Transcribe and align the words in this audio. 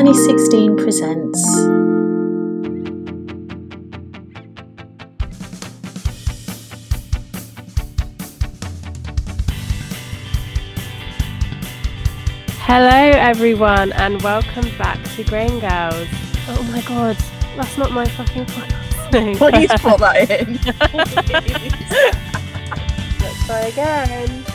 Sunny 0.00 0.14
16 0.14 0.76
presents. 0.78 1.44
Hello, 12.62 12.88
everyone, 12.88 13.92
and 13.92 14.22
welcome 14.22 14.70
back 14.78 15.04
to 15.16 15.24
Grain 15.24 15.60
Gurls. 15.60 16.08
Oh 16.48 16.66
my 16.72 16.80
god, 16.80 17.18
that's 17.58 17.76
not 17.76 17.92
my 17.92 18.08
fucking 18.08 18.46
podcast 18.46 19.12
name. 19.12 19.36
Please 19.50 19.70
put 19.82 19.98
that 19.98 20.30
in. 20.30 20.54
Let's 23.20 23.46
try 23.46 23.60
again. 23.66 24.49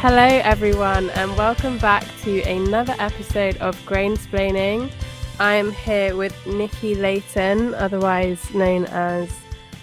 Hello, 0.00 0.22
everyone, 0.44 1.08
and 1.10 1.34
welcome 1.38 1.78
back 1.78 2.04
to 2.20 2.42
another 2.42 2.94
episode 2.98 3.56
of 3.56 3.74
Grain 3.86 4.14
Grainsplaining. 4.14 4.92
I 5.40 5.54
am 5.54 5.72
here 5.72 6.14
with 6.14 6.36
Nikki 6.46 6.94
Layton, 6.94 7.72
otherwise 7.74 8.52
known 8.52 8.84
as 8.84 9.34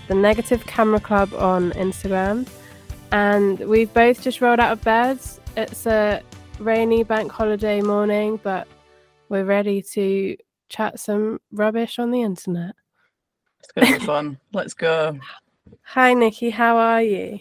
the 0.07 0.13
Negative 0.13 0.63
Camera 0.67 0.99
Club 0.99 1.33
on 1.33 1.71
Instagram, 1.71 2.47
and 3.11 3.59
we've 3.61 3.91
both 3.91 4.21
just 4.21 4.39
rolled 4.39 4.59
out 4.59 4.71
of 4.71 4.83
bed. 4.83 5.17
It's 5.57 5.87
a 5.87 6.21
rainy 6.59 7.03
bank 7.03 7.31
holiday 7.31 7.81
morning, 7.81 8.39
but 8.43 8.67
we're 9.29 9.45
ready 9.45 9.81
to 9.93 10.37
chat 10.69 10.99
some 10.99 11.41
rubbish 11.51 11.97
on 11.97 12.11
the 12.11 12.21
internet. 12.21 12.75
It's 13.61 13.71
gonna 13.71 13.97
be 13.97 14.05
fun. 14.05 14.37
Let's 14.53 14.75
go. 14.75 15.19
Hi, 15.81 16.13
Nikki. 16.13 16.51
How 16.51 16.77
are 16.77 17.01
you? 17.01 17.39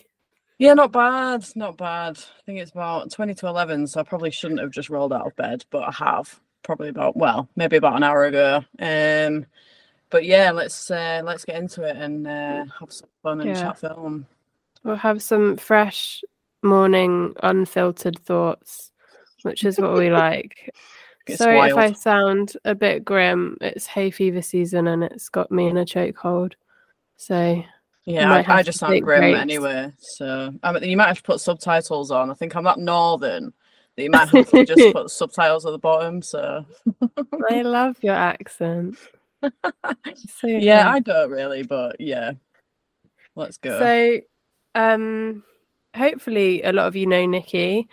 Yeah, 0.62 0.74
not 0.74 0.92
bad. 0.92 1.44
Not 1.56 1.76
bad. 1.76 2.18
I 2.18 2.42
think 2.46 2.60
it's 2.60 2.70
about 2.70 3.10
20 3.10 3.34
to 3.34 3.48
11, 3.48 3.88
so 3.88 3.98
I 3.98 4.04
probably 4.04 4.30
shouldn't 4.30 4.60
have 4.60 4.70
just 4.70 4.90
rolled 4.90 5.12
out 5.12 5.26
of 5.26 5.34
bed, 5.34 5.64
but 5.70 5.82
I 5.82 5.90
have. 5.90 6.38
Probably 6.62 6.88
about 6.88 7.16
well, 7.16 7.48
maybe 7.56 7.78
about 7.78 7.96
an 7.96 8.04
hour 8.04 8.26
ago. 8.26 8.64
Um, 8.78 9.44
but 10.08 10.24
yeah, 10.24 10.52
let's 10.52 10.88
uh, 10.88 11.20
let's 11.24 11.44
get 11.44 11.56
into 11.56 11.82
it 11.82 11.96
and 11.96 12.28
uh, 12.28 12.64
have 12.78 12.92
some 12.92 13.08
fun 13.24 13.40
and 13.40 13.50
Yeah. 13.50 13.60
chat 13.60 13.80
film. 13.80 14.24
We'll 14.84 14.94
have 14.94 15.20
some 15.20 15.56
fresh 15.56 16.22
morning, 16.62 17.34
unfiltered 17.42 18.20
thoughts, 18.20 18.92
which 19.42 19.64
is 19.64 19.80
what 19.80 19.94
we 19.94 20.10
like. 20.12 20.72
It's 21.26 21.38
Sorry 21.38 21.58
if 21.58 21.76
I 21.76 21.92
sound 21.92 22.52
a 22.64 22.76
bit 22.76 23.04
grim. 23.04 23.58
It's 23.60 23.86
hay 23.86 24.12
fever 24.12 24.42
season 24.42 24.86
and 24.86 25.02
it's 25.02 25.28
got 25.28 25.50
me 25.50 25.66
in 25.66 25.76
a 25.76 25.84
chokehold. 25.84 26.52
So 27.16 27.64
Yeah, 28.04 28.32
I, 28.32 28.56
I 28.56 28.62
just 28.62 28.78
sound 28.78 29.00
grim 29.02 29.20
breaks. 29.20 29.38
anyway. 29.40 29.92
So 29.98 30.52
I 30.62 30.72
mean, 30.72 30.84
you 30.84 30.96
might 30.96 31.08
have 31.08 31.18
to 31.18 31.22
put 31.22 31.40
subtitles 31.40 32.10
on. 32.10 32.30
I 32.30 32.34
think 32.34 32.56
I'm 32.56 32.64
that 32.64 32.78
northern 32.78 33.52
that 33.96 34.02
you 34.02 34.10
might 34.10 34.28
have 34.28 34.50
to 34.50 34.64
just 34.64 34.92
put 34.94 35.10
subtitles 35.10 35.66
at 35.66 35.72
the 35.72 35.78
bottom. 35.78 36.22
So 36.22 36.64
I 37.50 37.62
love 37.62 37.96
your 38.02 38.14
accent. 38.14 38.96
So 40.38 40.46
yeah, 40.46 40.84
nice. 40.84 40.94
I 40.94 41.00
don't 41.00 41.30
really, 41.30 41.64
but 41.64 42.00
yeah, 42.00 42.32
let's 43.34 43.56
go. 43.56 43.76
So, 43.78 44.20
um, 44.76 45.42
hopefully, 45.96 46.62
a 46.62 46.72
lot 46.72 46.86
of 46.86 46.94
you 46.94 47.06
know 47.06 47.26
Nikki. 47.26 47.88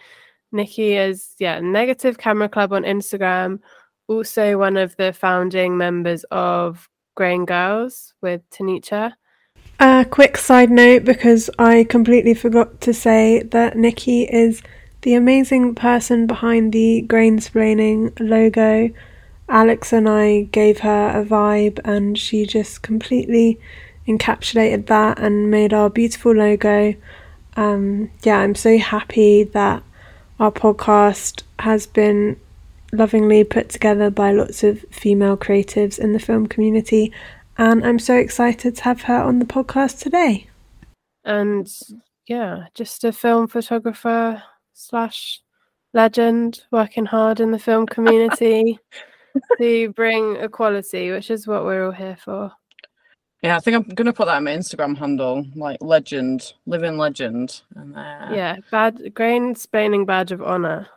Nikki 0.51 0.95
is 0.95 1.33
yeah, 1.39 1.59
Negative 1.59 2.19
Camera 2.19 2.49
Club 2.49 2.71
on 2.71 2.83
Instagram. 2.83 3.61
Also, 4.07 4.59
one 4.59 4.77
of 4.77 4.95
the 4.97 5.11
founding 5.11 5.75
members 5.75 6.23
of 6.25 6.87
Grain 7.15 7.45
Gurls 7.45 8.13
with 8.21 8.47
Tanisha. 8.51 9.13
A 9.81 10.05
quick 10.09 10.35
side 10.35 10.69
note 10.69 11.05
because 11.05 11.49
I 11.57 11.85
completely 11.85 12.33
forgot 12.33 12.81
to 12.81 12.93
say 12.93 13.43
that 13.43 13.77
Nikki 13.77 14.23
is 14.23 14.61
the 15.03 15.13
amazing 15.13 15.73
person 15.73 16.27
behind 16.27 16.73
the 16.73 17.05
Grainsplaining 17.07 18.19
logo. 18.19 18.93
Alex 19.47 19.93
and 19.93 20.09
I 20.09 20.41
gave 20.51 20.79
her 20.79 21.09
a 21.09 21.23
vibe 21.23 21.79
and 21.85 22.17
she 22.17 22.45
just 22.45 22.81
completely 22.81 23.57
encapsulated 24.05 24.87
that 24.87 25.17
and 25.17 25.49
made 25.49 25.73
our 25.73 25.89
beautiful 25.89 26.33
logo. 26.33 26.93
Um, 27.55 28.11
yeah, 28.23 28.39
I'm 28.39 28.55
so 28.55 28.77
happy 28.77 29.45
that 29.45 29.81
our 30.41 30.51
podcast 30.51 31.43
has 31.59 31.87
been 31.87 32.37
lovingly 32.91 33.45
put 33.45 33.69
together 33.69 34.09
by 34.09 34.33
lots 34.33 34.61
of 34.61 34.81
female 34.91 35.37
creatives 35.37 35.97
in 35.97 36.11
the 36.11 36.19
film 36.19 36.47
community 36.47 37.13
and 37.59 37.85
I'm 37.85 37.99
so 37.99 38.15
excited 38.15 38.75
to 38.77 38.83
have 38.83 39.01
her 39.03 39.21
on 39.21 39.39
the 39.39 39.45
podcast 39.45 39.99
today. 40.01 40.47
and 41.25 41.69
yeah, 42.27 42.65
just 42.73 43.03
a 43.03 43.11
film 43.11 43.47
photographer 43.47 44.41
slash 44.73 45.41
legend 45.93 46.61
working 46.71 47.05
hard 47.05 47.39
in 47.39 47.51
the 47.51 47.59
film 47.59 47.85
community 47.85 48.79
to 49.59 49.89
bring 49.93 50.37
equality, 50.37 51.11
which 51.11 51.29
is 51.29 51.47
what 51.47 51.65
we're 51.65 51.85
all 51.85 51.91
here 51.91 52.17
for. 52.23 52.51
Yeah, 53.41 53.55
I 53.55 53.59
think 53.59 53.75
I'm 53.75 53.95
gonna 53.95 54.13
put 54.13 54.25
that 54.27 54.37
in 54.37 54.43
my 54.43 54.51
Instagram 54.55 54.97
handle, 54.97 55.45
like 55.55 55.77
legend, 55.81 56.53
living 56.65 56.97
legend. 56.97 57.61
And 57.75 57.95
uh, 57.95 58.27
Yeah, 58.33 58.57
bad 58.71 59.13
grain 59.13 59.55
splaining 59.55 60.05
badge 60.05 60.31
of 60.31 60.41
honor. 60.41 60.87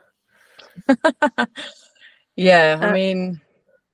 yeah, 2.36 2.78
I 2.80 2.86
Uh, 2.86 2.92
mean, 2.92 3.40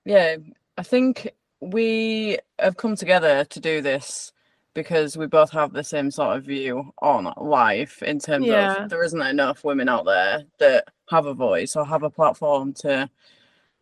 yeah, 0.04 0.36
I 0.76 0.82
think 0.82 1.30
we 1.60 2.38
have 2.58 2.76
come 2.76 2.96
together 2.96 3.44
to 3.44 3.60
do 3.60 3.80
this 3.80 4.32
because 4.74 5.16
we 5.16 5.26
both 5.26 5.50
have 5.50 5.72
the 5.72 5.82
same 5.82 6.10
sort 6.10 6.36
of 6.36 6.44
view 6.44 6.92
on 7.02 7.32
life 7.36 8.02
in 8.02 8.19
terms 8.19 8.46
Yeah. 8.46 8.84
of 8.84 8.91
there 8.91 9.02
isn't 9.02 9.20
enough 9.20 9.64
women 9.64 9.88
out 9.88 10.04
there 10.04 10.44
that 10.58 10.84
have 11.10 11.26
a 11.26 11.34
voice 11.34 11.74
or 11.74 11.84
have 11.84 12.04
a 12.04 12.10
platform 12.10 12.72
to, 12.74 13.10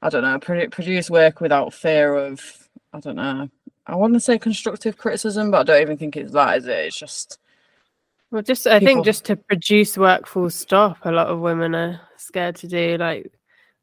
I 0.01 0.09
don't 0.09 0.23
know, 0.23 0.39
produ- 0.39 0.71
produce 0.71 1.11
work 1.11 1.41
without 1.41 1.75
fear 1.75 2.15
of, 2.15 2.41
I 2.95 3.01
don't 3.01 3.17
know. 3.17 3.49
I 3.87 3.95
want 3.95 4.15
to 4.15 4.21
say 4.21 4.39
constructive 4.39 4.97
criticism, 4.97 5.51
but 5.51 5.61
I 5.61 5.63
don't 5.65 5.83
even 5.83 5.97
think 5.99 6.17
it's 6.17 6.33
that, 6.33 6.57
is 6.59 6.67
it? 6.67 6.87
It's 6.87 6.97
just 6.99 7.39
Well, 8.31 8.43
just 8.43 8.67
I 8.67 8.79
People- 8.81 8.95
think 8.95 9.05
just 9.05 9.25
to 9.27 9.37
produce 9.37 9.97
work 9.99 10.27
full 10.27 10.51
stop, 10.51 10.99
a 11.05 11.13
lot 11.13 11.29
of 11.29 11.39
women 11.41 11.75
are 11.75 12.01
scared 12.17 12.57
to 12.57 12.69
do. 12.69 12.97
Like 12.99 13.31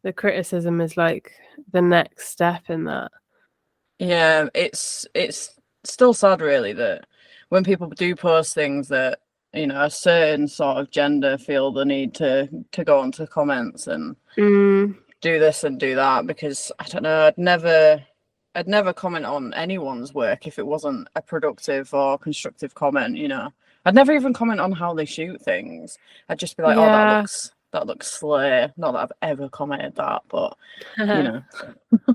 the 0.01 0.11
criticism 0.11 0.81
is 0.81 0.97
like 0.97 1.31
the 1.71 1.81
next 1.81 2.27
step 2.29 2.63
in 2.69 2.83
that. 2.85 3.11
Yeah, 3.99 4.47
it's 4.53 5.07
it's 5.13 5.55
still 5.83 6.13
sad 6.13 6.41
really 6.41 6.73
that 6.73 7.05
when 7.49 7.63
people 7.63 7.89
do 7.89 8.15
post 8.15 8.53
things 8.53 8.87
that 8.89 9.19
you 9.53 9.67
know 9.67 9.83
a 9.83 9.89
certain 9.89 10.47
sort 10.47 10.77
of 10.77 10.91
gender 10.91 11.37
feel 11.37 11.71
the 11.71 11.85
need 11.85 12.13
to 12.15 12.49
to 12.71 12.83
go 12.83 12.99
onto 12.99 13.25
comments 13.27 13.87
and 13.87 14.15
Mm, 14.37 14.97
do 15.21 15.37
this 15.39 15.63
and 15.63 15.79
do 15.79 15.95
that 15.95 16.25
because 16.25 16.71
I 16.79 16.85
don't 16.85 17.03
know 17.03 17.27
I'd 17.27 17.37
never 17.37 18.03
I'd 18.55 18.67
never 18.67 18.93
comment 18.93 19.25
on 19.25 19.53
anyone's 19.53 20.13
work 20.13 20.47
if 20.47 20.57
it 20.57 20.65
wasn't 20.65 21.07
a 21.15 21.21
productive 21.21 21.93
or 21.93 22.17
constructive 22.17 22.73
comment 22.73 23.17
you 23.17 23.27
know? 23.27 23.49
I'd 23.85 23.95
never 23.95 24.13
even 24.13 24.33
comment 24.33 24.59
on 24.59 24.71
how 24.71 24.93
they 24.93 25.05
shoot 25.05 25.41
things. 25.41 25.97
I'd 26.29 26.39
just 26.39 26.57
be 26.57 26.63
like 26.63 26.77
oh 26.77 26.89
that 26.89 27.07
looks 27.07 27.51
that 27.73 27.85
looks 27.87 28.07
slay 28.07 28.71
not 28.77 28.93
that 28.93 28.99
I've 28.99 29.11
ever 29.31 29.49
commented 29.49 29.95
that 29.95 30.21
but 30.29 30.55
you 30.97 31.05
know 31.23 31.43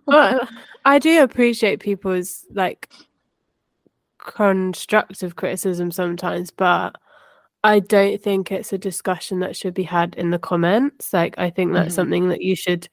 well, 0.07 0.49
I 0.87 0.99
do 0.99 1.23
appreciate 1.23 1.81
people's 1.81 2.47
like 2.55 2.89
constructive 4.19 5.37
criticism 5.37 5.91
sometimes, 5.91 6.51
but 6.51 6.97
I 7.65 7.81
don't 7.81 8.21
think 8.23 8.51
it's 8.51 8.73
a 8.73 8.79
discussion 8.79 9.41
that 9.41 9.57
should 9.57 9.75
be 9.75 9.83
had 9.83 10.15
in 10.17 10.31
the 10.31 10.39
comments. 10.39 11.13
Like, 11.13 11.35
I 11.39 11.51
think 11.51 11.73
that's 11.73 11.93
Mhm. 11.93 11.97
something 11.97 12.29
that 12.31 12.43
you 12.43 12.57
should 12.57 12.89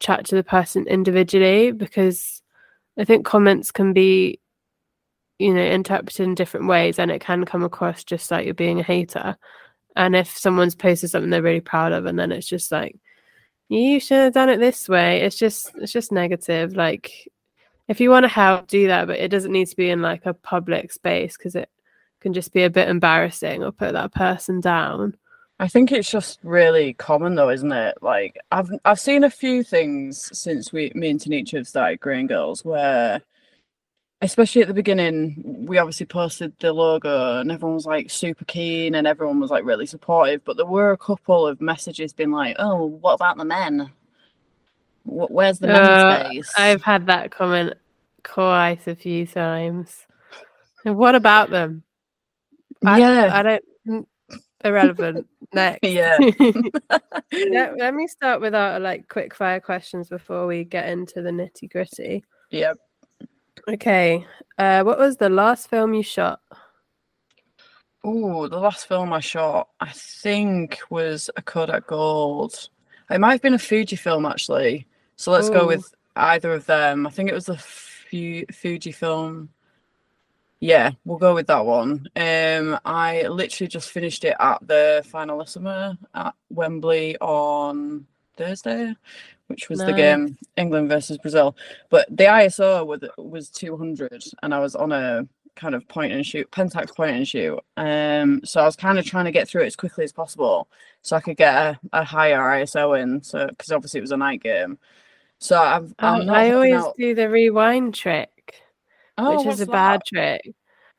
chat 0.00 0.24
to 0.26 0.34
the 0.34 0.44
person 0.44 0.86
individually 0.86 1.72
because 1.72 2.42
I 2.98 3.04
think 3.04 3.24
comments 3.24 3.70
can 3.70 3.92
be, 3.92 4.40
you 5.38 5.54
know, 5.54 5.62
interpreted 5.62 6.26
in 6.26 6.34
different 6.34 6.66
ways 6.68 6.98
and 6.98 7.10
it 7.10 7.20
can 7.20 7.44
come 7.44 7.62
across 7.64 8.04
just 8.04 8.30
like 8.30 8.44
you're 8.44 8.54
being 8.54 8.80
a 8.80 8.84
hater. 8.84 9.36
And 9.98 10.14
if 10.14 10.38
someone's 10.38 10.76
posted 10.76 11.10
something 11.10 11.28
they're 11.28 11.42
really 11.42 11.60
proud 11.60 11.92
of, 11.92 12.06
and 12.06 12.16
then 12.16 12.30
it's 12.30 12.46
just 12.46 12.70
like, 12.70 12.96
you 13.68 13.98
should 13.98 14.18
have 14.18 14.32
done 14.32 14.48
it 14.48 14.58
this 14.58 14.88
way, 14.88 15.22
it's 15.22 15.36
just 15.36 15.72
it's 15.74 15.92
just 15.92 16.12
negative. 16.12 16.76
Like, 16.76 17.28
if 17.88 18.00
you 18.00 18.08
want 18.08 18.22
to 18.22 18.28
help, 18.28 18.68
do 18.68 18.86
that, 18.86 19.08
but 19.08 19.18
it 19.18 19.28
doesn't 19.28 19.50
need 19.50 19.66
to 19.66 19.76
be 19.76 19.90
in 19.90 20.00
like 20.00 20.24
a 20.24 20.32
public 20.32 20.92
space 20.92 21.36
because 21.36 21.56
it 21.56 21.68
can 22.20 22.32
just 22.32 22.52
be 22.52 22.62
a 22.62 22.70
bit 22.70 22.88
embarrassing 22.88 23.64
or 23.64 23.72
put 23.72 23.92
that 23.92 24.14
person 24.14 24.60
down. 24.60 25.16
I 25.58 25.66
think 25.66 25.90
it's 25.90 26.08
just 26.08 26.38
really 26.44 26.92
common 26.94 27.34
though, 27.34 27.50
isn't 27.50 27.72
it? 27.72 27.98
Like 28.00 28.38
I've 28.52 28.70
I've 28.84 29.00
seen 29.00 29.24
a 29.24 29.30
few 29.30 29.64
things 29.64 30.30
since 30.38 30.72
we 30.72 30.92
me 30.94 31.10
and 31.10 31.18
Tanisha 31.18 31.56
have 31.56 31.66
started 31.66 31.98
Grain 31.98 32.28
Gurls 32.28 32.64
where 32.64 33.20
especially 34.20 34.62
at 34.62 34.68
the 34.68 34.74
beginning, 34.74 35.64
we 35.66 35.78
obviously 35.78 36.06
posted 36.06 36.52
the 36.58 36.72
logo 36.72 37.38
and 37.40 37.52
everyone 37.52 37.74
was 37.74 37.86
like 37.86 38.10
super 38.10 38.44
keen 38.44 38.94
and 38.96 39.06
everyone 39.06 39.38
was 39.40 39.50
like 39.50 39.64
really 39.64 39.86
supportive. 39.86 40.44
But 40.44 40.56
there 40.56 40.66
were 40.66 40.90
a 40.92 40.98
couple 40.98 41.46
of 41.46 41.60
messages 41.60 42.12
being 42.12 42.32
like, 42.32 42.56
Oh, 42.58 42.84
what 42.86 43.14
about 43.14 43.36
the 43.36 43.44
men? 43.44 43.90
Where's 45.04 45.58
the 45.58 45.68
men's 45.68 45.88
Uh, 45.88 46.24
space? 46.28 46.52
I've 46.56 46.82
had 46.82 47.06
that 47.06 47.30
comment 47.30 47.74
quite 48.24 48.86
a 48.86 48.94
few 48.94 49.26
times. 49.26 50.06
And 50.84 50.96
what 50.96 51.14
about 51.14 51.50
them? 51.50 51.82
I, 52.84 52.98
yeah. 52.98 53.30
I 53.32 53.42
don't. 53.42 54.08
irrelevant. 54.64 55.26
Next. 55.54 55.78
Yeah. 55.82 56.18
let, 57.32 57.78
let 57.78 57.94
me 57.94 58.06
start 58.06 58.40
with 58.40 58.54
our 58.54 58.78
like 58.78 59.08
quick 59.08 59.34
fire 59.34 59.60
questions 59.60 60.08
before 60.08 60.46
we 60.46 60.64
get 60.64 60.88
into 60.88 61.22
the 61.22 61.30
nitty 61.30 61.70
gritty. 61.70 62.24
yeah. 62.50 62.72
Okay. 63.68 64.26
Uh, 64.56 64.82
what 64.82 64.98
was 64.98 65.18
the 65.18 65.28
last 65.28 65.68
film 65.68 65.92
you 65.92 66.02
shot? 66.02 66.40
Oh, 68.02 68.48
the 68.48 68.58
last 68.58 68.88
film 68.88 69.12
I 69.12 69.20
shot, 69.20 69.68
I 69.80 69.90
think, 69.90 70.78
was 70.88 71.28
a 71.36 71.42
Kodak 71.42 71.86
Gold. 71.86 72.70
It 73.10 73.20
might 73.20 73.32
have 73.32 73.42
been 73.42 73.54
a 73.54 73.58
Fuji 73.58 73.96
film 73.96 74.24
actually. 74.24 74.86
So 75.16 75.32
let's 75.32 75.50
go 75.50 75.66
with 75.66 75.94
either 76.16 76.52
of 76.52 76.64
them. 76.66 77.06
I 77.06 77.10
think 77.10 77.28
it 77.28 77.34
was 77.34 77.46
the 77.46 77.58
Fu- 77.58 78.46
Fuji 78.52 78.92
film. 78.92 79.50
Yeah, 80.60 80.92
we'll 81.04 81.18
go 81.18 81.34
with 81.34 81.46
that 81.48 81.64
one. 81.66 82.08
Um, 82.16 82.78
I 82.84 83.26
literally 83.28 83.68
just 83.68 83.90
finished 83.90 84.24
it 84.24 84.36
at 84.40 84.66
the 84.66 85.04
finalissima 85.12 85.98
at 86.14 86.34
Wembley 86.50 87.16
on 87.18 88.06
Thursday, 88.36 88.94
which 89.48 89.68
was 89.68 89.80
the 89.80 89.92
game 89.92 90.38
England 90.56 90.88
versus 90.88 91.18
Brazil. 91.18 91.56
But 91.90 92.08
the 92.10 92.24
ISO 92.24 92.86
was 92.86 93.00
was 93.16 93.50
200, 93.50 94.24
and 94.42 94.54
I 94.54 94.60
was 94.60 94.74
on 94.74 94.92
a 94.92 95.26
kind 95.56 95.74
of 95.74 95.86
point 95.88 96.12
and 96.12 96.24
shoot, 96.24 96.50
Pentax 96.52 96.94
point 96.94 97.16
and 97.16 97.26
shoot. 97.26 97.58
Um, 97.76 98.40
so 98.44 98.60
I 98.60 98.64
was 98.64 98.76
kind 98.76 98.98
of 98.98 99.04
trying 99.04 99.24
to 99.24 99.32
get 99.32 99.48
through 99.48 99.62
it 99.62 99.66
as 99.66 99.76
quickly 99.76 100.04
as 100.04 100.12
possible, 100.12 100.68
so 101.02 101.16
I 101.16 101.20
could 101.20 101.36
get 101.36 101.54
a, 101.54 101.80
a 101.92 102.04
higher 102.04 102.38
ISO 102.38 103.00
in. 103.00 103.22
So 103.22 103.48
because 103.48 103.72
obviously 103.72 103.98
it 103.98 104.02
was 104.02 104.12
a 104.12 104.16
night 104.16 104.42
game. 104.42 104.78
So 105.38 105.60
I've, 105.60 105.94
not 106.00 106.28
I 106.28 106.52
always 106.52 106.74
out- 106.74 106.96
do 106.96 107.14
the 107.14 107.28
rewind 107.28 107.94
trick. 107.94 108.62
Oh, 109.16 109.36
which 109.36 109.46
is 109.46 109.60
a 109.60 109.66
bad 109.66 110.00
that? 110.00 110.06
trick. 110.06 110.54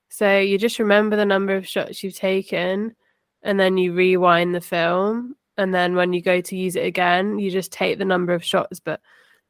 So 0.10 0.40
you 0.40 0.58
just 0.58 0.80
remember 0.80 1.16
the 1.16 1.26
number 1.26 1.56
of 1.56 1.68
shots 1.68 2.04
you've 2.04 2.16
taken, 2.16 2.96
and 3.44 3.60
then 3.60 3.78
you 3.78 3.94
rewind 3.94 4.54
the 4.56 4.62
film, 4.62 5.36
and 5.60 5.76
then 5.76 5.94
when 5.94 6.14
you 6.14 6.22
go 6.22 6.40
to 6.40 6.56
use 6.56 6.78
it 6.78 6.86
again, 6.86 7.38
you 7.38 7.52
just 7.52 7.72
take 7.74 7.98
the 7.98 8.06
number 8.06 8.34
of 8.34 8.44
shots, 8.44 8.80
but 8.80 9.02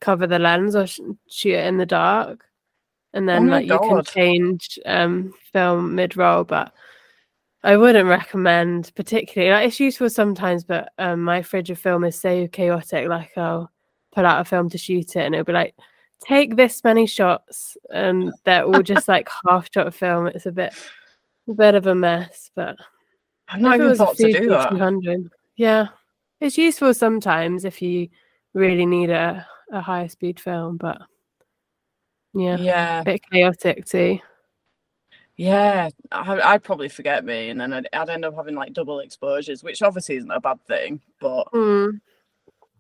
cover 0.02 0.26
the 0.26 0.40
lens 0.40 0.76
or 0.76 0.88
sh- 0.88 1.00
shoot 1.30 1.54
it 1.54 1.68
in 1.68 1.78
the 1.78 1.86
dark, 1.86 2.46
and 3.14 3.30
then 3.30 3.48
my 3.48 3.60
like 3.60 3.68
you 3.68 3.78
can 3.78 4.04
change 4.04 4.80
um, 4.88 5.34
film 5.54 5.94
mid 5.94 6.18
roll. 6.18 6.44
But 6.44 6.74
I 7.64 7.78
wouldn't 7.78 8.10
recommend 8.10 8.92
particularly. 8.96 9.54
Like 9.54 9.68
it's 9.68 9.80
useful 9.80 10.10
sometimes, 10.10 10.64
but 10.64 10.92
um, 10.98 11.22
my 11.22 11.44
fridge 11.44 11.70
of 11.70 11.78
film 11.78 12.04
is 12.04 12.20
so 12.20 12.48
chaotic. 12.48 13.08
Like 13.08 13.38
I'll 13.38 13.72
pull 14.12 14.26
out 14.26 14.42
a 14.42 14.46
film 14.46 14.68
to 14.72 14.80
shoot 14.80 15.16
it, 15.16 15.26
and 15.26 15.36
it'll 15.36 15.46
be 15.46 15.54
like 15.54 15.76
take 16.26 16.56
this 16.56 16.84
many 16.84 17.06
shots 17.06 17.78
and 17.92 18.34
they're 18.44 18.66
all 18.66 18.84
just 18.84 19.08
like 19.08 19.30
half 19.48 19.70
shot 19.72 19.94
film. 19.94 20.26
It's 20.26 20.48
a 20.48 20.52
bit 20.52 20.74
a 21.48 21.54
bit 21.54 21.76
of 21.76 21.86
a 21.86 21.94
mess, 21.94 22.50
but 22.56 22.78
I've 23.48 23.62
not 23.62 23.76
even 23.76 23.96
thought 23.96 24.18
to 24.18 24.34
do 24.34 24.50
that. 24.50 25.30
yeah, 25.56 25.88
it's 26.42 26.58
useful 26.58 26.94
sometimes 26.94 27.66
if 27.66 27.82
you 27.82 28.10
really 28.54 28.86
need 28.86 29.10
a, 29.10 29.46
a 29.72 29.82
higher 29.82 30.08
speed 30.10 30.40
film, 30.40 30.78
but 30.78 31.02
yeah, 32.34 32.58
Yeah, 32.58 33.02
a 33.02 33.04
bit 33.04 33.22
chaotic 33.32 33.86
too. 33.86 34.20
yeah. 35.36 35.90
I, 36.12 36.40
I'd 36.54 36.64
probably 36.64 36.90
forget 36.90 37.24
me, 37.26 37.50
and 37.50 37.60
then 37.60 37.74
I'd, 37.74 37.88
I'd 37.94 38.10
end 38.10 38.26
up 38.26 38.36
having 38.36 38.56
like 38.56 38.74
double 38.74 39.00
exposures, 39.00 39.64
which 39.64 39.82
obviously 39.82 40.18
isn't 40.18 40.32
a 40.32 40.40
bad 40.40 40.64
thing. 40.68 41.02
But 41.20 41.48
Mm, 41.54 42.00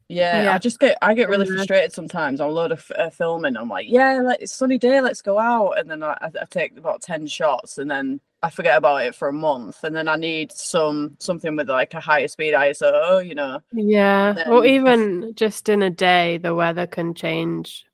yeah, 0.09 0.43
Yeah. 0.43 0.53
I 0.53 0.57
just 0.57 0.79
get 0.79 0.97
I 1.01 1.13
get 1.13 1.29
really 1.29 1.47
Yeah. 1.47 1.55
frustrated 1.55 1.93
sometimes. 1.93 2.41
I'll 2.41 2.51
load 2.51 2.71
a, 2.71 2.75
f- 2.75 2.91
a 2.97 3.09
film 3.11 3.45
and 3.45 3.57
I'm 3.57 3.69
like, 3.69 3.85
yeah, 3.87 4.19
like, 4.21 4.41
it's 4.41 4.53
sunny 4.53 4.77
day, 4.77 4.99
let's 5.01 5.21
go 5.21 5.39
out, 5.39 5.79
and 5.79 5.89
then 5.89 6.03
I, 6.03 6.17
I 6.21 6.45
take 6.49 6.77
about 6.77 7.01
ten 7.01 7.25
shots, 7.27 7.77
and 7.77 7.89
then 7.89 8.19
I 8.41 8.49
forget 8.49 8.77
about 8.77 9.03
it 9.05 9.15
for 9.15 9.27
a 9.29 9.33
month, 9.33 9.83
and 9.83 9.95
then 9.95 10.07
I 10.07 10.15
need 10.15 10.51
some 10.51 11.15
something 11.19 11.55
with 11.55 11.69
like 11.69 11.93
a 11.93 11.99
higher 11.99 12.27
speed 12.27 12.53
ISO, 12.53 13.25
you 13.25 13.35
know. 13.35 13.59
yeah, 13.71 14.31
or 14.31 14.33
Then 14.33 14.47
I 14.51 14.57
f- 14.57 14.65
even 14.65 15.33
just 15.35 15.69
in 15.69 15.81
a 15.83 15.89
day, 15.89 16.37
the 16.37 16.55
weather 16.55 16.87
can 16.87 17.13
change 17.13 17.85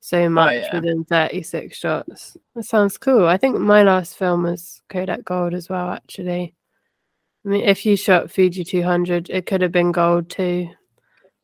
so 0.00 0.18
oh, 0.24 0.28
much 0.28 0.50
Oh, 0.52 0.58
yeah. 0.58 0.74
within 0.76 1.04
36 1.04 1.76
shots. 1.76 2.36
That 2.54 2.64
sounds 2.64 2.98
cool. 2.98 3.26
I 3.26 3.38
think 3.38 3.58
my 3.58 3.82
last 3.82 4.16
film 4.18 4.42
was 4.42 4.82
Kodak 4.90 5.24
Gold 5.24 5.54
as 5.54 5.68
well, 5.70 5.90
actually. 5.90 6.54
I 7.44 7.48
mean, 7.48 7.64
if 7.64 7.86
you 7.86 7.96
shot 7.96 8.30
Fuji 8.30 8.64
200, 8.64 9.30
it 9.30 9.46
could 9.46 9.62
have 9.62 9.72
been 9.72 9.92
gold 9.92 10.28
too. 10.30 10.68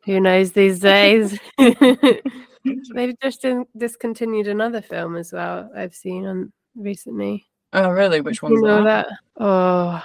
Who 0.04 0.20
knows 0.20 0.52
these 0.52 0.80
days? 0.80 1.38
They've 1.58 3.18
just 3.22 3.44
in- 3.44 3.66
discontinued 3.76 4.48
another 4.48 4.82
film 4.82 5.16
as 5.16 5.32
well. 5.32 5.70
I've 5.74 5.94
seen 5.94 6.26
on 6.26 6.52
recently. 6.74 7.46
Oh, 7.72 7.90
really? 7.90 8.20
Which 8.20 8.42
You 8.42 8.48
one's 8.48 8.62
know 8.62 8.84
that? 8.84 9.08
that? 9.08 9.18
Oh, 9.44 10.04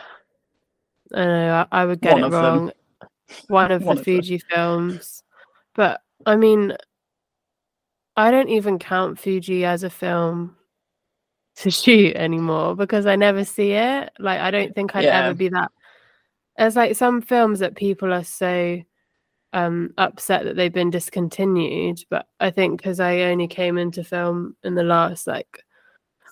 I 1.13 1.25
know. 1.25 1.68
I, 1.71 1.81
I 1.81 1.86
would 1.86 2.01
get 2.01 2.13
One 2.13 2.24
it 2.24 2.25
of 2.27 2.31
them. 2.31 2.42
wrong. 2.44 2.71
One 3.47 3.71
of 3.71 3.83
One 3.83 3.95
the 3.95 4.01
of 4.01 4.06
them. 4.06 4.15
Fuji 4.21 4.38
films, 4.38 5.24
but 5.74 6.01
I 6.27 6.36
mean, 6.36 6.75
I 8.15 8.30
don't 8.31 8.50
even 8.50 8.77
count 8.80 9.19
Fuji 9.19 9.65
as 9.65 9.83
a 9.83 9.89
film 9.89 10.56
to 11.57 11.71
shoot 11.71 12.15
anymore 12.15 12.75
because 12.75 13.06
I 13.07 13.15
never 13.15 13.44
see 13.44 13.71
it. 13.71 14.12
Like, 14.19 14.39
I 14.39 14.51
don't 14.51 14.75
think 14.75 14.95
I'd 14.95 15.06
Yeah. 15.06 15.25
ever 15.25 15.33
be 15.33 15.50
that. 15.50 15.71
There's 16.57 16.75
like 16.75 16.95
some 16.95 17.21
films 17.21 17.59
that 17.59 17.75
people 17.75 18.13
are 18.13 18.24
so 18.24 18.80
um 19.56 19.94
upset 19.98 20.44
that 20.46 20.56
they've 20.57 20.74
been 20.74 20.92
discontinued, 20.92 22.00
but 22.12 22.28
I 22.40 22.52
think 22.52 22.78
because 22.80 23.00
I 23.00 23.22
only 23.24 23.48
came 23.48 23.78
into 23.80 24.04
film 24.04 24.56
in 24.63 24.75
the 24.75 24.84
last 24.84 25.28
like 25.28 25.63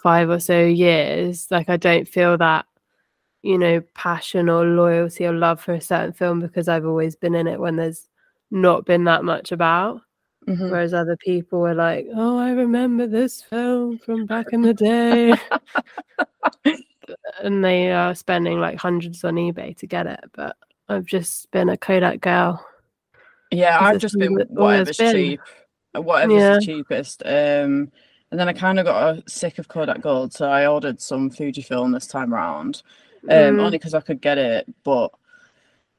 five 0.04 0.30
or 0.30 0.40
so 0.40 0.60
years, 0.64 1.48
like 1.52 1.70
I 1.70 1.78
don't 1.78 2.08
feel 2.08 2.38
that 2.40 2.66
you 3.44 3.58
know 3.58 3.82
passion 3.96 4.50
or 4.50 4.66
loyalty 4.66 5.26
or 5.26 5.34
love 5.34 5.62
for 5.62 5.74
a 5.74 5.82
certain 5.82 6.14
film 6.14 6.40
because 6.42 6.68
I've 6.70 6.86
always 6.86 7.16
been 7.16 7.36
in 7.36 7.48
it 7.48 7.60
when 7.60 7.78
there's 7.78 8.10
not 8.52 8.86
been 8.86 9.06
that 9.06 9.24
much 9.26 9.52
about. 9.52 10.02
Mhm. 10.48 10.72
Whereas 10.72 10.94
other 10.94 11.18
people 11.18 11.62
were 11.62 11.74
like, 11.76 12.08
"Oh, 12.16 12.38
I 12.38 12.52
remember 12.52 13.08
this 13.08 13.42
film 13.42 13.98
from 14.00 14.26
back 14.26 14.48
in 14.54 14.62
the 14.62 14.74
day," 14.74 15.34
and 17.44 17.64
they 17.64 17.92
are 17.92 18.16
spending 18.16 18.60
like 18.60 18.78
hundreds 18.78 19.24
on 19.24 19.36
eBay 19.36 19.76
to 19.78 19.88
get 19.88 20.08
it. 20.08 20.20
But 20.34 20.58
I've 20.90 21.06
just 21.06 21.50
been 21.52 21.70
a 21.70 21.78
Kodak 21.78 22.22
girl. 22.22 22.66
Yeah, 23.54 23.80
I've 23.80 24.00
just 24.00 24.18
been 24.18 24.34
whatever's 24.50 24.98
been. 24.98 25.14
cheap, 25.16 25.40
whatever's 25.94 26.36
Yeah. 26.38 26.56
the 26.56 26.62
cheapest. 26.62 27.24
Um, 27.26 27.92
and 28.32 28.40
then 28.40 28.48
I 28.50 28.54
kind 28.54 28.80
of 28.80 28.86
got 28.86 29.30
sick 29.30 29.60
of 29.60 29.68
Kodak 29.68 30.02
Gold, 30.02 30.34
so 30.34 30.50
I 30.50 30.66
ordered 30.68 31.00
some 31.02 31.30
Fujifilm 31.30 31.94
this 31.94 32.08
time 32.08 32.34
round, 32.34 32.82
um, 33.30 33.30
Mm. 33.30 33.60
only 33.60 33.78
because 33.78 33.94
I 33.94 34.02
could 34.02 34.22
get 34.22 34.38
it. 34.38 34.66
But 34.84 35.12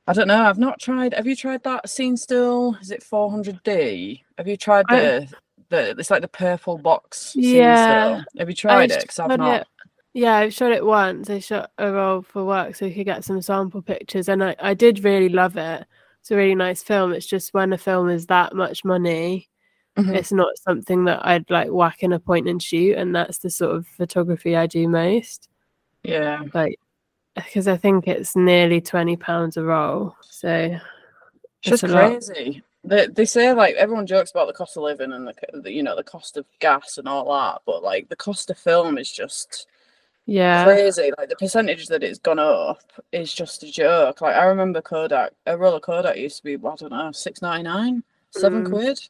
I 0.06 0.12
don't 0.12 0.28
know. 0.28 0.42
I've 0.44 0.58
not 0.58 0.80
tried. 0.80 1.14
Have 1.14 1.26
you 1.26 1.36
tried 1.36 1.62
that 1.62 1.86
CineStill? 1.86 2.80
Is 2.82 2.90
it 2.90 3.02
400D? 3.02 4.22
Have 4.36 4.48
you 4.48 4.56
tried 4.56 4.84
I- 4.88 5.00
the 5.00 5.28
the? 5.70 5.90
It's 5.98 6.10
like 6.10 6.20
the 6.22 6.28
purple 6.28 6.76
box. 6.76 7.32
Scene 7.32 7.42
Yeah, 7.54 8.16
still. 8.18 8.24
Have 8.40 8.48
you 8.50 8.54
tried 8.54 8.90
it? 8.90 9.00
Because 9.00 9.18
I've 9.18 9.38
not. 9.38 9.60
it- 9.62 9.66
Yeah, 10.12 10.34
I 10.36 10.48
shot 10.48 10.72
it 10.72 10.84
once. 10.84 11.30
I 11.30 11.38
shot 11.40 11.70
a 11.78 11.90
roll 11.90 12.22
for 12.22 12.44
work 12.44 12.76
so 12.76 12.86
we 12.86 12.94
could 12.94 13.06
get 13.06 13.24
some 13.24 13.40
sample 13.42 13.80
pictures, 13.82 14.28
and 14.28 14.44
I, 14.44 14.54
I 14.60 14.74
did 14.74 15.02
really 15.04 15.28
love 15.28 15.56
it. 15.56 15.86
It's 16.24 16.30
a 16.30 16.36
really 16.36 16.54
nice 16.54 16.82
film. 16.82 17.12
It's 17.12 17.26
just 17.26 17.52
when 17.52 17.74
a 17.74 17.76
film 17.78 18.08
is 18.08 18.24
that 18.28 18.54
much 18.54 18.82
money, 18.82 19.50
Mhm. 19.98 20.16
it's 20.16 20.32
not 20.32 20.56
something 20.56 21.04
that 21.04 21.20
I'd 21.26 21.50
like 21.50 21.68
whack 21.68 22.02
in 22.02 22.14
a 22.14 22.18
point 22.18 22.48
and 22.48 22.62
shoot, 22.62 22.96
and 22.96 23.14
that's 23.14 23.36
the 23.36 23.50
sort 23.50 23.76
of 23.76 23.86
photography 23.86 24.56
I 24.56 24.66
do 24.66 24.88
most. 24.88 25.50
Yeah. 26.02 26.42
Like, 26.54 26.78
because 27.34 27.68
I 27.68 27.76
think 27.76 28.08
it's 28.08 28.34
nearly 28.34 28.80
twenty 28.80 29.16
pounds 29.18 29.58
a 29.58 29.64
roll, 29.64 30.16
so 30.22 30.48
It's 30.48 30.80
just 31.60 31.84
It's 31.84 31.92
a 31.92 31.94
lot. 31.94 32.10
crazy. 32.12 32.62
They, 32.84 33.06
they 33.08 33.26
say 33.26 33.52
like 33.52 33.74
everyone 33.74 34.06
jokes 34.06 34.30
about 34.30 34.46
the 34.46 34.54
cost 34.54 34.78
of 34.78 34.82
living 34.82 35.12
and 35.12 35.28
the, 35.28 35.34
the 35.60 35.72
you 35.72 35.82
know 35.82 35.94
the 35.94 36.02
cost 36.02 36.38
of 36.38 36.46
gas 36.58 36.96
and 36.96 37.06
all 37.06 37.30
that, 37.34 37.60
but 37.66 37.82
like 37.82 38.08
the 38.08 38.16
cost 38.16 38.48
of 38.48 38.56
film 38.58 38.96
is 38.96 39.12
just 39.12 39.66
yeah, 40.26 40.64
crazy. 40.64 41.10
Like 41.18 41.28
the 41.28 41.36
percentage 41.36 41.86
that 41.88 42.02
it's 42.02 42.18
gone 42.18 42.38
up 42.38 42.80
is 43.12 43.32
just 43.32 43.62
a 43.62 43.70
joke. 43.70 44.20
Like 44.20 44.36
I 44.36 44.44
remember 44.46 44.80
Kodak, 44.80 45.32
a 45.46 45.56
roll 45.56 45.74
of 45.74 45.82
Kodak 45.82 46.16
used 46.16 46.38
to 46.38 46.44
be 46.44 46.54
I 46.54 46.74
don't 46.76 46.90
know 46.90 47.12
six 47.12 47.42
ninety 47.42 47.64
nine, 47.64 48.02
seven 48.30 48.64
Mm. 48.64 48.70
quid. 48.70 49.00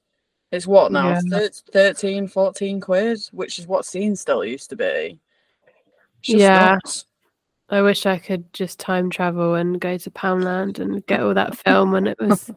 It's 0.53 0.67
what 0.67 0.93
now? 0.93 1.09
Yeah. 1.09 1.21
Thir- 1.29 1.49
13, 1.73 2.29
14 2.29 2.81
quid, 2.81 3.19
which 3.33 3.59
is 3.59 3.67
what 3.67 3.85
CineStill 3.85 4.49
used 4.49 4.71
to 4.71 4.77
be. 4.77 5.19
Yeah. 6.23 6.75
nuts. 6.85 7.07
I 7.71 7.81
wish 7.81 8.05
I 8.05 8.19
could 8.19 8.53
just 8.53 8.79
time 8.79 9.09
travel 9.11 9.55
and 9.55 9.81
go 9.81 9.97
to 9.97 10.11
Poundland 10.11 10.79
and 10.79 11.05
get 11.07 11.21
all 11.21 11.33
that 11.35 11.57
film 11.57 11.93
when 11.93 12.07
it 12.07 12.19
was 12.21 12.51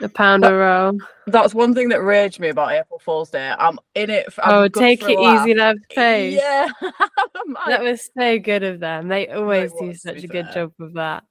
a 0.00 0.08
pound 0.08 0.44
a 0.44 0.54
roll. 0.54 0.98
That's 1.26 1.54
one 1.54 1.74
thing 1.74 1.90
that 1.90 2.02
raged 2.02 2.40
me 2.40 2.48
about 2.48 2.72
April 2.72 2.98
Fool's 2.98 3.28
Day. 3.30 3.54
I'm 3.58 3.78
in 3.94 4.08
it. 4.08 4.32
For, 4.32 4.42
Oh, 4.46 4.66
take 4.68 5.02
it 5.02 5.18
easy, 5.20 5.54
love. 5.54 5.76
Take. 5.90 6.34
Yeah. 6.36 6.68
That 7.66 7.82
was 7.82 8.08
so 8.18 8.38
good 8.38 8.62
of 8.62 8.78
them. 8.80 9.08
They 9.08 9.28
always 9.28 9.72
do 9.78 9.94
such 9.94 10.22
a 10.22 10.26
good 10.26 10.46
fair. 10.46 10.54
job 10.66 10.72
of 10.80 10.92
that. 10.94 11.24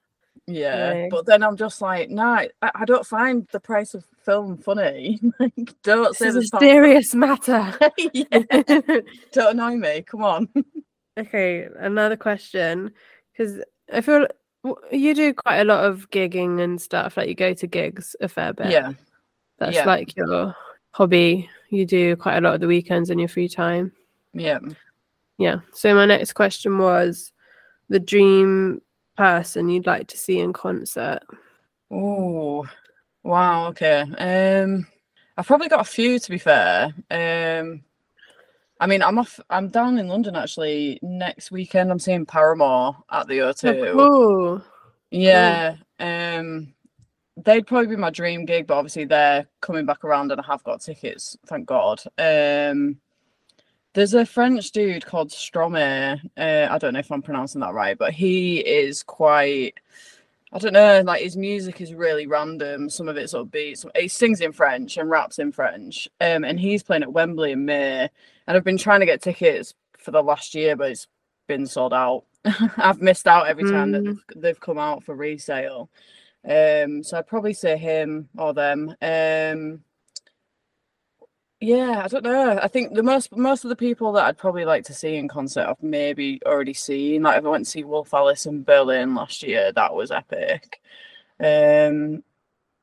yeah. 0.48 0.94
Yeah. 0.94 1.08
But 1.12 1.26
then 1.28 1.44
I'm 1.44 1.56
just 1.58 1.80
like, 1.82 2.10
no, 2.10 2.24
I, 2.24 2.50
I 2.62 2.86
don't 2.86 3.06
find 3.06 3.48
the 3.52 3.60
price 3.60 3.94
of 3.94 4.04
film 4.24 4.58
funny. 4.58 5.20
like, 5.40 5.54
don't 5.84 6.10
This 6.10 6.18
say 6.20 6.28
is 6.28 6.36
a 6.36 6.40
this 6.40 6.50
part- 6.50 6.62
serious 6.64 7.14
matter. 7.16 7.78
Don't 9.32 9.52
annoy 9.60 9.76
me. 9.76 10.02
Come 10.04 10.24
on. 10.24 10.50
Okay, 11.18 11.68
another 11.78 12.16
question. 12.16 12.92
Because 13.32 13.62
I 13.94 14.02
feel 14.02 14.28
You 14.92 15.14
do 15.14 15.34
quite 15.34 15.60
a 15.60 15.64
lot 15.64 15.86
of 15.86 16.10
gigging 16.10 16.62
and 16.62 16.82
stuff. 16.82 17.18
Like 17.18 17.30
you 17.30 17.36
go 17.36 17.54
to 17.54 17.68
gigs 17.68 18.16
a 18.22 18.28
fair 18.28 18.54
bit. 18.54 18.72
Yeah. 18.72 18.94
That's 19.60 19.76
yeah. 19.76 19.86
like 19.86 20.16
your 20.16 20.56
hobby. 20.92 21.50
You 21.70 21.86
do 21.86 22.16
quite 22.16 22.38
a 22.38 22.42
lot 22.42 22.56
of 22.56 22.62
the 22.62 22.68
weekends 22.68 23.10
in 23.10 23.20
your 23.20 23.28
free 23.28 23.50
time. 23.50 23.92
Yeah. 24.34 24.60
Yeah. 25.38 25.58
So 25.74 25.94
my 25.94 26.06
next 26.06 26.34
question 26.34 26.78
was 26.78 27.32
the 27.90 28.00
dream 28.00 28.82
person 29.16 29.70
you'd 29.70 29.88
like 29.88 30.08
to 30.08 30.18
see 30.18 30.40
in 30.40 30.54
concert. 30.54 31.20
Oh, 31.92 32.68
wow. 33.24 33.68
Okay. 33.68 34.02
Um, 34.02 34.88
I've 35.38 35.48
probably 35.48 35.70
got 35.70 35.82
a 35.82 35.86
few 35.90 36.20
to 36.20 36.30
be 36.30 36.38
fair. 36.38 36.94
Um, 37.10 37.84
I 38.80 38.88
mean, 38.88 39.02
I'm 39.02 39.18
off. 39.18 39.40
I'm 39.50 39.70
down 39.70 39.98
in 39.98 40.08
London 40.08 40.36
actually 40.36 41.00
next 41.02 41.52
weekend. 41.52 41.92
I'm 41.92 42.00
seeing 42.00 42.26
Paramore 42.26 42.96
at 43.12 43.28
the 43.28 43.40
O2. 43.40 43.88
Oh, 43.88 43.94
cool. 43.94 44.64
Yeah. 45.10 45.78
Um, 46.00 46.74
they'd 47.38 47.66
probably 47.66 47.88
be 47.88 47.96
my 47.96 48.10
dream 48.10 48.46
gig, 48.46 48.68
but 48.68 48.78
obviously 48.78 49.06
they're 49.06 49.48
coming 49.62 49.86
back 49.86 50.04
around, 50.04 50.32
and 50.32 50.42
I 50.42 50.46
have 50.46 50.64
got 50.64 50.82
tickets. 50.82 51.38
Thank 51.48 51.66
God. 51.66 52.02
Um, 52.18 53.00
there's 53.94 54.14
a 54.14 54.26
French 54.26 54.72
dude 54.72 55.06
called 55.06 55.32
Stromae. 55.32 56.20
Uh, 56.38 56.68
I 56.72 56.78
don't 56.78 56.94
know 56.94 57.00
if 57.00 57.12
I'm 57.12 57.22
pronouncing 57.22 57.62
that 57.62 57.74
right, 57.74 57.98
but 57.98 58.14
he 58.14 58.60
is 58.60 59.02
quite. 59.04 59.80
I 60.54 60.60
don't 60.60 60.74
know, 60.74 61.02
like 61.06 61.22
his 61.22 61.36
music 61.36 61.82
is 61.82 61.94
really 61.94 62.26
random. 62.26 62.90
Some 62.90 63.10
of 63.10 63.18
it's 63.18 63.34
upbeat. 63.34 63.78
Some, 63.80 63.92
he 63.96 64.08
sings 64.08 64.40
in 64.40 64.54
French 64.54 64.96
and 64.98 65.10
raps 65.10 65.40
in 65.40 65.52
French. 65.52 66.08
Um, 66.22 66.46
and 66.46 66.58
he's 66.60 66.84
playing 66.84 67.04
at 67.04 67.12
Wembley 67.12 67.52
in 67.52 67.66
May. 67.66 68.10
And 68.48 68.56
I've 68.58 68.64
been 68.64 68.78
trying 68.78 69.02
to 69.02 69.06
get 69.06 69.22
tickets 69.22 69.74
for 69.98 70.12
the 70.12 70.24
last 70.24 70.56
year, 70.56 70.76
but 70.78 70.92
it's 70.92 71.08
been 71.48 71.66
sold 71.68 71.94
out. 71.94 72.24
I've 72.78 73.02
missed 73.02 73.28
out 73.28 73.48
every 73.48 73.66
time 73.66 73.92
that 73.92 74.04
Mm. 74.04 74.06
they've, 74.34 74.42
they've 74.42 74.60
come 74.60 74.78
out 74.80 75.04
for 75.04 75.16
resale. 75.16 75.90
Um, 76.48 77.04
so 77.04 77.18
I'd 77.18 77.28
probably 77.28 77.54
say 77.54 77.76
him 77.78 78.30
or 78.38 78.54
them. 78.54 78.96
Um, 79.02 79.84
yeah, 81.60 82.02
I 82.04 82.08
don't 82.08 82.24
know. 82.24 82.60
I 82.62 82.68
think 82.68 82.94
the 82.94 83.04
most 83.04 83.36
most 83.36 83.66
of 83.66 83.70
the 83.70 83.76
people 83.76 84.12
that 84.14 84.26
I'd 84.26 84.38
probably 84.38 84.66
like 84.66 84.84
to 84.86 84.94
see 84.94 85.16
in 85.16 85.28
concert 85.28 85.66
I've 85.68 85.82
maybe 85.82 86.40
already 86.46 86.74
seen. 86.74 87.24
Like 87.24 87.40
if 87.40 87.46
I 87.46 87.50
went 87.50 87.66
to 87.66 87.72
see 87.72 87.84
Wolf 87.84 88.14
Alice 88.14 88.46
in 88.46 88.64
Berlin 88.64 89.16
last 89.16 89.42
year, 89.44 89.72
that 89.72 89.94
was 89.96 90.12
epic. 90.12 90.80
Um, 91.40 92.24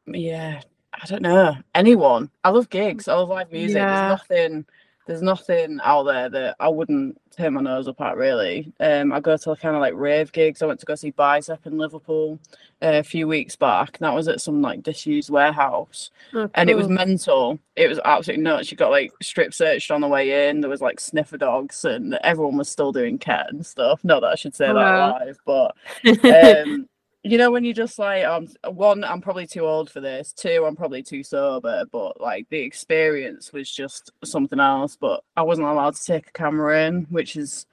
yeah, 0.06 0.60
I 0.92 1.06
don't 1.06 1.22
know. 1.22 1.56
Anyone. 1.74 2.30
I 2.42 2.50
love 2.50 2.68
gigs. 2.70 3.06
I 3.08 3.14
love 3.14 3.28
live 3.28 3.52
music. 3.52 3.76
Yeah. 3.76 4.08
There's 4.08 4.20
nothing 4.20 4.66
there's 5.06 5.22
nothing 5.22 5.78
out 5.82 6.04
there 6.04 6.28
that 6.30 6.56
I 6.60 6.68
wouldn't 6.68 7.20
turn 7.36 7.54
my 7.54 7.60
nose 7.60 7.88
up 7.88 8.00
at 8.00 8.16
really. 8.16 8.72
Um 8.80 9.12
I 9.12 9.20
go 9.20 9.36
to 9.36 9.56
kind 9.56 9.74
of 9.76 9.80
like 9.80 9.94
rave 9.94 10.32
gigs. 10.32 10.62
I 10.62 10.66
went 10.66 10.80
to 10.80 10.86
go 10.86 10.94
see 10.94 11.10
Bicep 11.10 11.66
in 11.66 11.76
Liverpool 11.78 12.38
uh, 12.82 12.98
a 12.98 13.02
few 13.02 13.26
weeks 13.28 13.56
back. 13.56 13.98
And 13.98 14.06
that 14.06 14.14
was 14.14 14.28
at 14.28 14.40
some 14.40 14.62
like 14.62 14.82
disused 14.82 15.30
warehouse 15.30 16.10
Oh, 16.32 16.48
and 16.54 16.70
it 16.70 16.76
was 16.76 16.88
mental. 16.88 17.58
It 17.76 17.88
was 17.88 18.00
absolutely 18.04 18.44
nuts. 18.44 18.70
You 18.70 18.76
got 18.76 18.90
like 18.90 19.12
strip 19.22 19.52
searched 19.52 19.90
on 19.90 20.00
the 20.00 20.08
way 20.08 20.48
in. 20.48 20.60
There 20.60 20.70
was 20.70 20.80
like 20.80 21.00
sniffer 21.00 21.36
dogs, 21.36 21.84
and 21.84 22.14
everyone 22.22 22.56
was 22.56 22.68
still 22.68 22.92
doing 22.92 23.18
cat 23.18 23.46
and 23.50 23.64
stuff. 23.66 24.02
Not 24.04 24.20
that 24.20 24.28
I 24.32 24.34
should 24.36 24.54
say 24.54 24.72
Wow. 24.72 25.18
that 25.18 25.26
live, 25.26 25.38
but 25.44 25.76
um, 26.66 26.88
you 27.24 27.38
know 27.38 27.50
when 27.50 27.64
you 27.64 27.74
just 27.74 27.98
like 27.98 28.24
um 28.24 28.48
one, 28.68 29.04
I'm 29.04 29.20
probably 29.20 29.46
too 29.46 29.66
old 29.66 29.90
for 29.90 30.00
this. 30.00 30.32
Two, 30.32 30.64
I'm 30.66 30.76
probably 30.76 31.02
too 31.02 31.22
sober. 31.24 31.84
But 31.90 32.20
like 32.20 32.48
the 32.50 32.58
experience 32.60 33.52
was 33.52 33.70
just 33.70 34.12
something 34.24 34.60
else. 34.60 34.96
But 34.96 35.24
I 35.36 35.42
wasn't 35.42 35.68
allowed 35.68 35.96
to 35.96 36.04
take 36.04 36.28
a 36.28 36.32
camera 36.32 36.86
in, 36.86 37.04
which 37.10 37.36
is 37.36 37.66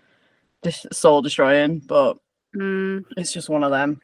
just 0.64 0.94
soul 0.94 1.22
destroying. 1.22 1.80
But 1.80 2.18
Mm, 2.56 3.06
it's 3.18 3.32
just 3.32 3.50
one 3.50 3.64
of 3.64 3.72
them. 3.72 4.02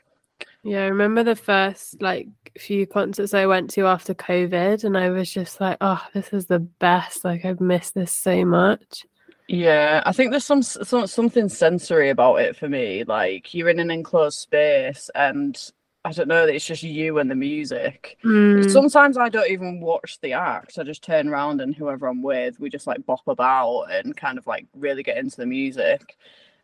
yeah, 0.64 0.84
I 0.84 0.88
remember 0.88 1.24
the 1.24 1.36
first 1.36 2.02
like 2.02 2.28
few 2.60 2.86
concerts 2.88 3.34
I 3.34 3.46
went 3.46 3.70
to 3.72 3.86
after 3.88 4.14
COVID, 4.14 4.84
and 4.84 4.98
I 4.98 5.10
was 5.10 5.32
just 5.32 5.60
like, 5.62 5.78
"Oh, 5.82 6.06
this 6.14 6.34
is 6.34 6.48
the 6.48 6.60
best! 6.60 7.24
Like, 7.26 7.46
I've 7.46 7.62
missed 7.62 7.94
this 7.96 8.12
so 8.12 8.46
much." 8.46 9.06
Yeah, 9.48 10.04
I 10.06 10.12
think 10.12 10.32
there's 10.32 10.46
some, 10.46 10.62
some 10.62 11.08
something 11.08 11.48
sensory 11.48 12.10
about 12.10 12.38
it 12.42 12.56
for 12.58 12.68
me. 12.68 13.04
Like 13.06 13.54
you're 13.54 13.70
in 13.70 13.80
an 13.80 13.92
enclosed 13.92 14.40
space, 14.40 15.10
and 15.16 15.58
I 16.04 16.12
don't 16.12 16.28
know, 16.28 16.46
it's 16.46 16.66
just 16.66 16.84
you 16.84 17.20
and 17.20 17.32
the 17.32 17.36
music. 17.36 18.18
Mm, 18.26 18.70
Sometimes 18.70 19.18
I 19.18 19.30
don't 19.30 19.50
even 19.50 19.80
watch 19.80 20.20
the 20.22 20.34
act. 20.34 20.78
I 20.80 20.84
just 20.84 21.04
turn 21.04 21.30
around 21.30 21.62
and 21.62 21.74
whoever 21.76 22.08
I'm 22.08 22.22
with, 22.22 22.60
we 22.60 22.70
just 22.70 22.88
like 22.88 23.06
bop 23.06 23.26
about 23.28 23.86
and 23.92 24.16
kind 24.18 24.38
of 24.38 24.48
like 24.48 24.66
really 24.76 25.04
get 25.04 25.18
into 25.18 25.38
the 25.38 25.46
music. 25.46 26.18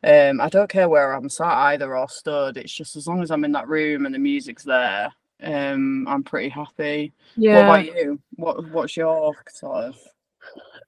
Um, 0.03 0.41
I 0.41 0.49
don't 0.49 0.69
care 0.69 0.89
where 0.89 1.13
I'm 1.13 1.29
sat 1.29 1.47
either 1.47 1.95
or 1.97 2.09
stood. 2.09 2.57
It's 2.57 2.73
just 2.73 2.97
as 2.97 3.07
long 3.07 3.21
as 3.23 3.31
I'm 3.31 3.45
in 3.45 3.53
that 3.53 3.69
room 3.69 4.05
and 4.05 4.13
the 4.13 4.19
music's 4.19 4.63
there, 4.63 5.13
um, 5.41 6.05
I'm 6.07 6.23
pretty 6.23 6.49
happy. 6.49 7.13
Yeah. 7.37 7.55
What 7.55 7.85
about 7.85 7.95
you? 7.95 8.19
What 8.35 8.69
What's 8.71 8.97
your 8.97 9.33
sort 9.49 9.85
of 9.85 9.97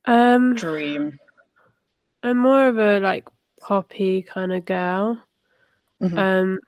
Um, 0.06 0.56
dream? 0.56 1.20
I'm 2.25 2.39
more 2.39 2.67
of 2.67 2.79
a 2.79 3.00
like 3.00 3.27
poppy 3.62 4.24
kind 4.24 4.51
of 4.51 4.65
girl. 4.65 5.22
Mhm. 6.01 6.17
Um, 6.17 6.60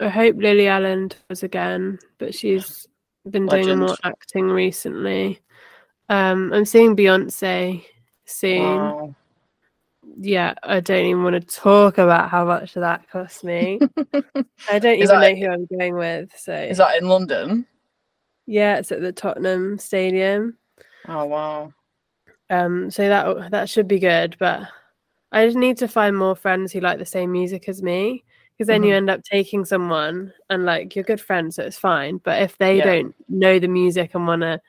I 0.00 0.08
hope 0.08 0.34
Lily 0.36 0.66
Allen 0.66 1.12
does 1.28 1.44
again, 1.44 2.00
but 2.18 2.34
she's 2.34 2.88
been 3.30 3.46
doing 3.46 3.78
more 3.78 3.88
Legend. 3.90 3.98
acting 4.02 4.46
recently. 4.48 5.38
Um, 6.08 6.52
I'm 6.52 6.64
seeing 6.64 6.96
Beyonce 6.96 7.84
soon. 8.24 8.80
Wow. 8.80 9.14
Yeah, 10.16 10.54
I 10.64 10.80
don't 10.80 11.06
even 11.06 11.22
want 11.22 11.34
to 11.40 11.56
talk 11.60 11.98
about 11.98 12.28
how 12.28 12.44
much 12.44 12.74
that 12.74 13.08
cost 13.08 13.44
me. 13.44 13.78
I 14.68 14.80
don't 14.80 14.98
Is 14.98 15.10
even 15.10 15.20
know 15.20 15.34
who 15.36 15.48
I'm 15.48 15.66
going 15.66 15.94
with. 15.94 16.32
So 16.36 16.54
Is 16.54 16.78
that 16.78 17.00
in 17.00 17.08
London? 17.08 17.66
yeah, 18.46 18.78
it's 18.78 18.90
at 18.90 19.00
the 19.00 19.12
Tottenham 19.12 19.78
Stadium. 19.78 20.58
Oh 21.08 21.24
wow. 21.26 21.72
Um, 22.50 22.90
so 22.90 23.08
that 23.08 23.50
that 23.50 23.68
should 23.70 23.88
be 23.88 23.98
good, 23.98 24.36
but 24.38 24.68
I 25.32 25.46
just 25.46 25.56
need 25.56 25.78
to 25.78 25.88
find 25.88 26.16
more 26.16 26.36
friends 26.36 26.72
who 26.72 26.80
like 26.80 26.98
the 26.98 27.06
same 27.06 27.32
music 27.32 27.68
as 27.68 27.82
me, 27.82 28.24
because 28.52 28.68
then 28.68 28.82
you 28.82 28.92
Mhm. 28.92 28.96
end 28.98 29.10
up 29.10 29.22
taking 29.24 29.64
someone 29.64 30.32
and 30.50 30.64
like 30.64 30.94
you're 30.94 31.04
good 31.04 31.20
friends, 31.20 31.56
so 31.56 31.64
it's 31.64 31.78
fine. 31.78 32.18
But 32.18 32.42
if 32.42 32.56
they 32.58 32.78
Yeah. 32.78 32.84
don't 32.84 33.14
know 33.28 33.58
the 33.58 33.68
music 33.68 34.14
and 34.14 34.26
want 34.26 34.42
to, 34.42 34.60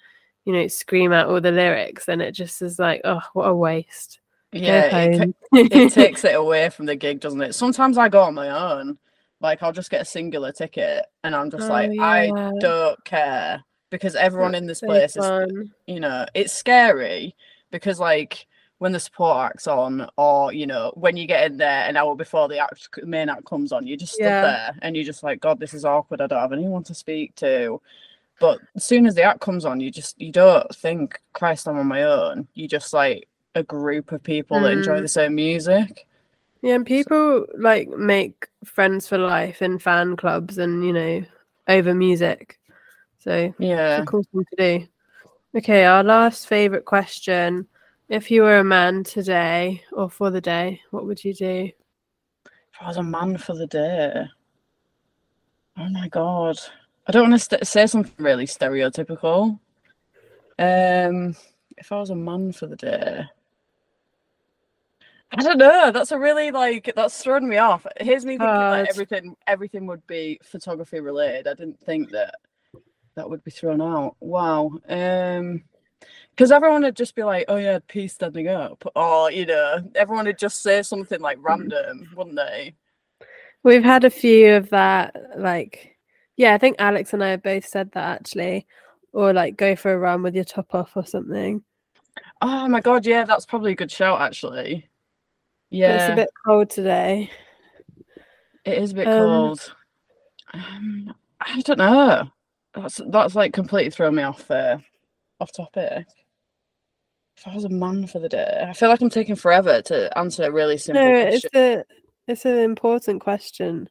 you 0.46 0.54
know, 0.54 0.68
scream 0.68 1.12
out 1.14 1.28
all 1.28 1.42
the 1.42 1.52
lyrics, 1.52 2.06
then 2.06 2.22
it 2.22 2.32
just 2.32 2.62
is 2.62 2.80
like, 2.80 3.02
oh, 3.04 3.22
what 3.34 3.50
a 3.50 3.56
waste. 3.56 4.20
Yeah, 4.52 4.86
it, 4.86 5.36
it 5.54 5.92
takes 5.94 6.24
it 6.24 6.36
away 6.36 6.70
from 6.70 6.86
the 6.86 6.96
gig, 6.96 7.20
doesn't 7.20 7.42
it? 7.42 7.54
Sometimes 7.56 7.98
I 7.98 8.10
go 8.10 8.22
on 8.22 8.34
my 8.34 8.50
own. 8.50 8.98
Like 9.42 9.62
I'll 9.62 9.74
just 9.74 9.92
get 9.92 10.02
a 10.02 10.06
singular 10.06 10.52
ticket 10.54 11.06
and 11.24 11.36
I'm 11.36 11.52
just 11.52 11.70
Oh, 11.70 11.74
like, 11.74 11.92
I 12.00 12.32
don't 12.60 13.04
care 13.06 13.64
because 13.92 14.16
everyone 14.16 14.56
in 14.56 14.66
this 14.66 14.80
So 14.80 14.88
place 14.88 15.18
is 15.18 15.30
you 15.88 16.00
know, 16.00 16.26
it's 16.34 16.54
scary 16.54 17.36
because 17.76 18.00
like 18.00 18.48
when 18.80 18.92
the 18.92 19.00
support 19.00 19.52
act's 19.52 19.68
on, 19.68 20.10
or 20.18 20.52
you 20.54 20.68
know, 20.68 20.92
when 20.96 21.16
you 21.18 21.28
get 21.28 21.50
in 21.50 21.58
there 21.58 21.88
an 21.88 21.96
hour 21.98 22.16
before 22.16 22.48
the 22.48 22.60
act, 22.60 22.90
main 23.04 23.30
act 23.30 23.46
comes 23.46 23.72
on, 23.72 23.88
you 23.88 23.96
just 23.98 24.20
Yeah. 24.20 24.42
there 24.42 24.76
and 24.82 24.96
you're 24.96 25.06
just 25.06 25.24
like, 25.24 25.40
God, 25.40 25.60
this 25.60 25.74
is 25.74 25.86
awkward. 25.86 26.22
I 26.22 26.28
don't 26.28 26.40
have 26.40 26.54
anyone 26.54 26.84
to 26.86 26.94
speak 26.94 27.36
to. 27.36 27.82
But 28.40 28.60
as 28.76 28.84
soon 28.84 29.06
as 29.06 29.16
the 29.16 29.24
act 29.24 29.40
comes 29.40 29.64
on, 29.64 29.80
you 29.80 29.90
just 29.92 30.20
you 30.20 30.32
don't 30.32 30.74
think, 30.76 31.20
Christ, 31.34 31.68
I'm 31.68 31.78
on 31.78 31.88
my 31.88 32.04
own. 32.04 32.48
You 32.54 32.68
just 32.68 32.94
like 32.94 33.28
a 33.56 33.64
group 33.64 34.12
of 34.12 34.22
people 34.22 34.60
that 34.62 34.74
enjoy 34.74 35.00
Mm. 35.00 35.02
the 35.04 35.08
same 35.08 35.36
music. 35.36 36.06
Yeah, 36.62 36.76
and 36.76 36.86
people 36.86 37.46
like 37.58 37.88
make 37.90 38.48
friends 38.66 39.08
for 39.08 39.18
life 39.18 39.62
in 39.62 39.80
fan 39.80 40.18
clubs 40.18 40.58
and 40.58 40.84
you 40.84 40.92
know 40.92 41.24
over 41.70 41.94
music. 41.94 42.60
So 43.20 43.54
yeah, 43.58 44.00
it's 44.00 44.04
a 44.04 44.12
cool 44.12 44.24
thing 44.34 44.46
to 44.50 44.80
do. 44.80 44.88
Okay, 45.56 45.86
our 45.86 46.04
last 46.04 46.50
favorite 46.50 46.84
question. 46.84 47.66
If 48.10 48.30
you 48.30 48.42
were 48.42 48.58
a 48.58 48.64
man 48.64 49.06
today 49.06 49.82
or 49.94 50.10
for 50.10 50.30
the 50.30 50.42
day, 50.42 50.82
what 50.92 51.06
would 51.06 51.24
you 51.24 51.34
do? 51.34 51.72
If 52.46 52.82
I 52.82 52.88
was 52.88 52.98
a 52.98 53.04
man 53.04 53.38
for 53.38 53.56
the 53.56 53.66
day. 53.66 54.26
Oh 55.78 55.90
my 55.90 56.10
god. 56.10 56.58
I 57.08 57.14
don't 57.14 57.30
want 57.30 57.42
to 57.42 57.46
st- 57.46 57.68
say 57.68 57.88
something 57.88 58.14
really 58.18 58.46
stereotypical. 58.46 59.58
Um, 60.60 61.38
if 61.78 61.90
I 61.90 62.00
was 62.02 62.10
a 62.10 62.16
man 62.16 62.52
for 62.52 62.68
the 62.68 62.76
day. 62.76 63.24
I 65.32 65.42
don't 65.42 65.58
know. 65.58 65.90
That's 65.90 66.12
a 66.12 66.20
really 66.20 66.52
like 66.52 66.92
that's 66.98 67.24
thrown 67.24 67.48
me 67.48 67.58
off. 67.60 67.88
Here's 68.02 68.26
me 68.26 68.34
thinking 68.34 68.46
Hard. 68.48 68.82
like 68.82 68.90
everything 68.90 69.38
everything 69.48 69.86
would 69.88 70.06
be 70.06 70.38
photography 70.44 71.00
related. 71.00 71.48
I 71.48 71.54
didn't 71.54 71.80
think 71.80 72.12
that 72.12 72.36
that 73.16 73.30
would 73.30 73.44
be 73.44 73.52
thrown 73.52 73.82
out. 73.82 74.16
Wow. 74.20 74.72
Um 74.90 75.64
because 76.32 76.52
everyone 76.52 76.84
would 76.84 76.98
just 76.98 77.16
be 77.16 77.24
like, 77.24 77.46
"Oh 77.48 77.56
yeah, 77.56 77.80
peace 77.88 78.14
standing 78.14 78.50
up," 78.50 78.84
or 78.96 79.32
you 79.32 79.46
know, 79.46 79.80
everyone 79.96 80.26
would 80.26 80.38
just 80.38 80.62
say 80.62 80.82
something 80.84 81.22
like 81.22 81.38
random, 81.42 82.10
wouldn't 82.16 82.36
they? 82.36 82.76
We've 83.64 83.84
had 83.84 84.04
a 84.04 84.10
few 84.10 84.54
of 84.56 84.70
that, 84.72 85.16
like, 85.38 85.98
yeah, 86.36 86.54
I 86.54 86.58
think 86.58 86.76
Alex 86.78 87.14
and 87.14 87.24
I 87.24 87.30
have 87.32 87.42
both 87.42 87.66
said 87.66 87.90
that 87.94 88.20
actually, 88.20 88.68
or 89.14 89.32
like 89.34 89.56
go 89.56 89.76
for 89.78 89.94
a 89.94 89.98
run 89.98 90.22
with 90.24 90.36
your 90.36 90.44
top 90.44 90.76
off 90.76 90.92
or 90.98 91.06
something. 91.06 91.64
Oh 92.42 92.68
my 92.68 92.82
god, 92.82 93.06
yeah, 93.06 93.24
that's 93.24 93.46
probably 93.46 93.72
a 93.72 93.76
good 93.76 93.92
shout 93.92 94.20
actually. 94.22 94.90
But 95.72 95.78
It's 95.80 96.10
a 96.10 96.16
bit 96.16 96.30
cold 96.46 96.70
today. 96.70 97.32
it 98.66 98.78
is 98.78 98.92
a 98.92 98.96
bit 98.96 99.08
Um, 99.08 99.14
cold. 99.18 99.74
Um, 100.54 101.16
I 101.40 101.62
don't 101.62 101.80
know. 101.80 102.30
That's 102.76 103.02
that's 103.08 103.36
like 103.36 103.54
completely 103.54 103.90
thrown 103.92 104.16
me 104.16 104.24
off 104.24 104.50
uh, 104.52 104.78
off 105.40 105.52
topic. 105.54 106.06
If 107.38 107.48
I 107.48 107.54
was 107.56 107.66
a 107.66 107.70
man 107.70 108.08
for 108.08 108.20
the 108.20 108.30
day, 108.30 108.66
I 108.68 108.74
feel 108.74 108.90
like 108.90 109.02
I'm 109.02 109.10
taking 109.10 109.36
forever 109.36 109.82
to 109.84 110.18
answer 110.18 110.44
a 110.44 110.52
really 110.52 110.78
simple 110.78 111.04
No, 111.04 111.12
question. 111.24 111.50
it's 111.54 111.56
a 111.56 111.84
it's 112.32 112.46
an 112.46 112.58
important 112.60 113.22
question. 113.22 113.90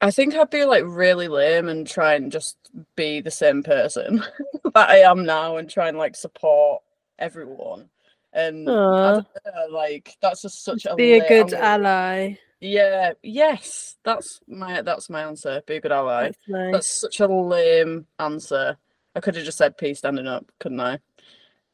I 0.00 0.10
think 0.12 0.34
I'd 0.34 0.50
be 0.50 0.64
like 0.64 0.84
really 0.86 1.26
lame 1.28 1.68
and 1.68 1.84
try 1.86 2.14
and 2.14 2.30
just 2.30 2.56
be 2.94 3.20
the 3.20 3.30
same 3.32 3.62
person 3.64 4.24
that 4.74 4.88
I 4.88 4.98
am 4.98 5.24
now 5.24 5.56
and 5.56 5.68
try 5.68 5.88
and 5.88 5.98
like 5.98 6.14
support 6.14 6.82
everyone. 7.18 7.88
And 8.32 8.64
know, 8.66 9.24
like 9.70 10.16
that's 10.22 10.42
just 10.42 10.62
such 10.64 10.86
a 10.86 10.94
be 10.94 11.14
a 11.14 11.28
good 11.28 11.52
I'm- 11.54 11.64
ally. 11.84 12.34
Yeah, 12.60 13.12
yes, 13.22 13.96
that's 14.04 14.40
my 14.48 14.82
that's 14.82 15.08
my 15.08 15.22
answer. 15.22 15.62
Be 15.66 15.76
a 15.76 15.80
good 15.80 15.92
ally. 15.92 16.24
That's 16.24 16.38
nice. 16.48 16.72
That's 16.72 16.88
such 16.88 17.20
a 17.20 17.26
lame 17.26 18.06
answer. 18.18 18.76
I 19.14 19.20
could 19.20 19.36
have 19.36 19.44
just 19.44 19.58
said 19.58 19.76
peace 19.78 19.98
standing 19.98 20.26
up, 20.26 20.50
couldn't 20.58 20.80
I? 20.80 20.98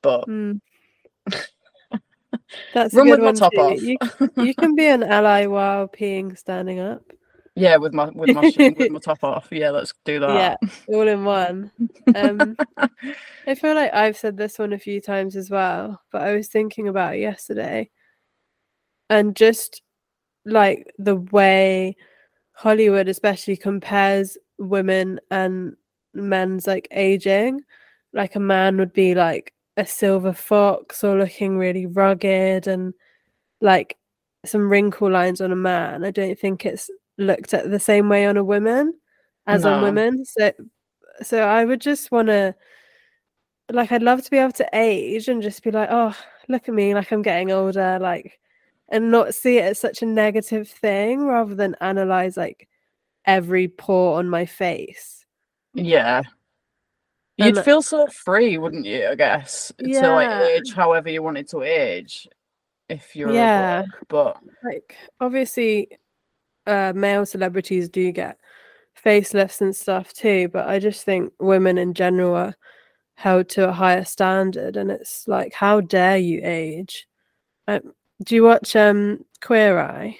But 0.02 0.28
Mm. 0.28 0.60
That's 2.74 2.92
a 2.92 2.96
run 2.98 3.06
good 3.06 3.12
with 3.12 3.20
my 3.20 3.26
one 3.26 3.34
top 3.34 3.52
too. 3.54 3.60
off. 3.60 3.82
You 3.82 3.96
you 4.36 4.54
can 4.54 4.74
be 4.74 4.86
an 4.86 5.02
ally 5.02 5.46
while 5.46 5.88
peeing 5.88 6.36
standing 6.36 6.80
up. 6.80 7.02
yeah, 7.54 7.76
with 7.76 7.94
my 7.94 8.06
with 8.10 8.30
my 8.30 8.42
with 8.42 8.90
my 8.90 8.98
top 8.98 9.18
off. 9.24 9.48
Yeah, 9.50 9.70
let's 9.70 9.94
do 10.04 10.20
that. 10.20 10.28
Yeah, 10.28 10.94
all 10.94 11.08
in 11.08 11.24
one. 11.24 11.70
Um, 12.14 12.56
I 13.46 13.54
feel 13.54 13.74
like 13.74 13.94
I've 13.94 14.16
said 14.16 14.36
this 14.36 14.58
one 14.58 14.72
a 14.72 14.78
few 14.78 15.00
times 15.00 15.36
as 15.36 15.50
well, 15.50 16.00
but 16.12 16.22
I 16.22 16.34
was 16.34 16.48
thinking 16.48 16.88
about 16.88 17.14
it 17.14 17.20
yesterday, 17.20 17.90
and 19.08 19.34
just 19.36 19.82
like 20.44 20.92
the 20.98 21.16
way 21.16 21.96
Hollywood, 22.52 23.08
especially, 23.08 23.56
compares 23.56 24.38
women 24.58 25.20
and 25.30 25.76
men's 26.14 26.66
like 26.66 26.88
aging. 26.90 27.60
Like 28.12 28.36
a 28.36 28.40
man 28.40 28.76
would 28.78 28.92
be 28.92 29.14
like 29.14 29.52
a 29.76 29.84
silver 29.84 30.32
fox 30.32 31.02
or 31.02 31.18
looking 31.18 31.58
really 31.58 31.86
rugged 31.86 32.66
and 32.66 32.94
like 33.60 33.96
some 34.44 34.68
wrinkle 34.68 35.10
lines 35.10 35.40
on 35.40 35.52
a 35.52 35.56
man. 35.56 36.04
I 36.04 36.10
don't 36.10 36.38
think 36.38 36.64
it's 36.64 36.90
looked 37.18 37.54
at 37.54 37.70
the 37.70 37.80
same 37.80 38.08
way 38.08 38.26
on 38.26 38.36
a 38.36 38.44
woman 38.44 38.94
as 39.46 39.64
on 39.64 39.82
women. 39.82 40.24
So 40.24 40.52
so 41.22 41.42
I 41.42 41.64
would 41.64 41.80
just 41.80 42.10
want 42.10 42.28
to 42.28 42.54
like 43.72 43.92
I'd 43.92 44.02
love 44.02 44.22
to 44.22 44.30
be 44.30 44.38
able 44.38 44.52
to 44.52 44.68
age 44.72 45.28
and 45.28 45.42
just 45.42 45.62
be 45.62 45.70
like, 45.70 45.88
oh, 45.90 46.16
look 46.48 46.68
at 46.68 46.74
me, 46.74 46.94
like 46.94 47.10
I'm 47.10 47.22
getting 47.22 47.50
older, 47.50 47.98
like 48.00 48.38
and 48.90 49.10
not 49.10 49.34
see 49.34 49.58
it 49.58 49.64
as 49.64 49.78
such 49.78 50.02
a 50.02 50.06
negative 50.06 50.68
thing 50.68 51.24
rather 51.26 51.54
than 51.54 51.74
analyze 51.80 52.36
like 52.36 52.68
every 53.26 53.68
pore 53.68 54.18
on 54.18 54.28
my 54.28 54.44
face. 54.46 55.24
Yeah. 55.74 56.22
And- 57.38 57.56
You'd 57.56 57.64
feel 57.64 57.82
so 57.82 58.06
free, 58.06 58.58
wouldn't 58.58 58.86
you? 58.86 59.08
I 59.08 59.14
guess 59.14 59.72
to 59.78 60.08
like 60.10 60.30
age 60.50 60.72
however 60.74 61.08
you 61.10 61.22
wanted 61.22 61.48
to 61.48 61.62
age, 61.62 62.28
if 62.88 63.16
you're 63.16 63.32
Yeah. 63.32 63.82
book. 64.08 64.38
But 64.42 64.42
Like 64.62 64.96
obviously 65.20 65.88
uh 66.66 66.92
male 66.94 67.26
celebrities 67.26 67.88
do 67.88 68.12
get 68.12 68.38
facelifts 69.04 69.60
and 69.60 69.74
stuff 69.74 70.12
too, 70.12 70.48
but 70.48 70.68
I 70.68 70.78
just 70.78 71.04
think 71.04 71.32
women 71.40 71.76
in 71.78 71.92
general 71.94 72.34
are 72.36 72.54
held 73.16 73.48
to 73.48 73.68
a 73.68 73.72
higher 73.72 74.04
standard 74.04 74.76
and 74.76 74.90
it's 74.90 75.26
like 75.26 75.52
how 75.54 75.80
dare 75.80 76.18
you 76.18 76.40
age? 76.44 77.08
Um, 77.66 77.94
do 78.22 78.34
you 78.34 78.44
watch 78.44 78.76
um 78.76 79.24
Queer 79.40 79.78
Eye? 79.78 80.18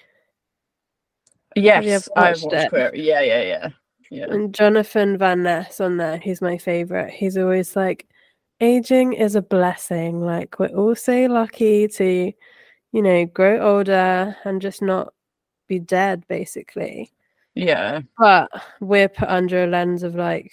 Yes, 1.57 2.09
I've 2.17 2.43
watched 2.43 2.45
watched 2.45 2.55
it? 2.55 2.69
Queer. 2.71 2.95
Yeah, 2.95 3.21
yeah, 3.21 3.43
yeah, 3.43 3.69
yeah. 4.11 4.27
And 4.29 4.55
Jonathan 4.55 5.17
Van 5.19 5.43
Ness 5.43 5.81
on 5.81 5.97
there, 5.97 6.19
he's 6.19 6.43
my 6.43 6.59
favorite. 6.59 7.11
He's 7.11 7.37
always 7.37 7.77
like, 7.77 8.07
aging 8.61 9.13
is 9.13 9.37
a 9.37 9.43
blessing. 9.43 10.21
Like, 10.21 10.59
we're 10.59 10.69
all 10.69 10.95
so 10.97 11.27
lucky 11.27 11.87
to, 11.89 12.33
you 12.93 13.03
know, 13.03 13.25
grow 13.27 13.61
older 13.61 14.37
and 14.45 14.61
just 14.61 14.83
not 14.83 15.15
be 15.69 15.79
dead, 15.79 16.27
basically. 16.29 17.13
Yeah, 17.55 18.01
But 18.19 18.51
we're 18.81 19.09
put 19.09 19.29
under 19.29 19.63
a 19.63 19.67
lens 19.69 20.03
of 20.03 20.17
like, 20.17 20.53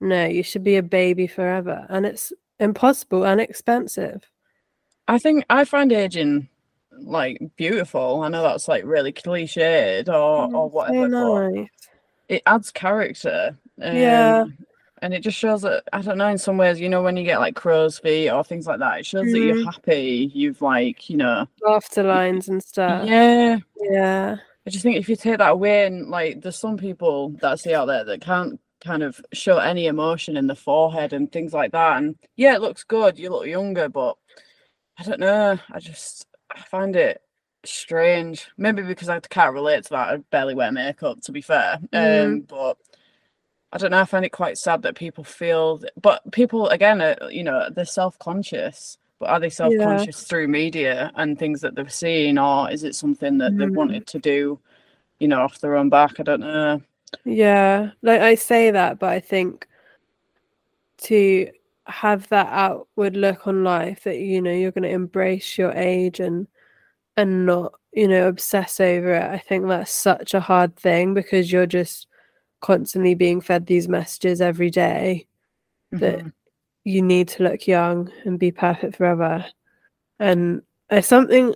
no, 0.00 0.24
you 0.24 0.42
should 0.42 0.64
be 0.64 0.76
a 0.76 0.82
baby 0.82 1.26
forever. 1.26 1.86
And 1.90 2.06
it's 2.06 2.32
impossible 2.58 3.26
and 3.26 3.40
expensive. 3.42 4.24
I 5.08 5.18
think 5.18 5.44
I 5.50 5.64
find 5.64 5.92
aging 5.92 6.48
like 7.00 7.38
beautiful. 7.56 8.22
I 8.22 8.28
know 8.28 8.42
that's 8.42 8.68
like 8.68 8.84
really 8.84 9.12
cliched 9.12 10.08
or 10.08 10.12
or 10.12 10.48
Mm, 10.48 10.52
so 10.52 10.66
whatever, 10.66 11.08
but 11.08 11.48
nice. 11.50 11.68
it 12.28 12.42
adds 12.46 12.70
character. 12.70 13.56
Um, 13.80 13.96
Yeah. 13.96 14.44
And 15.00 15.14
it 15.14 15.20
just 15.20 15.38
shows 15.38 15.62
that 15.62 15.84
I 15.92 16.02
don't 16.02 16.18
know. 16.18 16.26
In 16.28 16.38
some 16.38 16.56
ways, 16.58 16.80
you 16.80 16.88
know, 16.88 17.02
when 17.02 17.16
you 17.16 17.22
get 17.22 17.38
like 17.38 17.54
crow's 17.54 18.00
feet 18.00 18.30
or 18.30 18.42
things 18.42 18.66
like 18.66 18.80
that, 18.80 18.98
it 18.98 19.06
shows 19.06 19.30
that 19.30 19.38
you're 19.38 19.54
Mhm. 19.54 19.64
happy. 19.72 20.30
You've 20.34 20.60
like, 20.60 21.08
you 21.08 21.16
know, 21.16 21.46
Laughter 21.62 22.02
lines 22.02 22.48
and 22.48 22.60
stuff. 22.62 23.06
yeah. 23.06 23.58
Yeah. 23.80 24.36
I 24.66 24.70
just 24.70 24.82
think 24.82 24.96
if 24.96 25.08
you 25.08 25.14
take 25.16 25.38
that 25.38 25.52
away, 25.52 25.86
and 25.86 26.10
like, 26.10 26.40
there's 26.42 26.58
some 26.58 26.76
people 26.76 27.30
that 27.40 27.52
I 27.52 27.54
see 27.54 27.72
out 27.74 27.86
there 27.86 28.02
that 28.04 28.20
can't 28.20 28.60
kind 28.80 29.02
of 29.04 29.20
show 29.32 29.58
any 29.58 29.86
emotion 29.86 30.36
in 30.36 30.48
the 30.48 30.54
forehead 30.56 31.12
and 31.12 31.30
things 31.30 31.54
like 31.54 31.70
that. 31.72 31.98
And 31.98 32.16
yeah, 32.36 32.54
it 32.56 32.60
looks 32.60 32.82
good. 32.82 33.18
You 33.20 33.30
look 33.30 33.46
younger, 33.46 33.88
but 33.88 34.16
I 34.98 35.02
don't 35.04 35.20
know. 35.20 35.58
I 35.70 35.80
just 35.80 36.26
I 36.54 36.60
find 36.60 36.96
it 36.96 37.22
strange. 37.64 38.48
Maybe 38.56 38.82
because 38.82 39.08
I 39.08 39.20
can't 39.20 39.54
relate 39.54 39.84
to 39.84 39.90
that. 39.90 40.08
I 40.08 40.16
barely 40.30 40.54
wear 40.54 40.72
makeup, 40.72 41.20
to 41.22 41.32
be 41.32 41.40
fair. 41.40 41.78
Mm. 41.92 42.24
Um, 42.24 42.40
but 42.40 42.76
I 43.72 43.78
don't 43.78 43.90
know. 43.90 44.00
I 44.00 44.04
find 44.04 44.24
it 44.24 44.30
quite 44.30 44.58
sad 44.58 44.82
that 44.82 44.96
people 44.96 45.24
feel. 45.24 45.78
Th- 45.78 45.92
but 46.00 46.30
people 46.32 46.68
again, 46.70 47.00
are, 47.02 47.16
you 47.30 47.44
know, 47.44 47.68
they're 47.70 47.84
self-conscious. 47.84 48.98
But 49.20 49.30
are 49.30 49.40
they 49.40 49.50
self-conscious 49.50 50.22
through 50.24 50.48
media 50.48 51.10
and 51.16 51.38
things 51.38 51.60
that 51.62 51.74
they've 51.74 51.92
seen, 51.92 52.38
or 52.38 52.70
is 52.70 52.84
it 52.84 52.94
something 52.94 53.38
that 53.38 53.56
they've 53.58 53.68
Mm. 53.68 53.74
wanted 53.74 54.06
to 54.06 54.18
do, 54.20 54.60
you 55.18 55.26
know, 55.26 55.40
off 55.40 55.60
their 55.60 55.76
own 55.76 55.88
back? 55.88 56.20
I 56.20 56.22
don't 56.22 56.40
know. 56.40 56.80
Yeah, 57.24 57.90
like 58.02 58.20
I 58.20 58.36
say 58.36 58.70
that, 58.70 58.98
but 58.98 59.10
I 59.10 59.18
think 59.18 59.66
to 60.98 61.50
have 61.88 62.28
that 62.28 62.48
outward 62.52 63.16
look 63.16 63.46
on 63.46 63.64
life 63.64 64.04
that 64.04 64.18
you 64.18 64.42
know 64.42 64.52
you're 64.52 64.72
going 64.72 64.82
to 64.84 64.90
embrace 64.90 65.58
your 65.58 65.72
age 65.72 66.20
and 66.20 66.46
and 67.16 67.46
not 67.46 67.74
you 67.92 68.08
know 68.08 68.28
obsess 68.28 68.80
over 68.80 69.14
it. 69.14 69.22
I 69.24 69.38
think 69.38 69.66
that's 69.68 69.92
such 69.92 70.34
a 70.34 70.40
hard 70.40 70.76
thing 70.76 71.14
because 71.14 71.52
you're 71.52 71.66
just 71.66 72.06
constantly 72.60 73.14
being 73.14 73.40
fed 73.40 73.66
these 73.66 73.88
messages 73.88 74.40
every 74.40 74.70
day 74.70 75.26
that 75.92 76.20
Mhm. 76.20 76.32
you 76.84 77.02
need 77.02 77.28
to 77.28 77.42
look 77.44 77.66
young 77.68 78.12
and 78.24 78.38
be 78.38 78.52
perfect 78.52 78.96
forever. 78.96 79.44
And 80.20 80.62
it's 80.90 81.08
something 81.08 81.54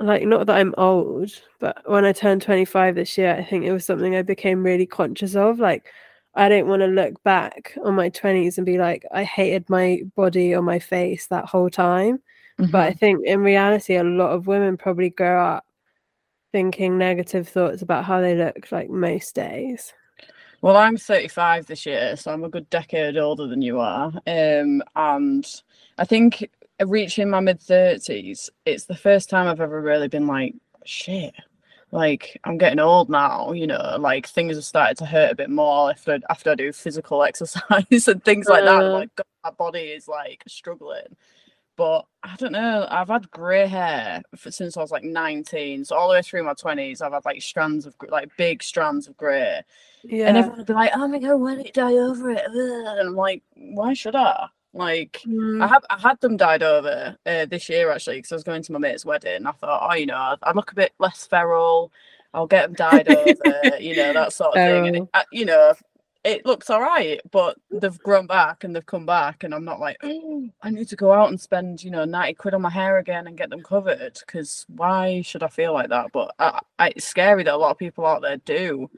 like 0.00 0.24
not 0.26 0.46
that 0.46 0.56
I'm 0.56 0.74
old, 0.78 1.30
but 1.60 1.78
when 1.90 2.04
I 2.04 2.12
turned 2.12 2.42
25 2.42 2.94
this 2.96 3.16
year, 3.18 3.34
I 3.34 3.44
think 3.44 3.64
it 3.64 3.72
was 3.72 3.84
something 3.86 4.16
I 4.16 4.22
became 4.22 4.64
really 4.64 4.86
conscious 4.86 5.36
of. 5.36 5.58
Like, 5.60 5.86
I 6.34 6.48
don't 6.48 6.66
want 6.68 6.80
to 6.80 6.86
look 6.86 7.22
back 7.24 7.76
on 7.84 7.94
my 7.94 8.08
20s 8.10 8.56
and 8.58 8.66
be 8.66 8.78
like, 8.78 9.04
I 9.12 9.24
hated 9.24 9.68
my 9.68 10.02
body 10.16 10.54
or 10.54 10.62
my 10.62 10.78
face 10.78 11.26
that 11.28 11.46
whole 11.46 11.70
time. 11.70 12.20
But 12.58 12.80
I 12.82 12.92
Mhm. 12.92 12.98
think 12.98 13.26
in 13.26 13.40
reality, 13.40 13.96
a 13.96 14.04
lot 14.04 14.30
of 14.32 14.46
women 14.46 14.76
probably 14.76 15.10
grow 15.10 15.44
up 15.44 15.66
thinking 16.52 16.98
negative 16.98 17.48
thoughts 17.48 17.82
about 17.82 18.04
how 18.04 18.20
they 18.20 18.34
look 18.36 18.70
like 18.72 18.90
most 18.90 19.34
days. 19.34 19.92
Well, 20.60 20.76
I'm 20.76 20.96
35 20.96 21.66
this 21.66 21.86
year, 21.86 22.16
so 22.16 22.32
I'm 22.32 22.44
a 22.44 22.48
good 22.48 22.70
decade 22.70 23.16
older 23.16 23.46
than 23.48 23.62
you 23.62 23.80
are. 23.80 24.12
Um, 24.26 24.82
and 24.94 25.44
I 25.98 26.04
think 26.04 26.48
reaching 26.86 27.30
my 27.30 27.40
mid 27.40 27.60
30s, 27.60 28.48
it's 28.64 28.84
the 28.84 28.94
first 28.96 29.28
time 29.28 29.48
I've 29.48 29.60
ever 29.60 29.80
really 29.80 30.08
been 30.08 30.26
like, 30.26 30.54
shit, 30.84 31.34
like 31.92 32.40
I'm 32.44 32.56
getting 32.56 32.80
old 32.80 33.10
now, 33.10 33.52
you 33.52 33.66
know, 33.66 33.96
like 34.00 34.26
things 34.26 34.56
have 34.56 34.64
started 34.64 34.96
to 34.98 35.06
hurt 35.06 35.32
a 35.32 35.36
bit 35.36 35.50
more 35.50 35.90
after 35.90 36.18
after 36.30 36.50
I 36.50 36.54
do 36.54 36.72
physical 36.72 37.22
exercise 37.24 38.08
and 38.08 38.24
things 38.24 38.48
like 38.48 38.64
that. 38.64 38.82
Uh. 38.82 38.92
Like 38.92 39.14
God, 39.14 39.26
my 39.44 39.50
body 39.50 39.80
is 39.80 40.08
like 40.08 40.42
struggling. 40.48 41.16
But 41.76 42.06
I 42.22 42.36
don't 42.36 42.52
know. 42.52 42.86
I've 42.90 43.08
had 43.08 43.30
grey 43.30 43.66
hair 43.66 44.22
for, 44.36 44.50
since 44.50 44.76
I 44.76 44.80
was 44.80 44.90
like 44.90 45.04
19. 45.04 45.86
So 45.86 45.96
all 45.96 46.08
the 46.08 46.12
way 46.12 46.22
through 46.22 46.44
my 46.44 46.52
20s, 46.52 47.00
I've 47.00 47.14
had 47.14 47.24
like 47.24 47.40
strands 47.40 47.86
of 47.86 47.94
like 48.08 48.28
big 48.36 48.62
strands 48.62 49.08
of 49.08 49.16
grey. 49.16 49.62
Yeah. 50.04 50.28
And 50.28 50.36
everyone 50.36 50.58
would 50.58 50.66
be 50.66 50.72
like, 50.74 50.92
"Oh 50.94 51.08
my 51.08 51.18
god, 51.18 51.36
why 51.36 51.56
did 51.56 51.66
it 51.66 51.74
dye 51.74 51.92
over 51.92 52.30
it?" 52.30 52.42
And 52.46 53.08
I'm 53.08 53.16
like, 53.16 53.42
"Why 53.54 53.94
should 53.94 54.16
I?" 54.16 54.48
Like, 54.74 55.20
Mm. 55.26 55.62
I 55.62 55.66
have 55.68 55.84
I 55.90 55.98
had 56.00 56.20
them 56.20 56.36
dyed 56.36 56.62
over 56.62 57.16
uh, 57.26 57.46
this 57.46 57.68
year 57.68 57.90
actually 57.90 58.16
because 58.18 58.32
I 58.32 58.36
was 58.36 58.44
going 58.44 58.62
to 58.62 58.72
my 58.72 58.78
mate's 58.78 59.04
wedding. 59.04 59.46
I 59.46 59.52
thought, 59.52 59.88
oh, 59.90 59.94
you 59.94 60.06
know, 60.06 60.16
I, 60.16 60.36
I 60.42 60.52
look 60.52 60.72
a 60.72 60.74
bit 60.76 60.92
less 60.98 61.26
feral. 61.26 61.92
I'll 62.34 62.46
get 62.46 62.62
them 62.66 62.74
dyed 62.74 63.08
over, 63.08 63.76
you 63.78 63.94
know, 63.94 64.12
that 64.14 64.32
sort 64.32 64.54
of 64.54 64.62
thing. 64.62 64.86
And 64.86 64.96
it, 64.96 65.04
uh, 65.14 65.22
you 65.30 65.44
know, 65.44 65.74
it 66.24 66.46
looks 66.46 66.70
all 66.70 66.80
right, 66.80 67.20
but 67.30 67.58
they've 67.70 67.98
grown 67.98 68.26
back 68.26 68.64
and 68.64 68.74
they've 68.74 68.86
come 68.86 69.04
back, 69.06 69.44
and 69.44 69.54
I'm 69.54 69.64
not 69.64 69.80
like, 69.80 69.98
oh, 70.02 70.48
I 70.62 70.70
need 70.70 70.88
to 70.88 70.96
go 70.96 71.12
out 71.12 71.28
and 71.30 71.40
spend, 71.40 71.82
you 71.84 71.90
know, 71.90 72.04
ninety 72.04 72.34
quid 72.34 72.54
on 72.54 72.62
my 72.62 72.70
hair 72.70 72.98
again 72.98 73.26
and 73.26 73.36
get 73.36 73.50
them 73.50 73.62
covered. 73.62 74.18
Because 74.26 74.64
why 74.68 75.22
should 75.22 75.42
I 75.42 75.48
feel 75.48 75.72
like 75.74 75.88
that? 75.90 76.12
But 76.12 76.34
I, 76.38 76.60
I, 76.78 76.88
it's 76.96 77.06
scary 77.06 77.42
that 77.44 77.54
a 77.54 77.56
lot 77.56 77.72
of 77.72 77.78
people 77.78 78.06
out 78.06 78.22
there 78.22 78.36
do. 78.38 78.88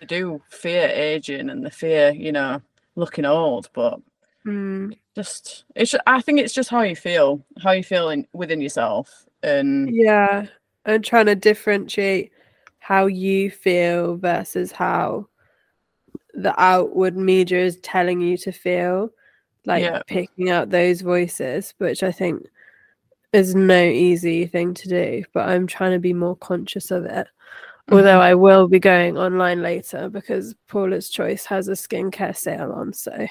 they 0.00 0.06
do 0.06 0.42
fear 0.50 0.88
aging 0.88 1.48
and 1.50 1.64
they 1.64 1.70
fear, 1.70 2.10
you 2.12 2.32
know, 2.32 2.60
looking 2.96 3.24
old, 3.24 3.70
but 3.72 4.00
Mm, 4.46 4.94
just 5.14 5.64
it's 5.74 5.94
I 6.06 6.20
think 6.20 6.40
it's 6.40 6.54
just 6.54 6.70
how 6.70 6.82
you 6.82 6.96
feel, 6.96 7.44
how 7.62 7.72
you 7.72 7.84
feel 7.84 8.10
in, 8.10 8.26
within 8.32 8.60
yourself. 8.60 9.26
And 9.42 9.94
yeah, 9.94 10.46
and 10.84 11.04
trying 11.04 11.26
to 11.26 11.34
differentiate 11.34 12.32
how 12.78 13.06
you 13.06 13.50
feel 13.50 14.16
versus 14.16 14.72
how 14.72 15.28
the 16.34 16.54
outward 16.60 17.16
media 17.16 17.64
is 17.64 17.78
telling 17.78 18.20
you 18.20 18.36
to 18.38 18.52
feel, 18.52 19.10
like 19.66 19.82
Yeah. 19.82 20.02
picking 20.06 20.50
out 20.50 20.70
those 20.70 21.00
voices, 21.00 21.74
which 21.78 22.02
I 22.02 22.10
think 22.12 22.46
is 23.32 23.54
no 23.54 23.82
easy 23.82 24.46
thing 24.46 24.74
to 24.74 24.88
do. 24.88 25.24
But 25.32 25.48
I'm 25.48 25.66
trying 25.66 25.92
to 25.92 25.98
be 25.98 26.12
more 26.12 26.36
conscious 26.36 26.90
of 26.90 27.04
it. 27.04 27.26
Although 27.90 28.04
mm-hmm. 28.04 28.20
I 28.20 28.34
will 28.34 28.66
be 28.66 28.78
going 28.80 29.18
online 29.18 29.60
later 29.60 30.08
because 30.08 30.54
Paula's 30.68 31.10
Choice 31.10 31.44
has 31.46 31.68
a 31.68 31.72
skincare 31.72 32.34
sale 32.36 32.72
on, 32.72 32.94
so 32.94 33.26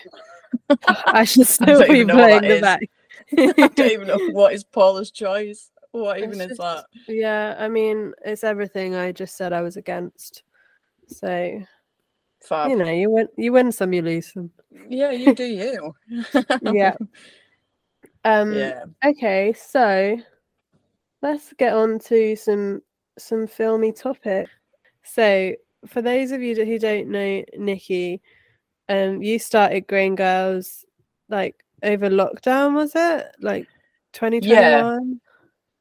I 1.07 1.23
should 1.23 1.47
still 1.47 1.79
don't 1.79 1.91
be 1.91 2.05
playing 2.05 2.41
the 2.41 2.55
is. 2.55 2.61
back. 2.61 2.81
I 3.37 3.67
don't 3.75 3.79
even 3.91 4.07
know 4.07 4.19
what 4.31 4.53
is 4.53 4.63
Paula's 4.63 5.11
choice. 5.11 5.71
What 5.91 6.17
even 6.17 6.41
It's 6.41 6.53
is 6.53 6.57
just- 6.57 6.61
that? 6.61 6.85
Yeah, 7.07 7.55
I 7.59 7.67
mean, 7.69 8.13
it's 8.25 8.43
everything 8.43 8.95
I 8.95 9.11
just 9.11 9.35
said 9.37 9.53
I 9.53 9.61
was 9.61 9.77
against. 9.77 10.43
So 11.07 11.61
Fab. 12.41 12.69
you 12.69 12.75
know, 12.77 12.91
you 12.91 13.09
win, 13.09 13.27
you 13.37 13.53
win 13.53 13.71
some, 13.71 13.93
you 13.93 14.01
lose 14.01 14.33
some. 14.33 14.49
Yeah, 14.89 15.11
you 15.11 15.33
do 15.35 15.45
you. 15.45 15.93
Yeah. 16.63 16.95
Um. 18.25 18.53
yeah. 18.53 18.83
Okay, 19.05 19.53
so 19.53 20.17
let's 21.21 21.53
get 21.53 21.73
on 21.73 21.99
to 21.99 22.35
some 22.35 22.81
some 23.17 23.45
filmy 23.47 23.91
topic. 23.91 24.47
So, 25.03 25.53
for 25.87 26.01
those 26.01 26.31
of 26.31 26.41
you 26.41 26.55
that- 26.55 26.65
who 26.67 26.79
don't 26.79 27.09
know 27.09 27.43
Nikki, 27.57 28.21
um, 28.89 29.21
you 29.21 29.39
started 29.39 29.87
Grain 29.87 30.15
Gurls 30.15 30.85
like 31.29 31.63
over 31.81 32.09
lockdown, 32.09 32.75
was 32.75 32.91
it? 32.95 33.27
Like 33.39 33.67
2021? 34.13 35.19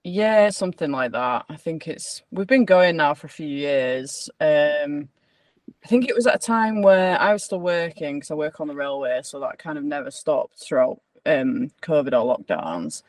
Yeah, 0.05 0.51
something 0.51 0.91
like 0.91 1.13
that. 1.13 1.45
I 1.49 1.57
think 1.57 1.87
it's 1.87 2.23
we've 2.33 2.47
been 2.47 2.65
going 2.65 2.97
now 2.97 3.15
for 3.15 3.29
a 3.29 3.31
few 3.31 3.47
years. 3.47 4.29
Um 4.41 5.09
I 5.85 5.89
think 5.89 6.09
it 6.09 6.15
was 6.15 6.27
at 6.27 6.35
a 6.37 6.39
time 6.39 6.83
where 6.83 7.19
I 7.21 7.33
was 7.33 7.45
still 7.45 7.61
working 7.61 8.17
because 8.17 8.31
I 8.31 8.35
work 8.35 8.61
on 8.61 8.67
the 8.69 8.75
railway, 8.75 9.21
so 9.23 9.39
that 9.41 9.59
kind 9.59 9.79
of 9.79 9.85
never 9.85 10.11
stopped 10.11 10.59
throughout 10.59 11.01
um 11.27 11.71
COVID 11.83 12.13
or 12.13 12.37
lockdowns. 12.37 13.03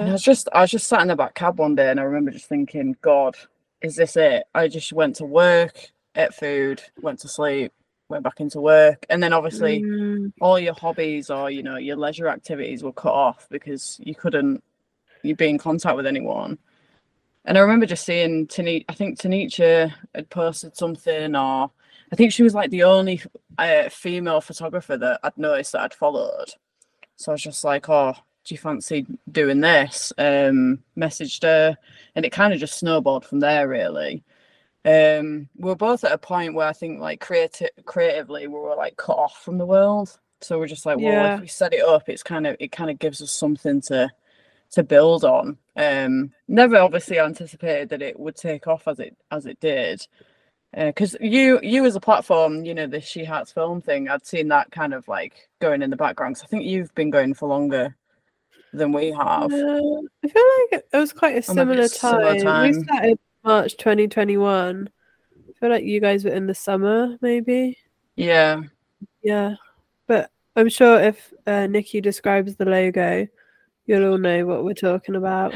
And 0.00 0.08
I 0.10 0.12
was 0.12 0.22
just 0.22 0.48
I 0.52 0.62
was 0.62 0.70
just 0.72 0.88
sat 0.88 1.02
in 1.02 1.08
the 1.08 1.16
back 1.16 1.34
cab 1.34 1.58
one 1.58 1.74
day 1.76 1.90
and 1.90 2.00
I 2.00 2.04
remember 2.04 2.32
just 2.32 2.46
thinking, 2.48 2.96
God, 3.02 3.36
is 3.80 3.96
this 3.96 4.16
it? 4.16 4.44
I 4.54 4.68
just 4.68 4.92
went 4.92 5.16
to 5.16 5.24
work, 5.24 5.90
ate 6.16 6.34
food, 6.34 6.82
went 7.00 7.20
to 7.20 7.28
sleep, 7.28 7.72
went 8.12 8.24
back 8.24 8.40
into 8.40 8.60
work, 8.60 9.04
and 9.10 9.22
then 9.22 9.32
obviously 9.32 9.82
Mm, 9.82 10.32
all 10.40 10.58
your 10.58 10.74
hobbies 10.74 11.30
or 11.30 11.50
you 11.50 11.62
know 11.62 11.76
your 11.76 11.96
leisure 11.96 12.28
activities 12.28 12.82
were 12.82 12.92
cut 12.92 13.12
off 13.12 13.48
because 13.50 13.98
you 14.04 14.14
couldn't 14.14 14.62
you'd 15.22 15.36
be 15.36 15.48
in 15.48 15.58
contact 15.58 15.96
with 15.96 16.06
anyone. 16.06 16.58
And 17.44 17.58
I 17.58 17.60
remember 17.60 17.86
just 17.86 18.04
seeing 18.04 18.46
Tani 18.46 18.84
I 18.88 18.94
think 18.94 19.18
Tanisha 19.18 19.92
had 20.14 20.30
posted 20.30 20.76
something, 20.76 21.34
or 21.34 21.70
I 22.12 22.16
think 22.16 22.32
she 22.32 22.42
was 22.44 22.54
like 22.54 22.70
the 22.70 22.84
only 22.84 23.20
uh, 23.58 23.88
female 23.88 24.40
photographer 24.40 24.96
that 24.96 25.20
I'd 25.22 25.36
noticed 25.36 25.72
that 25.72 25.82
I'd 25.82 25.94
followed. 25.94 26.50
So 27.16 27.32
I 27.32 27.34
was 27.34 27.42
just 27.42 27.64
like, 27.64 27.88
oh, 27.88 28.14
do 28.44 28.54
you 28.54 28.58
fancy 28.58 29.06
doing 29.30 29.60
this? 29.60 30.12
Um, 30.18 30.82
messaged 30.96 31.42
her, 31.42 31.76
and 32.14 32.24
it 32.24 32.32
kind 32.32 32.52
of 32.52 32.60
just 32.60 32.78
snowballed 32.78 33.24
from 33.24 33.40
there, 33.40 33.68
really. 33.68 34.22
Um, 34.84 35.48
we 35.56 35.70
are 35.70 35.76
both 35.76 36.02
at 36.04 36.12
a 36.12 36.18
point 36.18 36.54
where 36.54 36.66
I 36.66 36.72
think, 36.72 37.00
like, 37.00 37.20
creative, 37.20 37.70
creatively, 37.84 38.46
we 38.48 38.54
were 38.58 38.74
like 38.74 38.96
cut 38.96 39.16
off 39.16 39.42
from 39.42 39.58
the 39.58 39.66
world. 39.66 40.18
So 40.40 40.58
we're 40.58 40.66
just 40.66 40.86
like, 40.86 40.98
well, 40.98 41.06
Yeah. 41.12 41.34
if 41.36 41.40
we 41.40 41.46
set 41.46 41.72
it 41.72 41.84
up, 41.84 42.08
it's 42.08 42.22
kind 42.24 42.46
of 42.48 42.56
it 42.58 42.72
kind 42.72 42.90
of 42.90 42.98
gives 42.98 43.22
us 43.22 43.30
something 43.30 43.80
to 43.82 44.10
to 44.72 44.82
build 44.82 45.24
on. 45.24 45.58
Um, 45.76 46.32
never 46.48 46.78
obviously 46.78 47.18
anticipated 47.20 47.90
that 47.90 48.02
it 48.02 48.18
would 48.18 48.36
take 48.36 48.66
off 48.66 48.88
as 48.88 48.98
it 48.98 49.16
as 49.30 49.46
it 49.46 49.60
did. 49.60 50.06
Because 50.74 51.14
you 51.20 51.60
you 51.62 51.84
as 51.86 51.94
a 51.96 52.00
platform, 52.00 52.64
you 52.64 52.74
know, 52.74 52.86
the 52.88 53.00
She 53.00 53.24
Hearts 53.24 53.52
film 53.52 53.80
thing, 53.82 54.08
I'd 54.08 54.26
seen 54.26 54.48
that 54.48 54.70
kind 54.72 54.94
of 54.94 55.06
like 55.06 55.48
going 55.60 55.82
in 55.82 55.90
the 55.90 55.96
background. 55.96 56.34
'cause 56.36 56.44
I 56.44 56.46
think 56.48 56.64
you've 56.64 56.92
been 56.96 57.10
going 57.10 57.34
for 57.34 57.48
longer 57.48 57.94
than 58.72 58.90
we 58.92 59.12
have. 59.12 59.52
Uh, 59.52 59.56
I 60.24 60.28
feel 60.28 60.44
like 60.72 60.82
it 60.92 60.96
was 60.96 61.12
quite 61.12 61.36
a 61.36 61.42
similar 61.42 61.82
a 61.82 61.88
similar 61.88 62.34
time. 62.40 62.72
We 62.78 62.82
started 62.84 63.18
March 63.44 63.76
2021. 63.76 64.88
I 65.48 65.52
feel 65.58 65.70
like 65.70 65.84
you 65.84 66.00
guys 66.00 66.24
were 66.24 66.30
in 66.32 66.46
the 66.46 66.54
summer, 66.54 67.16
maybe. 67.20 67.78
Yeah, 68.16 68.60
Yeah, 69.22 69.54
but 70.06 70.30
I'm 70.56 70.68
sure 70.68 71.00
if 71.00 71.32
uh, 71.46 71.66
Nikki 71.66 72.00
describes 72.00 72.56
the 72.56 72.64
logo, 72.66 73.26
you'll 73.86 74.10
all 74.12 74.18
know 74.18 74.44
what 74.46 74.64
we're 74.64 74.74
talking 74.74 75.16
about. 75.16 75.54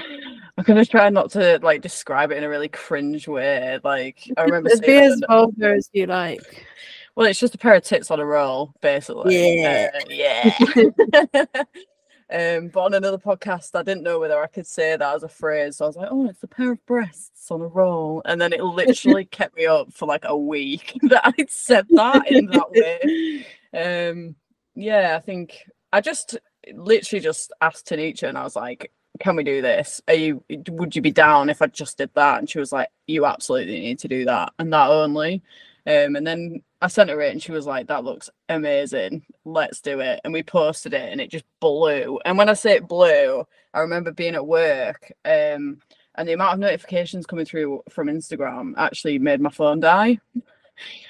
I'm 0.59 0.65
gonna 0.65 0.87
try 0.87 1.11
not 1.11 1.31
to 1.33 1.59
like 1.63 1.83
describe 1.83 2.31
it 2.33 2.39
in 2.39 2.45
a 2.45 2.49
really 2.49 2.69
cringe 2.69 3.29
way. 3.29 3.79
Like 3.85 4.21
I 4.39 4.43
remember 4.45 4.71
It'd 4.71 4.83
be 4.87 4.95
as 4.95 5.21
on- 5.29 5.47
vulgar 5.53 5.75
as 5.75 5.91
you 5.93 6.07
like. 6.07 6.67
Well, 7.15 7.27
it's 7.27 7.39
just 7.41 7.55
a 7.55 7.59
pair 7.59 7.75
of 7.75 7.83
tits 7.83 8.11
on 8.11 8.21
a 8.21 8.25
roll, 8.27 8.73
basically. 8.81 9.61
Yeah. 9.61 9.91
Uh, 9.95 10.01
yeah. 10.09 11.45
um, 12.33 12.69
but 12.69 12.81
on 12.81 12.95
another 12.95 13.19
podcast, 13.19 13.71
I 13.75 13.83
didn't 13.83 14.03
know 14.03 14.19
whether 14.19 14.43
I 14.43 14.49
could 14.49 14.67
say 14.67 14.97
that 14.97 15.15
as 15.15 15.23
a 15.23 15.29
phrase. 15.29 15.77
So 15.77 15.85
I 15.85 15.89
was 15.89 15.97
like, 15.97 16.09
oh, 16.11 16.29
it's 16.29 16.43
a 16.43 16.49
pair 16.49 16.73
of 16.73 16.85
breasts 16.87 17.51
on 17.51 17.61
a 17.61 17.67
roll. 17.67 18.23
And 18.25 18.41
then 18.41 18.53
it 18.53 18.63
literally 18.63 19.25
kept 19.31 19.57
me 19.57 19.67
up 19.67 19.93
for 19.93 20.07
like 20.07 20.25
a 20.25 20.37
week 20.37 20.99
that 21.03 21.35
I'd 21.39 21.51
said 21.51 21.87
that 21.91 22.31
in 22.31 22.47
that 22.47 22.71
way. 22.71 23.47
Um, 23.73 24.35
yeah, 24.75 25.17
I 25.17 25.21
think 25.21 25.63
I 25.93 26.01
just 26.01 26.37
literally 26.73 27.23
just 27.23 27.53
asked 27.61 27.87
Tanisha 27.87 28.29
and 28.29 28.37
I 28.37 28.43
was 28.43 28.57
like, 28.57 28.91
can 29.21 29.37
we 29.37 29.45
do 29.45 29.63
this? 29.63 30.01
Are 30.09 30.15
you 30.15 30.45
would 30.69 30.95
you 30.95 31.03
be 31.03 31.11
down 31.11 31.49
if 31.49 31.63
I 31.63 31.67
just 31.67 31.99
did 31.99 32.11
that? 32.15 32.39
And 32.39 32.51
she 32.51 32.59
was 32.59 32.73
like, 32.73 32.89
You 33.07 33.25
absolutely 33.25 33.81
need 33.81 33.99
to 34.01 34.09
do 34.09 34.25
that 34.27 34.53
and 34.59 34.73
that 34.73 34.91
only. 34.91 35.43
Um, 35.87 36.17
and 36.17 36.27
then 36.27 36.63
I 36.83 36.89
sent 36.89 37.11
her 37.11 37.21
it 37.21 37.33
and 37.33 37.43
she 37.43 37.53
was 37.53 37.67
like, 37.67 37.87
That 37.87 38.05
looks 38.05 38.29
amazing. 38.49 39.25
Let's 39.45 39.81
do 39.81 40.01
it. 40.01 40.21
And 40.25 40.33
we 40.33 40.43
posted 40.43 40.95
it 40.95 41.13
and 41.13 41.21
it 41.21 41.31
just 41.31 41.45
blew. 41.61 42.19
And 42.25 42.37
when 42.37 42.49
I 42.49 42.55
say 42.55 42.73
it 42.73 42.89
blew, 42.89 43.47
I 43.73 43.81
remember 43.81 44.11
being 44.11 44.35
at 44.35 44.47
work 44.47 45.13
um, 45.25 45.81
and 46.15 46.27
the 46.27 46.33
amount 46.33 46.55
of 46.55 46.59
notifications 46.59 47.27
coming 47.27 47.45
through 47.45 47.83
from 47.89 48.09
Instagram 48.09 48.75
actually 48.77 49.19
made 49.19 49.41
my 49.41 49.51
phone 49.51 49.81
die. 49.81 50.19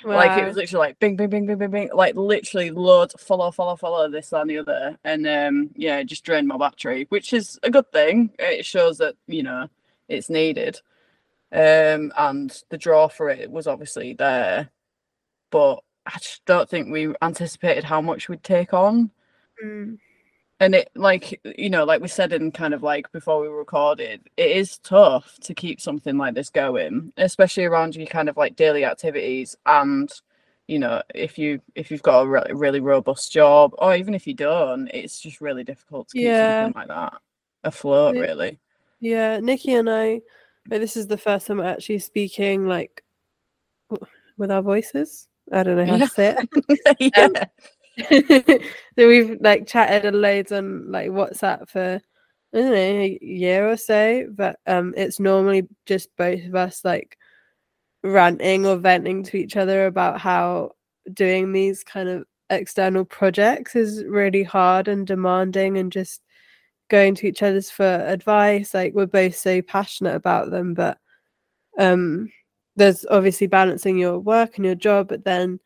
Like 0.05 0.39
it 0.39 0.47
was 0.47 0.57
literally 0.57 0.89
like 0.89 0.99
bing, 1.01 1.17
bing, 1.17 1.29
bing, 1.29 1.47
bing, 1.47 1.59
bing, 1.59 1.71
bing, 1.71 1.91
like 1.93 2.15
literally 2.15 2.71
loads, 2.71 3.15
follow, 3.19 3.51
follow, 3.51 3.77
follow, 3.77 4.09
this 4.09 4.31
that, 4.31 4.43
and 4.43 4.51
the 4.51 4.59
other. 4.59 4.97
And 5.05 5.27
um, 5.27 5.71
yeah, 5.75 5.99
it 5.99 6.05
just 6.05 6.25
drained 6.25 6.47
my 6.47 6.57
battery, 6.57 7.07
which 7.09 7.33
is 7.33 7.59
a 7.63 7.71
good 7.71 7.91
thing. 7.91 8.31
It 8.39 8.65
shows 8.65 8.99
that, 8.99 9.17
you 9.27 9.43
know, 9.43 9.69
it's 10.09 10.31
needed. 10.31 10.81
Um, 11.53 12.13
and 12.17 12.63
the 12.71 12.79
draw 12.79 13.09
for 13.09 13.31
it 13.31 13.51
was 13.51 13.67
obviously 13.67 14.15
there. 14.15 14.71
But 15.51 15.81
I 16.07 16.19
just 16.19 16.45
don't 16.45 16.69
think 16.69 16.91
we 16.91 17.15
anticipated 17.23 17.85
how 17.85 18.01
much 18.01 18.29
we'd 18.29 18.43
take 18.43 18.75
on. 18.75 19.11
Mm. 19.65 19.99
And 20.59 20.75
it 20.75 20.91
like 20.95 21.39
you 21.45 21.69
know, 21.69 21.85
like 21.85 22.01
we 22.01 22.09
said 22.09 22.33
in 22.33 22.51
kind 22.51 22.73
of 22.75 22.83
like 22.83 23.13
before 23.13 23.41
we 23.41 23.49
recorded, 23.49 24.23
it 24.37 24.51
is 24.51 24.79
tough 24.79 25.37
to 25.43 25.55
keep 25.55 25.81
something 25.81 26.17
like 26.17 26.35
this 26.35 26.49
going, 26.51 27.13
especially 27.19 27.65
around 27.65 27.95
your 27.95 28.07
kind 28.07 28.29
of 28.29 28.37
like 28.37 28.57
daily 28.57 28.85
activities 28.85 29.57
and 29.67 30.11
you 30.67 30.79
know, 30.81 31.01
if 31.15 31.39
you 31.39 31.61
if 31.77 31.91
you've 31.91 32.03
got 32.03 32.23
a 32.23 32.27
re- 32.29 32.51
really 32.53 32.81
robust 32.81 33.31
job, 33.33 33.73
or 33.79 33.95
even 33.95 34.15
if 34.15 34.27
you 34.27 34.35
don't, 34.35 34.89
it's 34.89 35.21
just 35.21 35.41
really 35.41 35.63
difficult 35.63 36.09
to 36.09 36.15
keep 36.19 36.25
Yeah. 36.25 36.65
something 36.65 36.81
like 36.81 36.89
that 36.89 37.21
afloat, 37.63 38.17
Yeah. 38.17 38.23
really. 38.23 38.59
Yeah, 38.99 39.39
Nikki 39.41 39.75
and 39.75 39.89
I, 39.89 40.23
but 40.69 40.81
this 40.81 40.97
is 40.97 41.07
the 41.07 41.19
first 41.19 41.47
time 41.47 41.59
we're 41.59 41.65
actually 41.65 41.99
speaking 41.99 42.67
like 42.67 43.03
with 44.37 44.51
our 44.51 44.63
voices. 44.63 45.29
I 45.53 45.63
don't 45.63 45.77
know 45.77 45.87
how 45.87 45.99
to 45.99 46.09
say 46.09 46.37
it. 46.39 47.13
yeah. 47.17 48.59
so 48.99 49.09
we've 49.09 49.39
like 49.41 49.67
chatted 49.67 50.05
a 50.05 50.17
loads 50.17 50.53
on 50.53 50.91
like 50.91 51.11
WhatsApp 51.11 51.69
for 51.69 52.01
I 52.55 52.59
don't 52.59 52.71
know 52.71 52.77
a 52.77 53.19
year 53.21 53.71
or 53.71 53.77
so, 53.77 54.27
but 54.31 54.59
um, 54.67 54.95
it's 54.97 55.21
normally 55.21 55.69
just 55.85 56.15
both 56.17 56.45
of 56.45 56.55
us 56.55 56.85
like 56.85 57.17
ranting 58.03 58.67
or 58.67 58.77
venting 58.77 59.23
to 59.25 59.37
each 59.37 59.57
other 59.57 59.87
about 59.87 60.21
how 60.21 60.73
doing 61.13 61.53
these 61.53 61.85
kind 61.85 62.09
of 62.09 62.25
external 62.51 63.05
projects 63.05 63.75
is 63.75 64.05
really 64.05 64.43
hard 64.43 64.89
and 64.89 65.07
demanding 65.07 65.79
and 65.79 65.93
just 65.93 66.23
going 66.89 67.15
to 67.15 67.27
each 67.27 67.43
other's 67.43 67.71
for 67.71 67.85
advice 67.85 68.75
like 68.75 68.95
we're 68.95 69.07
both 69.07 69.35
so 69.35 69.61
passionate 69.63 70.15
about 70.15 70.51
them 70.51 70.75
but 70.75 70.99
um 71.79 72.31
there's 72.77 73.07
obviously 73.11 73.47
balancing 73.47 73.99
your 73.99 74.19
work 74.19 74.57
and 74.57 74.65
your 74.65 74.75
job 74.75 75.09
but 75.09 75.25
then 75.25 75.59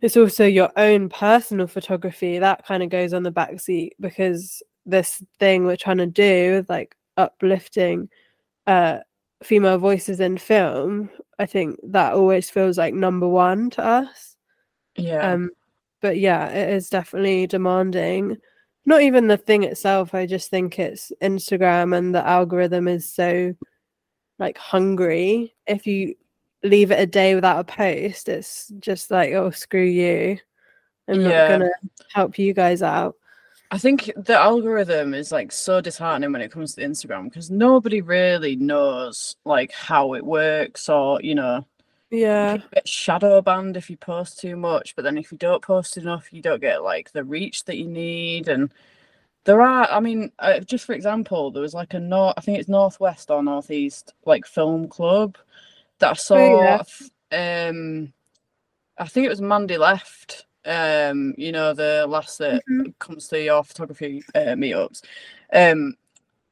it's 0.00 0.16
also 0.16 0.44
your 0.44 0.70
own 0.76 1.08
personal 1.08 1.66
photography 1.66 2.38
that 2.38 2.64
kind 2.66 2.82
of 2.82 2.90
goes 2.90 3.12
on 3.14 3.22
the 3.22 3.30
back 3.30 3.58
seat 3.60 3.94
because 4.00 4.62
this 4.86 5.22
thing 5.38 5.64
we're 5.64 5.76
trying 5.76 5.98
to 5.98 6.06
do 6.06 6.64
like 6.68 6.94
uplifting 7.16 8.08
uh 8.66 8.98
female 9.42 9.78
voices 9.78 10.20
in 10.20 10.38
film 10.38 11.10
I 11.38 11.46
think 11.46 11.78
that 11.84 12.14
always 12.14 12.50
feels 12.50 12.78
like 12.78 12.94
number 12.94 13.28
one 13.28 13.70
to 13.70 13.84
us. 13.84 14.36
Yeah. 14.96 15.32
Um, 15.32 15.50
but 16.00 16.18
yeah, 16.18 16.48
it 16.48 16.70
is 16.70 16.88
definitely 16.88 17.46
demanding. 17.46 18.36
Not 18.86 19.02
even 19.02 19.28
the 19.28 19.36
thing 19.36 19.62
itself. 19.62 20.14
I 20.14 20.26
just 20.26 20.50
think 20.50 20.78
it's 20.78 21.10
Instagram 21.22 21.96
and 21.96 22.14
the 22.14 22.26
algorithm 22.26 22.86
is 22.88 23.08
so 23.08 23.54
like 24.38 24.58
hungry. 24.58 25.54
If 25.66 25.86
you 25.86 26.16
leave 26.62 26.90
it 26.90 27.00
a 27.00 27.06
day 27.06 27.34
without 27.34 27.60
a 27.60 27.64
post, 27.64 28.28
it's 28.28 28.68
just 28.80 29.10
like, 29.10 29.32
oh, 29.32 29.50
screw 29.50 29.82
you. 29.82 30.38
I'm 31.08 31.20
Yeah. 31.20 31.28
not 31.28 31.48
gonna 31.48 31.70
help 32.12 32.38
you 32.38 32.52
guys 32.52 32.82
out. 32.82 33.16
I 33.70 33.78
think 33.78 34.10
the 34.16 34.36
algorithm 34.38 35.14
is 35.14 35.32
like 35.32 35.50
so 35.50 35.80
disheartening 35.80 36.32
when 36.32 36.42
it 36.42 36.52
comes 36.52 36.74
to 36.74 36.82
Instagram 36.82 37.24
because 37.24 37.50
nobody 37.50 38.02
really 38.02 38.56
knows 38.56 39.36
like 39.44 39.72
how 39.72 40.14
it 40.14 40.24
works 40.24 40.88
or 40.88 41.20
you 41.22 41.34
know 41.34 41.66
Yeah. 42.10 42.58
shadow 42.84 43.40
banned 43.42 43.76
if 43.76 43.90
you 43.90 43.96
post 43.96 44.38
too 44.38 44.56
much, 44.56 44.94
but 44.94 45.02
then 45.02 45.18
if 45.18 45.32
you 45.32 45.38
don't 45.38 45.62
post 45.62 45.96
enough, 45.96 46.32
you 46.32 46.42
don't 46.42 46.60
get 46.60 46.82
like 46.82 47.10
the 47.12 47.24
reach 47.24 47.64
that 47.64 47.76
you 47.78 47.88
need. 47.88 48.48
And 48.48 48.72
there 49.44 49.60
are, 49.60 49.90
I 49.90 50.00
mean, 50.00 50.30
uh, 50.38 50.60
just 50.60 50.84
for 50.84 50.92
example, 50.92 51.50
there 51.50 51.62
was 51.62 51.74
like 51.74 51.94
a 51.94 52.00
north, 52.00 52.34
I 52.36 52.40
think 52.40 52.58
it's 52.58 52.68
northwest 52.68 53.30
or 53.30 53.42
northeast 53.42 54.14
like 54.24 54.46
film 54.46 54.88
club 54.88 55.36
that 55.98 56.10
I 56.10 56.14
saw. 56.14 56.36
Oh, 56.36 56.86
yeah. 57.32 57.68
Um, 57.68 58.12
I 58.98 59.06
think 59.08 59.26
it 59.26 59.30
was 59.30 59.40
Mandy 59.40 59.76
Left. 59.76 60.46
Um, 60.66 61.34
you 61.36 61.52
know 61.52 61.74
the 61.74 62.06
last 62.08 62.38
that 62.38 62.62
Mhm. 62.70 62.94
comes 62.98 63.28
to 63.28 63.42
your 63.42 63.62
photography 63.64 64.24
uh, 64.34 64.54
meetups. 64.56 65.02
Um, 65.52 65.94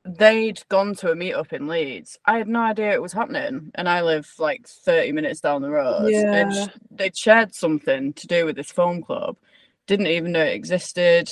they'd 0.05 0.61
gone 0.69 0.95
to 0.97 1.11
a 1.13 1.15
meetup 1.15 1.53
in 1.53 1.69
Leeds. 1.69 2.19
I 2.27 2.39
had 2.39 2.49
no 2.49 2.61
idea 2.61 2.93
it 2.93 3.03
was 3.03 3.13
happening, 3.13 3.71
and 3.75 3.89
I 3.89 4.03
live 4.03 4.31
like 4.39 4.67
30 4.67 5.13
minutes 5.13 5.41
down 5.41 5.63
the 5.63 5.71
road. 5.71 6.09
And 6.33 6.53
Yeah. 6.53 6.67
sh- 6.67 6.69
they'd 6.91 7.17
shared 7.17 7.55
something 7.55 8.13
to 8.15 8.27
do 8.27 8.45
with 8.45 8.57
this 8.57 8.73
film 8.73 9.03
club, 9.03 9.37
didn't 9.87 10.09
even 10.09 10.33
know 10.33 10.43
it 10.43 10.55
existed, 10.55 11.31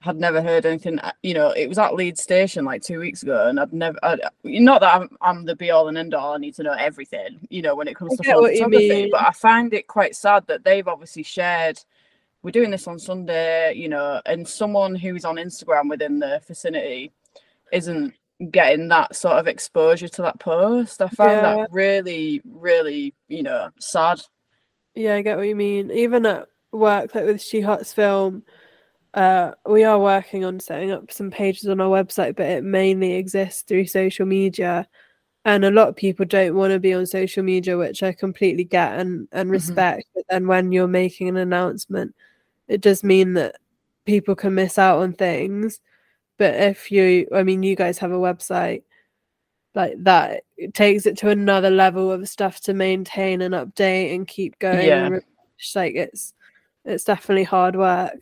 had 0.00 0.16
never 0.16 0.42
heard 0.42 0.66
anything. 0.66 0.98
uh, 0.98 1.12
You 1.22 1.34
know, 1.34 1.50
it 1.50 1.68
was 1.68 1.78
at 1.78 1.94
Leeds 1.94 2.22
Station 2.22 2.64
like 2.64 2.82
two 2.82 2.98
weeks 2.98 3.22
ago, 3.22 3.46
and 3.48 3.60
I'd 3.60 3.72
never, 3.72 3.98
I'd, 4.02 4.20
not 4.44 4.80
that 4.80 4.94
I'm, 4.96 5.08
I'm 5.20 5.44
the 5.44 5.54
be 5.54 5.70
all 5.70 5.88
and 5.88 5.98
end 5.98 6.14
all, 6.14 6.34
I 6.34 6.38
need 6.38 6.54
to 6.56 6.62
know 6.64 6.72
everything, 6.72 7.46
you 7.50 7.62
know, 7.62 7.74
when 7.76 7.86
it 7.86 7.96
comes 7.96 8.14
I 8.14 8.16
to 8.16 8.22
get 8.24 8.36
what 8.40 8.52
you 8.54 8.58
photography, 8.58 9.08
but 9.12 9.20
I 9.20 9.30
find 9.32 9.72
it 9.74 9.86
quite 9.86 10.16
sad 10.16 10.46
that 10.48 10.64
they've 10.64 10.88
obviously 10.88 11.22
shared 11.22 11.78
we're 12.42 12.50
doing 12.50 12.70
this 12.70 12.86
on 12.88 12.98
Sunday, 12.98 13.74
you 13.74 13.88
know, 13.88 14.20
and 14.24 14.48
someone 14.48 14.94
who's 14.94 15.24
on 15.26 15.36
Instagram 15.36 15.90
within 15.90 16.18
the 16.18 16.40
vicinity 16.46 17.12
isn't 17.72 18.14
getting 18.50 18.88
that 18.88 19.14
sort 19.14 19.36
of 19.36 19.46
exposure 19.46 20.08
to 20.08 20.22
that 20.22 20.38
post. 20.40 21.02
I 21.02 21.08
find 21.08 21.30
Yeah. 21.30 21.56
that 21.56 21.68
really, 21.70 22.40
really, 22.44 23.14
you 23.28 23.42
know, 23.42 23.70
sad. 23.78 24.20
Yeah, 24.94 25.16
I 25.16 25.22
get 25.22 25.36
what 25.36 25.46
you 25.48 25.56
mean. 25.56 25.90
Even 25.90 26.26
at 26.26 26.48
work, 26.72 27.14
like 27.14 27.24
with 27.26 27.42
She 27.42 27.60
Hots 27.60 27.92
Film, 27.92 28.42
uh, 29.14 29.52
we 29.66 29.84
are 29.84 29.98
working 29.98 30.44
on 30.44 30.58
setting 30.60 30.90
up 30.90 31.12
some 31.12 31.30
pages 31.30 31.68
on 31.68 31.80
our 31.80 31.88
website, 31.88 32.36
but 32.36 32.46
it 32.46 32.64
mainly 32.64 33.14
exists 33.14 33.62
through 33.62 33.86
social 33.86 34.26
media. 34.26 34.88
And 35.44 35.64
a 35.64 35.70
lot 35.70 35.88
of 35.88 35.96
people 35.96 36.26
don't 36.26 36.54
want 36.54 36.72
to 36.72 36.78
be 36.78 36.92
on 36.94 37.06
social 37.06 37.42
media, 37.42 37.76
which 37.76 38.02
I 38.02 38.12
completely 38.12 38.64
get 38.64 38.98
and, 38.98 39.26
and 39.32 39.48
Mhm. 39.48 39.52
respect. 39.52 40.04
But 40.14 40.24
then 40.28 40.46
when 40.46 40.70
you're 40.72 40.86
making 40.88 41.28
an 41.28 41.36
announcement, 41.38 42.14
it 42.68 42.80
does 42.80 43.02
mean 43.02 43.32
that 43.34 43.56
people 44.04 44.34
can 44.34 44.54
miss 44.54 44.78
out 44.78 44.98
on 45.00 45.12
things. 45.14 45.80
But 46.40 46.54
if 46.54 46.90
you, 46.90 47.28
I 47.34 47.42
mean, 47.42 47.62
you 47.62 47.76
guys 47.76 47.98
have 47.98 48.12
a 48.12 48.18
website 48.18 48.84
like 49.74 49.92
that, 50.04 50.44
it 50.56 50.72
takes 50.72 51.04
it 51.04 51.18
to 51.18 51.28
another 51.28 51.68
level 51.68 52.10
of 52.10 52.26
stuff 52.30 52.60
to 52.62 52.72
maintain 52.72 53.42
and 53.42 53.52
update 53.52 54.14
and 54.14 54.26
keep 54.26 54.58
going. 54.58 54.86
Yeah. 54.86 55.04
and. 55.04 55.22
Like 55.74 55.96
it's, 55.96 56.32
it's 56.86 57.04
definitely 57.04 57.44
hard 57.44 57.76
work. 57.76 58.18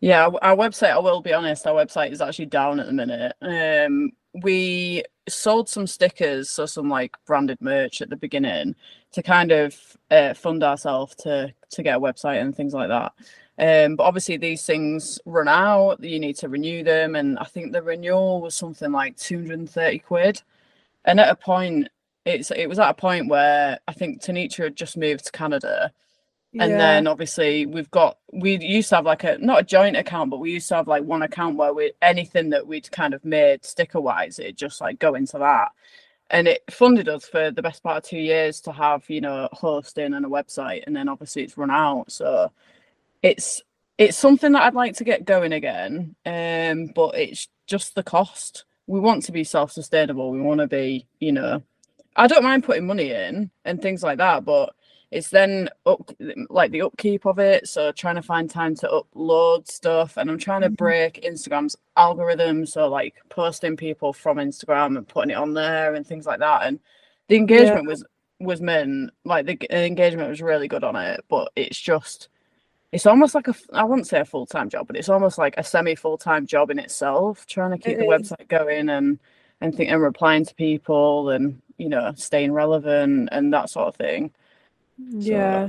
Yeah, 0.00 0.26
our, 0.26 0.38
our 0.42 0.56
website, 0.56 0.90
I 0.90 0.98
will 0.98 1.22
be 1.22 1.32
honest, 1.32 1.66
our 1.66 1.72
website 1.72 2.12
is 2.12 2.20
actually 2.20 2.46
down 2.46 2.80
at 2.80 2.86
the 2.86 2.92
minute. 2.92 3.32
Um, 3.40 4.12
we 4.42 5.02
sold 5.26 5.70
some 5.70 5.86
stickers, 5.86 6.50
so 6.50 6.66
some 6.66 6.90
like 6.90 7.16
branded 7.26 7.62
merch 7.62 8.02
at 8.02 8.10
the 8.10 8.16
beginning 8.16 8.74
to 9.12 9.22
kind 9.22 9.52
of 9.52 9.74
uh, 10.10 10.34
fund 10.34 10.62
ourselves 10.62 11.14
to 11.14 11.50
to 11.70 11.82
get 11.82 11.96
a 11.96 12.00
website 12.00 12.42
and 12.42 12.54
things 12.54 12.74
like 12.74 12.90
that. 12.90 13.14
Um, 13.58 13.96
but 13.96 14.04
obviously 14.04 14.36
these 14.36 14.64
things 14.66 15.18
run 15.26 15.48
out, 15.48 16.02
you 16.04 16.20
need 16.20 16.36
to 16.38 16.48
renew 16.48 16.84
them, 16.84 17.16
and 17.16 17.38
I 17.38 17.44
think 17.44 17.72
the 17.72 17.82
renewal 17.82 18.40
was 18.42 18.54
something 18.54 18.92
like 18.92 19.16
230 19.16 19.98
quid. 20.00 20.42
And 21.04 21.20
at 21.20 21.30
a 21.30 21.36
point, 21.36 21.88
it's 22.26 22.50
it 22.52 22.68
was 22.68 22.78
at 22.80 22.90
a 22.90 22.94
point 22.94 23.28
where 23.28 23.78
I 23.88 23.92
think 23.94 24.22
Tanisha 24.22 24.64
had 24.64 24.76
just 24.76 24.96
moved 24.96 25.26
to 25.26 25.32
Canada 25.32 25.92
and 26.58 26.78
Yeah. 26.78 26.80
then 26.80 27.06
obviously 27.06 27.66
we've 27.66 27.90
got 27.90 28.18
we 28.32 28.58
used 28.58 28.88
to 28.90 28.96
have 28.96 29.04
like 29.06 29.24
a 29.24 29.38
not 29.38 29.60
a 29.60 29.64
joint 29.64 29.96
account 29.96 30.30
but 30.30 30.40
we 30.40 30.52
used 30.52 30.68
to 30.68 30.76
have 30.76 30.88
like 30.88 31.04
one 31.04 31.22
account 31.22 31.56
where 31.56 31.74
we 31.74 31.92
anything 32.02 32.50
that 32.50 32.66
we'd 32.66 32.90
kind 32.92 33.14
of 33.14 33.24
made 33.24 33.64
sticker 33.64 34.00
wise 34.00 34.38
it 34.38 34.56
just 34.56 34.80
like 34.80 34.98
go 34.98 35.14
into 35.14 35.38
that 35.38 35.70
and 36.30 36.48
it 36.48 36.62
funded 36.70 37.08
us 37.08 37.26
for 37.26 37.50
the 37.50 37.62
best 37.62 37.82
part 37.82 37.98
of 37.98 38.04
two 38.04 38.18
years 38.18 38.60
to 38.60 38.72
have 38.72 39.08
you 39.10 39.20
know 39.20 39.48
hosting 39.52 40.14
and 40.14 40.24
a 40.26 40.28
website 40.28 40.84
and 40.86 40.96
then 40.96 41.08
obviously 41.08 41.42
it's 41.42 41.58
run 41.58 41.70
out 41.70 42.10
so 42.10 42.50
it's 43.30 43.62
it's 43.98 44.16
something 44.16 44.52
that 44.52 44.62
i'd 44.64 44.74
like 44.74 44.94
to 44.96 45.04
get 45.04 45.24
going 45.24 45.52
again 45.52 46.14
um 46.26 46.78
but 46.94 47.10
it's 47.18 47.48
just 47.66 47.94
the 47.96 48.02
cost. 48.02 48.64
We 48.86 49.00
want 49.00 49.24
to 49.24 49.32
be 49.32 49.42
self-sustainable. 49.42 50.30
We 50.30 50.40
want 50.40 50.60
to 50.60 50.68
be 50.68 51.06
you 51.20 51.32
know 51.32 51.62
i 52.16 52.26
don't 52.28 52.44
mind 52.44 52.64
putting 52.64 52.86
money 52.86 53.10
in 53.10 53.50
and 53.64 53.82
things 53.82 54.02
like 54.02 54.18
that 54.18 54.44
but 54.44 54.72
it's 55.10 55.28
then 55.30 55.68
up 55.86 56.10
like 56.50 56.70
the 56.72 56.82
upkeep 56.82 57.26
of 57.26 57.38
it. 57.38 57.68
So 57.68 57.92
trying 57.92 58.16
to 58.16 58.22
find 58.22 58.50
time 58.50 58.74
to 58.76 58.88
upload 58.88 59.66
stuff 59.68 60.16
and 60.16 60.30
i'm 60.30 60.38
trying 60.38 60.62
to 60.62 60.70
Mhm. 60.70 60.76
break 60.84 61.22
instagram's 61.24 61.76
algorithm. 61.96 62.66
So 62.66 62.88
like 62.88 63.14
posting 63.28 63.76
people 63.76 64.12
from 64.12 64.38
instagram 64.38 64.96
and 64.98 65.08
putting 65.08 65.30
it 65.30 65.34
on 65.44 65.54
there 65.54 65.94
and 65.94 66.06
things 66.06 66.26
like 66.26 66.40
that. 66.40 66.62
And 66.66 66.80
the 67.28 67.36
engagement 67.36 67.86
was 67.86 68.04
was 68.40 68.60
meant 68.60 69.10
like 69.24 69.46
the 69.46 69.56
engagement 69.86 70.28
was 70.28 70.42
really 70.42 70.68
good 70.68 70.84
on 70.84 70.94
it 70.96 71.20
but 71.28 71.50
it's 71.56 71.80
just 71.80 72.28
it's 72.96 73.04
almost 73.06 73.34
like 73.34 73.46
a 73.46 73.54
I 73.74 73.84
wouldn't 73.84 74.06
say 74.06 74.20
a 74.20 74.24
full-time 74.24 74.70
job 74.70 74.86
but 74.86 74.96
it's 74.96 75.10
almost 75.10 75.36
like 75.36 75.54
a 75.58 75.62
semi 75.64 75.94
full-time 75.94 76.46
job 76.46 76.70
in 76.70 76.78
itself 76.78 77.46
trying 77.46 77.70
to 77.72 77.78
keep 77.78 77.98
It 77.98 78.00
the 78.00 78.04
is. 78.06 78.32
website 78.32 78.48
going 78.48 78.88
and 78.88 79.18
and 79.60 79.74
think 79.76 79.90
and 79.90 80.00
replying 80.00 80.46
to 80.46 80.54
people 80.54 81.28
and 81.30 81.60
you 81.76 81.90
know 81.90 82.12
staying 82.16 82.52
relevant 82.52 83.28
and 83.32 83.52
that 83.52 83.68
sort 83.68 83.88
of 83.88 83.96
thing 83.96 84.30
Yeah, 84.98 85.68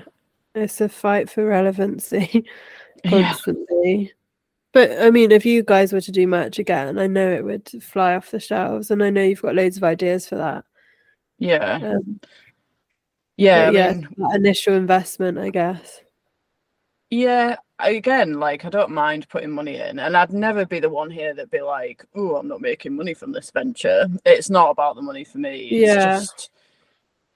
it's 0.55 0.79
a 0.79 0.87
fight 0.87 1.29
for 1.29 1.45
relevancy 1.45 2.45
Yeah. 3.03 3.33
constantly. 3.33 4.13
But 4.71 5.01
I 5.01 5.11
mean, 5.11 5.31
if 5.31 5.45
you 5.45 5.63
guys 5.63 5.91
were 5.91 6.01
to 6.01 6.11
do 6.11 6.27
merch 6.27 6.59
again, 6.59 6.97
I 6.97 7.07
know 7.07 7.29
it 7.29 7.43
would 7.43 7.69
fly 7.83 8.15
off 8.15 8.31
the 8.31 8.39
shelves, 8.39 8.89
and 8.91 9.03
I 9.03 9.09
know 9.09 9.23
you've 9.23 9.41
got 9.41 9.55
loads 9.55 9.75
of 9.77 9.83
ideas 9.83 10.27
for 10.29 10.35
that. 10.35 10.63
yeah 11.39 11.79
Um, 11.81 12.19
yeah 13.37 13.65
but 13.65 13.73
yeah, 13.73 13.93
mean, 13.93 14.07
that 14.17 14.35
initial 14.35 14.75
investment, 14.75 15.37
I 15.37 15.49
guess. 15.49 16.01
Yeah, 17.09 17.55
again, 17.79 18.33
like 18.39 18.65
I 18.65 18.69
don't 18.69 18.91
mind 18.91 19.29
putting 19.29 19.51
money 19.51 19.77
in, 19.77 19.97
and 19.99 20.17
I'd 20.17 20.33
never 20.33 20.65
be 20.65 20.79
the 20.81 20.89
one 20.89 21.09
here 21.09 21.33
that'd 21.33 21.49
be 21.49 21.61
like, 21.61 22.05
"Oh, 22.15 22.35
I'm 22.35 22.47
not 22.49 22.59
making 22.61 22.95
money 22.95 23.13
from 23.13 23.31
this 23.31 23.49
venture." 23.51 24.07
It's 24.25 24.49
not 24.49 24.71
about 24.71 24.95
the 24.95 25.01
money 25.01 25.23
for 25.23 25.37
me. 25.37 25.79
It's 25.79 25.95
Yeah. 25.95 25.97
just 25.97 26.49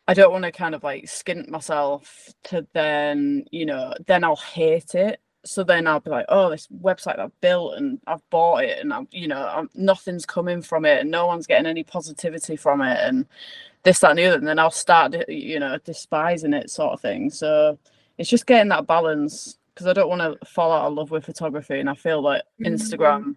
I 0.07 0.13
don't 0.15 0.31
want 0.31 0.45
to 0.45 0.51
kind 0.51 0.75
of 0.75 0.83
like 0.83 1.05
skint 1.05 1.49
myself 1.49 2.29
to 2.45 2.67
then, 2.73 3.45
you 3.51 3.65
know, 3.65 3.93
then 4.07 4.23
I'll 4.23 4.35
hate 4.37 4.95
it. 4.95 5.21
So 5.45 5.63
then 5.63 5.87
I'll 5.87 5.99
be 6.01 6.11
like, 6.11 6.25
"Oh, 6.29 6.49
this 6.51 6.67
website 6.69 7.19
I've 7.19 7.39
built 7.41 7.75
and 7.77 7.99
I've 8.07 8.27
bought 8.31 8.63
it, 8.65 8.79
and 8.79 8.93
I'm, 8.93 9.07
you 9.11 9.27
know, 9.27 9.47
I'm, 9.47 9.69
nothing's 9.75 10.25
coming 10.25 10.61
from 10.61 10.85
it, 10.85 11.01
and 11.01 11.11
no 11.11 11.27
one's 11.27 11.47
getting 11.47 11.65
any 11.67 11.83
positivity 11.83 12.55
from 12.57 12.81
it, 12.81 12.99
and 13.01 13.27
this, 13.83 13.99
that, 13.99 14.11
and 14.11 14.19
the 14.19 14.25
other." 14.27 14.37
And 14.37 14.47
then 14.47 14.59
I'll 14.59 14.71
start, 14.71 15.15
you 15.29 15.59
know, 15.59 15.77
despising 15.79 16.53
it, 16.53 16.69
sort 16.71 16.93
of 16.93 17.01
thing. 17.01 17.29
So 17.31 17.79
it's 18.17 18.29
just 18.29 18.45
getting 18.47 18.69
that 18.69 18.87
balance 18.87 19.57
because 19.73 19.87
I 19.87 19.93
don't 19.93 20.09
want 20.09 20.21
to 20.21 20.45
fall 20.45 20.71
out 20.71 20.87
of 20.87 20.93
love 20.93 21.11
with 21.11 21.25
photography, 21.25 21.79
and 21.79 21.89
I 21.89 21.95
feel 21.95 22.21
like 22.21 22.43
Mhm. 22.59 22.67
Instagram 22.73 23.35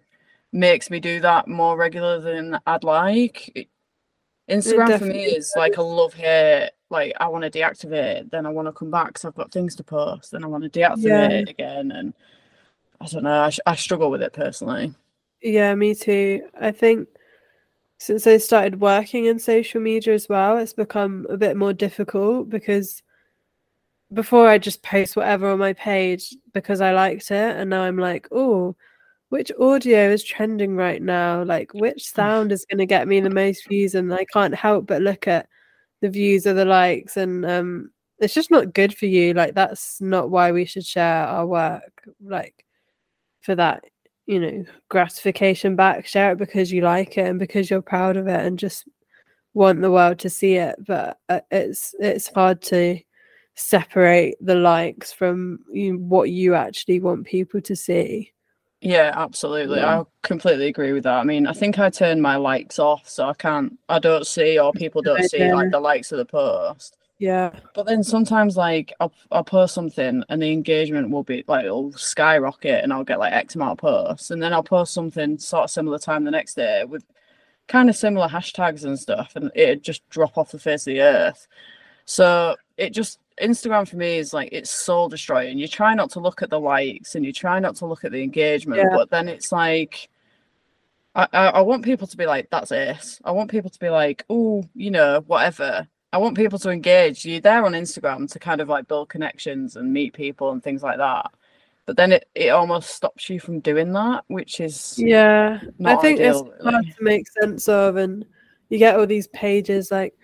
makes 0.51 0.89
me 0.89 0.99
do 0.99 1.19
that 1.21 1.47
more 1.47 1.77
regular 1.77 2.19
than 2.19 2.59
I'd 2.65 2.83
like. 2.83 3.67
Instagram 4.49 4.99
for 4.99 5.05
me 5.05 5.23
is 5.25 5.53
like 5.57 5.77
a 5.77 5.81
love 5.81 6.13
hate. 6.13 6.71
Like 6.91 7.13
I 7.19 7.27
want 7.27 7.43
to 7.43 7.49
deactivate, 7.49 8.17
it, 8.17 8.31
then 8.31 8.45
I 8.45 8.49
want 8.49 8.67
to 8.67 8.71
come 8.71 8.91
back 8.91 9.07
because 9.07 9.25
I've 9.25 9.35
got 9.35 9.51
things 9.51 9.75
to 9.77 9.83
post, 9.83 10.31
then 10.31 10.43
I 10.43 10.47
want 10.47 10.63
to 10.63 10.79
deactivate 10.79 11.03
Yeah. 11.03 11.29
it 11.29 11.49
again, 11.49 11.91
and 11.91 12.13
I 13.01 13.07
don't 13.07 13.23
know. 13.23 13.41
I, 13.41 13.49
sh- 13.49 13.59
I 13.65 13.75
struggle 13.75 14.11
with 14.11 14.21
it 14.21 14.33
personally. 14.33 14.93
Yeah, 15.41 15.73
me 15.75 15.95
too. 15.95 16.47
I 16.59 16.71
think 16.71 17.07
since 17.97 18.27
I 18.27 18.37
started 18.37 18.79
working 18.79 19.25
in 19.25 19.39
social 19.39 19.81
media 19.81 20.13
as 20.13 20.29
well, 20.29 20.57
it's 20.57 20.73
become 20.73 21.25
a 21.29 21.37
bit 21.37 21.57
more 21.57 21.73
difficult 21.73 22.49
because 22.49 23.01
before 24.13 24.47
I 24.47 24.57
just 24.57 24.83
post 24.83 25.15
whatever 25.15 25.49
on 25.49 25.59
my 25.59 25.73
page 25.73 26.35
because 26.53 26.81
I 26.81 26.93
liked 26.93 27.31
it, 27.31 27.55
and 27.57 27.69
now 27.69 27.81
I'm 27.83 27.97
like, 27.97 28.27
oh, 28.31 28.75
which 29.29 29.51
audio 29.59 30.11
is 30.11 30.23
trending 30.23 30.75
right 30.75 31.01
now? 31.01 31.43
Like, 31.43 31.73
which 31.73 32.09
sound 32.13 32.51
is 32.51 32.65
going 32.65 32.79
to 32.79 32.85
get 32.85 33.07
me 33.07 33.19
the 33.19 33.29
most 33.29 33.67
views? 33.67 33.95
And 33.95 34.13
I 34.13 34.25
can't 34.25 34.55
help 34.55 34.87
but 34.87 35.01
look 35.01 35.27
at 35.27 35.47
the 36.01 36.09
views 36.09 36.45
or 36.45 36.53
the 36.53 36.65
likes 36.65 37.17
and 37.17 37.45
um 37.45 37.89
it's 38.19 38.33
just 38.33 38.51
not 38.51 38.73
good 38.73 38.95
for 38.95 39.05
you 39.07 39.33
like 39.33 39.53
that's 39.55 39.99
not 39.99 40.29
why 40.29 40.51
we 40.51 40.65
should 40.65 40.85
share 40.85 41.25
our 41.25 41.45
work 41.45 42.03
like 42.23 42.65
for 43.41 43.55
that 43.55 43.83
you 44.25 44.39
know 44.39 44.63
gratification 44.89 45.75
back 45.75 46.05
share 46.05 46.33
it 46.33 46.37
because 46.37 46.71
you 46.71 46.81
like 46.81 47.17
it 47.17 47.27
and 47.27 47.39
because 47.39 47.69
you're 47.69 47.81
proud 47.81 48.17
of 48.17 48.27
it 48.27 48.39
and 48.39 48.59
just 48.59 48.87
want 49.53 49.81
the 49.81 49.91
world 49.91 50.19
to 50.19 50.29
see 50.29 50.55
it 50.55 50.75
but 50.85 51.17
uh, 51.29 51.39
it's 51.49 51.95
it's 51.99 52.27
hard 52.27 52.61
to 52.61 52.99
separate 53.55 54.35
the 54.41 54.55
likes 54.55 55.11
from 55.13 55.59
you 55.71 55.93
know, 55.93 55.99
what 55.99 56.29
you 56.29 56.55
actually 56.55 56.99
want 56.99 57.25
people 57.25 57.61
to 57.61 57.75
see 57.75 58.31
Yeah, 58.81 59.13
absolutely. 59.15 59.79
Yeah. 59.79 60.01
I 60.01 60.03
completely 60.21 60.67
agree 60.67 60.91
with 60.93 61.03
that. 61.03 61.17
I 61.17 61.23
mean, 61.23 61.47
I 61.47 61.53
think 61.53 61.79
I 61.79 61.89
turn 61.89 62.21
my 62.21 62.35
likes 62.35 62.77
off, 62.77 63.09
so 63.09 63.27
I 63.27 63.33
can't, 63.33 63.79
I 63.89 63.97
don't 63.99 64.27
see, 64.27 64.59
or 64.59 64.71
people 64.73 65.01
don't 65.01 65.23
see 65.23 65.51
like 65.51 65.71
the 65.71 65.79
likes 65.79 66.11
of 66.11 66.19
the 66.19 66.25
post. 66.25 66.97
yeah 67.17 67.51
But 67.73 67.87
then 67.87 68.03
sometimes, 68.03 68.57
like, 68.57 68.93
I'll, 68.99 69.13
I'll 69.31 69.43
post 69.43 69.73
something 69.73 70.23
and 70.29 70.41
the 70.41 70.51
engagement 70.51 71.09
will 71.09 71.23
be 71.23 71.43
like, 71.47 71.65
it'll 71.65 71.93
skyrocket 71.93 72.83
and 72.83 72.93
I'll 72.93 73.03
get 73.03 73.19
like 73.19 73.33
X 73.33 73.55
amount 73.55 73.71
of 73.71 73.77
posts. 73.79 74.29
And 74.29 74.43
then 74.43 74.53
I'll 74.53 74.61
post 74.63 74.93
something 74.93 75.39
sort 75.39 75.63
of 75.63 75.71
similar 75.71 75.97
time 75.97 76.23
the 76.23 76.31
next 76.31 76.55
day 76.55 76.83
with 76.83 77.05
kind 77.67 77.89
of 77.89 77.95
similar 77.95 78.27
hashtags 78.27 78.83
and 78.83 78.99
stuff, 78.99 79.31
and 79.35 79.49
it'd 79.55 79.81
just 79.81 80.07
drop 80.09 80.37
off 80.37 80.51
the 80.51 80.59
face 80.59 80.81
of 80.81 80.93
the 80.93 81.01
earth. 81.01 81.47
So 82.05 82.55
it 82.77 82.91
just, 82.91 83.17
Instagram 83.41 83.87
for 83.87 83.97
me 83.97 84.17
is 84.17 84.33
like, 84.33 84.49
it's 84.51 84.71
soul 84.71 85.09
destroying. 85.09 85.57
You 85.57 85.67
try 85.67 85.93
not 85.93 86.09
to 86.11 86.19
look 86.19 86.41
at 86.41 86.49
the 86.49 86.59
likes 86.59 87.15
and 87.15 87.25
you 87.25 87.33
try 87.33 87.59
not 87.59 87.75
to 87.77 87.85
look 87.85 88.03
at 88.05 88.11
the 88.11 88.21
engagement, 88.23 88.79
Yeah. 88.81 88.95
but 88.95 89.09
then 89.09 89.27
it's 89.27 89.51
like, 89.51 90.09
I, 91.15 91.27
I, 91.33 91.45
I 91.47 91.61
want 91.61 91.83
people 91.83 92.07
to 92.07 92.17
be 92.17 92.25
like, 92.25 92.49
that's 92.49 92.71
it. 92.71 93.19
I 93.23 93.31
want 93.31 93.51
people 93.51 93.69
to 93.69 93.79
be 93.79 93.89
like, 93.89 94.25
oh, 94.29 94.63
you 94.73 94.91
know, 94.91 95.23
whatever. 95.27 95.87
I 96.13 96.17
want 96.17 96.37
people 96.37 96.59
to 96.59 96.69
engage. 96.69 97.25
You're 97.25 97.41
there 97.41 97.65
on 97.65 97.73
Instagram 97.73 98.31
to 98.31 98.39
kind 98.39 98.61
of 98.61 98.69
like 98.69 98.87
build 98.87 99.09
connections 99.09 99.75
and 99.75 99.91
meet 99.91 100.13
people 100.13 100.51
and 100.51 100.63
things 100.63 100.81
like 100.81 100.97
that. 100.97 101.31
But 101.85 101.97
then 101.97 102.13
it, 102.13 102.27
it 102.35 102.49
almost 102.49 102.89
stops 102.91 103.29
you 103.29 103.39
from 103.39 103.59
doing 103.59 103.91
that, 103.93 104.23
which 104.27 104.59
is 104.59 104.95
Yeah, 104.97 105.59
I 105.85 105.95
think 105.97 106.19
ideal, 106.19 106.51
it's 106.55 106.63
hard 106.63 106.75
really. 106.75 106.91
to 106.93 107.03
make 107.03 107.27
sense 107.29 107.67
of, 107.67 107.97
and 107.97 108.25
you 108.69 108.79
get 108.79 108.95
all 108.95 109.05
these 109.05 109.27
pages 109.27 109.91
like, 109.91 110.17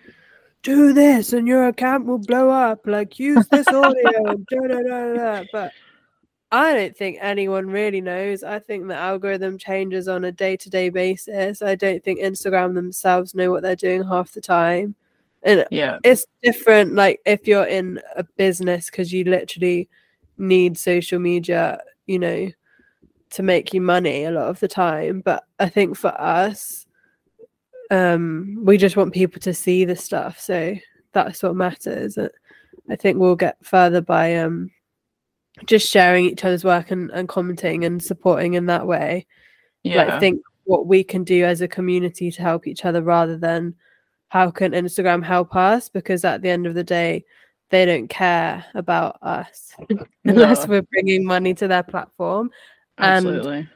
do 0.62 0.92
this 0.92 1.32
and 1.32 1.46
your 1.48 1.68
account 1.68 2.06
will 2.06 2.18
blow 2.18 2.50
up. 2.50 2.86
Like, 2.86 3.18
use 3.18 3.46
this 3.48 3.66
audio. 3.68 4.26
and 4.26 4.46
da, 4.46 4.60
da, 4.68 4.82
da, 4.82 5.14
da. 5.14 5.44
But 5.52 5.72
I 6.50 6.74
don't 6.74 6.96
think 6.96 7.18
anyone 7.20 7.66
really 7.66 8.00
knows. 8.00 8.42
I 8.44 8.58
think 8.58 8.88
the 8.88 8.94
algorithm 8.94 9.58
changes 9.58 10.08
on 10.08 10.24
a 10.24 10.32
day 10.32 10.56
to 10.56 10.70
day 10.70 10.88
basis. 10.88 11.62
I 11.62 11.74
don't 11.74 12.02
think 12.04 12.20
Instagram 12.20 12.74
themselves 12.74 13.34
know 13.34 13.50
what 13.50 13.62
they're 13.62 13.76
doing 13.76 14.04
half 14.04 14.32
the 14.32 14.40
time. 14.40 14.94
And 15.44 15.66
yeah, 15.72 15.98
it's 16.04 16.24
different 16.42 16.94
like 16.94 17.20
if 17.26 17.48
you're 17.48 17.66
in 17.66 18.00
a 18.14 18.22
business 18.22 18.86
because 18.86 19.12
you 19.12 19.24
literally 19.24 19.88
need 20.38 20.78
social 20.78 21.18
media 21.18 21.80
you 22.06 22.18
know 22.18 22.50
to 23.30 23.42
make 23.42 23.72
you 23.72 23.80
money 23.80 24.24
a 24.24 24.30
lot 24.30 24.48
of 24.48 24.60
the 24.60 24.68
time 24.68 25.20
but 25.20 25.44
i 25.58 25.68
think 25.68 25.96
for 25.96 26.20
us 26.20 26.81
um 27.92 28.58
we 28.64 28.76
just 28.76 28.96
want 28.96 29.14
people 29.14 29.40
to 29.40 29.54
see 29.54 29.84
the 29.84 29.94
stuff 29.94 30.40
so 30.40 30.74
that's 31.12 31.42
what 31.42 31.54
matters. 31.54 32.18
Uh, 32.18 32.28
i 32.90 32.96
think 32.96 33.18
we'll 33.18 33.36
get 33.36 33.56
further 33.62 34.00
by 34.00 34.36
um 34.36 34.70
just 35.66 35.90
sharing 35.90 36.24
each 36.26 36.44
other's 36.44 36.64
work 36.64 36.90
and, 36.90 37.10
and 37.10 37.28
commenting 37.28 37.84
and 37.84 38.02
supporting 38.02 38.54
in 38.54 38.66
that 38.66 38.86
way. 38.86 39.26
Yeah, 39.82 40.04
like 40.04 40.20
think 40.20 40.42
what 40.64 40.86
we 40.86 41.02
can 41.02 41.24
do 41.24 41.44
as 41.44 41.60
a 41.60 41.68
community 41.68 42.30
to 42.30 42.42
help 42.42 42.66
each 42.66 42.84
other 42.84 43.02
rather 43.02 43.36
than 43.36 43.74
how 44.28 44.50
can 44.50 44.72
Instagram 44.72 45.22
help 45.24 45.54
us 45.54 45.88
because 45.88 46.24
at 46.24 46.40
the 46.40 46.48
end 46.48 46.66
of 46.66 46.74
the 46.74 46.84
day 46.84 47.24
they 47.70 47.84
don't 47.84 48.08
care 48.08 48.64
about 48.74 49.18
us 49.22 49.74
unless 50.24 50.68
we're 50.68 50.82
bringing 50.82 51.24
money 51.24 51.54
to 51.54 51.68
their 51.68 51.82
platform. 51.82 52.50
And- 52.98 53.26
absolutely. 53.26 53.68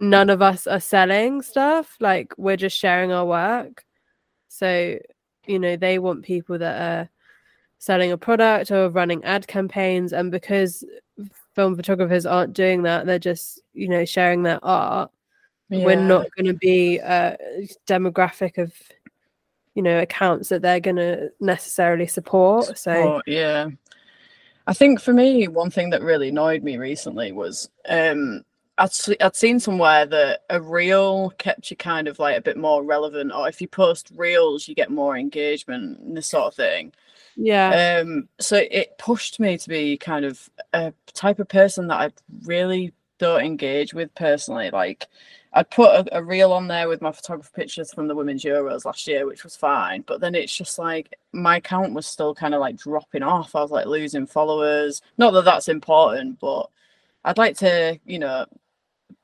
None 0.00 0.30
of 0.30 0.40
us 0.42 0.66
are 0.66 0.80
selling 0.80 1.42
stuff 1.42 1.96
like 2.00 2.32
we're 2.36 2.56
just 2.56 2.76
sharing 2.76 3.12
our 3.12 3.26
work 3.26 3.84
so 4.48 4.98
you 5.46 5.58
know 5.58 5.76
they 5.76 5.98
want 5.98 6.24
people 6.24 6.58
that 6.58 6.80
are 6.80 7.08
selling 7.78 8.12
a 8.12 8.18
product 8.18 8.70
or 8.70 8.88
running 8.90 9.22
ad 9.24 9.46
campaigns 9.46 10.12
and 10.12 10.30
because 10.30 10.84
film 11.54 11.76
photographers 11.76 12.26
aren't 12.26 12.52
doing 12.52 12.82
that 12.82 13.06
they're 13.06 13.18
just 13.18 13.60
you 13.72 13.88
know 13.88 14.04
sharing 14.04 14.42
their 14.42 14.64
art 14.64 15.10
we're 15.70 15.96
not 15.96 16.26
going 16.34 16.46
to 16.46 16.54
be 16.54 16.96
a 16.98 17.36
demographic 17.86 18.56
of 18.56 18.72
you 19.74 19.82
know 19.82 20.00
accounts 20.00 20.48
that 20.48 20.62
they're 20.62 20.80
going 20.80 20.96
to 20.96 21.30
necessarily 21.40 22.06
support 22.06 22.76
so 22.78 22.92
Oh, 22.92 23.22
yeah. 23.26 23.68
I 24.68 24.74
think 24.74 25.00
for 25.00 25.14
me, 25.14 25.48
one 25.48 25.70
thing 25.70 25.88
that 25.90 26.02
really 26.02 26.28
annoyed 26.28 26.62
me 26.62 26.76
recently 26.76 27.32
was 27.32 27.70
um, 27.88 28.44
I'd, 28.78 28.90
I'd 29.20 29.36
seen 29.36 29.60
somewhere 29.60 30.06
that 30.06 30.40
a 30.50 30.60
reel 30.60 31.30
kept 31.38 31.70
you 31.70 31.76
kind 31.76 32.08
of 32.08 32.18
like 32.18 32.38
a 32.38 32.42
bit 32.42 32.56
more 32.56 32.84
relevant, 32.84 33.32
or 33.32 33.48
if 33.48 33.60
you 33.60 33.68
post 33.68 34.12
reels, 34.16 34.68
you 34.68 34.74
get 34.74 34.90
more 34.90 35.16
engagement 35.16 35.98
and 35.98 36.16
this 36.16 36.28
sort 36.28 36.46
of 36.46 36.54
thing. 36.54 36.92
yeah 37.36 38.00
Um, 38.02 38.28
so 38.40 38.56
it 38.56 38.96
pushed 38.98 39.40
me 39.40 39.58
to 39.58 39.68
be 39.68 39.96
kind 39.96 40.24
of 40.24 40.48
a 40.72 40.92
type 41.12 41.38
of 41.38 41.48
person 41.48 41.88
that 41.88 42.00
I 42.00 42.10
really 42.44 42.92
don't 43.18 43.44
engage 43.44 43.94
with 43.94 44.14
personally. 44.14 44.70
Like, 44.70 45.08
I'd 45.52 45.70
put 45.70 45.90
a, 45.90 46.18
a 46.18 46.22
reel 46.22 46.52
on 46.52 46.68
there 46.68 46.88
with 46.88 47.02
my 47.02 47.10
photography 47.10 47.50
pictures 47.54 47.92
from 47.92 48.06
the 48.06 48.14
Women's 48.14 48.44
Euros 48.44 48.84
last 48.84 49.06
year, 49.08 49.26
which 49.26 49.44
was 49.44 49.56
fine. 49.56 50.02
But 50.06 50.20
then 50.20 50.34
it's 50.34 50.54
just 50.54 50.78
like 50.78 51.18
my 51.32 51.56
account 51.56 51.94
was 51.94 52.06
still 52.06 52.34
kind 52.34 52.54
of 52.54 52.60
like 52.60 52.76
dropping 52.76 53.22
off. 53.22 53.56
I 53.56 53.62
was 53.62 53.70
like 53.70 53.86
losing 53.86 54.26
followers. 54.26 55.02
Not 55.16 55.32
that 55.32 55.44
that's 55.44 55.68
important, 55.68 56.38
but 56.38 56.68
I'd 57.24 57.38
like 57.38 57.56
to, 57.58 57.98
you 58.04 58.18
know, 58.18 58.46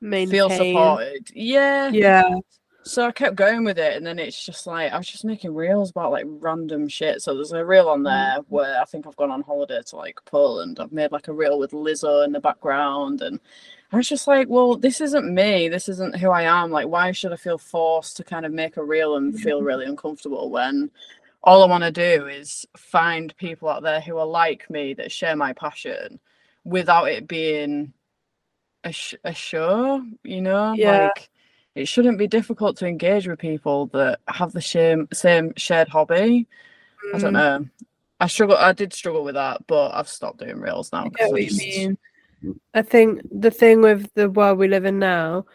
feel 0.01 0.49
maintain. 0.49 0.73
supported. 0.73 1.31
Yeah. 1.33 1.89
yeah 1.89 2.39
So 2.83 3.07
I 3.07 3.11
kept 3.11 3.35
going 3.35 3.63
with 3.63 3.79
it, 3.79 3.97
and 3.97 4.05
then 4.05 4.19
it's 4.19 4.45
just 4.45 4.67
like 4.67 4.91
I 4.91 4.97
was 4.97 5.07
just 5.07 5.25
making 5.25 5.55
reels 5.55 5.89
about 5.89 6.11
like 6.11 6.25
random 6.27 6.87
shit. 6.87 7.21
So 7.21 7.33
there's 7.33 7.51
a 7.51 7.65
reel 7.65 7.89
on 7.89 8.03
there 8.03 8.39
mm. 8.39 8.45
where 8.49 8.79
I 8.79 8.85
think 8.85 9.07
I've 9.07 9.15
gone 9.15 9.31
on 9.31 9.41
holiday 9.41 9.81
to 9.87 9.95
like 9.95 10.19
Poland. 10.25 10.79
I've 10.79 10.91
made 10.91 11.11
like 11.11 11.27
a 11.27 11.33
reel 11.33 11.57
with 11.57 11.71
Lizzo 11.71 12.23
in 12.23 12.31
the 12.31 12.39
background, 12.39 13.21
and 13.21 13.39
I 13.91 13.97
was 13.97 14.09
just 14.09 14.27
like, 14.27 14.49
well, 14.49 14.75
this 14.75 15.01
isn't 15.01 15.33
me. 15.33 15.69
This 15.69 15.89
isn't 15.89 16.17
who 16.17 16.29
I 16.29 16.43
am. 16.43 16.69
Like, 16.69 16.87
why 16.87 17.11
should 17.11 17.33
I 17.33 17.37
feel 17.37 17.57
forced 17.57 18.17
to 18.17 18.23
kind 18.23 18.45
of 18.45 18.51
make 18.51 18.77
a 18.77 18.83
reel 18.83 19.15
and 19.15 19.39
feel 19.39 19.61
really 19.63 19.85
uncomfortable 19.85 20.49
when 20.49 20.91
all 21.43 21.63
I 21.63 21.67
want 21.67 21.83
to 21.83 21.91
do 21.91 22.27
is 22.27 22.65
find 22.75 23.35
people 23.37 23.69
out 23.69 23.83
there 23.83 24.01
who 24.01 24.17
are 24.17 24.25
like 24.25 24.69
me 24.69 24.95
that 24.95 25.11
share 25.11 25.35
my 25.35 25.53
passion 25.53 26.19
without 26.63 27.05
it 27.05 27.27
being 27.27 27.93
a, 28.85 28.91
sh- 28.91 29.15
a 29.23 29.33
show, 29.33 30.05
you 30.23 30.41
know? 30.41 30.73
Yeah. 30.73 31.09
Like, 31.15 31.29
it 31.75 31.87
shouldn't 31.87 32.17
be 32.17 32.27
difficult 32.27 32.77
to 32.77 32.87
engage 32.87 33.27
with 33.27 33.39
people 33.39 33.87
that 33.87 34.19
have 34.29 34.53
the 34.53 34.61
same 34.61 35.09
same 35.11 35.51
shared 35.57 35.89
hobby. 35.89 36.47
I 37.13 37.17
don't 37.17 37.33
Mm, 37.33 37.33
know. 37.33 37.65
I 38.21 38.27
struggle. 38.27 38.55
I 38.55 38.71
did 38.71 38.93
struggle 38.93 39.25
with 39.25 39.35
that, 39.35 39.67
but 39.67 39.91
I've 39.93 40.07
stopped 40.07 40.39
doing 40.39 40.59
reels 40.61 40.93
now. 40.93 40.99
I 40.99 41.09
'cause 41.09 41.11
get 41.17 41.27
I 41.27 41.31
what 41.31 41.41
you 41.41 41.49
just- 41.49 41.59
mean. 41.59 41.97
I 42.73 42.81
think 42.81 43.21
the 43.31 43.51
thing 43.51 43.81
with 43.81 44.13
the 44.13 44.29
world 44.29 44.57
we 44.59 44.67
live 44.67 44.85
in 44.85 44.99
now, 44.99 45.45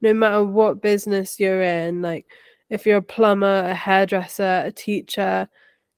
no 0.00 0.12
matter 0.14 0.42
what 0.42 0.80
business 0.82 1.38
you're 1.38 1.62
in, 1.62 2.02
like 2.02 2.26
if 2.70 2.86
you're 2.86 2.98
a 2.98 3.02
plumber, 3.02 3.60
a 3.64 3.74
hairdresser, 3.74 4.62
a 4.64 4.72
teacher, 4.72 5.48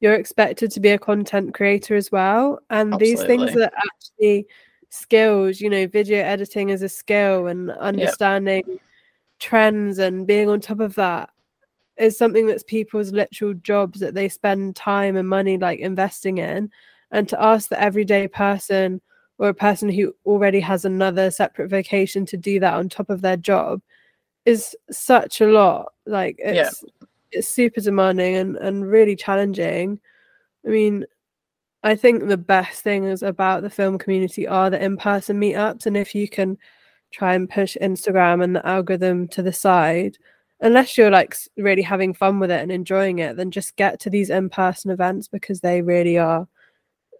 you're 0.00 0.14
expected 0.14 0.70
to 0.72 0.80
be 0.80 0.90
a 0.90 0.98
content 0.98 1.54
creator 1.54 1.94
as 1.94 2.10
well. 2.12 2.58
And 2.70 2.98
these 2.98 3.22
things 3.22 3.42
Absolutely. 3.42 3.62
are 3.64 3.72
actually 3.86 4.46
skills, 4.92 5.60
you 5.60 5.70
know, 5.70 5.86
video 5.86 6.22
editing 6.22 6.68
is 6.68 6.82
a 6.82 6.88
skill 6.88 7.46
and 7.46 7.70
understanding 7.70 8.62
trends 9.38 9.98
and 9.98 10.26
being 10.26 10.48
on 10.48 10.60
top 10.60 10.80
of 10.80 10.94
that 10.94 11.30
is 11.96 12.16
something 12.16 12.46
that's 12.46 12.62
people's 12.62 13.10
literal 13.12 13.54
jobs 13.54 14.00
that 14.00 14.14
they 14.14 14.28
spend 14.28 14.76
time 14.76 15.16
and 15.16 15.28
money 15.28 15.56
like 15.56 15.80
investing 15.80 16.38
in. 16.38 16.70
And 17.10 17.28
to 17.28 17.42
ask 17.42 17.68
the 17.68 17.80
everyday 17.80 18.28
person 18.28 19.00
or 19.38 19.48
a 19.48 19.54
person 19.54 19.88
who 19.88 20.14
already 20.26 20.60
has 20.60 20.84
another 20.84 21.30
separate 21.30 21.70
vocation 21.70 22.26
to 22.26 22.36
do 22.36 22.60
that 22.60 22.74
on 22.74 22.88
top 22.88 23.08
of 23.10 23.22
their 23.22 23.36
job 23.36 23.80
is 24.44 24.76
such 24.90 25.40
a 25.40 25.46
lot. 25.46 25.92
Like 26.06 26.36
Yeah. 26.38 26.68
it's 26.68 26.84
it's 27.32 27.48
super 27.48 27.80
demanding 27.80 28.36
and, 28.36 28.56
and 28.56 28.90
really 28.90 29.16
challenging. 29.16 29.98
I 30.66 30.68
mean, 30.68 31.06
I 31.82 31.96
think 31.96 32.26
the 32.28 32.36
best 32.36 32.82
things 32.82 33.22
about 33.22 33.62
the 33.62 33.70
film 33.70 33.98
community 33.98 34.46
are 34.46 34.70
the 34.70 34.82
in-person 34.82 35.40
meetups 35.40 35.86
and 35.86 35.96
if 35.96 36.14
you 36.14 36.28
can 36.28 36.56
try 37.12 37.34
and 37.34 37.50
push 37.50 37.76
Instagram 37.82 38.42
and 38.42 38.54
the 38.56 38.66
algorithm 38.66 39.28
to 39.28 39.42
the 39.42 39.52
side, 39.52 40.16
unless 40.60 40.96
you're 40.96 41.10
like 41.10 41.34
really 41.56 41.82
having 41.82 42.14
fun 42.14 42.38
with 42.38 42.50
it 42.50 42.60
and 42.60 42.70
enjoying 42.70 43.18
it, 43.18 43.36
then 43.36 43.50
just 43.50 43.76
get 43.76 43.98
to 44.00 44.10
these 44.10 44.30
in-person 44.30 44.90
events 44.90 45.28
because 45.28 45.60
they 45.60 45.82
really 45.82 46.18
are 46.18 46.48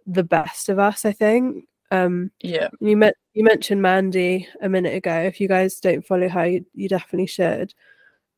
the 0.07 0.23
best 0.23 0.69
of 0.69 0.79
us, 0.79 1.05
I 1.05 1.11
think. 1.11 1.65
Um 1.91 2.31
Yeah, 2.41 2.69
you 2.79 2.97
met 2.97 3.15
you 3.33 3.43
mentioned 3.43 3.81
Mandy 3.81 4.47
a 4.61 4.69
minute 4.69 4.95
ago. 4.95 5.13
If 5.21 5.39
you 5.41 5.47
guys 5.47 5.79
don't 5.79 6.05
follow 6.05 6.29
her, 6.29 6.47
you, 6.47 6.65
you 6.73 6.87
definitely 6.87 7.27
should. 7.27 7.73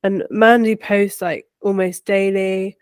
And 0.04 0.24
Mandy 0.30 0.76
posts 0.76 1.22
like 1.22 1.46
almost 1.62 2.06
daily. 2.06 2.78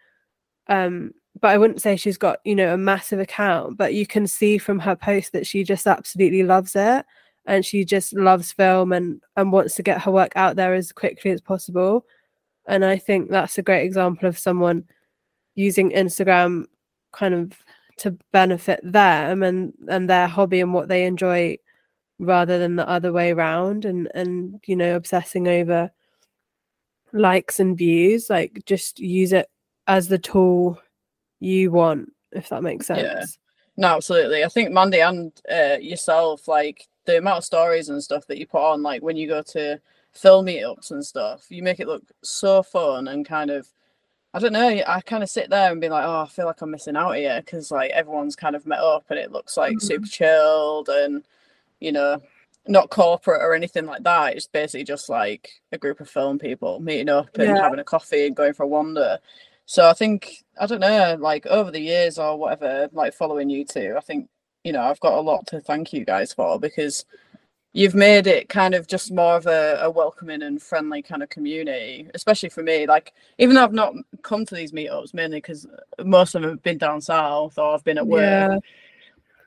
Um, 0.67 1.13
but 1.41 1.49
I 1.49 1.57
wouldn't 1.57 1.81
say 1.81 1.95
she's 1.95 2.17
got, 2.17 2.39
you 2.43 2.55
know, 2.55 2.73
a 2.73 2.77
massive 2.77 3.19
account, 3.19 3.77
but 3.77 3.93
you 3.93 4.05
can 4.05 4.27
see 4.27 4.57
from 4.57 4.79
her 4.79 4.95
post 4.95 5.34
that 5.34 5.47
she 5.47 5.63
just 5.63 5.88
absolutely 5.88 6.43
loves 6.43 6.75
it 6.75 7.05
and 7.45 7.65
she 7.65 7.84
just 7.84 8.13
loves 8.13 8.51
film 8.51 8.93
and 8.93 9.21
and 9.36 9.51
wants 9.51 9.75
to 9.75 9.84
get 9.84 10.01
her 10.01 10.11
work 10.11 10.31
out 10.36 10.55
there 10.55 10.73
as 10.73 10.91
quickly 10.91 11.31
as 11.31 11.41
possible. 11.41 12.05
And 12.67 12.86
I 12.86 12.97
think 12.97 13.29
that's 13.29 13.57
a 13.57 13.63
great 13.63 13.84
example 13.84 14.27
of 14.29 14.39
someone 14.39 14.86
using 15.55 15.91
Instagram 15.91 16.65
kind 17.11 17.34
of 17.34 17.53
to 17.97 18.11
benefit 18.31 18.79
them 18.84 19.43
and 19.43 19.73
and 19.88 20.09
their 20.09 20.27
hobby 20.27 20.61
and 20.61 20.73
what 20.73 20.88
they 20.88 21.05
enjoy 21.05 21.57
rather 22.19 22.57
than 22.59 22.75
the 22.75 22.88
other 22.88 23.11
way 23.11 23.31
around 23.31 23.86
and 23.86 24.09
and 24.15 24.59
you 24.65 24.75
know 24.75 24.95
obsessing 24.95 25.47
over 25.47 25.91
likes 27.11 27.59
and 27.59 27.77
views 27.77 28.29
like 28.29 28.63
just 28.65 28.99
use 28.99 29.34
it 29.34 29.47
as 29.88 30.07
the 30.07 30.17
tool 30.17 30.79
you 31.43 31.71
want 31.71 32.11
if 32.31 32.49
that 32.49 32.63
makes 32.63 32.87
sense 32.87 33.01
Yeah. 33.01 33.25
No, 33.75 33.87
absolutely. 33.95 34.43
I 34.43 34.49
think 34.49 34.71
Mandy 34.71 34.99
and 35.01 35.31
uh, 35.51 35.77
yourself, 35.81 36.47
like 36.47 36.87
the 37.05 37.17
amount 37.17 37.39
of 37.39 37.43
stories 37.43 37.89
and 37.89 38.03
stuff 38.03 38.27
that 38.27 38.37
you 38.37 38.45
put 38.45 38.61
on, 38.61 38.83
like 38.83 39.01
when 39.01 39.17
you 39.17 39.27
go 39.27 39.41
to 39.41 39.79
film 40.11 40.45
meetups 40.45 40.91
and 40.91 41.03
stuff, 41.03 41.47
you 41.49 41.63
make 41.63 41.79
it 41.79 41.87
look 41.87 42.03
so 42.21 42.61
fun 42.61 43.07
and 43.07 43.25
kind 43.27 43.49
of, 43.49 43.67
I 44.35 44.37
don't 44.39 44.53
know, 44.53 44.81
I 44.87 45.01
kind 45.01 45.23
of 45.23 45.29
sit 45.29 45.49
there 45.49 45.71
and 45.71 45.81
be 45.81 45.89
like, 45.89 46.05
oh, 46.05 46.21
I 46.21 46.27
feel 46.27 46.45
like 46.45 46.61
I'm 46.61 46.69
missing 46.69 46.95
out 46.95 47.15
here 47.15 47.41
because 47.43 47.71
like 47.71 47.89
everyone's 47.91 48.35
kind 48.35 48.55
of 48.55 48.67
met 48.67 48.79
up 48.79 49.05
and 49.09 49.17
it 49.17 49.31
looks 49.31 49.57
like 49.57 49.81
super 49.81 50.05
chilled 50.07 50.89
and, 50.89 51.23
you 51.79 51.91
know, 51.91 52.21
not 52.67 52.91
corporate 52.91 53.41
or 53.41 53.55
anything 53.55 53.87
like 53.87 54.03
that. 54.03 54.35
It's 54.35 54.47
basically 54.47 54.83
just 54.83 55.09
like 55.09 55.49
a 55.71 55.79
group 55.79 55.99
of 55.99 56.09
film 56.09 56.37
people 56.37 56.79
meeting 56.79 57.09
up 57.09 57.35
and 57.39 57.47
Yeah. 57.49 57.61
having 57.63 57.79
a 57.79 57.83
coffee 57.83 58.27
and 58.27 58.35
going 58.35 58.53
for 58.53 58.63
a 58.63 58.67
wander. 58.67 59.17
So 59.66 59.89
I 59.89 59.93
think 59.93 60.43
I 60.59 60.66
don't 60.66 60.82
know, 60.82 61.18
like 61.20 61.45
over 61.47 61.72
the 61.72 61.80
years 61.80 62.18
or 62.18 62.38
whatever, 62.38 62.89
like 62.91 63.14
following 63.14 63.49
you 63.49 63.66
two, 63.66 63.95
I 63.97 64.01
think 64.01 64.30
you 64.64 64.74
know 64.74 64.82
I've 64.82 64.99
got 64.99 65.14
a 65.14 65.22
lot 65.22 65.47
to 65.47 65.61
thank 65.61 65.93
you 65.93 66.05
guys 66.05 66.34
for 66.34 66.59
because 66.59 67.05
you've 67.74 67.95
made 67.95 68.28
it 68.28 68.49
kind 68.49 68.76
of 68.76 68.88
just 68.88 69.11
more 69.11 69.36
of 69.36 69.47
a, 69.47 69.80
a 69.82 69.89
welcoming 69.89 70.43
and 70.43 70.61
friendly 70.61 71.01
kind 71.01 71.24
of 71.24 71.30
community, 71.30 72.07
especially 72.14 72.49
for 72.49 72.61
me. 72.61 72.86
Like 72.86 73.14
even 73.39 73.55
though 73.55 73.64
I've 73.64 73.74
not 73.74 73.93
come 74.22 74.45
to 74.45 74.55
these 74.55 74.72
meetups 74.72 75.14
mainly 75.14 75.38
because 75.38 75.68
most 76.03 76.36
of 76.36 76.43
them 76.43 76.51
have 76.51 76.64
been 76.64 76.78
down 76.78 77.01
south 77.01 77.57
or 77.57 77.74
I've 77.74 77.84
been 77.84 77.97
at 77.97 78.07
work. 78.07 78.22
Yeah. 78.22 78.59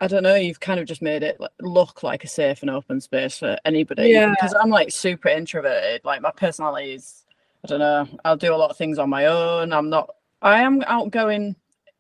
I 0.00 0.08
don't 0.08 0.24
know. 0.24 0.34
You've 0.34 0.60
kind 0.60 0.78
of 0.78 0.86
just 0.86 1.00
made 1.00 1.22
it 1.22 1.40
look 1.60 2.02
like 2.02 2.24
a 2.24 2.28
safe 2.28 2.60
and 2.60 2.70
open 2.70 3.00
space 3.00 3.38
for 3.38 3.56
anybody. 3.64 4.08
Yeah. 4.08 4.30
Because 4.30 4.54
I'm 4.60 4.70
like 4.70 4.90
super 4.90 5.28
introverted. 5.28 6.04
Like 6.04 6.20
my 6.20 6.32
personality 6.32 6.92
is, 6.92 7.24
I 7.66 7.68
don't 7.68 7.80
know. 7.80 8.08
I'll 8.24 8.36
do 8.36 8.54
a 8.54 8.56
lot 8.56 8.70
of 8.70 8.76
things 8.76 8.96
on 8.96 9.10
my 9.10 9.26
own. 9.26 9.72
I'm 9.72 9.90
not. 9.90 10.14
I 10.40 10.60
am 10.60 10.84
outgoing. 10.86 11.56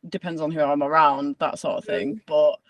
Depends 0.08 0.40
on 0.40 0.52
who 0.52 0.60
I'm 0.60 0.80
around, 0.84 1.34
that 1.40 1.58
sort 1.58 1.78
of 1.78 1.84
thing. 1.84 2.20
But 2.24 2.60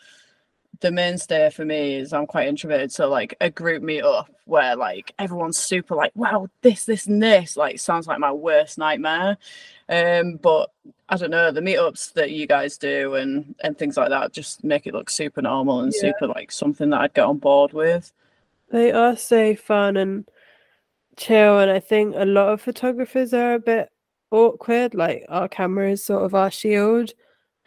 the 0.80 0.90
mainstay 0.90 1.50
for 1.50 1.66
me 1.66 1.96
is 1.96 2.14
I'm 2.14 2.26
quite 2.26 2.48
introverted. 2.48 2.90
So 2.90 3.10
like 3.10 3.36
a 3.42 3.50
group 3.50 3.82
meet 3.82 4.00
up 4.00 4.30
where 4.46 4.76
like 4.76 5.12
everyone's 5.18 5.58
super 5.58 5.94
like, 5.94 6.12
wow, 6.14 6.48
this, 6.62 6.86
this, 6.86 7.06
and 7.06 7.22
this. 7.22 7.54
Like 7.54 7.78
sounds 7.80 8.06
like 8.06 8.18
my 8.18 8.32
worst 8.32 8.78
nightmare. 8.78 9.36
Um, 9.90 10.36
but 10.36 10.70
I 11.10 11.18
don't 11.18 11.30
know, 11.30 11.50
the 11.50 11.60
meetups 11.60 12.14
that 12.14 12.30
you 12.30 12.46
guys 12.46 12.78
do 12.78 13.16
and 13.16 13.54
and 13.62 13.76
things 13.76 13.98
like 13.98 14.08
that 14.08 14.32
just 14.32 14.64
make 14.64 14.86
it 14.86 14.94
look 14.94 15.10
super 15.10 15.42
normal 15.42 15.80
and 15.80 15.92
Yeah. 15.94 16.12
super 16.12 16.28
like 16.28 16.50
something 16.50 16.88
that 16.88 17.00
I'd 17.02 17.12
get 17.14 17.26
on 17.26 17.36
board 17.36 17.74
with. 17.74 18.10
They 18.70 18.90
are 18.90 19.16
so 19.16 19.54
fun 19.54 19.98
and 19.98 20.26
chill, 21.16 21.58
and 21.58 21.70
I 21.70 21.80
think 21.80 22.14
a 22.16 22.24
lot 22.24 22.50
of 22.50 22.60
photographers 22.60 23.32
are 23.32 23.54
a 23.54 23.58
bit 23.60 23.88
awkward. 24.30 24.94
Like 24.94 25.24
our 25.28 25.48
camera 25.48 25.90
is 25.92 26.04
sort 26.04 26.24
of 26.24 26.34
our 26.34 26.50
shield. 26.50 27.12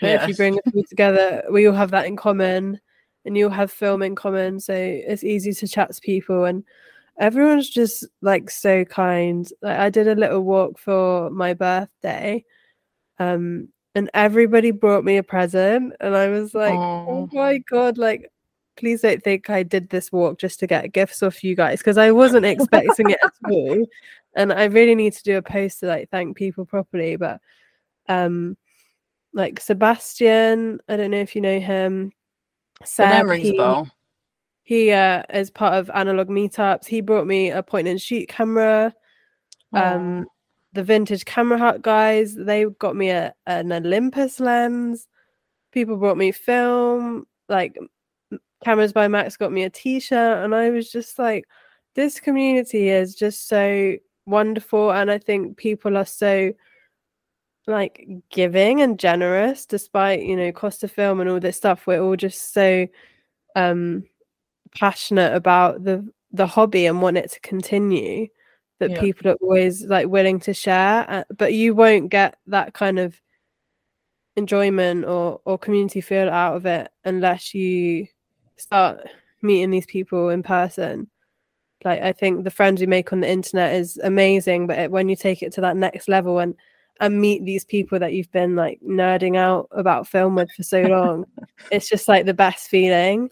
But 0.01 0.11
if 0.11 0.29
you 0.29 0.35
bring 0.35 0.53
us 0.53 0.73
all 0.73 0.83
together, 0.87 1.43
we 1.51 1.67
all 1.67 1.73
have 1.73 1.91
that 1.91 2.05
in 2.05 2.15
common, 2.15 2.79
and 3.25 3.37
you 3.37 3.45
all 3.45 3.51
have 3.51 3.69
film 3.69 4.01
in 4.01 4.15
common, 4.15 4.59
so 4.61 4.73
it's 4.73 5.25
easy 5.25 5.51
to 5.51 5.67
chat 5.67 5.93
to 5.93 6.01
people. 6.01 6.45
And 6.45 6.63
everyone's 7.19 7.69
just 7.69 8.05
like 8.21 8.49
so 8.49 8.85
kind. 8.85 9.45
Like 9.61 9.77
I 9.77 9.89
did 9.89 10.07
a 10.07 10.15
little 10.15 10.39
walk 10.39 10.79
for 10.79 11.29
my 11.31 11.53
birthday, 11.53 12.45
um, 13.19 13.67
and 13.93 14.09
everybody 14.13 14.71
brought 14.71 15.03
me 15.03 15.17
a 15.17 15.23
present, 15.23 15.93
and 15.99 16.15
I 16.15 16.29
was 16.29 16.53
like, 16.53 16.73
oh 16.73 17.27
my 17.33 17.57
god, 17.57 17.97
like 17.97 18.31
please 18.79 19.01
don't 19.01 19.21
think 19.21 19.49
I 19.49 19.63
did 19.63 19.89
this 19.89 20.11
walk 20.11 20.39
just 20.39 20.59
to 20.61 20.67
get 20.67 20.93
gifts 20.93 21.21
off 21.21 21.43
you 21.43 21.55
guys 21.55 21.79
because 21.79 21.97
I 21.97 22.11
wasn't 22.11 22.45
expecting 22.45 23.09
it 23.09 23.19
at 23.23 23.33
all. 23.51 23.85
And 24.35 24.53
I 24.53 24.65
really 24.65 24.95
need 24.95 25.13
to 25.13 25.23
do 25.23 25.37
a 25.37 25.41
post 25.41 25.81
to 25.81 25.87
like 25.87 26.09
thank 26.09 26.37
people 26.37 26.65
properly. 26.65 27.15
But 27.17 27.41
um 28.07 28.57
like 29.33 29.59
Sebastian, 29.59 30.79
I 30.87 30.97
don't 30.97 31.11
know 31.11 31.19
if 31.19 31.35
you 31.35 31.41
know 31.41 31.59
him. 31.59 32.11
Name 32.97 33.29
rings 33.29 33.49
a 33.49 33.51
he, 33.51 33.57
bell. 33.57 33.91
he 34.63 34.91
uh 34.91 35.23
is 35.33 35.51
part 35.51 35.73
of 35.73 35.91
analog 35.93 36.29
meetups. 36.29 36.87
He 36.87 37.01
brought 37.01 37.27
me 37.27 37.51
a 37.51 37.61
point 37.61 37.87
and 37.87 38.01
shoot 38.01 38.29
camera. 38.29 38.93
Um 39.73 40.25
the 40.73 40.83
vintage 40.83 41.25
camera 41.25 41.57
hut 41.57 41.81
guys, 41.81 42.35
they 42.35 42.65
got 42.77 42.95
me 42.95 43.09
a, 43.09 43.33
an 43.45 43.71
Olympus 43.71 44.39
lens. 44.39 45.07
People 45.71 45.97
brought 45.97 46.17
me 46.17 46.31
film, 46.31 47.25
like 47.47 47.77
cameras 48.63 48.93
by 48.93 49.07
Max 49.07 49.37
got 49.37 49.51
me 49.51 49.63
a 49.63 49.69
t-shirt, 49.69 50.43
and 50.43 50.53
I 50.55 50.69
was 50.69 50.91
just 50.91 51.17
like, 51.19 51.45
this 51.95 52.19
community 52.19 52.89
is 52.89 53.15
just 53.15 53.47
so 53.47 53.95
wonderful, 54.25 54.91
and 54.91 55.09
I 55.11 55.17
think 55.17 55.57
people 55.57 55.97
are 55.97 56.05
so 56.05 56.53
like 57.67 58.07
giving 58.31 58.81
and 58.81 58.97
generous 58.99 59.65
despite 59.65 60.23
you 60.23 60.35
know 60.35 60.51
cost 60.51 60.83
of 60.83 60.91
film 60.91 61.19
and 61.19 61.29
all 61.29 61.39
this 61.39 61.57
stuff 61.57 61.85
we're 61.85 62.01
all 62.01 62.15
just 62.15 62.51
so 62.53 62.87
um 63.55 64.03
passionate 64.75 65.33
about 65.35 65.83
the 65.83 66.07
the 66.31 66.47
hobby 66.47 66.85
and 66.87 67.01
want 67.01 67.17
it 67.17 67.29
to 67.31 67.39
continue 67.41 68.27
that 68.79 68.91
Yeah. 68.91 69.01
people 69.01 69.29
are 69.31 69.37
always 69.41 69.85
like 69.85 70.07
willing 70.07 70.39
to 70.39 70.53
share 70.53 71.05
uh, 71.09 71.23
but 71.37 71.53
you 71.53 71.75
won't 71.75 72.09
get 72.09 72.37
that 72.47 72.73
kind 72.73 72.97
of 72.97 73.19
enjoyment 74.35 75.05
or 75.05 75.41
or 75.45 75.57
community 75.57 76.01
feel 76.01 76.29
out 76.29 76.55
of 76.55 76.65
it 76.65 76.89
unless 77.03 77.53
you 77.53 78.07
start 78.59 79.01
meeting 79.41 79.71
these 79.71 79.85
people 79.85 80.29
in 80.29 80.43
person. 80.43 81.09
Like 81.85 82.01
i 82.01 82.11
think 82.11 82.43
the 82.43 82.51
friends 82.51 82.81
you 82.81 82.87
make 82.87 83.13
on 83.13 83.21
the 83.21 83.29
internet 83.29 83.73
is 83.73 83.97
amazing 84.03 84.67
but 84.67 84.77
it, 84.77 84.91
when 84.91 85.07
you 85.07 85.15
take 85.15 85.41
it 85.41 85.53
to 85.53 85.61
that 85.61 85.77
next 85.77 86.09
level 86.09 86.39
and 86.39 86.53
and 86.99 87.21
meet 87.21 87.45
these 87.45 87.63
people 87.63 87.97
that 87.99 88.11
you've 88.11 88.31
been 88.33 88.53
like 88.57 88.81
nerding 88.85 89.37
out 89.37 89.69
about 89.71 90.05
film 90.05 90.35
with 90.35 90.51
for 90.51 90.63
so 90.63 90.81
long 90.87 91.25
it's 91.71 91.87
just 91.87 92.09
like 92.09 92.25
the 92.25 92.33
best 92.33 92.67
feeling. 92.67 93.29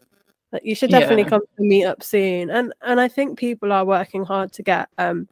Like 0.53 0.63
you 0.63 0.75
should 0.75 0.91
definitely 0.91 1.23
Yeah. 1.23 1.29
come 1.29 1.41
to 1.41 1.63
meet 1.63 1.83
up 1.85 2.01
soon. 2.01 2.49
And 2.49 2.73
and 2.81 3.01
i 3.01 3.09
think 3.09 3.37
people 3.37 3.73
are 3.73 3.83
working 3.85 4.23
hard 4.23 4.53
to 4.53 4.63
get 4.63 4.87
um 4.97 5.27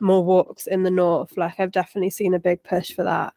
more 0.00 0.24
walks 0.24 0.66
in 0.66 0.82
the 0.82 0.90
north. 0.90 1.36
Like 1.36 1.60
i've 1.60 1.70
definitely 1.70 2.10
seen 2.10 2.34
a 2.34 2.40
big 2.40 2.60
push 2.64 2.92
for 2.92 3.04
that 3.04 3.32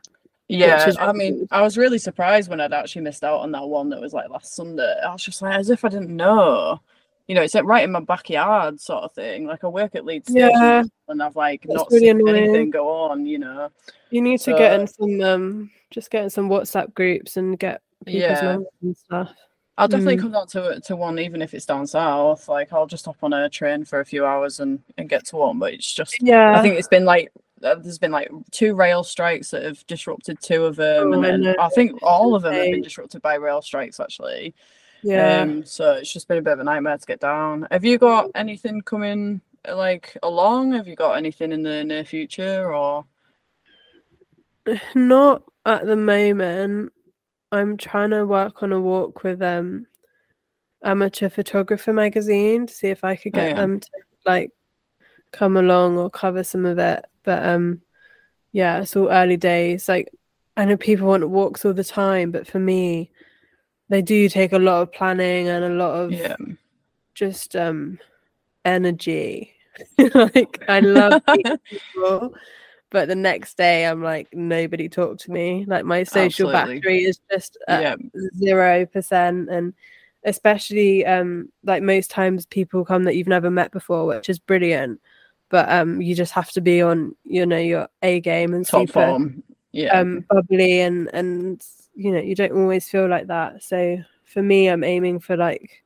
Yeah, 0.50 0.88
is 0.88 0.98
I 0.98 1.12
mean. 1.14 1.48
I 1.52 1.62
was 1.62 1.78
really 1.78 2.00
surprised 2.00 2.50
when 2.50 2.60
I'd 2.60 2.74
actually 2.74 3.04
missed 3.04 3.24
out 3.24 3.40
on 3.40 3.52
that 3.52 3.68
one 3.68 3.90
that 3.90 4.02
was 4.02 4.14
like 4.14 4.30
last 4.30 4.56
Sunday. 4.56 4.96
I 5.06 5.12
was 5.14 5.24
just 5.24 5.42
like, 5.42 5.56
as 5.58 5.70
if 5.70 5.86
I 5.86 5.90
didn't 5.90 6.16
know. 6.16 6.82
You 7.28 7.36
know, 7.36 7.44
it's 7.44 7.54
like 7.54 7.66
right 7.66 7.84
in 7.84 7.92
my 7.92 8.00
backyard 8.00 8.82
sort 8.82 9.04
of 9.04 9.14
thing. 9.14 9.46
Like 9.46 9.64
I 9.64 9.68
work 9.68 9.94
at 9.94 10.06
Leeds 10.06 10.32
Station 10.32 10.50
Yeah, 10.52 10.84
and 11.08 11.22
I've 11.22 11.36
like 11.36 11.62
that's 11.62 11.76
not 11.76 11.92
really 11.92 12.08
seen 12.08 12.20
annoying. 12.22 12.36
anything 12.46 12.72
go 12.72 12.90
on, 12.90 13.28
you 13.28 13.38
know. 13.38 13.70
you 14.10 14.22
need 14.24 14.40
to 14.42 14.54
get 14.54 14.80
in 14.80 14.88
some 14.88 15.22
um 15.22 15.70
just 15.92 16.10
get 16.10 16.24
in 16.24 16.30
some 16.32 16.50
whatsapp 16.50 16.92
groups 16.96 17.38
and 17.38 17.60
get 17.60 17.82
people's 18.06 18.42
Yeah. 18.42 18.42
numbers 18.54 18.68
and 18.82 18.98
stuff 18.98 19.32
I'll 19.78 19.88
definitely 19.88 20.18
Mm. 20.18 20.22
come 20.22 20.32
down 20.32 20.48
to 20.48 20.82
to 20.82 20.96
one 20.96 21.20
even 21.20 21.42
if 21.44 21.54
it's 21.54 21.66
down 21.68 21.86
south. 21.86 22.50
Like 22.50 22.74
I'll 22.74 22.88
just 22.88 23.06
hop 23.06 23.18
on 23.22 23.32
a 23.34 23.48
train 23.50 23.86
for 23.86 24.00
a 24.00 24.06
few 24.06 24.26
hours 24.26 24.60
and 24.60 24.80
and 24.98 25.08
get 25.08 25.26
to 25.28 25.36
one. 25.38 25.60
But 25.60 25.74
it's 25.76 25.94
just 25.94 26.22
yeah 26.24 26.58
I 26.58 26.62
think 26.64 26.80
it's 26.80 26.88
been 26.88 27.06
like 27.06 27.32
there's 27.62 28.00
been 28.00 28.12
like 28.12 28.30
two 28.52 28.76
rail 28.76 29.04
strikes 29.04 29.52
that 29.52 29.64
have 29.64 29.86
disrupted 29.88 30.40
two 30.42 30.66
of 30.66 30.76
them, 30.76 31.12
Oh, 31.12 31.14
and 31.14 31.26
I 31.26 31.30
then 31.32 31.42
know, 31.42 31.56
I 31.60 31.70
think 31.70 32.02
all 32.04 32.36
of 32.36 32.44
them 32.44 32.54
have 32.54 32.72
been 32.72 32.82
disrupted 32.82 33.22
by 33.22 33.36
rail 33.36 33.62
strikes 33.62 34.00
actually. 34.00 34.54
yeah 35.04 35.44
Um, 35.44 35.66
so 35.66 35.94
it's 35.94 36.12
just 36.12 36.28
been 36.28 36.38
a 36.38 36.42
bit 36.42 36.54
of 36.54 36.60
a 36.60 36.64
nightmare 36.64 36.98
to 36.98 37.06
get 37.06 37.20
down. 37.20 37.68
Have 37.72 37.86
you 37.86 37.98
got 37.98 38.30
anything 38.36 38.82
coming 38.82 39.42
like 39.68 40.18
along? 40.24 40.74
Have 40.74 40.88
you 40.88 40.96
got 40.96 41.14
anything 41.18 41.52
in 41.52 41.64
the 41.64 41.84
near 41.84 42.04
future 42.06 42.74
or? 42.74 43.06
Not 44.96 45.44
at 45.66 45.86
the 45.86 45.96
moment. 45.96 46.92
I'm 47.52 47.78
trying 47.78 48.12
to 48.12 48.26
work 48.26 48.62
on 48.62 48.72
a 48.72 48.80
walk 48.80 49.24
with 49.24 49.42
um 49.42 49.88
amateur 50.84 51.30
photographer 51.30 51.92
magazine 51.92 52.68
to 52.68 52.74
see 52.74 52.88
if 52.88 53.04
I 53.04 53.16
could 53.16 53.34
Oh, 53.34 53.38
get 53.38 53.50
yeah. 53.50 53.56
them 53.56 53.80
to 53.80 53.90
like 54.26 54.52
come 55.32 55.58
along 55.58 55.98
or 55.98 56.10
cover 56.10 56.44
some 56.44 56.66
of 56.66 56.78
it. 56.80 57.04
But 57.30 57.46
um 57.46 57.84
yeah, 58.54 58.82
it's 58.82 58.96
all 58.96 59.12
early 59.12 59.38
days. 59.38 59.88
Like 59.88 60.10
I 60.58 60.66
know 60.66 60.78
people 60.78 61.06
want 61.08 61.30
walks 61.30 61.64
all 61.64 61.74
the 61.76 61.84
time, 61.84 62.32
but 62.32 62.48
for 62.48 62.58
me, 62.58 63.12
they 63.90 64.02
do 64.02 64.28
take 64.30 64.52
a 64.52 64.58
lot 64.58 64.82
of 64.82 64.92
planning 64.92 65.48
and 65.48 65.64
a 65.64 65.70
lot 65.70 65.94
of 65.94 66.12
Yeah, 66.12 66.38
just 67.14 67.56
um 67.56 68.00
energy. 68.66 69.54
like 70.16 70.64
I 70.68 70.80
love 70.80 71.22
people, 71.36 72.34
but 72.90 73.08
the 73.08 73.16
next 73.16 73.58
day 73.58 73.86
I'm 73.86 74.02
like 74.02 74.30
nobody 74.34 74.90
talked 74.90 75.22
to 75.26 75.32
me. 75.32 75.66
Like 75.68 75.86
my 75.86 76.02
social 76.02 76.50
Absolutely. 76.50 76.80
battery 76.80 77.04
is 77.04 77.20
just 77.32 77.60
zero 78.38 78.88
percent, 78.88 79.52
and 79.52 79.76
especially 80.26 81.06
um 81.06 81.50
like 81.64 81.84
most 81.84 82.10
times 82.10 82.48
people 82.48 82.84
come 82.84 83.04
that 83.04 83.16
you've 83.16 83.28
never 83.28 83.52
met 83.52 83.72
before, 83.72 84.08
which 84.08 84.30
is 84.30 84.40
brilliant. 84.40 85.00
But 85.50 85.70
um 85.70 86.02
you 86.02 86.16
just 86.16 86.34
have 86.34 86.52
to 86.52 86.62
be 86.62 86.82
on 86.82 87.16
you 87.24 87.46
know 87.46 87.58
your 87.58 87.88
A 88.04 88.20
game 88.20 88.54
and 88.54 88.66
Top 88.66 88.90
form. 88.90 89.44
Yeah. 89.72 90.00
um 90.00 90.26
bubbly 90.30 90.82
and 90.82 91.10
and 91.14 91.64
you 91.94 92.12
know 92.12 92.20
you 92.20 92.36
don't 92.36 92.54
always 92.54 92.88
feel 92.90 93.08
like 93.08 93.28
that. 93.28 93.64
So 93.64 93.98
for 94.24 94.44
me, 94.44 94.68
I'm 94.68 94.84
aiming 94.84 95.20
for 95.20 95.36
like 95.36 95.84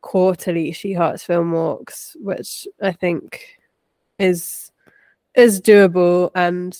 quarterly 0.00 0.72
She 0.72 0.92
Hearts 0.92 1.24
film 1.24 1.52
walks, 1.52 2.16
which 2.20 2.66
I 2.80 2.92
think 2.92 3.58
is 4.18 4.70
is 5.34 5.60
doable 5.60 6.30
and 6.34 6.76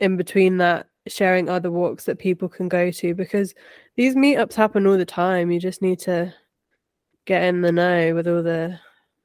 in 0.00 0.16
between 0.16 0.56
that 0.58 0.86
sharing 1.06 1.48
other 1.48 1.70
walks 1.70 2.04
that 2.04 2.18
people 2.18 2.48
can 2.48 2.68
go 2.68 2.90
to 2.90 3.14
because 3.14 3.54
these 3.96 4.14
meetups 4.14 4.54
happen 4.54 4.86
all 4.86 4.96
the 4.96 5.04
time 5.04 5.50
you 5.50 5.60
just 5.60 5.82
need 5.82 5.98
to 5.98 6.32
get 7.24 7.42
in 7.42 7.60
the 7.60 7.72
know 7.72 8.14
with 8.14 8.26
all 8.26 8.42
the, 8.42 8.78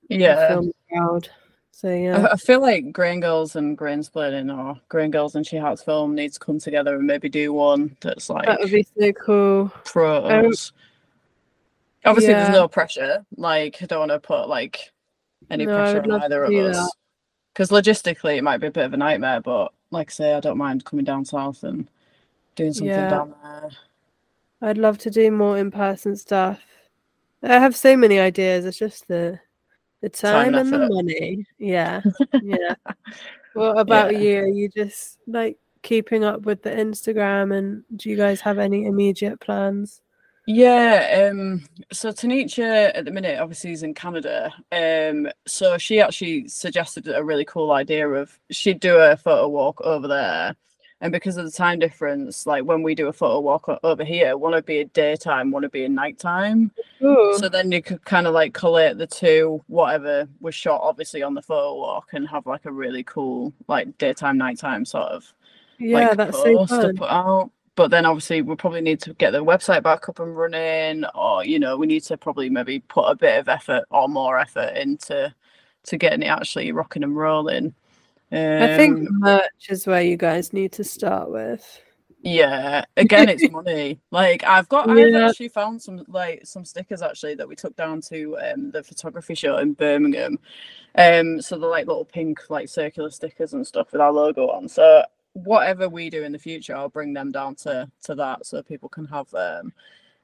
the 0.09 0.17
yeah. 0.17 0.47
film 0.47 0.71
crowd 0.89 1.29
so 1.75 1.89
I, 1.89 1.95
yeah 1.95 2.27
I 2.31 2.37
feel 2.37 2.61
like 2.61 2.93
Grain 2.93 3.19
Gurls 3.19 3.55
and 3.57 3.77
Grainsplaining 3.77 4.55
or 4.55 4.71
oh, 4.71 4.79
Grain 4.87 5.11
Gurls 5.11 5.35
and 5.35 5.45
She 5.45 5.57
Hearts 5.57 5.83
Film 5.83 6.15
needs 6.15 6.35
to 6.35 6.45
come 6.45 6.59
together 6.59 6.95
and 6.95 7.05
maybe 7.05 7.27
do 7.27 7.51
one 7.51 7.97
that's 7.99 8.29
like 8.29 8.45
that 8.45 8.61
would 8.61 8.71
be 8.71 8.87
so 8.97 9.11
cool 9.13 9.61
um, 9.63 9.71
pros. 9.83 10.71
Obviously, 12.05 12.31
yeah. 12.31 12.43
there's 12.43 12.55
no 12.55 12.67
pressure. 12.67 13.25
Like, 13.37 13.81
I 13.81 13.85
don't 13.85 13.99
want 13.99 14.11
to 14.11 14.19
put 14.19 14.49
like 14.49 14.91
any 15.49 15.65
No, 15.65 15.73
pressure 15.73 16.01
on 16.03 16.21
either 16.23 16.43
of 16.43 16.53
us. 16.53 16.91
Because 17.53 17.69
logistically, 17.69 18.37
it 18.37 18.43
might 18.43 18.57
be 18.57 18.67
a 18.67 18.71
bit 18.71 18.83
of 18.83 18.93
a 18.93 18.97
nightmare. 18.97 19.39
But 19.39 19.71
like 19.89 20.09
I 20.09 20.11
say, 20.11 20.33
I 20.33 20.41
don't 20.41 20.57
mind 20.57 20.83
coming 20.83 21.05
down 21.05 21.23
south 21.23 21.63
and 21.63 21.87
doing 22.55 22.73
something 22.73 22.89
Yeah. 22.89 23.09
down 23.09 23.35
there. 23.43 23.69
i'd 24.61 24.77
love 24.77 24.97
to 24.97 25.09
do 25.09 25.31
more 25.31 25.57
in-person 25.57 26.15
stuff 26.15 26.61
i 27.41 27.59
have 27.59 27.75
so 27.75 27.97
many 27.97 28.19
ideas 28.19 28.65
it's 28.65 28.77
just 28.77 29.07
the 29.07 29.39
the 30.03 30.09
Time 30.09 30.51
time, 30.51 30.55
and 30.55 30.73
and 30.73 30.83
the 30.83 30.89
money 30.93 31.45
yeah 31.59 32.01
yeah 32.43 32.75
what 33.53 33.79
about 33.79 34.11
Yeah. 34.11 34.19
you 34.19 34.39
are 34.39 34.47
you 34.47 34.69
just 34.69 35.17
like 35.27 35.57
keeping 35.81 36.23
up 36.25 36.41
with 36.41 36.61
the 36.61 36.71
instagram 36.71 37.57
and 37.57 37.83
do 37.95 38.09
you 38.09 38.17
guys 38.17 38.41
have 38.41 38.59
any 38.59 38.85
immediate 38.85 39.39
plans 39.39 40.01
Yeah, 40.45 41.29
um, 41.31 41.63
so 41.93 42.11
Tanisha 42.11 42.91
at 42.93 43.05
the 43.05 43.11
minute 43.11 43.39
obviously 43.39 43.71
is 43.71 43.81
in 43.83 43.93
Canada. 43.93 44.51
Um, 44.73 45.29
so 45.47 45.77
she 45.77 46.01
actually 46.01 46.49
suggested 46.49 47.07
a 47.07 47.23
really 47.23 47.45
cool 47.45 47.71
idea 47.71 48.05
of 48.09 48.37
she'd 48.51 48.81
do 48.81 48.97
a 48.97 49.15
photo 49.15 49.47
walk 49.47 49.79
over 49.81 50.05
there. 50.05 50.53
And 51.03 51.11
because 51.11 51.35
of 51.35 51.43
the 51.43 51.51
time 51.51 51.79
difference, 51.79 52.47
like 52.47 52.63
when 52.63 52.81
we 52.81 52.95
do 52.95 53.09
a 53.09 53.13
photo 53.13 53.41
walk 53.41 53.69
over 53.83 54.05
here, 54.05 54.37
one 54.37 54.53
would 54.53 54.65
be 54.65 54.79
a 54.79 54.85
daytime, 54.85 55.51
one 55.51 55.63
would 55.63 55.71
be 55.71 55.83
a 55.83 55.89
nighttime. 55.89 56.71
Ooh. 57.03 57.35
So 57.37 57.49
then 57.49 57.73
you 57.73 57.81
could 57.81 58.05
kind 58.05 58.25
of 58.25 58.33
like 58.33 58.53
collate 58.53 58.97
the 58.97 59.05
two, 59.05 59.61
whatever 59.67 60.29
was 60.39 60.55
shot 60.55 60.79
obviously 60.81 61.21
on 61.21 61.33
the 61.33 61.41
photo 61.41 61.75
walk 61.75 62.11
and 62.13 62.25
have 62.29 62.45
like 62.45 62.63
a 62.63 62.71
really 62.71 63.03
cool 63.03 63.51
like 63.67 63.97
daytime, 63.97 64.37
nighttime 64.37 64.85
sort 64.85 65.09
of 65.09 65.33
yeah 65.77 66.07
like 66.07 66.17
that's 66.17 66.37
so 66.37 66.55
post 66.55 66.71
to 66.71 66.81
fun 66.81 66.95
put 66.95 67.09
out. 67.09 67.51
But 67.75 67.91
then 67.91 68.05
obviously 68.05 68.41
we'll 68.41 68.55
probably 68.55 68.79
need 68.79 69.01
to 69.01 69.13
get 69.15 69.31
the 69.31 69.43
website 69.43 69.83
back 69.83 70.07
up 70.07 70.19
and 70.19 70.37
running, 70.37 71.03
or 71.15 71.43
you 71.43 71.59
know, 71.59 71.75
we 71.75 71.85
need 71.85 72.03
to 72.03 72.15
probably 72.15 72.49
maybe 72.49 72.79
put 72.79 73.09
a 73.09 73.15
bit 73.15 73.41
of 73.41 73.49
effort 73.49 73.83
or 73.91 74.07
more 74.07 74.39
effort 74.39 74.77
into 74.77 75.35
to 75.83 75.97
getting 75.97 76.23
it 76.23 76.27
actually 76.27 76.71
rocking 76.71 77.03
and 77.03 77.17
rolling. 77.17 77.75
Um, 78.33 78.63
i 78.63 78.77
think 78.77 79.07
merch 79.11 79.69
is 79.69 79.85
where 79.85 80.01
you 80.01 80.17
guys 80.17 80.53
need 80.53 80.71
to 80.73 80.83
start 80.83 81.29
with 81.29 81.81
yeah, 82.23 82.85
again, 82.95 83.27
it's 83.27 83.43
money. 83.51 83.99
Like 84.09 84.45
I've 84.45 84.69
got, 84.69 84.89
I've 84.89 85.13
actually 85.13 85.49
found 85.49 85.81
some 85.81 86.05
like 86.07 86.45
some 86.45 86.63
stickers 86.63 87.01
actually 87.01 87.35
that 87.35 87.47
we 87.47 87.55
took 87.55 87.75
down 87.75 87.99
to 88.09 88.37
um 88.37 88.71
the 88.71 88.81
photography 88.81 89.35
show 89.35 89.57
in 89.57 89.73
Birmingham. 89.73 90.39
Um, 90.95 91.41
so 91.41 91.57
they're 91.57 91.69
like 91.69 91.85
little 91.85 92.05
pink 92.05 92.49
like 92.49 92.69
circular 92.69 93.09
stickers 93.09 93.53
and 93.53 93.67
stuff 93.67 93.91
with 93.91 93.99
our 93.99 94.11
logo 94.11 94.47
on. 94.47 94.69
So 94.69 95.03
whatever 95.33 95.89
we 95.89 96.09
do 96.09 96.23
in 96.23 96.31
the 96.31 96.39
future, 96.39 96.75
I'll 96.75 96.87
bring 96.87 97.13
them 97.13 97.31
down 97.31 97.55
to 97.55 97.91
to 98.03 98.15
that 98.15 98.45
so 98.45 98.63
people 98.63 98.87
can 98.87 99.05
have 99.07 99.29
them. 99.29 99.73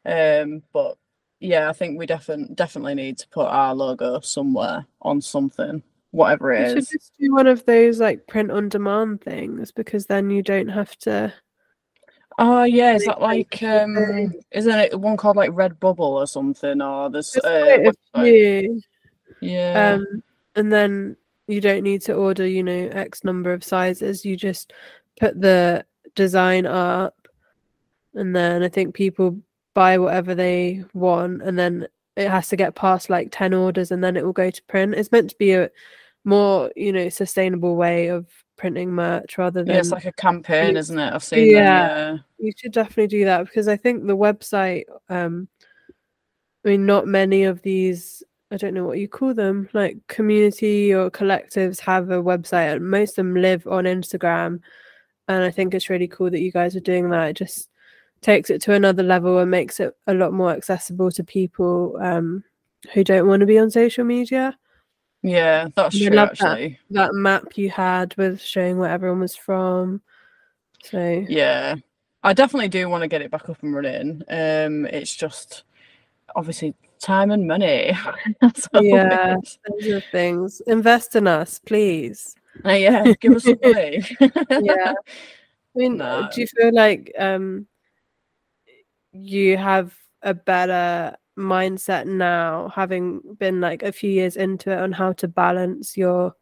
Um, 0.06 0.64
but 0.72 0.98
yeah, 1.42 1.70
I 1.70 1.74
think 1.74 2.00
we 2.00 2.06
definitely 2.06 2.56
definitely 2.56 2.96
need 2.96 3.18
to 3.18 3.28
put 3.28 3.48
our 3.48 3.76
logo 3.76 4.22
somewhere 4.22 4.86
on 5.02 5.22
something, 5.22 5.84
whatever 6.12 6.54
you 6.54 6.60
it 6.62 6.70
should 6.70 6.90
just 6.90 7.14
do 7.20 7.34
one 7.34 7.48
of 7.48 7.66
those 7.66 8.00
like 8.00 8.26
print 8.28 8.52
on 8.52 8.68
demand 8.70 9.22
things 9.22 9.72
because 9.72 10.06
then 10.08 10.30
you 10.30 10.42
don't 10.42 10.68
have 10.70 10.96
to 10.98 11.32
Oh 12.42 12.64
yeah, 12.64 12.96
is 12.96 13.04
that 13.04 13.20
like 13.20 13.62
um 13.64 14.34
isn't 14.52 14.80
it 14.80 14.98
one 14.98 15.18
called 15.18 15.36
like 15.36 15.52
Redbubble 15.52 16.00
or 16.00 16.26
something 16.26 16.82
or 16.82 17.10
this 17.10 17.36
uh 17.36 17.42
quite 17.42 17.86
a 18.16 18.24
few. 18.24 18.82
Yeah. 19.42 19.96
um 19.96 20.24
and 20.56 20.72
then 20.72 21.18
you 21.48 21.60
don't 21.60 21.84
need 21.84 22.02
to 22.04 22.14
order 22.14 22.48
you 22.48 22.64
know 22.64 22.88
x 22.94 23.26
number 23.26 23.52
of 23.52 23.62
sizes. 23.62 24.24
You 24.24 24.38
just 24.38 24.72
put 25.20 25.40
the 25.42 25.86
design 26.16 26.66
up 26.66 27.28
and 28.16 28.34
then 28.36 28.64
i 28.64 28.70
think 28.70 28.96
people 28.96 29.38
buy 29.74 29.98
whatever 29.98 30.34
they 30.34 30.84
want 30.94 31.42
and 31.44 31.60
then 31.60 31.88
it 32.16 32.30
has 32.30 32.50
to 32.50 32.56
get 32.56 32.76
past 32.76 33.10
like 33.10 33.30
10 33.32 33.54
orders 33.54 33.92
and 33.92 34.04
then 34.04 34.18
it 34.18 34.26
will 34.26 34.34
go 34.34 34.50
to 34.50 34.64
print. 34.64 34.94
It's 34.94 35.12
meant 35.12 35.30
to 35.30 35.38
be 35.38 35.54
a 35.54 35.70
more 36.26 36.72
you 36.76 36.92
know 36.92 37.10
sustainable 37.10 37.76
way 37.76 38.08
of 38.08 38.28
printing 38.58 38.92
merch 38.92 39.38
rather 39.38 39.64
than 39.64 39.74
yeah, 39.74 39.80
it's 39.80 39.92
like 39.92 40.06
a 40.06 40.12
campaign, 40.14 40.74
you- 40.74 40.78
isn't 40.80 41.00
it? 41.00 41.14
I've 41.14 41.24
seen 41.24 41.50
Yeah. 41.50 41.88
them, 41.88 42.24
you 42.40 42.52
should 42.58 42.72
definitely 42.74 43.08
do 43.08 43.26
that 43.26 43.46
because 43.46 43.68
I 43.68 43.78
think 43.78 44.06
the 44.06 44.16
website, 44.18 44.84
um, 45.10 45.48
I 46.66 46.70
mean, 46.70 46.86
not 46.86 47.08
many 47.08 47.44
of 47.44 47.62
these, 47.62 48.22
I 48.52 48.58
don't 48.58 48.74
know 48.74 48.86
what 48.86 49.00
you 49.00 49.08
call 49.08 49.34
them, 49.34 49.70
like 49.74 49.98
community 50.08 50.94
or 50.94 51.10
collectives 51.10 51.80
have 51.82 52.10
a 52.10 52.22
website, 52.22 52.76
and 52.76 52.90
most 52.90 53.12
of 53.12 53.16
them 53.26 53.36
live 53.36 53.66
on 53.68 53.86
Instagram. 53.86 54.60
And 55.30 55.44
I 55.44 55.52
think 55.52 55.74
it's 55.74 55.90
really 55.90 56.08
cool 56.08 56.30
that 56.32 56.42
you 56.42 56.52
guys 56.52 56.76
are 56.76 56.82
doing 56.82 57.10
that. 57.12 57.30
It 57.30 57.34
just 57.38 57.70
takes 58.22 58.50
it 58.50 58.62
to 58.64 58.74
another 58.74 59.04
level 59.04 59.38
and 59.40 59.50
makes 59.52 59.80
it 59.80 59.96
a 60.08 60.14
lot 60.14 60.34
more 60.34 60.52
accessible 60.52 61.12
to 61.12 61.24
people 61.24 61.98
um, 62.02 62.44
who 62.94 63.04
don't 63.04 63.28
want 63.28 63.40
to 63.42 63.46
be 63.46 63.60
on 63.60 63.70
social 63.72 64.04
media. 64.04 64.58
Yeah. 65.24 65.68
That's 65.76 65.96
I 65.96 66.00
true 66.08 66.16
love 66.16 66.30
that. 66.38 66.42
actually. 66.48 66.80
That 66.92 67.14
map 67.14 67.58
you 67.58 67.70
had 67.70 68.16
with 68.18 68.42
showing 68.42 68.78
where 68.78 68.90
everyone 68.90 69.20
was 69.22 69.36
from. 69.36 70.02
So, 70.84 71.26
Yeah. 71.28 71.76
I 72.24 72.34
definitely 72.34 72.68
do 72.70 72.90
want 72.90 73.02
to 73.04 73.08
get 73.08 73.22
it 73.22 73.32
back 73.32 73.50
up 73.50 73.62
and 73.64 73.74
running. 73.74 74.22
Um 74.30 74.86
it's 74.86 75.16
just 75.16 75.64
obviously 76.36 76.74
time 77.00 77.32
and 77.32 77.48
money. 77.48 77.94
That's 78.42 78.68
Yeah. 78.74 79.36
Those 79.70 79.88
are 79.88 80.02
things. 80.12 80.62
Invest 80.68 81.16
in 81.16 81.28
us, 81.28 81.60
please. 81.60 82.36
Uh, 82.66 82.72
yeah, 82.72 83.14
give 83.22 83.36
us 83.36 83.44
some 83.44 83.58
money. 83.64 84.04
Yeah. 84.62 84.94
I 84.94 85.76
mean, 85.76 85.98
No. 85.98 86.28
do 86.34 86.42
you 86.42 86.48
feel 86.48 86.74
like 86.74 87.12
um 87.18 87.68
you 89.12 89.58
have 89.58 89.96
a 90.22 90.34
better 90.34 91.16
mindset 91.40 92.06
now, 92.06 92.72
having 92.76 93.22
been 93.38 93.62
like 93.62 93.84
a 93.84 93.92
few 93.92 94.12
years 94.12 94.36
into 94.36 94.72
it, 94.72 94.80
on 94.80 94.92
how 94.92 95.14
to 95.14 95.28
balance 95.28 95.98
your 95.98 96.36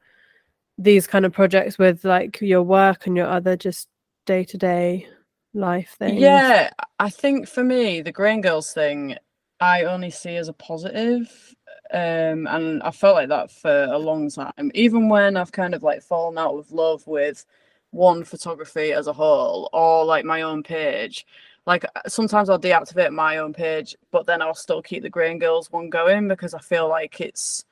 these 0.78 1.08
kind 1.08 1.26
of 1.26 1.34
projects 1.34 1.78
with 1.78 2.06
like 2.06 2.40
your 2.42 2.62
work 2.62 3.08
and 3.08 3.18
your 3.18 3.28
other 3.28 3.56
just 3.56 3.88
day 4.26 4.44
to 4.44 4.58
day 4.58 5.08
life 5.54 5.96
things? 5.98 6.22
Yeah, 6.22 6.70
I 7.00 7.10
think 7.10 7.48
for 7.48 7.64
me, 7.64 8.02
the 8.02 8.12
Grain 8.12 8.42
Gurls 8.42 8.74
thing, 8.74 9.16
I 9.60 9.84
only 9.84 10.12
see 10.12 10.36
as 10.36 10.48
a 10.48 10.54
positive. 10.54 11.56
Um, 11.90 12.48
and 12.48 12.84
I 12.84 12.92
felt 12.92 13.16
like 13.16 13.30
that 13.30 13.50
for 13.50 13.86
a 13.86 13.98
long 13.98 14.30
time. 14.30 14.72
Even 14.74 15.08
when 15.08 15.38
I've 15.38 15.54
kind 15.54 15.74
of 15.74 15.84
like 15.84 16.04
fallen 16.04 16.38
out 16.38 16.54
of 16.54 16.72
love 16.72 17.08
with 17.08 17.46
one 17.92 18.24
photography 18.24 18.92
as 18.92 19.08
a 19.08 19.14
whole 19.14 19.70
or 19.74 20.06
like 20.06 20.26
my 20.26 20.42
own 20.42 20.64
page. 20.64 21.26
Like 21.68 21.84
uh, 21.84 22.08
sometimes 22.08 22.50
I'll 22.50 22.58
deactivate 22.60 23.12
my 23.12 23.38
own 23.38 23.54
page, 23.54 23.96
but 24.10 24.26
then 24.26 24.42
I'll 24.42 24.56
still 24.56 24.82
keep 24.82 25.04
the 25.04 25.10
Grain 25.10 25.38
Gurls 25.38 25.72
one 25.72 25.90
going 25.90 26.28
because 26.28 26.56
I 26.56 26.60
feel 26.60 26.88
like 26.90 27.22
it's 27.22 27.66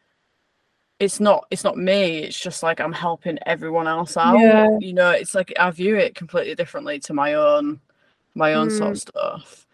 it's 1.00 1.20
not 1.20 1.46
it's 1.52 1.64
not 1.66 1.78
me 1.78 2.20
it's 2.20 2.40
just 2.40 2.64
like 2.64 2.80
i'm 2.80 2.94
helping 2.94 3.38
everyone 3.46 3.86
else 3.86 4.16
out 4.16 4.40
Yeah. 4.40 4.66
you 4.80 4.94
know 4.94 5.12
it's 5.12 5.36
like 5.36 5.52
i 5.60 5.70
view 5.70 5.98
it 5.98 6.16
completely 6.16 6.56
differently 6.56 7.00
to 7.00 7.14
my 7.14 7.34
own 7.34 7.82
my 8.34 8.54
own 8.54 8.70
sort 8.70 8.92
Mm. 8.92 8.94
of 8.94 9.00
stuff 9.02 9.68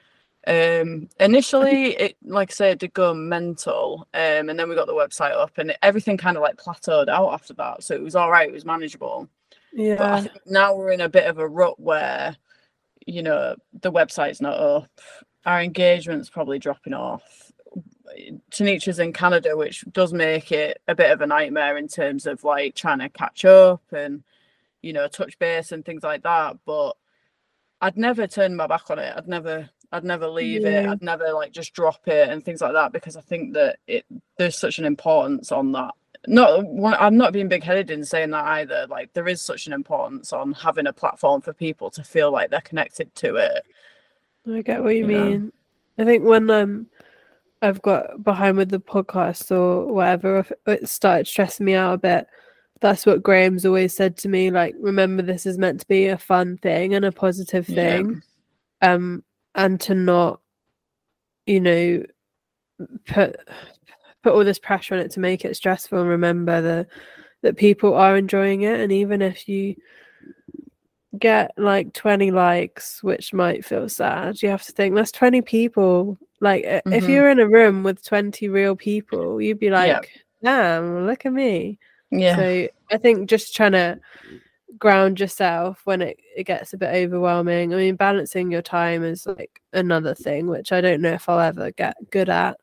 um 0.48 1.08
initially 1.20 1.96
it 1.96 2.18
like 2.24 2.50
i 2.50 2.54
said 2.56 2.80
did 2.80 2.92
go 2.94 3.14
mental 3.14 4.08
um 4.16 4.50
and 4.50 4.58
then 4.58 4.68
we 4.68 4.74
got 4.74 4.88
the 4.88 4.94
website 4.94 5.36
up 5.38 5.56
and 5.60 5.78
everything 5.84 6.18
kind 6.18 6.38
of 6.38 6.42
like 6.42 6.58
plateaued 6.58 7.08
out 7.08 7.32
after 7.32 7.54
that 7.54 7.84
so 7.84 7.94
it 7.94 8.02
was 8.02 8.16
all 8.16 8.32
right 8.32 8.50
it 8.50 8.54
was 8.54 8.66
manageable 8.66 9.30
but 9.98 10.12
I 10.12 10.18
Yeah. 10.18 10.22
think 10.22 10.42
now 10.48 10.74
we're 10.76 10.92
in 10.92 11.02
a 11.02 11.10
bit 11.10 11.28
of 11.28 11.38
a 11.38 11.48
rut 11.48 11.80
where, 11.80 12.36
you 13.06 13.24
know, 13.24 13.56
the 13.82 13.92
website's 13.92 14.42
not 14.42 14.58
up, 14.58 14.90
our 15.46 15.62
engagement's 15.62 16.30
probably 16.30 16.60
dropping 16.60 16.94
off. 16.94 17.52
Tanisha's 18.52 19.00
in 19.00 19.14
Canada, 19.14 19.56
which 19.56 19.86
does 19.92 20.12
make 20.12 20.52
it 20.52 20.82
a 20.88 20.96
bit 20.96 21.12
of 21.12 21.22
a 21.22 21.28
nightmare 21.28 21.78
in 21.78 21.88
terms 21.88 22.26
of 22.26 22.44
like 22.44 22.76
trying 22.76 23.00
to 23.00 23.10
catch 23.10 23.46
up 23.46 23.82
and 23.92 24.24
you 24.82 24.94
know, 24.94 25.08
touch 25.08 25.38
base 25.40 25.72
and 25.72 25.86
things 25.86 26.04
like 26.04 26.24
that. 26.24 26.58
But 26.66 26.94
I'd 27.82 27.98
never 27.98 28.28
turn 28.28 28.56
my 28.56 28.68
back 28.68 28.90
on 28.90 29.00
it. 29.00 29.14
I'd 29.16 29.28
never 29.28 29.70
I'd 29.92 30.04
never 30.04 30.28
leave 30.28 30.66
it. 30.66 30.88
I'd 30.88 31.02
never 31.02 31.34
like 31.34 31.52
just 31.52 31.74
drop 31.74 32.08
it 32.08 32.30
and 32.30 32.44
things 32.44 32.62
like 32.62 32.74
that 32.74 32.94
because 32.94 33.18
I 33.18 33.22
think 33.22 33.54
that 33.54 33.80
it 33.88 34.06
there's 34.38 34.58
such 34.58 34.80
an 34.80 34.86
importance 34.86 35.52
on 35.52 35.72
that. 35.74 35.94
Not 36.28 36.66
one- 36.66 36.98
I'm 37.00 37.18
not 37.18 37.34
being 37.34 37.48
big 37.48 37.64
headed 37.64 37.90
in 37.90 38.06
saying 38.06 38.30
that 38.32 38.46
either. 38.46 38.86
Like 38.90 39.12
there 39.14 39.28
is 39.28 39.42
such 39.42 39.68
an 39.68 39.74
importance 39.74 40.34
on 40.34 40.54
having 40.54 40.88
a 40.88 40.94
platform 40.94 41.42
for 41.42 41.54
people 41.54 41.90
to 41.92 42.04
feel 42.04 42.32
like 42.32 42.50
they're 42.52 42.62
connected 42.62 43.14
to 43.16 43.38
it. 43.38 43.64
I 44.52 44.62
get 44.62 44.84
what 44.84 44.96
you 44.96 45.08
Yeah. 45.08 45.24
mean. 45.24 45.54
I 45.98 46.06
think 46.06 46.24
when 46.24 46.50
um 46.50 46.88
I've 47.64 47.82
got 47.82 48.24
behind 48.24 48.58
with 48.58 48.70
the 48.70 48.80
podcast 48.80 49.52
or 49.52 49.92
whatever, 49.94 50.46
it 50.66 50.90
started 50.90 51.28
stressing 51.28 51.66
me 51.66 51.74
out 51.76 51.94
a 51.94 51.98
bit. 51.98 52.28
That's 52.80 53.06
what 53.06 53.22
Graham's 53.22 53.66
always 53.68 53.94
said 53.96 54.18
to 54.18 54.28
me. 54.30 54.50
Like, 54.50 54.74
remember, 54.80 55.22
this 55.22 55.46
is 55.46 55.60
meant 55.60 55.80
to 55.82 55.88
be 55.88 56.08
a 56.08 56.18
fun 56.18 56.58
thing 56.58 56.96
and 56.96 57.06
a 57.06 57.12
positive 57.12 57.70
Yeah. 57.70 57.76
thing, 57.98 58.24
um, 58.82 59.24
and 59.54 59.80
to 59.82 59.94
not, 59.94 60.42
you 61.46 61.60
know, 61.60 62.04
put 63.06 63.36
put 64.24 64.34
all 64.34 64.44
this 64.44 64.60
pressure 64.60 64.96
on 64.96 65.02
it 65.02 65.12
to 65.12 65.20
make 65.20 65.46
it 65.46 65.56
stressful. 65.56 66.00
And 66.00 66.10
remember 66.10 66.62
the 66.62 66.88
that 67.42 67.58
people 67.58 67.96
are 67.96 68.16
enjoying 68.18 68.62
it, 68.62 68.80
and 68.80 68.92
even 68.92 69.22
if 69.22 69.48
you 69.50 69.76
get 71.20 71.52
like 71.58 71.92
20 71.94 72.32
likes 72.32 73.04
which 73.04 73.34
might 73.34 73.66
feel 73.66 73.90
sad 73.90 74.42
you 74.42 74.48
have 74.48 74.64
to 74.64 74.72
think 74.72 74.96
that's 74.96 75.12
20 75.12 75.42
people 75.42 76.18
like 76.40 76.64
i- 76.66 76.82
if 76.86 77.04
you're 77.10 77.30
in 77.30 77.40
a 77.40 77.48
room 77.50 77.84
with 77.84 78.02
20 78.06 78.48
real 78.48 78.78
people 78.78 79.42
you'd 79.42 79.60
be 79.60 79.70
like 79.70 79.90
Yeah. 79.90 80.00
damn 80.42 81.06
look 81.06 81.26
at 81.26 81.34
me 81.34 81.78
Yeah. 82.12 82.36
so 82.38 82.68
i 82.92 82.98
think 82.98 83.30
just 83.30 83.54
trying 83.54 83.74
to 83.74 84.00
ground 84.78 85.20
yourself 85.20 85.82
when 85.84 86.02
it, 86.02 86.18
it 86.38 86.46
gets 86.46 86.72
a 86.72 86.78
bit 86.78 86.96
overwhelming 86.96 87.74
i 87.74 87.78
mean 87.78 87.98
balancing 87.98 88.50
your 88.50 88.62
time 88.62 89.04
is 89.04 89.28
like 89.28 89.62
another 89.74 90.16
thing 90.16 90.48
which 90.48 90.72
i 90.72 90.80
don't 90.80 91.02
know 91.02 91.12
if 91.12 91.28
i'll 91.28 91.42
ever 91.42 91.72
get 91.72 91.98
good 92.10 92.30
at 92.30 92.56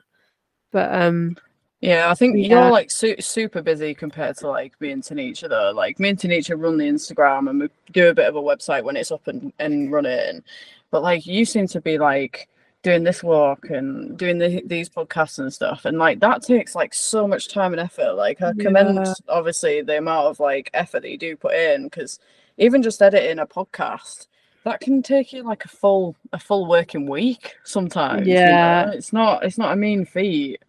but 0.73 0.93
um 0.95 1.37
Yeah, 1.81 2.11
I 2.11 2.15
think 2.15 2.37
Yeah. 2.37 2.63
you're 2.63 2.71
like 2.71 2.91
su- 2.91 3.21
super 3.21 3.63
busy 3.63 3.95
compared 3.95 4.37
to 4.39 4.49
like 4.49 4.79
me 4.81 4.91
and 4.91 5.03
Tanisha 5.03 5.49
though. 5.49 5.71
Like 5.75 6.01
me 6.01 6.09
and 6.11 6.19
Tanisha 6.19 6.61
run 6.61 6.77
the 6.77 6.89
Instagram 6.89 7.49
and 7.49 7.61
we 7.61 7.69
do 7.93 8.09
a 8.09 8.15
bit 8.15 8.27
of 8.27 8.35
a 8.37 8.43
website 8.43 8.83
when 8.83 8.97
it's 8.97 9.13
up 9.13 9.27
and, 9.29 9.53
and 9.61 9.93
running. 9.93 10.43
But 10.91 11.03
like 11.03 11.27
you 11.27 11.45
seem 11.45 11.69
to 11.69 11.81
be 11.81 11.97
like 11.99 12.49
doing 12.83 13.05
this 13.05 13.23
work 13.23 13.71
and 13.71 14.17
doing 14.19 14.39
the, 14.39 14.63
these 14.67 14.89
podcasts 14.89 15.39
and 15.39 15.53
stuff. 15.53 15.85
And 15.85 15.99
like 15.99 16.19
that 16.21 16.43
takes 16.43 16.75
like 16.75 16.95
so 16.95 17.29
much 17.29 17.49
time 17.49 17.73
and 17.73 17.81
effort. 17.81 18.15
Like 18.15 18.43
I 18.43 18.53
commend 18.59 18.97
Yeah. 18.97 19.13
obviously 19.29 19.83
the 19.83 19.99
amount 19.99 20.27
of 20.29 20.41
like 20.41 20.71
effort 20.75 21.03
that 21.03 21.11
you 21.11 21.19
do 21.19 21.37
put 21.37 21.55
in 21.55 21.85
because 21.85 22.19
even 22.57 22.83
just 22.83 23.01
editing 23.03 23.39
a 23.39 23.47
podcast 23.47 24.27
that 24.65 24.81
can 24.81 25.01
take 25.01 25.33
you 25.33 25.45
like 25.45 25.65
a 25.65 25.69
full 25.69 26.17
a 26.33 26.41
full 26.41 26.67
working 26.67 27.07
week 27.09 27.55
sometimes. 27.63 28.27
you 28.27 28.35
Yeah. 28.35 28.87
know? 28.87 28.93
It's 28.95 29.13
not 29.13 29.45
it's 29.45 29.59
not 29.59 29.73
a 29.73 29.77
mean 29.77 30.05
feat. 30.05 30.61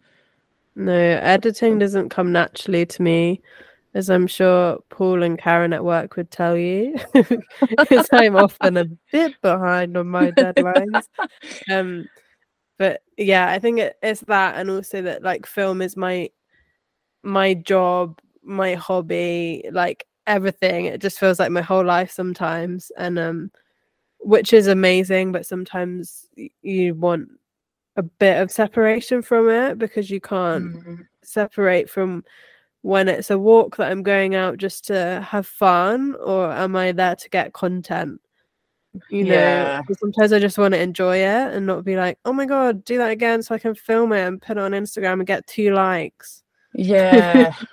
No, 0.76 0.92
editing 0.94 1.78
doesn't 1.78 2.10
come 2.10 2.32
naturally 2.32 2.86
to 2.86 3.02
me, 3.02 3.42
as 3.94 4.08
I'm 4.08 4.26
sure 4.26 4.78
Paul 4.88 5.22
and 5.22 5.38
Karen 5.38 5.72
at 5.72 5.84
work 5.84 6.16
would 6.16 6.30
tell 6.30 6.56
you, 6.56 6.96
because 7.78 8.08
I'm 8.12 8.36
often 8.36 8.76
a 8.76 8.84
bit 9.12 9.34
behind 9.42 9.96
on 9.96 10.06
my 10.08 10.30
deadlines. 10.30 11.08
Um, 11.70 12.08
but 12.78 13.02
yeah, 13.18 13.50
I 13.50 13.58
think 13.58 13.80
it, 13.80 13.96
it's 14.02 14.22
that, 14.22 14.56
and 14.56 14.70
also 14.70 15.02
that 15.02 15.22
like 15.22 15.46
film 15.46 15.82
is 15.82 15.96
my 15.96 16.30
my 17.22 17.54
job, 17.54 18.18
my 18.42 18.74
hobby, 18.74 19.64
like 19.72 20.06
everything. 20.26 20.86
It 20.86 21.00
just 21.00 21.18
feels 21.18 21.38
like 21.38 21.50
my 21.50 21.62
whole 21.62 21.84
life 21.84 22.10
sometimes, 22.12 22.92
and 22.96 23.18
um, 23.18 23.50
which 24.20 24.52
is 24.52 24.68
amazing. 24.68 25.32
But 25.32 25.46
sometimes 25.46 26.28
you 26.62 26.94
want 26.94 27.28
a 27.96 28.02
bit 28.02 28.40
of 28.40 28.50
separation 28.50 29.22
from 29.22 29.48
it 29.50 29.78
because 29.78 30.10
you 30.10 30.20
can't 30.20 30.74
Mm. 30.74 31.06
separate 31.22 31.90
from 31.90 32.24
when 32.82 33.08
it's 33.08 33.30
a 33.30 33.38
walk 33.38 33.76
that 33.76 33.90
I'm 33.90 34.02
going 34.02 34.34
out 34.34 34.56
just 34.56 34.86
to 34.86 35.20
have 35.28 35.46
fun 35.46 36.14
or 36.24 36.50
am 36.50 36.76
I 36.76 36.92
there 36.92 37.16
to 37.16 37.28
get 37.28 37.52
content? 37.52 38.20
You 39.10 39.24
know, 39.24 39.34
Yeah. 39.34 39.82
'cause 39.82 39.98
sometimes 40.00 40.32
I 40.32 40.38
just 40.38 40.56
want 40.58 40.74
to 40.74 40.80
enjoy 40.80 41.18
it 41.18 41.54
and 41.54 41.66
not 41.66 41.84
be 41.84 41.96
like, 41.96 42.18
oh 42.24 42.32
my 42.32 42.46
god, 42.46 42.84
do 42.84 42.96
that 42.98 43.10
again 43.10 43.42
so 43.42 43.54
I 43.54 43.58
can 43.58 43.74
film 43.74 44.12
it 44.12 44.26
and 44.26 44.40
put 44.40 44.56
it 44.56 44.60
on 44.60 44.72
Instagram 44.72 45.14
and 45.14 45.26
get 45.26 45.46
two 45.46 45.72
likes. 45.74 46.42
Yeah, 46.74 47.52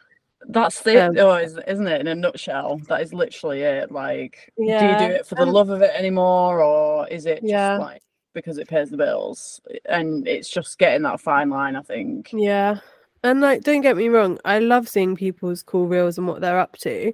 that's 0.50 0.82
the 0.84 1.08
Um, 1.08 1.18
oh, 1.18 1.36
is- 1.36 1.58
isn't 1.68 1.88
it? 1.88 2.02
In 2.02 2.08
a 2.08 2.16
nutshell, 2.16 2.78
that 2.90 3.02
is 3.02 3.14
literally 3.14 3.62
it. 3.62 3.92
Like, 3.92 4.52
do 4.58 4.64
you 4.66 4.78
do 4.78 5.06
it 5.06 5.26
for 5.26 5.36
the 5.36 5.46
love 5.46 5.70
of 5.70 5.82
it 5.82 5.92
anymore, 5.96 6.62
or 6.64 7.08
is 7.08 7.26
it 7.26 7.42
just 7.42 7.46
Yeah. 7.52 7.78
like 7.78 8.02
because 8.38 8.60
it 8.60 8.68
pays 8.68 8.92
the 8.92 8.98
bills? 8.98 9.60
And 9.86 10.28
it's 10.28 10.48
just 10.48 10.78
getting 10.78 11.02
that 11.02 11.20
fine 11.20 11.50
line, 11.50 11.76
I 11.76 11.82
think. 11.82 12.30
Yeah. 12.32 12.80
And 13.24 13.42
like, 13.42 13.64
don't 13.64 13.82
get 13.82 13.98
me 13.98 14.10
wrong, 14.10 14.38
I 14.46 14.60
love 14.60 14.88
seeing 14.88 15.16
people's 15.16 15.64
cool 15.64 15.88
reels 15.88 16.20
and 16.20 16.28
what 16.28 16.40
they're 16.40 16.60
up 16.60 16.78
to. 16.78 17.12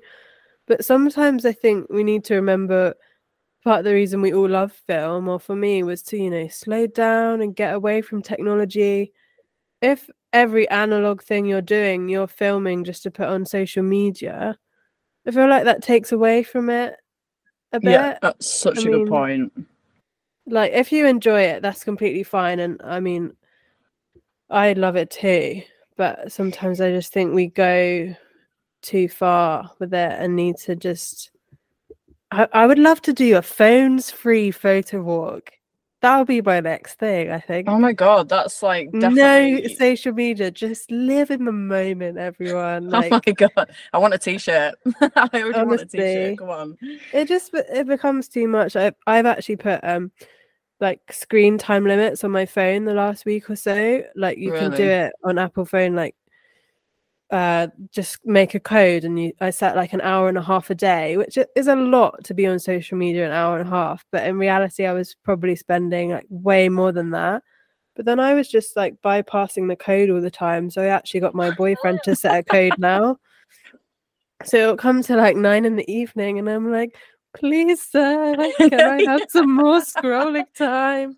But 0.67 0.83
sometimes 0.83 1.45
I 1.45 1.53
think 1.53 1.87
we 1.89 2.03
need 2.03 2.25
to 2.25 2.35
remember 2.35 2.93
part 3.63 3.79
of 3.79 3.85
the 3.85 3.93
reason 3.93 4.21
we 4.21 4.33
all 4.33 4.49
love 4.49 4.73
film, 4.85 5.29
or 5.29 5.39
for 5.39 5.55
me, 5.55 5.81
was 5.83 6.01
to, 6.03 6.17
you 6.17 6.29
know, 6.29 6.49
slow 6.49 6.87
down 6.87 7.41
and 7.41 7.55
get 7.55 7.73
away 7.73 8.01
from 8.01 8.21
technology. 8.21 9.13
If 9.81 10.09
every 10.33 10.69
analog 10.69 11.21
thing 11.21 11.45
you're 11.45 11.61
doing, 11.61 12.09
you're 12.09 12.27
filming 12.27 12.83
just 12.83 13.03
to 13.03 13.11
put 13.11 13.29
on 13.29 13.45
social 13.45 13.83
media, 13.83 14.57
I 15.25 15.31
feel 15.31 15.47
like 15.47 15.63
that 15.63 15.81
takes 15.81 16.11
away 16.11 16.43
from 16.43 16.69
it 16.69 16.97
a 17.71 17.79
bit 17.79 17.91
Yeah, 17.91 18.17
that's 18.21 18.51
such 18.51 18.79
I 18.79 18.81
a 18.81 18.85
mean, 18.85 19.05
good 19.05 19.09
point. 19.09 19.53
Like 20.45 20.71
if 20.73 20.91
you 20.91 21.05
enjoy 21.05 21.41
it 21.41 21.61
that's 21.61 21.83
completely 21.83 22.23
fine 22.23 22.59
and 22.59 22.81
i 22.83 22.99
mean 22.99 23.33
i 24.49 24.73
love 24.73 24.95
it 24.95 25.09
too 25.09 25.61
but 25.95 26.31
sometimes 26.31 26.81
i 26.81 26.91
just 26.91 27.13
think 27.13 27.33
we 27.33 27.47
go 27.47 28.13
too 28.81 29.07
far 29.07 29.71
with 29.79 29.93
it 29.93 30.11
and 30.19 30.35
need 30.35 30.57
to 30.57 30.75
just 30.75 31.31
i, 32.31 32.47
I 32.51 32.67
would 32.67 32.79
love 32.79 33.01
to 33.03 33.13
do 33.13 33.37
a 33.37 33.41
phones 33.41 34.11
free 34.11 34.51
photo 34.51 35.01
walk 35.01 35.51
that 36.03 36.17
would 36.17 36.27
be 36.27 36.41
my 36.41 36.59
next 36.59 36.99
thing 36.99 37.31
i 37.31 37.39
think 37.39 37.67
Oh 37.67 37.79
my 37.79 37.93
god, 37.93 38.27
that's 38.29 38.61
like 38.61 38.93
no 38.93 39.59
social 39.79 40.13
media 40.13 40.51
just 40.51 40.91
live 40.91 41.31
in 41.31 41.45
the 41.45 41.51
moment 41.51 42.17
everyone 42.17 42.93
Oh 42.93 43.09
my 43.09 43.19
god, 43.33 43.71
I 43.93 43.97
want 43.97 44.13
a 44.13 44.17
t-shirt. 44.19 44.75
I 45.01 45.29
already 45.33 45.51
want 45.53 45.71
a 45.71 45.77
Honestly. 45.77 45.99
t-shirt. 46.03 46.37
Come 46.37 46.49
on. 46.49 46.77
it 47.13 47.27
just 47.27 47.51
it 47.53 47.87
becomes 47.87 48.27
too 48.27 48.47
much 48.47 48.75
I, 48.75 48.91
i've 49.07 49.25
actually 49.25 49.55
put 49.55 49.79
um 49.83 50.11
like 50.81 50.99
screen 51.13 51.57
time 51.57 51.85
limits 51.85 52.23
on 52.25 52.31
my 52.31 52.45
phone 52.45 52.83
the 52.83 52.93
last 52.93 53.25
week 53.25 53.49
or 53.49 53.55
so 53.55 54.03
like 54.15 54.37
you 54.37 54.51
can 54.51 54.71
do 54.71 54.83
it 54.83 55.13
on 55.23 55.37
apple 55.39 55.63
phone 55.65 55.95
like 55.95 56.15
uh 57.31 57.67
just 57.91 58.19
make 58.25 58.53
a 58.53 58.59
code 58.59 59.03
and 59.03 59.19
you 59.19 59.31
i 59.39 59.49
set 59.49 59.75
like 59.75 59.93
an 59.93 60.01
hour 60.01 60.27
and 60.27 60.37
a 60.37 60.41
half 60.41 60.69
a 60.69 60.75
day 60.75 61.17
which 61.17 61.37
is 61.55 61.67
a 61.67 61.75
lot 61.75 62.23
to 62.23 62.33
be 62.33 62.45
on 62.45 62.59
social 62.59 62.97
media 62.97 63.25
an 63.25 63.31
hour 63.31 63.57
and 63.57 63.67
a 63.67 63.71
half 63.71 64.05
but 64.11 64.25
in 64.27 64.37
reality 64.37 64.85
i 64.85 64.93
was 64.93 65.15
probably 65.23 65.55
spending 65.55 66.11
like 66.11 66.25
way 66.29 66.69
more 66.69 66.91
than 66.91 67.11
that. 67.11 67.41
But 67.95 68.05
then 68.05 68.19
i 68.19 68.33
was 68.33 68.49
just 68.49 68.75
like 68.75 69.01
bypassing 69.01 69.67
the 69.67 69.75
code 69.75 70.09
all 70.09 70.21
the 70.21 70.29
time 70.29 70.69
so 70.69 70.81
i 70.81 70.87
actually 70.87 71.21
got 71.21 71.35
my 71.35 71.51
boyfriend 71.51 72.01
to 72.03 72.15
set 72.15 72.37
a 72.37 72.43
code 72.43 72.73
now. 72.77 73.17
So 74.43 74.57
it'll 74.57 74.77
come 74.77 75.01
to 75.03 75.15
like 75.15 75.37
nine 75.37 75.65
in 75.65 75.75
the 75.75 75.91
evening 75.91 76.39
and 76.39 76.49
i'm 76.49 76.71
like 76.71 76.95
please 77.35 77.81
sir 77.81 78.35
can 78.57 78.79
i 78.79 79.01
have 79.09 79.21
some 79.29 79.55
more 79.55 79.79
scrolling 79.79 80.53
time? 80.55 81.17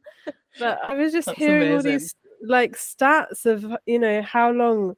But 0.59 0.79
i 0.87 0.93
was 0.95 1.11
just 1.11 1.25
That's 1.25 1.37
hearing 1.37 1.73
all 1.73 1.81
these 1.81 2.15
like 2.43 2.77
stats 2.77 3.45
of 3.45 3.75
you 3.85 3.99
know 3.99 4.21
how 4.21 4.51
long 4.51 4.95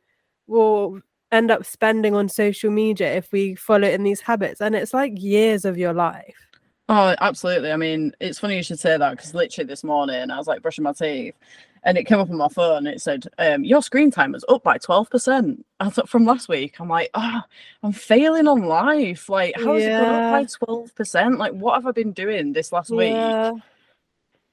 we'll 0.48 1.00
end 1.32 1.52
up 1.52 1.66
spending 1.66 2.16
on 2.16 2.30
social 2.30 2.72
media 2.72 3.14
if 3.16 3.32
we 3.32 3.54
follow 3.56 3.88
in 3.88 4.04
these 4.04 4.22
habits 4.22 4.62
and 4.62 4.76
it's 4.76 4.94
like 4.94 5.12
years 5.22 5.66
of 5.66 5.78
your 5.78 5.94
life 5.94 6.48
Oh, 6.90 7.16
absolutely. 7.20 7.72
I 7.72 7.78
mean, 7.78 8.14
it's 8.22 8.40
funny 8.40 8.56
you 8.56 8.64
should 8.64 8.80
say 8.80 8.98
that 8.98 9.12
because 9.12 9.34
literally 9.34 9.68
this 9.68 9.84
morning 9.84 10.32
I 10.32 10.38
was 10.38 10.48
like 10.48 10.62
brushing 10.62 10.86
my 10.86 10.94
teeth 10.94 11.36
and 11.84 11.98
it 11.98 12.06
came 12.06 12.20
up 12.20 12.30
on 12.30 12.38
my 12.38 12.48
phone. 12.48 12.88
It 12.88 13.02
said, 13.02 13.28
um, 13.40 13.64
Your 13.64 13.82
screen 13.82 14.10
time 14.10 14.36
is 14.36 14.46
up 14.48 14.64
by 14.64 14.78
12%. 14.78 15.64
I 15.82 15.90
thought 15.90 16.08
from 16.08 16.26
last 16.26 16.48
week. 16.48 16.80
I'm 16.80 16.88
like, 16.88 17.10
Oh, 17.14 17.42
I'm 17.84 17.92
failing 17.92 18.48
on 18.48 18.64
life. 18.64 19.28
Like, 19.28 19.56
how 19.58 19.76
is 19.76 19.84
it 19.84 19.98
going 19.98 20.10
up 20.10 20.32
by 20.32 20.46
12%? 20.46 21.38
Like, 21.38 21.52
what 21.54 21.76
have 21.76 21.86
I 21.86 21.92
been 21.92 22.14
doing 22.14 22.54
this 22.54 22.72
last 22.72 22.90
week? 22.90 23.16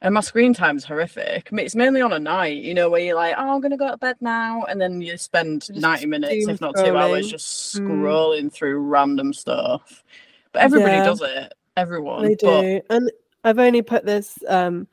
And 0.05 0.13
my 0.13 0.21
screen 0.21 0.53
time's 0.53 0.85
horrific. 0.85 1.49
It's 1.51 1.75
mainly 1.75 2.03
on 2.03 2.13
a 2.13 2.19
night, 2.19 2.59
you 2.63 2.75
know, 2.75 2.91
where 2.91 3.01
you're 3.01 3.17
like, 3.17 3.35
Oh, 3.39 3.55
I'm 3.55 3.61
going 3.63 3.71
to 3.71 3.79
go 3.79 3.91
to 3.91 3.97
bed 3.97 4.17
now. 4.21 4.65
And 4.65 4.79
then 4.79 5.01
you 5.01 5.17
spend 5.17 5.63
Just 5.63 5.81
90 5.81 6.05
minutes, 6.07 6.47
if 6.47 6.61
not 6.61 6.77
two 6.77 6.95
hours, 6.95 7.27
scrolling. 7.27 7.31
just 7.31 7.77
Mm. 7.77 7.89
scrolling 7.89 8.53
through 8.53 8.81
random 8.81 9.33
stuff. 9.33 10.05
But 10.53 10.61
everybody 10.61 10.97
Yeah. 10.97 11.05
does 11.05 11.23
it. 11.23 11.55
Everyone. 11.79 12.23
But 12.23 12.37
do, 12.39 12.81
and 12.91 13.11
I've 13.45 13.59
only 13.59 13.81
put 13.81 14.05
this, 14.05 14.39
um, 14.47 14.87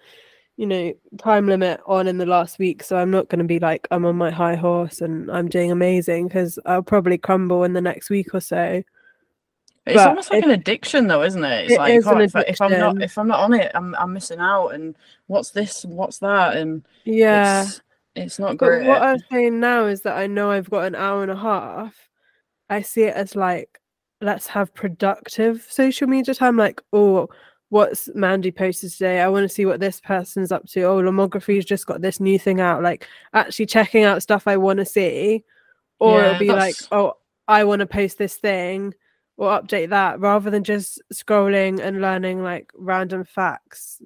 you 0.56 0.66
know, 0.66 0.94
time 1.18 1.46
limit 1.46 1.82
on 1.86 2.08
in 2.08 2.18
the 2.18 2.26
last 2.26 2.58
week, 2.58 2.82
so 2.82 2.96
I'm 2.96 3.12
not 3.12 3.28
going 3.28 3.40
to 3.40 3.46
be 3.46 3.60
like 3.60 3.90
I'm 3.92 4.06
on 4.06 4.16
my 4.16 4.32
high 4.32 4.56
horse 4.56 5.02
and 5.02 5.30
I'm 5.30 5.50
doing 5.50 5.72
amazing 5.72 6.30
because 6.30 6.58
I'll 6.66 6.84
probably 6.84 7.18
crumble 7.18 7.66
in 7.66 7.74
the 7.74 7.82
next 7.82 8.10
week 8.10 8.34
or 8.34 8.40
so. 8.40 8.82
It's 9.86 9.96
But 9.96 10.10
almost 10.10 10.32
like 10.32 10.44
an 10.44 10.52
addiction, 10.52 11.08
though, 11.08 11.24
isn't 11.24 11.44
it? 11.44 11.64
It's 11.66 11.74
It 11.74 11.78
like 11.80 11.94
is 11.94 12.06
oh, 12.06 12.16
an 12.16 12.22
if, 12.22 12.36
if 12.36 12.62
I'm 12.62 12.72
not 12.78 13.02
if 13.02 13.18
I'm 13.18 13.28
not 13.28 13.40
on 13.40 13.54
it, 13.54 13.72
I'm 13.74 13.96
I'm 13.96 14.14
missing 14.14 14.40
out. 14.40 14.70
And 14.70 14.96
what's 15.28 15.50
this? 15.52 15.84
and 15.84 15.96
What's 15.96 16.20
that? 16.20 16.56
And 16.56 16.86
yeah. 17.04 17.64
it's, 17.64 17.82
it's 18.16 18.40
not 18.40 18.58
But 18.58 18.58
great. 18.58 18.88
what 18.88 19.02
I'm 19.02 19.18
saying 19.32 19.60
now 19.60 19.86
is 19.86 20.02
that 20.02 20.18
I 20.18 20.28
know 20.28 20.52
I've 20.52 20.70
got 20.70 20.86
an 20.86 20.96
hour 20.96 21.24
and 21.24 21.32
a 21.32 21.36
half. 21.36 22.10
I 22.70 22.82
see 22.84 23.04
it 23.04 23.16
as 23.16 23.36
like, 23.36 23.80
let's 24.22 24.48
have 24.48 24.74
productive 24.74 25.66
social 25.68 26.08
media 26.08 26.36
time. 26.36 26.58
Like, 26.58 26.80
oh, 26.94 27.30
what's 27.70 28.08
Mandy 28.14 28.52
posted 28.52 28.92
today? 28.92 29.20
I 29.20 29.30
want 29.30 29.44
to 29.46 29.50
see 29.50 29.66
what 29.66 29.80
this 29.80 30.00
person's 30.00 30.52
up 30.52 30.68
to. 30.70 30.84
Oh, 30.84 31.02
Lomography's 31.02 31.66
just 31.66 31.88
got 31.88 32.02
this 32.02 32.20
new 32.20 32.38
thing 32.38 32.62
out. 32.62 32.84
Like, 32.84 33.08
actually 33.34 33.66
checking 33.66 34.04
out 34.04 34.22
stuff 34.22 34.48
I 34.48 34.58
want 34.58 34.78
to 34.78 34.86
see. 34.86 35.44
Or 36.00 36.20
Yeah, 36.20 36.28
it'll 36.28 36.40
be 36.40 36.50
like, 36.50 36.76
oh, 36.92 37.14
I 37.48 37.64
want 37.64 37.80
to 37.80 37.88
post 37.88 38.20
this 38.20 38.36
thing 38.36 38.94
or 39.42 39.60
update 39.60 39.90
that 39.90 40.20
rather 40.20 40.52
than 40.52 40.64
just 40.64 41.02
scrolling 41.12 41.80
and 41.82 42.00
learning 42.00 42.44
like 42.44 42.72
random 42.76 43.24
facts 43.26 44.00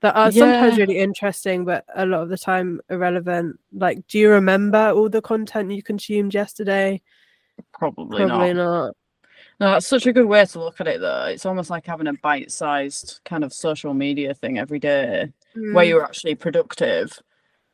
that 0.00 0.16
are 0.16 0.32
sometimes 0.32 0.76
really 0.76 0.98
interesting 0.98 1.64
but 1.64 1.84
a 1.94 2.04
lot 2.04 2.22
of 2.22 2.28
the 2.28 2.36
time 2.36 2.80
irrelevant 2.90 3.58
like 3.72 4.04
do 4.08 4.18
you 4.18 4.28
remember 4.28 4.90
all 4.90 5.08
the 5.08 5.22
content 5.22 5.70
you 5.70 5.82
consumed 5.84 6.34
yesterday 6.34 7.00
Probably, 7.72 8.26
probably 8.26 8.54
not. 8.54 8.54
not, 8.54 8.96
No, 9.60 9.72
that's 9.72 9.86
such 9.86 10.06
a 10.06 10.12
good 10.12 10.26
way 10.26 10.44
to 10.44 10.58
look 10.58 10.80
at 10.80 10.88
it, 10.88 11.00
though. 11.00 11.26
It's 11.26 11.46
almost 11.46 11.70
like 11.70 11.86
having 11.86 12.08
a 12.08 12.14
bite-sized 12.14 13.20
kind 13.24 13.44
of 13.44 13.52
social 13.52 13.94
media 13.94 14.34
thing 14.34 14.58
every 14.58 14.78
day, 14.78 15.32
where 15.70 15.84
Mm, 15.84 15.88
you're 15.88 16.04
actually 16.04 16.34
productive. 16.34 17.18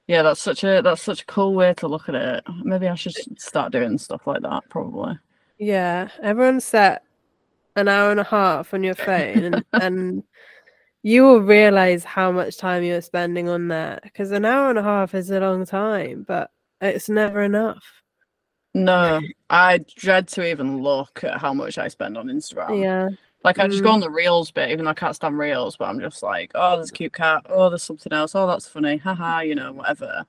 Yeah, 0.08 0.22
that's 0.22 0.40
such 0.40 0.64
a 0.64 0.82
that's 0.82 1.02
such 1.02 1.22
a 1.22 1.26
cool 1.26 1.54
way 1.54 1.74
to 1.74 1.88
look 1.88 2.08
at 2.08 2.14
it. 2.14 2.44
Maybe 2.64 2.88
I 2.88 2.94
should 2.96 3.14
start 3.40 3.72
doing 3.72 3.98
stuff 3.98 4.26
like 4.26 4.42
that. 4.42 4.68
Probably. 4.68 5.18
Yeah 5.58 6.08
everyone 6.22 6.60
set 6.60 7.02
an 7.76 7.88
hour 7.88 8.10
and 8.10 8.20
a 8.20 8.24
half 8.24 8.74
on 8.74 8.82
your 8.84 8.94
phone 8.94 9.44
and, 9.44 9.64
and 9.80 10.22
you 11.02 11.24
will 11.24 11.42
realize 11.42 12.04
how 12.04 12.32
much 12.32 12.56
time 12.58 12.82
you're 12.84 13.00
spending 13.02 13.48
on 13.48 13.68
that 13.68 14.02
because 14.02 14.32
an 14.32 14.44
hour 14.44 14.70
and 14.70 14.78
a 14.78 14.82
half 14.82 15.14
is 15.14 15.30
a 15.30 15.40
long 15.40 15.64
time 15.66 16.24
but 16.26 16.50
it's 16.80 17.08
never 17.08 17.42
enough 17.42 17.84
No, 18.74 19.20
I 19.50 19.78
dread 19.96 20.28
to 20.28 20.46
even 20.48 20.82
look 20.82 21.24
at 21.24 21.38
how 21.40 21.52
much 21.54 21.78
I 21.78 21.88
spend 21.88 22.16
on 22.18 22.26
Instagram. 22.28 22.74
yeah 22.76 23.08
Like 23.44 23.58
I 23.58 23.68
just 23.68 23.82
go 23.82 23.90
Mm. 23.90 23.94
on 23.94 24.00
the 24.00 24.10
reels 24.10 24.50
bit, 24.50 24.70
even 24.70 24.84
though 24.84 24.90
I 24.92 24.94
can't 24.94 25.16
stand 25.16 25.38
reels, 25.38 25.76
but 25.76 25.86
I'm 25.88 26.00
just 26.00 26.22
like, 26.22 26.52
oh, 26.54 26.76
there's 26.76 26.90
a 26.90 26.92
cute 26.92 27.12
cat. 27.14 27.46
Oh, 27.48 27.68
there's 27.70 27.82
something 27.84 28.12
else. 28.12 28.34
Oh, 28.34 28.46
that's 28.46 28.68
funny. 28.68 28.98
Haha, 28.98 29.40
you 29.40 29.54
know, 29.54 29.72
whatever. 29.72 30.26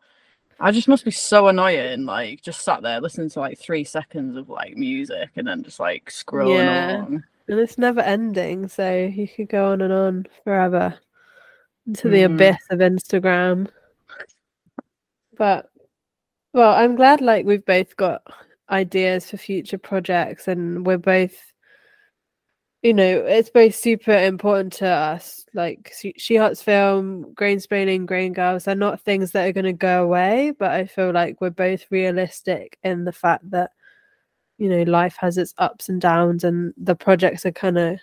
I 0.61 0.71
just 0.71 0.87
must 0.87 1.05
be 1.05 1.11
so 1.11 1.47
annoying, 1.47 2.05
like 2.05 2.41
just 2.41 2.61
sat 2.61 2.81
there 2.81 2.99
listening 2.99 3.29
to 3.31 3.39
like 3.39 3.57
three 3.57 3.83
seconds 3.83 4.35
of 4.35 4.49
like 4.49 4.75
music 4.75 5.29
and 5.37 5.47
then 5.47 5.63
just 5.63 5.79
like 5.79 6.09
scrolling 6.09 6.55
Yeah. 6.65 6.97
along. 6.97 7.23
and 7.47 7.59
it's 7.59 7.77
never 7.77 8.01
ending 8.01 8.67
so 8.67 8.93
you 8.95 9.27
could 9.27 9.49
go 9.49 9.71
on 9.71 9.81
and 9.81 9.91
on 9.93 10.25
forever 10.43 10.93
into 11.87 12.09
the 12.09 12.19
Mhm. 12.23 12.35
abyss 12.35 12.57
of 12.69 12.79
instagram 12.79 13.67
but 15.37 15.71
well 16.53 16.73
i'm 16.75 16.95
glad 16.95 17.21
like 17.21 17.45
we've 17.45 17.65
both 17.65 17.95
got 17.97 18.21
ideas 18.69 19.29
for 19.31 19.37
future 19.37 19.79
projects 19.79 20.47
and 20.47 20.85
we're 20.85 20.97
both 20.99 21.48
you 22.81 22.93
know 22.93 23.03
it's 23.03 23.49
both 23.49 23.75
super 23.75 24.13
important 24.13 24.71
to 24.73 24.87
us 24.87 25.45
like 25.53 25.91
she, 26.17 26.35
Hearts 26.37 26.61
film 26.61 27.25
grainsplaining 27.35 28.05
grain 28.05 28.31
gurls 28.33 28.65
they're 28.65 28.75
not 28.75 29.01
things 29.01 29.31
that 29.31 29.47
are 29.47 29.51
going 29.51 29.65
to 29.65 29.73
go 29.73 30.03
away 30.03 30.53
but 30.57 30.71
i 30.71 30.85
feel 30.85 31.11
like 31.11 31.41
we're 31.41 31.49
both 31.49 31.85
realistic 31.89 32.77
in 32.83 33.03
the 33.03 33.11
fact 33.11 33.49
that 33.51 33.71
you 34.57 34.69
know 34.69 34.83
life 34.83 35.17
has 35.19 35.37
its 35.37 35.53
ups 35.57 35.89
and 35.89 35.99
downs 36.01 36.43
and 36.43 36.73
the 36.77 36.95
projects 36.95 37.45
are 37.45 37.51
kind 37.51 37.77
of 37.77 37.99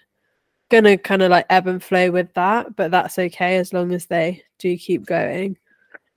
gonna 0.69 0.99
kind 0.99 1.23
of 1.23 1.31
like 1.31 1.47
ebb 1.49 1.67
and 1.69 1.83
flow 1.83 2.11
with 2.11 2.33
that 2.35 2.75
but 2.77 2.91
that's 2.91 3.19
okay 3.19 3.57
as 3.57 3.73
long 3.73 3.93
as 3.93 4.07
they 4.07 4.43
do 4.59 4.77
keep 4.77 5.07
going 5.07 5.57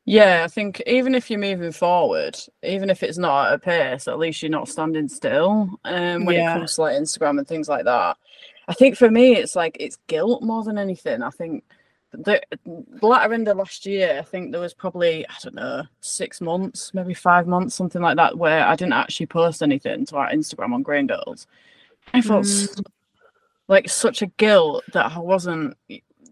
Yeah, 0.06 0.42
I 0.44 0.48
think 0.48 0.82
even 0.88 1.14
if 1.14 1.30
you're 1.30 1.40
moving 1.40 1.72
forward, 1.72 2.36
even 2.64 2.90
if 2.90 3.04
it's 3.04 3.20
not 3.20 3.48
at 3.50 3.54
a 3.54 3.60
pace, 3.60 4.08
at 4.08 4.18
least 4.18 4.42
you're 4.42 4.50
not 4.50 4.68
standing 4.68 5.08
still. 5.08 5.80
Um, 5.86 6.26
when 6.26 6.36
Yeah. 6.36 6.50
it 6.50 6.54
comes 6.54 6.76
to 6.76 6.82
like 6.82 6.98
Instagram 6.98 7.38
and 7.38 7.48
things 7.48 7.70
like 7.70 7.86
that, 7.86 8.18
I 8.70 8.74
think 8.74 8.96
for 8.96 9.10
me 9.10 9.36
it's 9.36 9.56
like 9.56 9.76
it's 9.80 9.98
guilt 10.08 10.44
more 10.44 10.64
than 10.64 10.78
anything. 10.78 11.24
I 11.24 11.32
think 11.32 11.64
the, 12.12 12.42
the 12.66 13.06
latter 13.06 13.34
end 13.34 13.48
of 13.48 13.58
last 13.58 13.86
year, 13.86 14.18
I 14.20 14.24
think 14.24 14.52
there 14.52 14.62
was 14.62 14.74
probably 14.74 15.28
I 15.28 15.34
don't 15.44 15.56
know 15.56 15.84
six 16.02 16.40
months, 16.40 16.94
maybe 16.94 17.14
five 17.14 17.48
months, 17.48 17.76
something 17.76 18.02
like 18.02 18.18
that, 18.18 18.38
where 18.38 18.66
I 18.66 18.76
didn't 18.76 18.94
actually 18.94 19.26
post 19.26 19.62
anything 19.64 20.06
to 20.06 20.18
our 20.18 20.30
Instagram 20.30 20.74
on 20.74 20.84
Grain 20.84 21.08
Gurls. 21.08 21.48
I 22.14 22.22
felt 22.22 22.46
mm. 22.46 22.68
s- 22.68 22.82
like 23.68 23.90
such 23.90 24.22
a 24.22 24.28
guilt 24.28 24.84
that 24.94 25.12
I 25.12 25.20
wasn't 25.20 25.76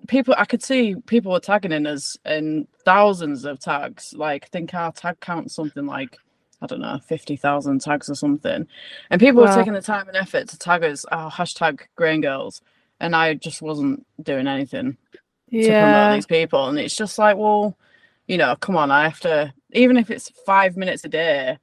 people 0.07 0.35
I 0.37 0.45
could 0.45 0.63
see 0.63 0.95
people 1.05 1.31
were 1.31 1.39
tagging 1.39 1.71
in 1.71 1.87
us 1.87 2.17
in 2.25 2.67
thousands 2.85 3.45
of 3.45 3.59
tags. 3.59 4.13
Like 4.15 4.45
I 4.45 4.47
think 4.51 4.73
our 4.73 4.91
tag 4.91 5.19
count 5.19 5.51
something 5.51 5.85
like 5.85 6.17
I 6.61 6.67
don't 6.67 6.81
know, 6.81 6.99
fifty 7.05 7.35
thousand 7.35 7.81
tags 7.81 8.09
or 8.09 8.15
something. 8.15 8.67
And 9.09 9.21
people 9.21 9.41
were 9.41 9.47
taking 9.53 9.73
the 9.73 9.81
time 9.81 10.07
and 10.07 10.17
effort 10.17 10.49
to 10.49 10.57
tag 10.57 10.83
us, 10.83 11.05
oh, 11.11 11.29
hashtag 11.31 11.81
grain 11.95 12.21
gurls. 12.21 12.61
And 12.99 13.15
I 13.15 13.35
just 13.35 13.61
wasn't 13.61 14.05
doing 14.23 14.47
anything 14.47 14.97
to 15.51 15.67
promote 15.67 16.15
these 16.15 16.25
people. 16.25 16.67
And 16.67 16.79
it's 16.79 16.95
just 16.95 17.17
like, 17.19 17.37
well, 17.37 17.77
you 18.27 18.37
know, 18.37 18.55
come 18.55 18.75
on, 18.75 18.91
I 18.91 19.03
have 19.03 19.19
to 19.21 19.53
even 19.73 19.97
if 19.97 20.09
it's 20.09 20.29
five 20.45 20.77
minutes 20.77 21.03
a 21.05 21.09
day, 21.09 21.57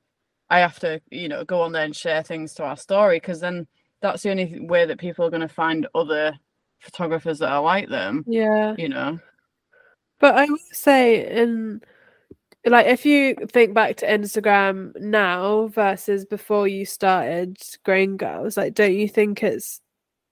I 0.51 0.59
have 0.61 0.79
to, 0.81 1.01
you 1.11 1.29
know, 1.29 1.45
go 1.45 1.63
on 1.63 1.73
there 1.73 1.85
and 1.85 1.97
share 1.97 2.23
things 2.23 2.55
to 2.55 2.65
our 2.65 2.77
story 2.77 3.17
because 3.17 3.41
then 3.41 3.67
that's 4.01 4.23
the 4.23 4.31
only 4.31 4.61
way 4.61 4.85
that 4.85 4.99
people 4.99 5.25
are 5.25 5.31
going 5.31 5.41
to 5.41 5.49
find 5.49 5.87
other 5.95 6.39
photographers 6.81 7.39
that 7.39 7.51
are 7.51 7.63
like 7.63 7.89
them, 7.89 8.25
yeah 8.27 8.75
you 8.77 8.89
know. 8.89 9.19
but 10.21 10.35
i 10.35 10.45
would 10.45 10.61
say 10.73 11.27
in 11.35 11.81
like 12.67 12.87
if 12.87 13.05
you 13.05 13.35
think 13.49 13.75
back 13.75 13.97
to 13.97 14.07
instagram 14.07 14.95
now 15.01 15.67
versus 15.69 16.25
before 16.25 16.67
you 16.67 16.85
started 16.85 17.57
grain 17.85 18.17
gurls 18.17 18.57
like 18.57 18.75
don't 18.75 18.95
you 18.95 19.09
think 19.09 19.43
it's 19.43 19.81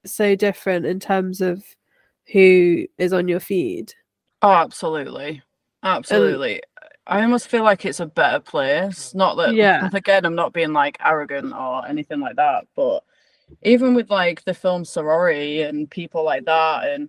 so 0.06 0.34
different 0.34 0.86
in 0.86 0.98
terms 0.98 1.40
of 1.40 1.62
who 2.32 2.86
is 2.98 3.12
on 3.12 3.28
your 3.28 3.40
feed 3.40 3.92
Oh, 4.44 4.50
absolutely. 4.50 5.40
Absolutely. 5.84 6.62
I 7.06 7.22
almost 7.22 7.46
feel 7.46 7.62
like 7.62 7.84
it's 7.84 8.00
a 8.00 8.06
better 8.06 8.40
place. 8.40 9.14
Not 9.14 9.36
that, 9.36 9.54
Yeah. 9.54 9.88
again, 9.92 10.24
I'm 10.24 10.34
not 10.34 10.52
being 10.52 10.72
like 10.72 10.96
arrogant 10.98 11.52
or 11.52 11.86
anything 11.86 12.18
like 12.18 12.34
that, 12.34 12.66
but 12.74 13.04
even 13.62 13.94
with 13.94 14.10
like 14.10 14.44
the 14.44 14.52
film 14.52 14.84
Sorority 14.84 15.62
and 15.62 15.88
people 15.88 16.24
like 16.24 16.44
that 16.46 16.88
and 16.88 17.08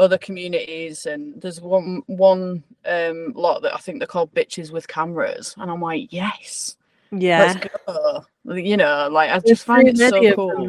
other 0.00 0.18
communities, 0.18 1.06
and 1.06 1.40
there's 1.40 1.60
one 1.60 2.02
one 2.06 2.64
um 2.86 3.32
lot 3.36 3.62
that 3.62 3.74
I 3.74 3.78
think 3.78 3.98
they're 3.98 4.06
called 4.06 4.34
bitches 4.34 4.72
with 4.72 4.88
cameras, 4.88 5.54
and 5.58 5.70
I'm 5.70 5.80
like, 5.80 6.12
yes, 6.12 6.76
yeah. 7.12 7.54
Let's 7.56 7.68
go. 7.86 8.24
You 8.54 8.76
know, 8.76 9.08
like 9.10 9.30
I 9.30 9.38
There's 9.38 9.58
just 9.58 9.64
find 9.64 9.88
it 9.88 9.98
so 9.98 10.34
cool. 10.34 10.66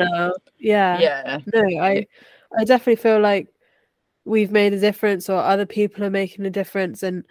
yeah. 0.59 0.99
Yeah, 0.99 1.39
no 1.53 1.61
i 1.81 2.05
i 2.57 2.63
definitely 2.65 2.97
feel 2.97 3.19
like 3.19 3.47
we've 4.25 4.51
made 4.51 4.73
a 4.73 4.79
difference 4.79 5.29
or 5.29 5.37
other 5.37 5.65
people 5.65 6.03
are 6.03 6.09
making 6.09 6.45
a 6.45 6.49
difference 6.49 7.01
and 7.01 7.23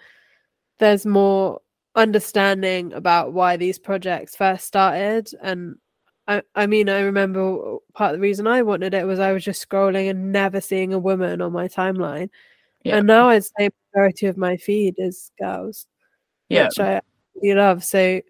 there's 0.78 1.04
more 1.04 1.60
understanding 1.94 2.92
about 2.94 3.32
why 3.32 3.56
these 3.56 3.78
projects 3.78 4.34
first 4.34 4.66
started 4.66 5.30
and 5.42 5.76
I, 6.28 6.42
I 6.54 6.66
mean 6.66 6.88
i 6.88 7.00
remember 7.00 7.76
part 7.94 8.14
of 8.14 8.18
the 8.18 8.22
reason 8.22 8.46
i 8.46 8.62
wanted 8.62 8.94
it 8.94 9.06
was 9.06 9.18
i 9.18 9.32
was 9.32 9.44
just 9.44 9.66
scrolling 9.68 10.10
and 10.10 10.32
never 10.32 10.60
seeing 10.60 10.92
a 10.92 10.98
woman 10.98 11.40
on 11.40 11.52
my 11.52 11.68
timeline. 11.68 12.30
Yeah. 12.84 12.98
and 12.98 13.06
now 13.06 13.28
i'd 13.28 13.44
say 13.44 13.68
the 13.68 13.72
majority 13.94 14.26
of 14.26 14.36
my 14.36 14.56
feed 14.56 14.94
is 14.98 15.30
girls 15.38 15.86
yeah, 16.48 16.66
which 16.66 16.80
i 16.80 17.00
absolutely 17.36 17.54
love. 17.54 17.84
So 17.84 18.20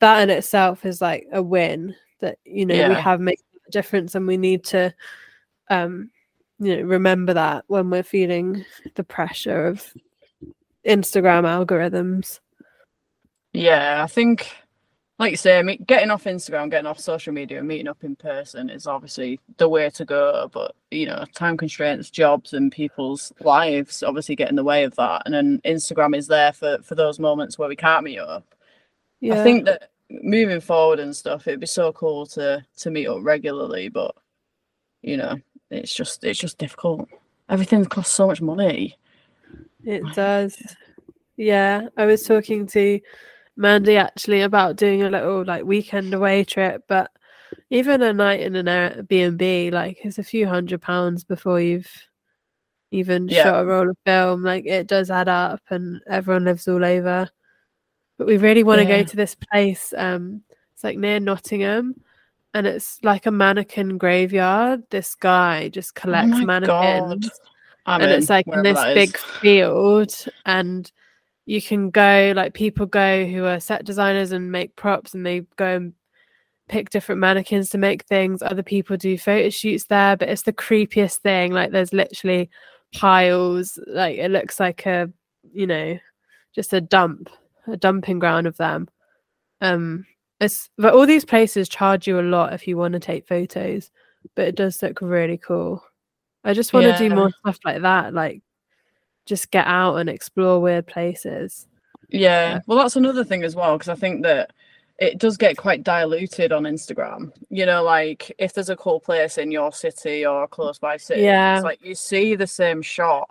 that 0.00 0.22
in 0.22 0.30
itself 0.30 0.84
is 0.84 1.00
like 1.00 1.26
a 1.32 1.42
win 1.42 1.94
that 2.20 2.38
you 2.44 2.66
know 2.66 2.88
we 2.88 2.94
have 2.94 3.20
made 3.20 3.38
a 3.66 3.70
difference 3.70 4.14
and 4.14 4.26
we 4.26 4.36
need 4.36 4.64
to 4.64 4.94
um 5.70 6.10
you 6.58 6.76
know 6.76 6.82
remember 6.82 7.34
that 7.34 7.64
when 7.66 7.90
we're 7.90 8.02
feeling 8.02 8.64
the 8.94 9.04
pressure 9.04 9.66
of 9.66 9.92
instagram 10.86 11.44
algorithms. 11.44 12.40
Yeah, 13.52 14.02
I 14.02 14.06
think, 14.08 14.52
like 15.18 15.30
you 15.30 15.36
say, 15.36 15.58
I 15.58 15.62
mean, 15.62 15.84
getting 15.86 16.10
off 16.10 16.24
Instagram, 16.24 16.70
getting 16.70 16.86
off 16.86 16.98
social 16.98 17.32
media, 17.32 17.58
and 17.58 17.68
meeting 17.68 17.86
up 17.88 18.02
in 18.02 18.16
person 18.16 18.68
is 18.68 18.86
obviously 18.86 19.38
the 19.58 19.68
way 19.68 19.88
to 19.90 20.04
go. 20.04 20.50
But 20.52 20.74
you 20.90 21.06
know, 21.06 21.24
time 21.34 21.56
constraints, 21.56 22.10
jobs, 22.10 22.52
and 22.52 22.72
people's 22.72 23.32
lives 23.40 24.02
obviously 24.02 24.34
get 24.34 24.50
in 24.50 24.56
the 24.56 24.64
way 24.64 24.84
of 24.84 24.94
that. 24.96 25.22
And 25.24 25.34
then 25.34 25.60
Instagram 25.64 26.16
is 26.16 26.26
there 26.26 26.52
for 26.52 26.78
for 26.82 26.94
those 26.96 27.18
moments 27.18 27.58
where 27.58 27.68
we 27.68 27.76
can't 27.76 28.04
meet 28.04 28.18
up. 28.18 28.44
yeah 29.20 29.40
I 29.40 29.44
think 29.44 29.66
that 29.66 29.90
moving 30.10 30.60
forward 30.60 30.98
and 30.98 31.14
stuff, 31.14 31.46
it'd 31.46 31.60
be 31.60 31.66
so 31.66 31.92
cool 31.92 32.26
to 32.26 32.64
to 32.78 32.90
meet 32.90 33.06
up 33.06 33.18
regularly. 33.22 33.88
But 33.88 34.14
you 35.02 35.16
know, 35.16 35.36
it's 35.70 35.94
just 35.94 36.24
it's 36.24 36.40
just 36.40 36.58
difficult. 36.58 37.08
Everything 37.48 37.84
costs 37.84 38.14
so 38.14 38.26
much 38.26 38.40
money. 38.40 38.96
it 39.84 40.02
does 40.14 40.56
yeah 41.36 41.88
i 41.96 42.06
was 42.06 42.22
talking 42.22 42.66
to 42.66 43.00
mandy 43.56 43.96
actually 43.96 44.40
about 44.42 44.76
doing 44.76 45.02
a 45.02 45.10
little 45.10 45.44
like 45.44 45.64
weekend 45.64 46.12
away 46.12 46.42
trip 46.44 46.82
but 46.88 47.10
even 47.70 48.02
a 48.02 48.12
night 48.12 48.40
in 48.40 48.56
an 48.56 48.66
Airbnb, 48.66 49.72
like 49.72 49.98
it's 50.04 50.18
a 50.18 50.22
few 50.24 50.46
hundred 50.46 50.80
pounds 50.82 51.24
before 51.24 51.60
you've 51.60 51.90
even 52.90 53.28
Yeah. 53.28 53.44
shot 53.44 53.62
a 53.62 53.66
roll 53.66 53.90
of 53.90 53.96
film. 54.06 54.42
Like 54.42 54.66
it 54.66 54.86
does 54.86 55.10
add 55.10 55.28
up, 55.28 55.60
and 55.70 56.00
everyone 56.08 56.44
lives 56.44 56.68
all 56.68 56.84
over. 56.84 57.28
But 58.18 58.26
we 58.26 58.36
really 58.36 58.62
want 58.62 58.80
to 58.80 58.84
Yeah. 58.86 59.02
go 59.02 59.08
to 59.08 59.16
this 59.16 59.34
place. 59.34 59.92
Um, 59.96 60.42
it's 60.74 60.84
like 60.84 60.98
near 60.98 61.20
Nottingham, 61.20 61.94
and 62.54 62.66
it's 62.66 62.98
like 63.02 63.26
a 63.26 63.30
mannequin 63.30 63.98
graveyard. 63.98 64.82
This 64.90 65.14
guy 65.14 65.68
just 65.68 65.94
collects 65.94 66.42
Oh 66.42 66.46
mannequins 66.46 67.30
and 67.86 68.02
in, 68.02 68.10
it's 68.10 68.30
like 68.30 68.46
in 68.46 68.62
this 68.62 68.82
big 68.94 69.16
field 69.40 70.14
and 70.46 70.90
you 71.46 71.60
can 71.60 71.90
go 71.90 72.32
like 72.34 72.54
people 72.54 72.86
go 72.86 73.26
who 73.26 73.44
are 73.44 73.60
set 73.60 73.84
designers 73.84 74.32
and 74.32 74.50
make 74.50 74.76
props 74.76 75.14
and 75.14 75.24
they 75.24 75.40
go 75.56 75.76
and 75.76 75.92
pick 76.68 76.90
different 76.90 77.20
mannequins 77.20 77.68
to 77.70 77.78
make 77.78 78.04
things. 78.04 78.42
Other 78.42 78.62
people 78.62 78.96
do 78.96 79.18
photo 79.18 79.50
shoots 79.50 79.84
there 79.84 80.16
but 80.16 80.28
it's 80.28 80.42
the 80.42 80.52
creepiest 80.52 81.18
thing. 81.18 81.52
Like 81.52 81.70
there's 81.70 81.92
literally 81.92 82.48
piles. 82.94 83.78
Like 83.86 84.16
it 84.18 84.30
looks 84.30 84.58
like 84.58 84.86
a 84.86 85.10
you 85.52 85.66
know 85.66 85.98
just 86.54 86.72
a 86.72 86.80
dump 86.80 87.28
a 87.66 87.76
dumping 87.76 88.18
ground 88.18 88.46
of 88.46 88.56
them. 88.56 88.88
Um 89.60 90.06
it's 90.40 90.70
but 90.78 90.94
all 90.94 91.06
these 91.06 91.24
places 91.24 91.68
charge 91.68 92.06
you 92.06 92.18
a 92.18 92.22
lot 92.22 92.54
if 92.54 92.66
you 92.66 92.76
want 92.76 92.92
to 92.94 93.00
take 93.00 93.28
photos 93.28 93.90
but 94.34 94.48
it 94.48 94.54
does 94.54 94.82
look 94.82 95.00
really 95.02 95.38
cool. 95.38 95.84
I 96.44 96.52
just 96.54 96.72
want 96.72 96.86
to 96.86 96.96
do 96.96 97.14
more 97.14 97.30
stuff 97.40 97.58
like 97.64 97.82
that, 97.82 98.12
like 98.12 98.42
just 99.26 99.50
get 99.50 99.66
out 99.66 99.96
and 99.96 100.08
explore 100.08 100.60
weird 100.60 100.86
places. 100.86 101.66
Yeah, 102.10 102.60
well, 102.66 102.78
that's 102.78 102.96
another 102.96 103.24
thing 103.24 103.42
as 103.42 103.56
well 103.56 103.76
because 103.76 103.88
I 103.88 103.94
think 103.94 104.22
that 104.22 104.52
it 104.98 105.18
does 105.18 105.36
get 105.36 105.56
quite 105.56 105.82
diluted 105.82 106.52
on 106.52 106.62
Instagram. 106.64 107.32
You 107.50 107.66
know, 107.66 107.82
like 107.82 108.30
if 108.38 108.52
there's 108.52 108.68
a 108.70 108.76
cool 108.76 109.00
place 109.00 109.38
in 109.38 109.50
your 109.50 109.72
city 109.72 110.24
or 110.24 110.46
close 110.46 110.78
by 110.78 110.96
city, 110.98 111.22
Yeah. 111.22 111.56
it's 111.56 111.64
like 111.64 111.84
you 111.84 111.94
see 111.94 112.36
the 112.36 112.46
same 112.46 112.82
shot 112.82 113.28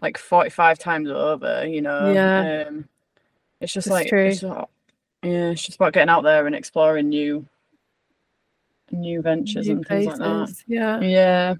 like 0.00 0.16
45 0.16 0.78
times 0.78 1.10
over, 1.10 1.66
you 1.66 1.82
know. 1.82 2.12
Yeah. 2.12 2.64
Um, 2.68 2.88
it's 3.60 3.72
just 3.74 3.88
It's 3.88 3.92
like, 3.92 4.12
it's 4.12 4.42
not- 4.42 4.70
yeah, 5.22 5.50
it's 5.50 5.62
just 5.62 5.76
about 5.76 5.92
getting 5.92 6.08
out 6.08 6.22
there 6.22 6.46
and 6.46 6.54
exploring 6.54 7.08
new 7.10 7.46
new 8.92 9.20
ventures 9.20 9.66
new 9.66 9.76
and 9.76 9.86
things 9.86 10.06
like 10.06 10.18
that. 10.18 10.54
Yeah. 10.66 11.00
Yeah. 11.00 11.54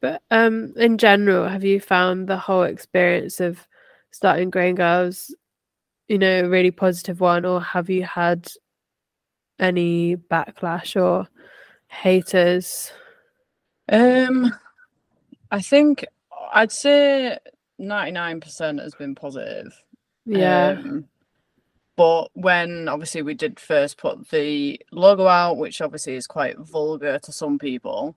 But 0.00 0.22
um 0.30 0.72
in 0.76 0.98
general, 0.98 1.48
have 1.48 1.64
you 1.64 1.80
found 1.80 2.26
the 2.28 2.38
whole 2.38 2.62
experience 2.62 3.40
of 3.40 3.66
starting 4.10 4.50
Grain 4.50 4.74
Gurls, 4.74 5.34
you 6.08 6.18
know, 6.18 6.44
a 6.44 6.48
really 6.48 6.70
positive 6.70 7.20
one, 7.20 7.44
or 7.44 7.60
have 7.60 7.90
you 7.90 8.04
had 8.04 8.48
any 9.58 10.16
backlash 10.16 11.00
or 11.00 11.28
haters? 11.88 12.92
Um, 13.88 14.52
I 15.50 15.60
think 15.60 16.04
I'd 16.52 16.72
say 16.72 17.38
99% 17.80 18.80
has 18.80 18.94
been 18.94 19.14
positive. 19.14 19.72
Yeah. 20.24 20.76
Um, 20.78 21.06
but 21.96 22.30
when 22.34 22.88
obviously 22.88 23.22
we 23.22 23.34
did 23.34 23.60
first 23.60 23.98
put 23.98 24.28
the 24.30 24.80
logo 24.92 25.26
out, 25.26 25.58
which 25.58 25.80
obviously 25.80 26.14
is 26.14 26.26
quite 26.26 26.58
vulgar 26.58 27.18
to 27.18 27.32
some 27.32 27.58
people, 27.58 28.16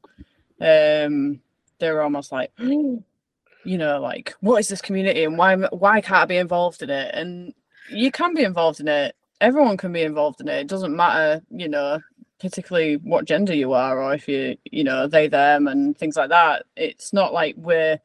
um, 0.62 1.42
they 1.84 1.92
were 1.92 2.02
almost 2.02 2.32
like, 2.32 2.52
you 2.58 3.78
know, 3.78 4.00
like 4.00 4.36
what 4.42 4.60
is 4.60 4.68
this 4.70 4.82
community 4.82 5.24
and 5.24 5.38
why 5.38 5.56
why 5.56 6.02
can't 6.02 6.24
I 6.24 6.26
be 6.26 6.38
involved 6.38 6.82
in 6.82 6.90
it? 6.90 7.14
And 7.14 7.54
you 7.90 8.12
can 8.12 8.34
be 8.34 8.44
involved 8.44 8.80
in 8.80 8.88
it. 8.88 9.16
Everyone 9.42 9.78
can 9.78 9.92
be 9.92 10.04
involved 10.04 10.42
in 10.42 10.48
it. 10.48 10.62
It 10.62 10.68
doesn't 10.68 10.96
matter, 10.96 11.42
you 11.50 11.68
know, 11.68 12.00
particularly 12.40 12.96
what 12.98 13.26
gender 13.26 13.54
you 13.54 13.74
are 13.74 14.02
or 14.02 14.14
if 14.14 14.28
you, 14.28 14.58
you 14.72 14.84
know, 14.84 15.08
they 15.08 15.28
them 15.28 15.68
and 15.68 15.98
things 15.98 16.16
like 16.16 16.30
that. 16.30 16.64
It's 16.76 17.14
not 17.14 17.34
like 17.34 17.56
we're 17.58 18.00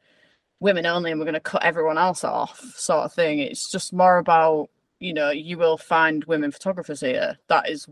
women 0.59 0.85
only 0.85 1.11
and 1.11 1.19
we're 1.19 1.25
going 1.25 1.33
to 1.33 1.39
cut 1.39 1.63
everyone 1.63 1.97
else 1.97 2.23
off 2.23 2.59
sort 2.75 3.05
of 3.05 3.13
thing 3.13 3.39
it's 3.39 3.71
just 3.71 3.93
more 3.93 4.17
about 4.17 4.69
you 4.99 5.13
know 5.13 5.29
you 5.29 5.57
will 5.57 5.77
find 5.77 6.25
women 6.25 6.51
photographers 6.51 6.99
here 6.99 7.37
that 7.47 7.69
is 7.69 7.87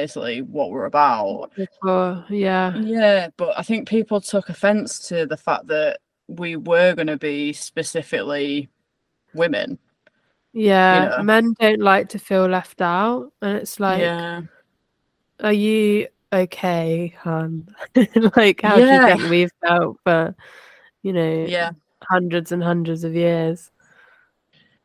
basically 0.00 0.42
what 0.42 0.70
we're 0.70 0.86
about 0.86 1.50
Before, 1.54 2.24
yeah. 2.28 2.74
yeah 2.76 3.28
but 3.36 3.56
i 3.58 3.62
think 3.62 3.88
people 3.88 4.20
took 4.20 4.48
offense 4.48 4.98
to 5.08 5.26
the 5.26 5.36
fact 5.36 5.66
that 5.68 6.00
we 6.26 6.56
were 6.56 6.94
going 6.94 7.06
to 7.06 7.16
be 7.16 7.52
specifically 7.52 8.68
women 9.34 9.78
Yeah. 10.52 11.16
know. 11.18 11.22
Men 11.22 11.54
don't 11.60 11.80
like 11.80 12.08
to 12.10 12.18
feel 12.18 12.46
left 12.46 12.80
out. 12.80 13.32
And 13.42 13.58
it's 13.58 13.78
like 13.78 14.00
yeah 14.00 14.42
Are 15.40 15.52
you 15.52 16.08
okay, 16.32 17.14
hun? 17.22 17.68
like, 18.36 18.62
how 18.62 18.76
do 18.76 18.86
you 18.86 19.02
think 19.06 19.30
we've 19.30 19.54
felt 19.62 19.98
for, 20.04 20.34
you 21.02 21.12
know, 21.12 21.44
yeah 21.46 21.70
hundreds 22.10 22.52
and 22.52 22.62
hundreds 22.62 23.04
of 23.04 23.14
years? 23.14 23.70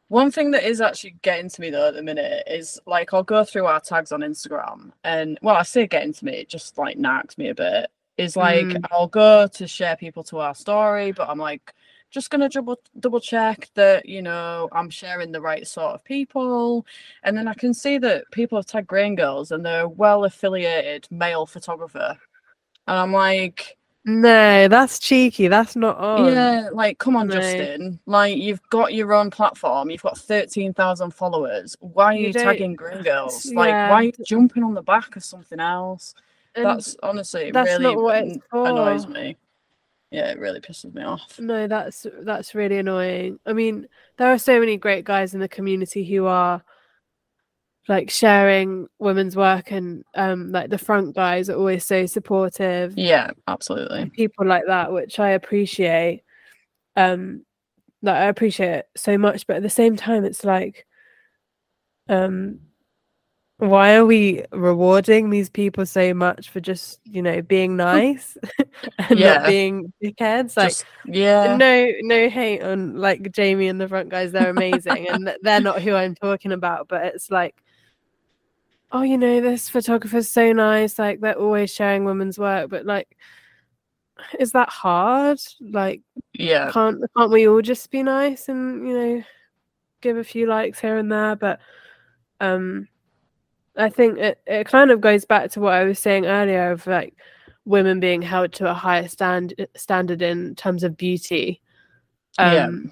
One 0.09 0.31
thing 0.31 0.51
that 0.51 0.63
is 0.63 0.81
actually 0.81 1.15
getting 1.21 1.49
to 1.49 1.61
me 1.61 1.69
though 1.69 1.87
at 1.87 1.93
the 1.93 2.03
minute 2.03 2.43
is 2.47 2.79
like 2.85 3.13
I'll 3.13 3.23
go 3.23 3.43
through 3.43 3.67
our 3.67 3.79
tags 3.79 4.11
on 4.11 4.21
Instagram 4.21 4.91
and 5.03 5.37
well 5.41 5.55
I 5.55 5.63
say 5.63 5.87
getting 5.87 6.13
to 6.13 6.25
me, 6.25 6.33
it 6.33 6.49
just 6.49 6.77
like 6.77 6.97
knacks 6.97 7.37
me 7.37 7.49
a 7.49 7.55
bit. 7.55 7.89
Is 8.17 8.35
like 8.35 8.65
Mm. 8.65 8.85
I'll 8.91 9.07
go 9.07 9.47
to 9.47 9.67
share 9.67 9.95
people 9.95 10.23
to 10.25 10.39
our 10.39 10.53
story, 10.55 11.11
but 11.13 11.29
I'm 11.29 11.37
like 11.39 11.73
just 12.11 12.31
gonna 12.31 12.49
double 12.49 12.79
double 12.99 13.19
check 13.21 13.69
that 13.75 14.07
you 14.07 14.21
know 14.21 14.67
I'm 14.71 14.89
sharing 14.89 15.31
the 15.31 15.41
right 15.41 15.65
sort 15.67 15.93
of 15.93 16.03
people, 16.03 16.85
and 17.23 17.37
then 17.37 17.47
I 17.47 17.53
can 17.53 17.73
see 17.73 17.97
that 17.99 18.25
people 18.31 18.57
have 18.57 18.65
tagged 18.65 18.87
Grain 18.87 19.15
Gurls 19.15 19.51
and 19.51 19.65
they're 19.65 19.87
well 19.87 20.25
affiliated 20.25 21.07
male 21.11 21.45
photographer, 21.45 22.17
and 22.87 22.97
I'm 22.97 23.13
like, 23.13 23.77
No, 24.09 24.67
that's 24.67 24.97
cheeky. 24.97 25.47
That's 25.47 25.75
not 25.75 25.97
on. 25.97 26.33
yeah, 26.33 26.69
like 26.73 26.97
come 26.97 27.15
on, 27.15 27.27
No. 27.27 27.35
Justin. 27.35 27.99
Like 28.05 28.37
you've 28.37 28.61
got 28.69 28.93
your 28.93 29.13
own 29.13 29.29
platform. 29.29 29.89
You've 29.89 30.01
got 30.01 30.17
thirteen 30.17 30.73
thousand 30.73 31.11
followers. 31.11 31.75
Why 31.79 32.05
are 32.05 32.13
You 32.13 32.27
you, 32.27 32.33
tagging 32.33 32.75
Grain 32.75 33.03
Gurls? 33.03 33.45
Like 33.53 33.71
why 33.71 33.91
are 33.91 34.03
you 34.03 34.13
jumping 34.25 34.63
on 34.63 34.73
the 34.73 34.81
back 34.81 35.15
of 35.15 35.23
something 35.23 35.59
else? 35.59 36.15
And 36.55 36.65
that's 36.65 36.95
honestly 37.03 37.51
that's 37.51 37.69
really 37.69 37.83
not 37.83 38.01
what 38.01 38.23
it's 38.23 38.37
for. 38.49 38.67
annoys 38.67 39.07
me. 39.07 39.37
Yeah, 40.11 40.31
it 40.31 40.39
really 40.39 40.59
pisses 40.59 40.93
me 40.93 41.03
off. 41.03 41.39
No, 41.39 41.67
that's 41.67 42.07
that's 42.21 42.55
really 42.55 42.79
annoying. 42.79 43.39
I 43.45 43.53
mean, 43.53 43.87
there 44.17 44.31
are 44.31 44.39
so 44.39 44.59
many 44.59 44.75
great 44.75 45.05
guys 45.05 45.35
in 45.35 45.39
the 45.39 45.47
community 45.47 46.03
who 46.03 46.25
are 46.25 46.63
like 47.89 48.09
sharing 48.11 48.87
women's 48.99 49.35
work 49.35 49.71
and 49.71 50.03
um 50.15 50.51
like 50.51 50.69
the 50.69 50.77
front 50.77 51.15
guys 51.15 51.49
are 51.49 51.55
always 51.57 51.85
so 51.85 52.05
supportive. 52.05 52.97
Yeah, 52.97 53.31
absolutely. 53.47 54.09
People 54.11 54.45
like 54.45 54.63
that, 54.67 54.93
which 54.93 55.19
I 55.19 55.31
appreciate. 55.31 56.21
Um 56.95 57.43
like 58.01 58.15
I 58.15 58.25
appreciate 58.25 58.69
it 58.75 58.89
so 58.95 59.17
much, 59.17 59.45
but 59.47 59.57
at 59.57 59.63
the 59.63 59.69
same 59.69 59.97
time 59.97 60.23
it's 60.23 60.45
like 60.45 60.85
um 62.07 62.59
why 63.57 63.95
are 63.95 64.05
we 64.05 64.45
rewarding 64.53 65.29
these 65.29 65.49
people 65.49 65.85
so 65.85 66.13
much 66.13 66.49
for 66.49 66.61
just, 66.61 67.01
you 67.03 67.21
know, 67.21 67.41
being 67.41 67.75
nice 67.75 68.37
and 68.99 69.19
Yeah. 69.19 69.33
not 69.39 69.47
being 69.47 69.91
dickheads? 70.01 70.55
Like 70.55 70.69
Just 70.69 70.85
yeah. 71.05 71.57
no 71.57 71.91
no 72.01 72.29
hate 72.29 72.61
on 72.61 72.95
like 72.97 73.31
jamie 73.31 73.67
and 73.67 73.81
the 73.81 73.87
front 73.87 74.09
guys 74.09 74.31
they're 74.31 74.49
amazing 74.51 75.09
and 75.09 75.35
they're 75.41 75.59
not 75.59 75.81
who 75.81 75.93
i'm 75.95 76.13
talking 76.13 76.51
about 76.51 76.87
but 76.87 77.03
it's 77.05 77.31
like 77.31 77.55
oh 78.91 79.01
you 79.03 79.17
know 79.17 79.39
this 79.41 79.69
photographer's 79.69 80.29
so 80.29 80.51
nice 80.51 80.97
like 80.97 81.19
they're 81.19 81.37
always 81.37 81.73
sharing 81.73 82.05
women's 82.05 82.39
work 82.39 82.69
but 82.69 82.85
like 82.85 83.15
is 84.39 84.51
that 84.51 84.69
hard 84.69 85.39
like 85.61 86.01
Yeah. 86.33 86.71
can't 86.71 87.01
can't 87.15 87.31
we 87.31 87.47
all 87.47 87.61
just 87.61 87.89
be 87.91 88.03
nice 88.03 88.49
and 88.49 88.87
you 88.87 88.93
know 88.97 89.23
give 90.01 90.17
a 90.17 90.23
few 90.23 90.47
likes 90.47 90.79
here 90.79 90.97
and 90.97 91.11
there 91.11 91.35
but 91.35 91.59
um 92.39 92.87
i 93.77 93.89
think 93.89 94.17
it, 94.17 94.39
it 94.47 94.65
kind 94.67 94.91
of 94.91 95.01
goes 95.01 95.25
back 95.25 95.51
to 95.51 95.59
what 95.59 95.73
i 95.73 95.83
was 95.83 95.99
saying 95.99 96.25
earlier 96.25 96.71
of 96.71 96.85
like 96.87 97.15
women 97.65 97.99
being 97.99 98.21
held 98.21 98.51
to 98.53 98.69
a 98.69 98.73
higher 98.73 99.07
stand 99.07 99.53
standard 99.75 100.21
in 100.21 100.55
terms 100.55 100.83
of 100.83 100.97
beauty 100.97 101.61
Yeah. 102.39 102.65
um 102.65 102.91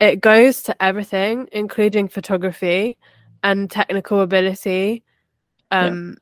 it 0.00 0.20
goes 0.20 0.62
to 0.64 0.82
everything 0.82 1.48
including 1.52 2.08
photography 2.08 2.98
and 3.42 3.70
technical 3.70 4.20
ability 4.20 5.02
Yeah. 5.78 5.88
um 5.88 6.16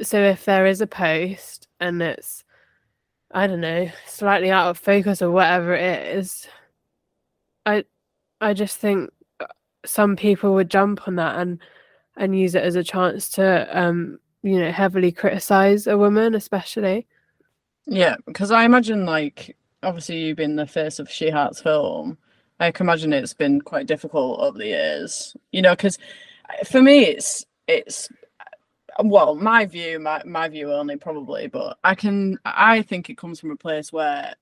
so 0.00 0.20
if 0.22 0.44
there 0.44 0.66
is 0.66 0.80
a 0.80 0.86
post 0.86 1.68
and 1.80 2.02
it's 2.02 2.44
i 3.32 3.46
don't 3.46 3.60
know 3.60 3.88
slightly 4.06 4.50
out 4.50 4.68
of 4.68 4.78
focus 4.78 5.22
or 5.22 5.30
whatever 5.30 5.74
it 5.74 6.16
is 6.16 6.46
i 7.66 7.84
i 8.40 8.52
just 8.54 8.78
think 8.78 9.10
uh, 9.40 9.46
some 9.84 10.16
people 10.16 10.54
would 10.54 10.70
jump 10.70 11.06
on 11.08 11.16
that 11.16 11.38
and 11.38 11.60
and 12.16 12.38
use 12.38 12.54
it 12.54 12.64
as 12.64 12.76
a 12.76 12.84
chance 12.84 13.28
to 13.30 13.78
um 13.78 14.18
you 14.42 14.58
know 14.60 14.72
heavily 14.72 15.12
criticize 15.12 15.86
a 15.86 15.98
woman 15.98 16.34
especially 16.34 17.06
Yeah, 17.86 18.16
because 18.26 18.50
I 18.50 18.64
imagine 18.64 19.06
like 19.06 19.56
obviously 19.82 20.18
you've 20.18 20.36
been 20.36 20.56
the 20.56 20.66
face 20.66 20.98
of 20.98 21.10
She 21.10 21.30
Hearts 21.30 21.60
film, 21.60 22.18
I 22.60 22.70
can 22.70 22.86
imagine 22.86 23.12
it's 23.12 23.34
been 23.34 23.60
quite 23.60 23.86
difficult 23.86 24.40
over 24.40 24.58
the 24.58 24.66
years. 24.66 25.36
You 25.52 25.62
know, 25.62 25.72
because 25.74 25.98
for 26.70 26.82
me 26.82 27.04
it's 27.06 27.46
it's 27.66 28.08
well, 29.04 29.34
my 29.34 29.66
view, 29.66 29.98
my 30.00 30.22
my 30.24 30.48
view 30.48 30.72
only 30.72 30.96
probably, 30.96 31.46
but 31.46 31.78
I 31.84 31.94
can 31.94 32.38
I 32.44 32.82
think 32.82 33.08
it 33.10 33.18
comes 33.18 33.40
from 33.40 33.50
a 33.50 33.56
place 33.56 33.92
where 33.92 34.34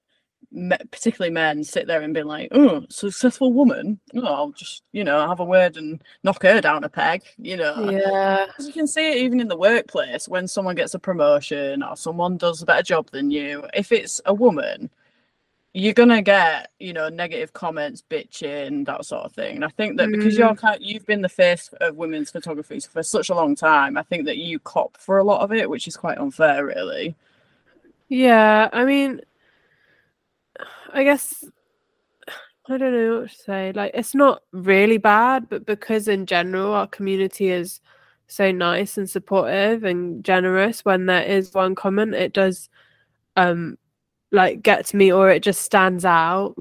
me, 0.53 0.77
particularly 0.91 1.33
men 1.33 1.65
sit 1.65 1.87
there 1.89 2.03
and 2.03 2.15
be 2.15 2.23
like, 2.23 2.49
"Oh, 2.53 2.87
successful 2.91 3.53
woman. 3.53 4.01
Oh, 4.17 4.25
I'll 4.27 4.51
just 4.53 4.83
you 4.93 5.05
know 5.05 5.27
have 5.29 5.41
a 5.41 5.45
word 5.45 5.77
and 5.77 6.03
knock 6.25 6.43
her 6.45 6.61
down 6.61 6.85
a 6.85 6.89
peg." 6.89 7.23
You 7.39 7.57
know, 7.59 7.91
yeah 7.91 8.47
As 8.59 8.67
you 8.67 8.73
can 8.73 8.87
see 8.87 9.11
it 9.13 9.19
even 9.19 9.41
in 9.41 9.49
the 9.49 9.57
workplace 9.57 10.29
when 10.29 10.49
someone 10.49 10.77
gets 10.77 10.95
a 10.95 10.99
promotion 10.99 11.83
or 11.83 11.97
someone 11.97 12.37
does 12.39 12.63
a 12.63 12.67
better 12.67 12.83
job 12.83 13.11
than 13.11 13.31
you. 13.31 13.65
If 13.75 13.93
it's 13.93 14.21
a 14.27 14.35
woman, 14.35 14.91
you're 15.77 15.93
gonna 15.93 16.23
get 16.23 16.71
you 16.81 16.95
know 16.95 17.11
negative 17.11 17.53
comments, 17.53 18.03
bitching, 18.09 18.87
that 18.87 19.05
sort 19.05 19.25
of 19.25 19.33
thing. 19.33 19.57
And 19.57 19.65
I 19.65 19.69
think 19.69 19.99
that 19.99 20.11
because 20.11 20.39
you're 20.39 20.55
kind, 20.55 20.79
you've 20.81 21.05
been 21.05 21.21
the 21.21 21.29
face 21.29 21.69
of 21.83 21.97
women's 21.97 22.31
photography 22.31 22.81
for 22.81 23.03
such 23.03 23.29
a 23.29 23.35
long 23.35 23.55
time, 23.55 23.99
I 23.99 24.03
think 24.03 24.25
that 24.25 24.39
you 24.39 24.59
cop 24.59 24.97
for 24.97 25.19
a 25.19 25.25
lot 25.25 25.43
of 25.43 25.53
it, 25.53 25.69
which 25.69 25.87
is 25.87 25.95
quite 25.95 26.17
unfair, 26.17 26.65
really. 26.65 27.15
Yeah, 28.09 28.71
I 28.73 28.87
mean, 28.87 29.21
I 30.95 31.05
guess 31.05 31.45
I 32.71 32.79
don't 32.79 32.95
know 32.95 33.21
what 33.21 33.31
to 33.31 33.37
say. 33.37 33.73
Like, 33.73 33.91
it's 33.93 34.15
not 34.15 34.41
really 34.53 34.97
bad, 34.97 35.47
but 35.47 35.67
because 35.67 36.09
in 36.09 36.25
general 36.25 36.73
our 36.73 36.87
community 36.87 37.51
is 37.51 37.83
so 38.29 38.51
nice 38.51 38.97
and 38.97 39.11
supportive 39.11 39.85
and 39.85 40.25
generous, 40.25 40.87
when 40.87 41.05
there 41.05 41.23
is 41.23 41.53
one 41.53 41.75
comment, 41.75 42.15
it 42.15 42.33
does 42.33 42.71
um 43.37 43.77
like 44.33 44.63
get 44.63 44.87
to 44.87 44.97
me 44.97 45.13
or 45.13 45.31
it 45.31 45.43
just 45.43 45.63
stands 45.63 46.05
out. 46.05 46.57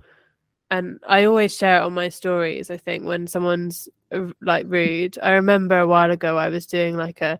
And 0.72 1.00
I 1.08 1.26
always 1.26 1.56
share 1.56 1.78
it 1.78 1.84
on 1.86 1.94
my 1.94 2.10
stories. 2.10 2.70
I 2.72 2.78
think 2.78 3.06
when 3.06 3.28
someone's 3.28 3.88
uh, 4.12 4.28
like 4.42 4.66
rude, 4.68 5.18
I 5.22 5.32
remember 5.32 5.80
a 5.80 5.88
while 5.88 6.12
ago 6.12 6.38
I 6.38 6.50
was 6.50 6.66
doing 6.66 6.98
like 6.98 7.22
a 7.22 7.40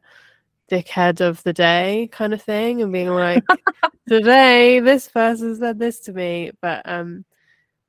dickhead 0.70 1.22
of 1.22 1.42
the 1.44 1.54
day 1.54 2.10
kind 2.12 2.34
of 2.34 2.42
thing 2.42 2.82
and 2.82 2.92
being 2.92 3.10
like 3.10 3.44
today 4.08 4.80
this 4.80 5.08
person 5.08 5.56
said 5.56 5.78
this 5.78 6.00
to 6.00 6.12
me 6.12 6.52
but 6.62 6.82
um 6.86 7.24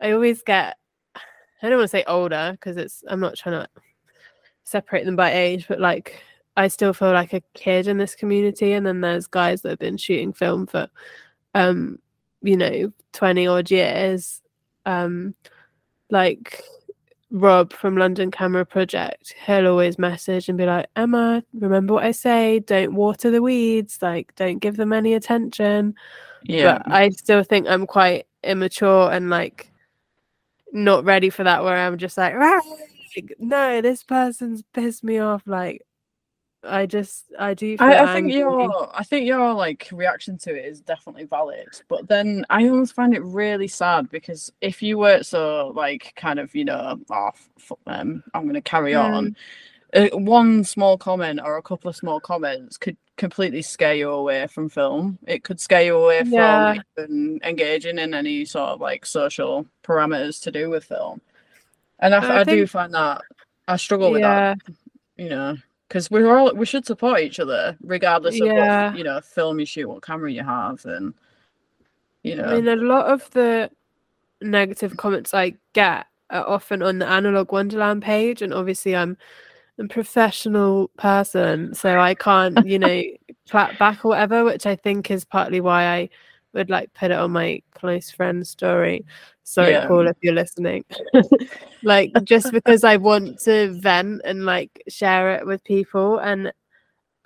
i 0.01 0.12
always 0.12 0.43
get 0.43 0.76
i 1.14 1.68
don't 1.68 1.78
want 1.78 1.84
to 1.84 1.89
say 1.89 2.05
older 2.07 2.51
because 2.53 2.76
it's 2.76 3.03
i'm 3.09 3.20
not 3.20 3.34
trying 3.34 3.59
to 3.62 3.68
separate 4.64 5.07
them 5.07 5.16
by 5.16 5.32
age 5.32 5.66
but 5.68 5.80
like 5.80 6.20
i 6.57 6.68
still 6.68 6.93
feel 6.93 7.12
like 7.12 7.32
a 7.32 7.43
kid 7.55 7.87
in 7.87 7.97
this 7.97 8.14
community 8.14 8.72
and 8.72 8.87
then 8.87 9.01
there's 9.01 9.26
guys 9.26 9.62
that 9.62 9.70
have 9.70 9.78
been 9.78 9.97
shooting 9.97 10.32
film 10.32 10.66
for 10.66 10.87
um 11.55 11.99
you 12.43 12.57
know 12.57 12.93
20 13.12 13.47
odd 13.47 13.70
years 13.70 14.43
um 14.84 15.34
like 16.11 16.62
Rob 17.30 17.72
from 17.72 17.97
London 17.97 18.30
Camera 18.30 18.64
Project, 18.64 19.34
he'll 19.45 19.66
always 19.66 19.99
message 19.99 20.49
and 20.49 20.57
be 20.57 20.64
like, 20.64 20.87
Emma, 20.95 21.43
remember 21.55 21.95
what 21.95 22.05
I 22.05 22.12
say, 22.12 22.61
don't 22.61 22.95
water 22.95 23.30
the 23.30 23.43
weeds, 23.43 23.99
like 24.01 24.34
don't 24.37 24.59
give 24.59 24.76
them 24.76 24.93
any 24.93 25.14
attention. 25.14 25.95
Yeah, 26.45 26.78
But 26.78 26.93
I 26.93 27.11
still 27.11 27.43
think 27.43 27.66
I'm 27.68 27.87
quite 27.87 28.26
immature 28.45 29.11
and 29.11 29.28
like 29.28 29.72
not 30.72 31.05
ready 31.05 31.30
for 31.30 31.43
that 31.45 31.64
where 31.64 31.76
I'm 31.76 31.99
just 31.99 32.16
like, 32.16 32.34
like, 32.37 33.34
no, 33.39 33.80
this 33.80 34.05
person's 34.05 34.62
pissed 34.72 35.03
me 35.03 35.18
off. 35.18 35.43
Like 35.47 35.82
I 36.69 36.87
just 36.87 37.27
I 37.39 37.55
do 37.55 37.77
feel 37.77 37.87
I, 37.87 37.99
I 37.99 38.14
think 38.14 38.27
angry. 38.33 38.35
your 38.39 38.91
I 38.97 39.03
think 39.05 39.27
your 39.27 39.53
like 39.55 39.89
reaction 39.93 40.39
to 40.39 40.55
it 40.55 40.64
is 40.64 40.81
definitely 40.81 41.25
valid, 41.25 41.69
but 41.89 42.09
then 42.09 42.45
I 42.51 42.69
always 42.69 42.93
find 42.93 43.14
it 43.14 43.23
really 43.23 43.69
sad 43.69 44.11
because 44.11 44.53
if 44.61 44.83
you 44.83 44.99
were 44.99 45.23
so 45.23 45.73
like 45.75 46.12
kind 46.17 46.39
of 46.39 46.55
you 46.55 46.64
know 46.64 46.99
oh 47.11 47.31
fuck 47.59 47.83
them 47.85 48.23
I'm 48.35 48.47
gonna 48.47 48.61
carry 48.62 48.93
Mm. 48.93 49.14
on, 49.17 49.37
uh, 49.95 50.09
one 50.19 50.64
small 50.64 50.99
comment 50.99 51.41
or 51.43 51.57
a 51.57 51.62
couple 51.62 51.89
of 51.89 51.97
small 51.97 52.21
comments 52.21 52.77
could 52.77 52.97
completely 53.17 53.62
scare 53.62 53.95
you 53.95 54.11
away 54.11 54.47
from 54.47 54.69
film. 54.69 55.19
It 55.27 55.43
could 55.45 55.61
scare 55.61 55.83
you 55.83 55.97
away 55.97 56.21
from 56.21 56.33
Yeah. 56.33 56.75
even 56.99 57.41
engaging 57.45 57.99
in 57.99 58.12
any 58.14 58.45
sort 58.45 58.71
of 58.71 58.81
like 58.81 59.07
social 59.07 59.67
parameters 59.83 60.43
to 60.43 60.51
do 60.51 60.69
with 60.71 60.85
film, 60.85 61.21
and 62.01 62.14
I, 62.14 62.19
I 62.19 62.41
I, 62.41 62.45
do 62.45 62.67
find 62.67 62.93
that 62.95 63.23
I 63.69 63.77
struggle 63.77 64.11
with 64.12 64.21
yeah. 64.21 64.55
that 64.55 64.75
you 65.17 65.29
know, 65.31 65.57
because 65.89 66.11
we're 66.11 66.37
all 66.37 66.55
we 66.55 66.66
should 66.66 66.87
support 66.87 67.20
each 67.20 67.39
other 67.41 67.76
regardless 67.82 68.41
of 68.41 68.49
Yeah. 68.49 68.89
what 68.91 68.99
you 68.99 69.05
know 69.05 69.20
film 69.20 69.61
you 69.61 69.66
shoot, 69.66 69.89
what 69.89 70.03
camera 70.03 70.32
you 70.32 70.43
have, 70.43 70.84
and 70.84 71.14
you 72.22 72.34
know, 72.37 72.45
I 72.45 72.55
mean, 72.57 72.68
a 72.68 72.76
lot 72.76 73.07
of 73.07 73.30
the 73.30 73.70
negative 74.43 74.97
comments 74.97 75.32
I 75.32 75.55
get 75.74 76.07
are 76.30 76.47
often 76.47 76.82
on 76.82 76.99
the 76.99 77.07
Analog 77.07 77.53
Wonderland 77.53 78.03
page, 78.03 78.43
and 78.43 78.53
obviously 78.53 78.97
I'm 78.97 79.16
a 79.78 79.87
professional 79.87 80.89
person, 80.99 81.74
so 81.74 82.01
I 82.01 82.14
can't, 82.14 82.66
you 82.66 82.78
know, 82.78 83.03
clap 83.49 83.78
back 83.78 84.05
or 84.05 84.09
whatever, 84.09 84.45
which 84.45 84.66
I 84.66 84.74
think 84.76 85.11
is 85.11 85.24
partly 85.24 85.61
why 85.61 85.84
I 85.84 86.09
would 86.53 86.70
like 86.70 86.93
put 86.95 87.11
it 87.12 87.18
on 87.18 87.30
my 87.32 87.62
close 87.74 88.11
friend 88.11 88.47
story. 88.47 89.05
Sorry, 89.47 89.70
Yeah. 89.70 89.86
Paul, 89.86 90.09
if 90.09 90.16
you're 90.22 90.34
listening. 90.34 90.84
like 91.84 92.12
just 92.24 92.51
because 92.51 92.82
I 92.82 92.97
want 92.97 93.38
to 93.42 93.72
vent 93.80 94.22
and 94.24 94.44
like 94.44 94.82
share 94.88 95.36
it 95.36 95.47
with 95.47 95.62
people 95.62 96.18
and 96.18 96.53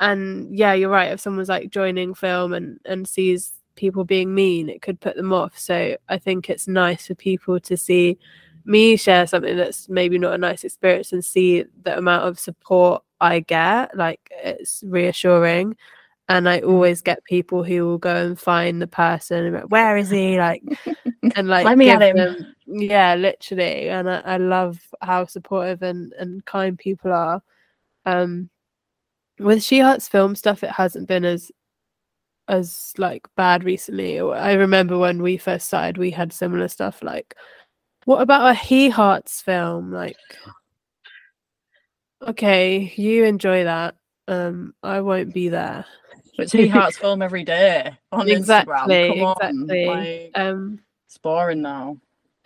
and 0.00 0.56
yeah, 0.56 0.74
you're 0.74 0.90
right. 0.90 1.12
If 1.12 1.20
someone's 1.20 1.48
like 1.48 1.70
joining 1.70 2.12
film 2.12 2.52
and 2.52 2.78
and 2.84 3.08
sees 3.08 3.52
people 3.74 4.04
being 4.04 4.34
mean, 4.34 4.68
it 4.68 4.82
could 4.82 5.00
put 5.00 5.16
them 5.16 5.32
off. 5.32 5.58
So 5.58 5.96
I 6.10 6.18
think 6.18 6.50
it's 6.50 6.68
nice 6.68 7.06
for 7.06 7.14
people 7.14 7.58
to 7.60 7.76
see 7.76 8.18
me 8.66 8.96
share 8.96 9.26
something 9.26 9.56
that's 9.56 9.88
maybe 9.88 10.18
not 10.18 10.34
a 10.34 10.38
nice 10.38 10.62
experience 10.62 11.12
and 11.12 11.24
see 11.24 11.64
the 11.84 11.96
amount 11.96 12.28
of 12.28 12.38
support 12.38 13.02
I 13.22 13.40
get. 13.40 13.96
Like 13.96 14.20
it's 14.44 14.84
reassuring. 14.86 15.74
And 16.28 16.48
I 16.50 16.60
always 16.60 17.00
get 17.00 17.24
people 17.24 17.64
who 17.64 17.86
will 17.86 17.98
go 17.98 18.14
and 18.14 18.38
find 18.38 18.80
the 18.80 18.86
person 18.86 19.46
and 19.46 19.54
be 19.54 19.60
like, 19.62 19.70
where 19.70 19.96
is 19.96 20.10
he? 20.10 20.38
Like 20.38 20.62
and 21.36 21.48
like 21.48 21.64
Let 21.66 21.78
me 21.78 21.86
give 21.86 22.00
at 22.00 22.16
him. 22.16 22.16
them 22.16 22.54
yeah, 22.66 23.14
literally. 23.14 23.88
And 23.88 24.08
I, 24.08 24.20
I 24.20 24.36
love 24.36 24.78
how 25.02 25.26
supportive 25.26 25.82
and, 25.82 26.12
and 26.14 26.44
kind 26.44 26.78
people 26.78 27.12
are. 27.12 27.42
Um 28.06 28.48
with 29.38 29.62
She 29.62 29.78
Hearts 29.80 30.06
film 30.08 30.34
stuff, 30.34 30.62
it 30.62 30.70
hasn't 30.70 31.08
been 31.08 31.24
as 31.24 31.50
as 32.48 32.92
like 32.98 33.26
bad 33.36 33.64
recently. 33.64 34.20
I 34.20 34.52
remember 34.54 34.98
when 34.98 35.22
we 35.22 35.36
first 35.36 35.68
started, 35.68 35.98
we 35.98 36.10
had 36.10 36.32
similar 36.32 36.68
stuff 36.68 37.02
like, 37.02 37.34
"What 38.04 38.20
about 38.22 38.50
a 38.50 38.54
He 38.54 38.88
Hearts 38.90 39.40
film?" 39.40 39.92
Like, 39.92 40.16
okay, 42.26 42.92
you 42.96 43.24
enjoy 43.24 43.64
that. 43.64 43.94
Um, 44.28 44.74
I 44.82 45.00
won't 45.00 45.32
be 45.32 45.48
there. 45.48 45.84
it's 46.38 46.52
He 46.52 46.68
Hearts 46.68 46.98
film 46.98 47.22
every 47.22 47.44
day 47.44 47.96
on 48.12 48.28
Exactly, 48.28 48.72
Instagram. 48.74 49.08
Come 49.08 49.22
on, 49.24 49.36
exactly. 49.70 49.86
like, 49.86 50.32
Um, 50.34 50.80
it's 51.10 51.18
boring 51.18 51.60
now. 51.60 51.96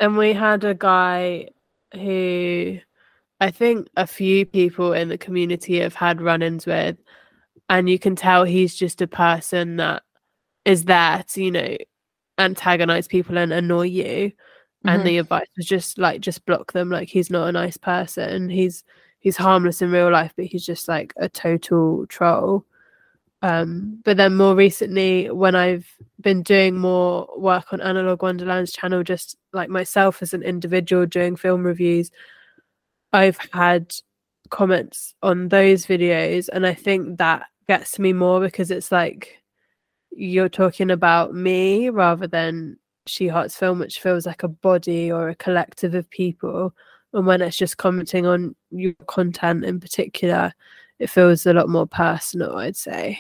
and 0.01 0.17
we 0.17 0.33
had 0.33 0.65
a 0.65 0.75
guy 0.75 1.47
who 1.93 2.79
I 3.41 3.51
think 3.51 3.89
a 3.97 4.07
few 4.07 4.47
people 4.47 4.95
in 4.95 5.09
the 5.11 5.19
community 5.19 5.81
have 5.81 5.95
had 5.95 6.23
run-ins 6.23 6.65
with, 6.65 6.97
and 7.69 7.91
you 7.91 7.99
can 7.99 8.17
tell 8.17 8.45
he's 8.45 8.75
just 8.75 9.03
a 9.03 9.07
person 9.07 9.77
that 9.77 10.03
is 10.65 10.85
there 10.87 11.23
to, 11.29 11.45
you 11.45 11.51
know, 11.51 11.77
antagonize 12.39 13.07
people 13.07 13.37
and 13.39 13.53
annoy 13.53 13.83
you. 13.85 14.33
And 14.87 15.03
Mhm. 15.03 15.05
the 15.05 15.19
advice 15.19 15.47
was 15.59 15.67
just 15.67 15.99
like 15.99 16.21
just 16.23 16.47
block 16.47 16.73
them. 16.73 16.89
Like 16.91 17.09
he's 17.11 17.31
not 17.31 17.49
a 17.49 17.53
nice 17.53 17.77
person. 17.77 18.49
He's 18.49 18.83
he's 19.21 19.37
harmless 19.37 19.83
in 19.83 19.91
real 19.93 20.11
life, 20.11 20.33
but 20.37 20.47
he's 20.47 20.65
just 20.67 20.89
like 20.89 21.13
a 21.19 21.29
total 21.29 22.07
troll. 22.09 22.65
Um, 23.45 24.01
but 24.07 24.17
then 24.17 24.37
more 24.37 24.55
recently, 24.55 25.31
when 25.31 25.55
I've 25.55 25.87
been 26.19 26.43
doing 26.43 26.79
more 26.79 27.29
work 27.37 27.75
on 27.75 27.81
Analog 27.83 28.23
Wonderland's 28.23 28.73
channel, 28.73 29.03
just 29.03 29.37
like 29.53 29.69
myself 29.69 30.23
as 30.23 30.33
an 30.33 30.43
individual 30.43 31.05
doing 31.05 31.37
film 31.37 31.63
reviews, 31.63 32.11
I've 33.13 33.37
had 33.53 33.95
comments 34.49 35.15
on 35.23 35.51
those 35.51 35.85
videos, 35.85 36.49
and 36.55 36.67
I 36.67 36.73
think 36.73 37.19
that 37.19 37.45
gets 37.69 37.91
to 37.93 38.01
me 38.01 38.15
more 38.15 38.41
because 38.41 38.71
it's 38.71 38.91
like 38.91 39.37
you're 40.11 40.49
talking 40.49 40.91
about 40.91 41.35
me 41.35 41.91
rather 41.91 42.27
than 42.27 42.79
She 43.07 43.29
Hearts 43.29 43.55
Film, 43.55 43.79
which 43.79 44.01
feels 44.01 44.25
like 44.25 44.43
a 44.43 44.49
body 44.49 45.13
or 45.13 45.29
a 45.29 45.35
collective 45.35 45.95
of 45.95 46.09
people. 46.09 46.75
And 47.13 47.27
when 47.27 47.43
it's 47.43 47.59
just 47.59 47.77
commenting 47.77 48.25
on 48.25 48.57
your 48.71 48.95
content 49.07 49.67
in 49.67 49.81
particular, 49.81 50.55
it 50.99 51.11
feels 51.11 51.47
a 51.47 51.53
lot 51.53 51.69
more 51.69 51.87
personal, 51.87 52.57
I'd 52.57 52.77
say. 52.77 53.19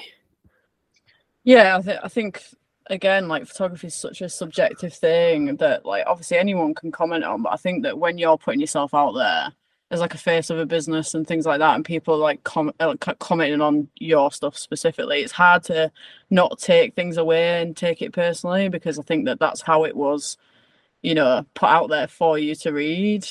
Yeah, 1.45 1.77
I, 1.79 1.83
th- 1.83 2.01
I 2.03 2.09
think 2.09 2.43
again, 2.89 3.29
like 3.29 3.47
photography 3.47 3.89
is 3.89 3.95
such 3.95 4.20
a 4.20 4.29
subjective 4.29 4.95
thing 4.95 5.57
that 5.57 5.85
like 5.85 6.05
obviously 6.07 6.39
anyone 6.39 6.75
can 6.75 6.93
comment 6.93 7.25
on, 7.25 7.43
but 7.43 7.53
I 7.53 7.57
think 7.57 7.83
that 7.83 7.99
when 7.99 8.18
you're 8.18 8.39
putting 8.39 8.61
yourself 8.61 8.95
out 8.95 9.12
there 9.12 9.53
as 9.91 10.01
like 10.01 10.14
a 10.14 10.18
face 10.18 10.51
of 10.51 10.59
a 10.59 10.66
business 10.66 11.14
and 11.14 11.27
things 11.27 11.47
like 11.47 11.59
that, 11.61 11.75
and 11.75 11.85
people 11.85 12.16
like 12.16 12.43
com- 12.45 12.72
uh, 12.81 12.95
commenting 13.18 13.61
on 13.61 13.89
your 13.97 14.31
stuff 14.33 14.57
specifically, 14.57 15.20
it's 15.20 15.33
hard 15.33 15.62
to 15.64 15.91
not 16.31 16.59
take 16.59 16.95
things 16.95 17.16
away 17.16 17.61
and 17.62 17.77
take 17.77 18.03
it 18.03 18.12
personally 18.12 18.68
because 18.68 18.99
I 18.99 19.03
think 19.03 19.27
that 19.27 19.39
that's 19.39 19.61
how 19.61 19.85
it 19.85 19.97
was, 19.97 20.37
you 21.03 21.14
know, 21.14 21.45
put 21.55 21.68
out 21.68 21.91
there 21.91 22.09
for 22.09 22.39
you 22.39 22.55
to 22.57 22.72
read. 22.72 23.27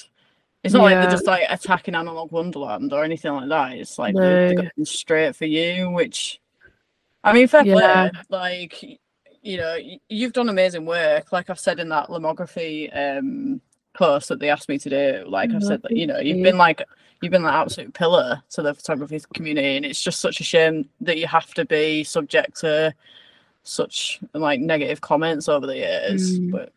It's 0.63 0.73
not 0.73 0.83
like 0.83 0.95
they're 0.95 1.11
just 1.11 1.27
like 1.27 1.43
attacking 1.49 1.93
Analog 1.95 2.31
Wonderland 2.31 2.93
or 2.93 3.03
anything 3.03 3.33
like 3.33 3.49
that. 3.49 3.73
It's 3.73 3.99
like 3.99 4.15
they're, 4.15 4.47
they're 4.47 4.55
going 4.55 4.85
straight 4.85 5.35
for 5.35 5.45
you, 5.45 5.89
which 5.89 6.39
I 7.23 7.33
mean, 7.33 7.47
fair 7.47 7.65
Yeah. 7.65 8.09
play. 8.09 8.21
Like 8.29 8.99
you 9.41 9.57
know, 9.57 9.77
you've 10.07 10.31
done 10.31 10.47
amazing 10.47 10.85
work. 10.85 11.33
Like 11.33 11.49
I've 11.49 11.59
said 11.59 11.79
in 11.79 11.89
that 11.89 12.07
lomography 12.07 12.89
um 12.95 13.61
post 13.93 14.29
that 14.29 14.39
they 14.39 14.49
asked 14.49 14.69
me 14.69 14.79
to 14.79 14.89
do. 14.89 15.25
Like 15.27 15.51
I've 15.51 15.63
said, 15.63 15.81
that 15.83 15.91
you 15.91 16.07
know, 16.07 16.19
you've 16.19 16.43
been 16.43 16.57
like 16.57 16.81
you've 17.21 17.31
been 17.31 17.45
an 17.45 17.53
absolute 17.53 17.93
pillar 17.93 18.41
to 18.51 18.61
the 18.61 18.73
photography 18.73 19.21
community, 19.33 19.75
and 19.77 19.85
it's 19.85 20.01
just 20.01 20.19
such 20.19 20.39
a 20.39 20.43
shame 20.43 20.89
that 21.01 21.17
you 21.17 21.27
have 21.27 21.53
to 21.55 21.65
be 21.65 22.03
subject 22.03 22.59
to 22.61 22.93
such 23.63 24.19
like 24.33 24.59
negative 24.59 25.01
comments 25.01 25.47
over 25.49 25.67
the 25.67 25.77
years. 25.77 26.39
Mm. 26.39 26.51
But 26.51 26.73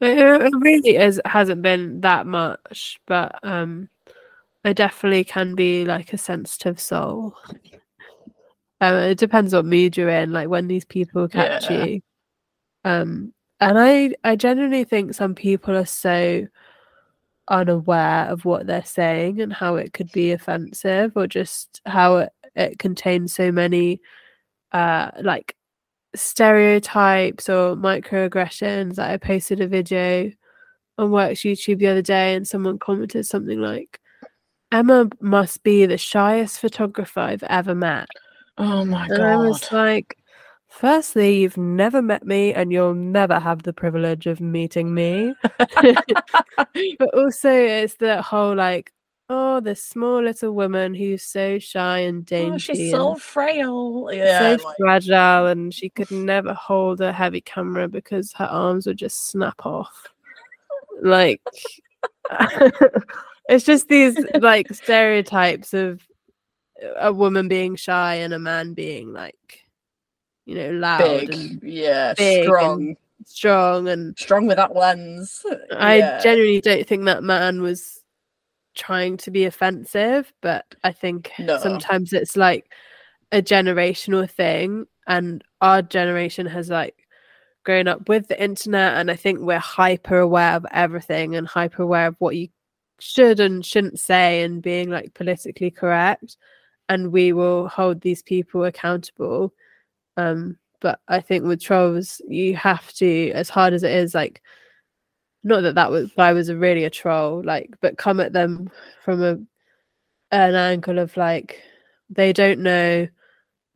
It, 0.00 0.52
really 0.54 0.96
is 0.96 1.20
hasn't 1.24 1.62
been 1.62 2.00
that 2.02 2.26
much, 2.26 3.00
but 3.06 3.38
um, 3.42 3.88
I 4.64 4.72
definitely 4.72 5.24
can 5.24 5.54
be 5.54 5.84
like 5.84 6.12
a 6.12 6.18
sensitive 6.18 6.80
soul. 6.80 7.34
Um, 8.80 8.96
it 8.96 9.18
depends 9.18 9.54
what 9.54 9.64
mood 9.64 9.96
you're 9.96 10.08
in, 10.08 10.32
like 10.32 10.48
when 10.48 10.66
these 10.66 10.84
people 10.84 11.28
catch 11.28 11.70
Yeah. 11.70 11.84
you. 11.84 12.00
Um, 12.84 13.32
and 13.60 13.78
I, 13.78 14.14
I 14.24 14.36
genuinely 14.36 14.84
think 14.84 15.14
some 15.14 15.34
people 15.34 15.74
are 15.76 15.86
so 15.86 16.46
unaware 17.48 18.26
of 18.26 18.44
what 18.44 18.66
they're 18.66 18.84
saying 18.84 19.40
and 19.40 19.52
how 19.52 19.76
it 19.76 19.92
could 19.92 20.10
be 20.12 20.32
offensive, 20.32 21.12
or 21.14 21.26
just 21.26 21.80
how 21.86 22.16
it, 22.16 22.32
it 22.56 22.78
contains 22.78 23.34
so 23.34 23.52
many, 23.52 24.00
uh, 24.72 25.10
like 25.22 25.54
stereotypes 26.14 27.48
or 27.48 27.76
microaggressions. 27.76 28.98
Like 28.98 29.10
I 29.10 29.16
posted 29.16 29.60
a 29.60 29.68
video 29.68 30.30
on 30.98 31.10
Works 31.10 31.40
YouTube 31.40 31.78
the 31.78 31.88
other 31.88 32.02
day, 32.02 32.34
and 32.34 32.46
someone 32.46 32.78
commented 32.78 33.26
something 33.26 33.60
like, 33.60 34.00
"Emma 34.72 35.08
must 35.20 35.62
be 35.62 35.86
the 35.86 35.98
shyest 35.98 36.60
photographer 36.60 37.20
I've 37.20 37.42
ever 37.44 37.74
met." 37.74 38.08
oh 38.58 38.84
my 38.84 39.06
And 39.06 39.22
I 39.22 39.36
was 39.36 39.70
like, 39.72 40.16
firstly, 40.68 41.40
you've 41.40 41.56
never 41.56 42.02
met 42.02 42.26
me 42.26 42.52
and 42.54 42.72
you'll 42.72 42.94
never 42.94 43.38
have 43.38 43.62
the 43.62 43.72
privilege 43.72 44.26
of 44.26 44.40
meeting 44.40 44.94
me. 44.94 45.34
but 45.58 47.14
also, 47.14 47.50
it's 47.50 47.94
that 47.96 48.24
whole 48.24 48.54
like, 48.54 48.92
oh, 49.28 49.60
this 49.60 49.82
small 49.82 50.22
little 50.22 50.52
woman 50.52 50.94
who's 50.94 51.22
so 51.22 51.58
shy 51.58 52.00
and 52.00 52.26
dainty. 52.26 52.54
Oh, 52.54 52.58
she's 52.58 52.90
so 52.90 53.14
frail. 53.16 54.08
Yeah. 54.12 54.56
so 54.56 54.64
like- 54.64 54.76
fragile, 54.78 55.46
and 55.46 55.72
she 55.72 55.88
could 55.88 56.10
never 56.12 56.52
hold 56.54 57.00
a 57.00 57.12
heavy 57.12 57.40
camera 57.40 57.88
because 57.88 58.32
her 58.34 58.44
arms 58.46 58.86
would 58.86 58.98
just 58.98 59.28
snap 59.28 59.64
off. 59.64 60.08
Like, 61.02 61.40
it's 63.48 63.64
just 63.64 63.88
these 63.88 64.16
like 64.40 64.72
stereotypes 64.72 65.74
of 65.74 66.00
a 66.98 67.12
woman 67.12 67.48
being 67.48 67.76
shy 67.76 68.16
and 68.16 68.32
a 68.34 68.38
man 68.38 68.74
being 68.74 69.12
like, 69.12 69.64
you 70.46 70.54
know, 70.54 70.70
loud 70.72 70.98
big. 71.20 71.32
and 71.34 71.60
Yeah. 71.62 72.14
big 72.14 72.38
and- 72.40 72.44
strong. 72.46 72.96
strong. 73.26 73.88
And 73.88 74.18
Strong 74.18 74.46
with 74.46 74.56
that 74.58 74.74
lens. 74.76 75.44
I 75.72 75.96
Yeah. 75.98 76.20
genuinely 76.20 76.60
don't 76.60 76.86
think 76.86 77.04
that 77.06 77.22
man 77.24 77.62
was 77.62 78.03
trying 78.74 79.16
to 79.18 79.30
be 79.30 79.44
offensive, 79.44 80.32
but 80.40 80.64
I 80.82 80.92
think 80.92 81.32
No. 81.38 81.58
sometimes 81.58 82.12
it's 82.12 82.36
like 82.36 82.72
a 83.32 83.42
generational 83.42 84.28
thing, 84.28 84.86
and 85.06 85.42
our 85.60 85.82
generation 85.82 86.46
has 86.46 86.70
like 86.70 87.06
grown 87.64 87.88
up 87.88 88.08
with 88.08 88.28
the 88.28 88.42
internet, 88.42 88.94
and 88.94 89.10
I 89.10 89.16
think 89.16 89.40
we're 89.40 89.58
hyper 89.58 90.18
aware 90.18 90.54
of 90.54 90.66
everything 90.70 91.34
and 91.34 91.46
hyper 91.46 91.82
aware 91.82 92.06
of 92.08 92.16
what 92.18 92.36
you 92.36 92.48
should 93.00 93.40
and 93.40 93.64
shouldn't 93.64 93.98
say, 93.98 94.42
and 94.42 94.62
being 94.62 94.90
like 94.90 95.14
politically 95.14 95.70
correct, 95.70 96.36
and 96.88 97.12
we 97.12 97.32
will 97.32 97.68
hold 97.68 98.00
these 98.00 98.22
people 98.22 98.64
accountable. 98.64 99.52
Um, 100.16 100.58
but 100.80 101.00
I 101.08 101.20
think 101.20 101.44
with 101.44 101.62
trolls, 101.62 102.20
you 102.28 102.56
have 102.56 102.92
to, 102.94 103.30
as 103.32 103.48
hard 103.48 103.72
as 103.72 103.82
it 103.82 103.92
is, 103.92 104.14
like 104.14 104.42
not 105.44 105.60
that 105.62 105.74
that 105.76 105.90
was 105.90 106.10
guy 106.16 106.32
was 106.32 106.48
a 106.48 106.56
really 106.56 106.84
a 106.84 106.90
troll 106.90 107.42
like 107.44 107.70
but 107.80 107.98
come 107.98 108.18
at 108.18 108.32
them 108.32 108.68
from 109.04 109.22
a 109.22 109.32
an 110.32 110.54
angle 110.54 110.98
of 110.98 111.16
like 111.16 111.60
they 112.10 112.32
don't 112.32 112.60
know 112.60 113.06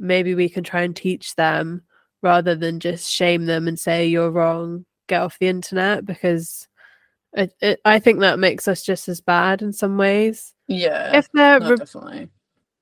maybe 0.00 0.34
we 0.34 0.48
can 0.48 0.64
try 0.64 0.82
and 0.82 0.96
teach 0.96 1.34
them 1.36 1.82
rather 2.22 2.54
than 2.54 2.80
just 2.80 3.10
shame 3.12 3.46
them 3.46 3.68
and 3.68 3.78
say 3.78 4.06
you're 4.06 4.30
wrong 4.30 4.84
get 5.08 5.22
off 5.22 5.38
the 5.38 5.46
internet 5.48 6.04
because 6.04 6.66
it, 7.34 7.52
it, 7.60 7.80
i 7.84 7.98
think 7.98 8.20
that 8.20 8.38
makes 8.38 8.66
us 8.66 8.82
just 8.82 9.08
as 9.08 9.20
bad 9.20 9.62
in 9.62 9.72
some 9.72 9.96
ways 9.96 10.54
Yeah. 10.66 11.16
if 11.16 11.30
they're 11.32 11.60
no, 11.60 11.70
re- 11.70 11.76
definitely. 11.76 12.28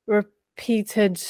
repeated 0.07 1.23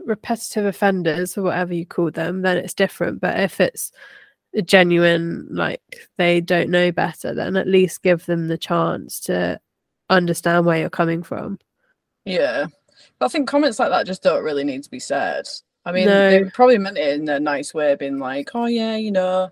repetitive 0.00 0.66
offenders 0.66 1.36
or 1.38 1.42
whatever 1.42 1.74
you 1.74 1.86
call 1.86 2.10
them 2.10 2.42
then 2.42 2.56
it's 2.58 2.74
different 2.74 3.20
but 3.20 3.38
if 3.40 3.60
it's 3.60 3.92
genuine 4.62 5.46
like 5.50 5.80
they 6.18 6.40
don't 6.40 6.70
know 6.70 6.90
better 6.92 7.34
then 7.34 7.56
at 7.56 7.66
least 7.68 8.02
give 8.02 8.24
them 8.26 8.48
the 8.48 8.58
chance 8.58 9.20
to 9.20 9.58
understand 10.10 10.64
where 10.66 10.78
you're 10.78 10.90
coming 10.90 11.22
from 11.22 11.58
Yeah. 12.24 12.66
But 13.18 13.26
I 13.26 13.28
think 13.28 13.48
comments 13.48 13.78
like 13.78 13.90
that 13.90 14.06
just 14.06 14.22
don't 14.22 14.42
really 14.44 14.64
need 14.64 14.82
to 14.84 14.90
be 14.90 14.98
said. 15.00 15.46
I 15.84 15.92
mean, 15.92 16.06
they 16.06 16.44
probably 16.52 16.78
meant 16.78 16.98
it 16.98 17.20
in 17.20 17.28
a 17.28 17.38
nice 17.38 17.72
way, 17.72 17.94
being 17.94 18.18
like, 18.18 18.50
"Oh 18.54 18.66
yeah, 18.66 18.96
you 18.96 19.12
know, 19.12 19.50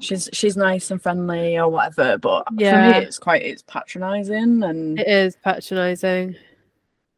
she's 0.00 0.28
she's 0.32 0.56
nice 0.56 0.90
and 0.90 1.00
friendly 1.02 1.58
or 1.58 1.68
whatever." 1.68 2.16
But 2.18 2.48
for 2.48 2.54
Yeah. 2.58 2.92
me, 3.00 3.04
it's 3.06 3.18
quite 3.18 3.42
it's 3.42 3.62
patronising, 3.62 4.62
and 4.62 4.98
it 4.98 5.06
is 5.06 5.36
patronizing 5.36 6.36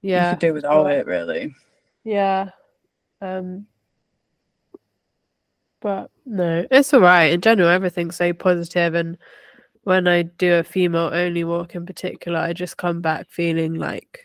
Yeah. 0.03 0.31
you 0.31 0.37
could 0.37 0.41
do 0.41 0.53
without 0.55 0.91
it, 0.91 1.07
really. 1.07 1.55
yeah 2.05 2.51
um 3.21 3.67
but 5.83 6.11
no 6.25 6.65
it's 6.71 6.95
all 6.95 7.01
right 7.01 7.33
in 7.33 7.41
general 7.41 7.69
everything's 7.69 8.17
so 8.17 8.33
positive 8.33 8.95
and 8.95 9.19
when 9.85 10.07
i 10.07 10.23
do 10.23 10.55
a 10.55 10.63
female 10.65 11.11
only 11.13 11.45
walk 11.45 11.75
in 11.75 11.85
particular 11.85 12.39
i 12.39 12.53
just 12.53 12.77
come 12.77 13.01
back 13.01 13.29
feeling 13.31 13.75
like 13.75 14.21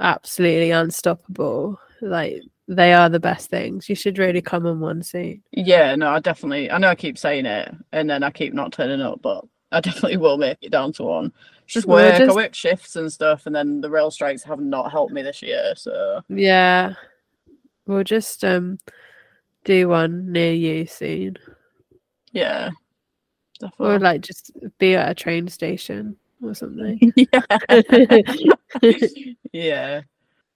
absolutely 0.00 0.70
unstoppable 0.70 1.78
like 2.00 2.42
they 2.68 2.92
are 2.92 3.08
the 3.08 3.20
best 3.20 3.50
things 3.50 3.88
you 3.88 3.94
should 3.94 4.18
really 4.18 4.40
come 4.40 4.66
on 4.66 4.80
one 4.80 5.02
soon 5.02 5.42
Yeah, 5.52 5.94
no, 5.96 6.08
I 6.10 6.20
definitely. 6.20 6.70
I 6.70 6.78
know 6.78 6.88
I 6.88 6.94
keep 6.94 7.18
saying 7.18 7.44
it, 7.44 7.74
and 7.92 8.08
then 8.08 8.22
I 8.22 8.30
keep 8.30 8.54
not 8.54 8.72
turning 8.72 9.00
up, 9.02 9.20
but 9.22 9.44
I 9.72 9.80
definitely 9.80 10.18
will 10.18 10.38
make 10.38 10.58
it 10.62 10.70
down 10.70 10.92
to 10.94 11.02
one. 11.02 11.32
It's 11.64 11.74
just 11.74 11.86
work. 11.88 12.16
just- 12.16 12.30
I 12.30 12.34
work 12.34 12.54
shifts 12.54 12.94
and 12.94 13.12
stuff, 13.12 13.46
and 13.46 13.54
then 13.54 13.80
the 13.80 13.90
rail 13.90 14.10
strikes 14.12 14.44
have 14.44 14.60
not 14.60 14.92
helped 14.92 15.12
me 15.12 15.20
this 15.22 15.42
year. 15.42 15.74
So 15.76 16.22
yeah 16.28 16.94
we'll 17.86 18.04
just 18.04 18.44
um 18.44 18.78
do 19.64 19.88
one 19.88 20.30
near 20.32 20.52
you 20.52 20.86
soon 20.86 21.36
yeah, 22.32 22.70
or 23.60 23.68
definitely. 23.68 23.98
like 23.98 24.20
just 24.20 24.52
be 24.78 24.94
at 24.94 25.10
a 25.10 25.14
train 25.14 25.48
station 25.48 26.16
or 26.42 26.54
something 26.54 27.12
yeah, 27.16 28.22
yeah. 29.52 30.00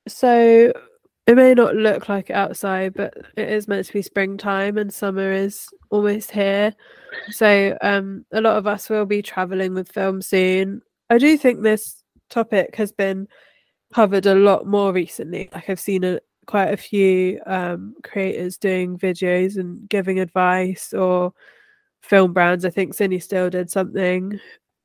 So 0.07 0.73
it 1.27 1.37
may 1.37 1.55
not 1.55 1.75
look 1.75 2.09
like 2.09 2.31
it 2.31 2.37
outside, 2.37 2.95
but 2.95 3.15
it 3.37 3.49
is 3.49 3.67
meant 3.67 3.87
to 3.87 3.93
be 3.93 4.03
springtime 4.03 4.77
and 4.77 4.93
summer 4.93 5.33
is 5.33 5.69
almost 5.91 6.31
here. 6.31 6.75
So 7.31 7.77
um, 7.81 8.27
a 8.33 8.41
lot 8.41 8.57
of 8.57 8.67
us 8.67 8.91
will 8.91 9.07
be 9.07 9.23
traveling 9.23 9.75
with 9.75 9.91
film 9.91 10.21
soon. 10.21 10.83
I 11.09 11.19
do 11.19 11.39
think 11.39 11.63
this 11.63 12.03
topic 12.29 12.77
has 12.77 12.93
been 12.93 13.27
covered 13.95 14.27
a 14.27 14.35
lot 14.35 14.67
more 14.67 14.93
recently. 14.93 15.49
Like 15.53 15.71
I've 15.71 15.81
seen 15.81 16.05
a, 16.05 16.21
quite 16.47 16.73
a 16.73 16.77
few 16.77 17.41
um, 17.47 17.95
creators 18.03 18.57
doing 18.59 18.99
videos 18.99 19.57
and 19.57 19.89
giving 19.89 20.21
advice 20.21 20.93
or 20.93 21.33
film 22.03 22.33
brands. 22.33 22.65
I 22.65 22.71
think 22.71 22.95
CineStill 22.95 23.51
did 23.51 23.71
something. 23.71 24.39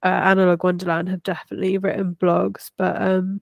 Uh, 0.03 0.07
Analog 0.07 0.63
Wonderland 0.63 1.09
have 1.09 1.23
definitely 1.23 1.77
written 1.77 2.15
blogs, 2.15 2.71
but 2.77 3.01
um, 3.01 3.41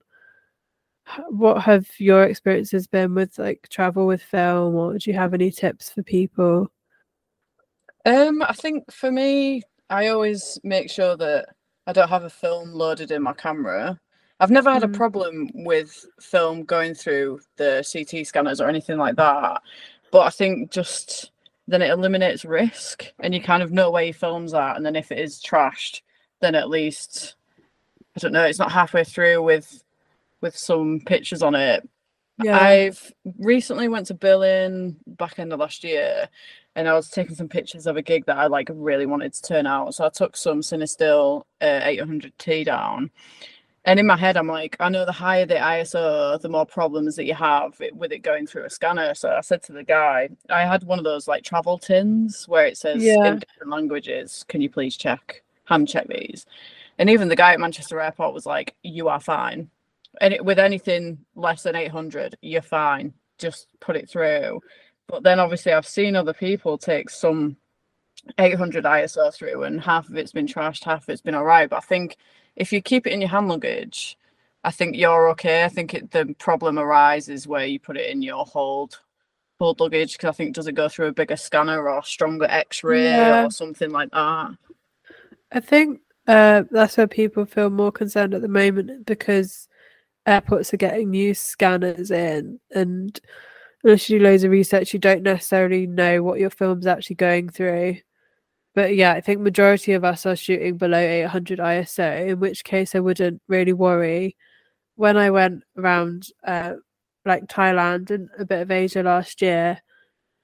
what 1.28 1.62
have 1.62 1.88
your 1.98 2.24
experiences 2.24 2.86
been 2.86 3.14
with 3.14 3.38
like 3.38 3.66
travel 3.70 4.06
with 4.06 4.22
film 4.22 4.74
or 4.74 4.98
do 4.98 5.10
you 5.10 5.16
have 5.16 5.34
any 5.34 5.50
tips 5.50 5.90
for 5.90 6.02
people 6.02 6.70
Um, 8.04 8.42
I 8.42 8.52
think 8.52 8.90
for 8.90 9.10
me, 9.10 9.62
I 9.90 10.08
always 10.08 10.58
make 10.64 10.90
sure 10.90 11.16
that 11.16 11.48
I 11.86 11.92
don't 11.92 12.08
have 12.08 12.24
a 12.24 12.30
film 12.30 12.72
loaded 12.72 13.10
in 13.10 13.22
my 13.22 13.32
camera. 13.32 13.98
I've 14.40 14.50
never 14.50 14.72
had 14.72 14.82
Mm. 14.82 14.94
a 14.94 14.96
problem 14.96 15.50
with 15.54 16.06
film 16.20 16.64
going 16.64 16.94
through 16.94 17.40
the 17.56 17.82
CT 17.84 18.24
scanners 18.24 18.60
or 18.60 18.68
anything 18.68 18.96
like 18.98 19.16
that. 19.16 19.62
But 20.10 20.20
I 20.20 20.30
think 20.30 20.70
just 20.70 21.32
then 21.66 21.82
it 21.82 21.90
eliminates 21.90 22.44
risk 22.44 23.12
and 23.20 23.34
you 23.34 23.42
kind 23.42 23.62
of 23.62 23.72
know 23.72 23.90
where 23.90 24.04
your 24.04 24.14
film's 24.14 24.54
at. 24.54 24.76
And 24.76 24.86
then 24.86 24.96
if 24.96 25.12
it 25.12 25.18
is 25.18 25.42
trashed, 25.42 26.00
then 26.40 26.54
at 26.54 26.70
least 26.70 27.34
I 28.16 28.20
don't 28.20 28.32
know, 28.32 28.44
it's 28.44 28.58
not 28.58 28.72
halfway 28.72 29.04
through 29.04 29.42
with 29.42 29.82
with 30.40 30.56
some 30.56 31.00
pictures 31.04 31.42
on 31.42 31.54
it. 31.54 31.88
Yeah. 32.42 32.56
I've 32.56 33.12
recently 33.38 33.88
went 33.88 34.06
to 34.06 34.14
Berlin 34.14 34.96
back 35.08 35.40
end 35.40 35.52
of 35.52 35.58
last 35.58 35.82
year, 35.82 36.28
and 36.76 36.88
I 36.88 36.94
was 36.94 37.10
taking 37.10 37.34
some 37.34 37.48
pictures 37.48 37.86
of 37.88 37.96
a 37.96 38.02
gig 38.02 38.26
that 38.26 38.38
I 38.38 38.46
like 38.46 38.70
really 38.72 39.06
wanted 39.06 39.32
to 39.34 39.42
turn 39.42 39.66
out. 39.66 39.96
So 39.96 40.06
I 40.06 40.08
took 40.10 40.36
some 40.36 40.60
CineStill 40.60 41.42
uh, 41.60 41.80
800T 41.82 42.64
down. 42.64 43.10
And 43.88 43.98
in 43.98 44.06
my 44.06 44.18
head, 44.18 44.36
I'm 44.36 44.46
like, 44.46 44.76
I 44.80 44.90
know 44.90 45.06
the 45.06 45.12
higher 45.12 45.46
the 45.46 45.54
ISO, 45.54 46.38
the 46.38 46.48
more 46.50 46.66
problems 46.66 47.16
that 47.16 47.24
you 47.24 47.32
have 47.32 47.80
with 47.94 48.12
it 48.12 48.18
going 48.18 48.46
through 48.46 48.64
a 48.64 48.70
scanner. 48.70 49.14
So 49.14 49.30
I 49.30 49.40
said 49.40 49.62
to 49.62 49.72
the 49.72 49.82
guy, 49.82 50.28
I 50.50 50.66
had 50.66 50.84
one 50.84 50.98
of 50.98 51.06
those 51.06 51.26
like 51.26 51.42
travel 51.42 51.78
tins 51.78 52.46
where 52.46 52.66
it 52.66 52.76
says 52.76 53.02
Yeah. 53.02 53.24
in 53.24 53.38
different 53.38 53.72
languages, 53.72 54.44
can 54.46 54.60
you 54.60 54.68
please 54.68 54.94
check, 54.94 55.42
hand 55.64 55.88
check 55.88 56.06
these? 56.06 56.44
And 56.98 57.08
even 57.08 57.28
the 57.28 57.36
guy 57.36 57.54
at 57.54 57.60
Manchester 57.60 57.98
Airport 57.98 58.34
was 58.34 58.44
like, 58.44 58.76
you 58.82 59.08
are 59.08 59.20
fine. 59.20 59.70
And 60.20 60.34
it, 60.34 60.44
with 60.44 60.58
anything 60.58 61.24
less 61.34 61.62
than 61.62 61.74
800, 61.74 62.36
you're 62.42 62.60
fine. 62.60 63.14
Just 63.38 63.68
put 63.80 63.96
it 63.96 64.10
through. 64.10 64.60
But 65.06 65.22
then 65.22 65.40
obviously, 65.40 65.72
I've 65.72 65.86
seen 65.86 66.14
other 66.14 66.34
people 66.34 66.76
take 66.76 67.08
some 67.08 67.56
800 68.36 68.84
ISO 68.84 69.32
through, 69.32 69.62
and 69.62 69.80
half 69.80 70.10
of 70.10 70.16
it's 70.16 70.32
been 70.32 70.46
trashed, 70.46 70.84
half 70.84 71.04
of 71.04 71.08
it's 71.08 71.22
been 71.22 71.34
all 71.34 71.46
right. 71.46 71.70
But 71.70 71.76
I 71.76 71.80
think 71.80 72.18
if 72.58 72.72
you 72.72 72.82
keep 72.82 73.06
it 73.06 73.12
in 73.12 73.20
your 73.20 73.30
hand 73.30 73.48
luggage, 73.48 74.18
I 74.64 74.70
think 74.70 74.96
you're 74.96 75.30
okay. 75.30 75.64
I 75.64 75.68
think 75.68 75.94
it, 75.94 76.10
the 76.10 76.34
problem 76.38 76.78
arises 76.78 77.46
where 77.46 77.64
you 77.64 77.78
put 77.78 77.96
it 77.96 78.10
in 78.10 78.20
your 78.20 78.44
hold 78.44 79.00
hold 79.58 79.80
luggage 79.80 80.12
because 80.12 80.28
I 80.28 80.32
think 80.32 80.54
does 80.54 80.66
it 80.66 80.74
go 80.74 80.88
through 80.88 81.06
a 81.06 81.12
bigger 81.12 81.36
scanner 81.36 81.88
or 81.88 82.02
stronger 82.04 82.46
X-ray 82.46 83.04
Yeah. 83.04 83.46
or 83.46 83.50
something 83.50 83.90
like 83.90 84.10
that. 84.10 84.56
I 85.52 85.60
think 85.60 86.00
uh, 86.26 86.64
that's 86.70 86.96
where 86.96 87.06
people 87.08 87.44
feel 87.46 87.70
more 87.70 87.90
concerned 87.90 88.34
at 88.34 88.42
the 88.42 88.48
moment 88.48 89.06
because 89.06 89.68
airports 90.26 90.74
are 90.74 90.78
getting 90.78 91.10
new 91.10 91.32
scanners 91.34 92.10
in, 92.10 92.60
and 92.72 93.18
unless 93.82 94.10
you 94.10 94.18
do 94.18 94.24
loads 94.24 94.44
of 94.44 94.50
research, 94.50 94.92
you 94.92 94.98
don't 94.98 95.22
necessarily 95.22 95.86
know 95.86 96.22
what 96.22 96.38
your 96.38 96.50
film's 96.50 96.86
actually 96.86 97.16
going 97.16 97.48
through. 97.48 97.96
But 98.78 98.94
yeah, 98.94 99.14
I 99.14 99.20
think 99.20 99.40
majority 99.40 99.94
of 99.94 100.04
us 100.04 100.24
are 100.24 100.36
shooting 100.36 100.76
below 100.76 101.00
800 101.00 101.58
ISO, 101.58 102.28
in 102.28 102.38
which 102.38 102.62
case 102.62 102.94
I 102.94 103.00
wouldn't 103.00 103.42
really 103.48 103.72
worry. 103.72 104.36
When 104.94 105.16
I 105.16 105.30
went 105.30 105.64
around 105.76 106.28
uh, 106.46 106.74
like 107.24 107.48
Thailand 107.48 108.12
and 108.12 108.28
a 108.38 108.44
bit 108.44 108.62
of 108.62 108.70
Asia 108.70 109.02
last 109.02 109.42
year, 109.42 109.82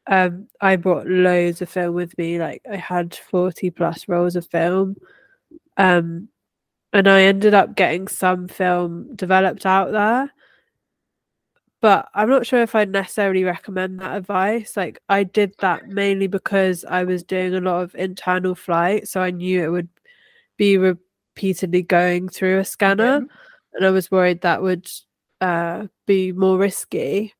um, 0.08 0.48
I 0.60 0.74
brought 0.74 1.06
loads 1.06 1.62
of 1.62 1.68
film 1.68 1.94
with 1.94 2.18
me. 2.18 2.40
Like 2.40 2.60
I 2.68 2.74
had 2.74 3.14
40 3.14 3.70
plus 3.70 4.08
rolls 4.08 4.34
of 4.34 4.48
film. 4.48 4.96
Um, 5.76 6.28
and 6.92 7.06
I 7.06 7.22
ended 7.22 7.54
up 7.54 7.76
getting 7.76 8.08
some 8.08 8.48
film 8.48 9.14
developed 9.14 9.64
out 9.64 9.92
there. 9.92 10.32
But 11.84 12.08
I'm 12.14 12.30
not 12.30 12.46
sure 12.46 12.62
if 12.62 12.74
I'd 12.74 12.88
necessarily 12.88 13.44
recommend 13.44 14.00
that 14.00 14.16
advice. 14.16 14.74
Like 14.74 15.02
I 15.10 15.22
did 15.22 15.54
that 15.58 15.86
mainly 15.86 16.28
because 16.28 16.82
I 16.82 17.04
was 17.04 17.22
doing 17.22 17.54
a 17.54 17.60
lot 17.60 17.82
of 17.82 17.94
internal 17.94 18.54
flight, 18.54 19.06
so 19.06 19.20
I 19.20 19.30
knew 19.30 19.62
it 19.62 19.68
would 19.68 19.90
be 20.56 20.78
repeatedly 20.78 21.82
going 21.82 22.30
through 22.30 22.60
a 22.60 22.64
scanner, 22.64 23.26
and 23.74 23.84
I 23.84 23.90
was 23.90 24.10
worried 24.10 24.40
that 24.40 24.62
would 24.62 24.90
uh, 25.42 25.88
be 26.06 26.32
more 26.32 26.56
risky. 26.56 27.34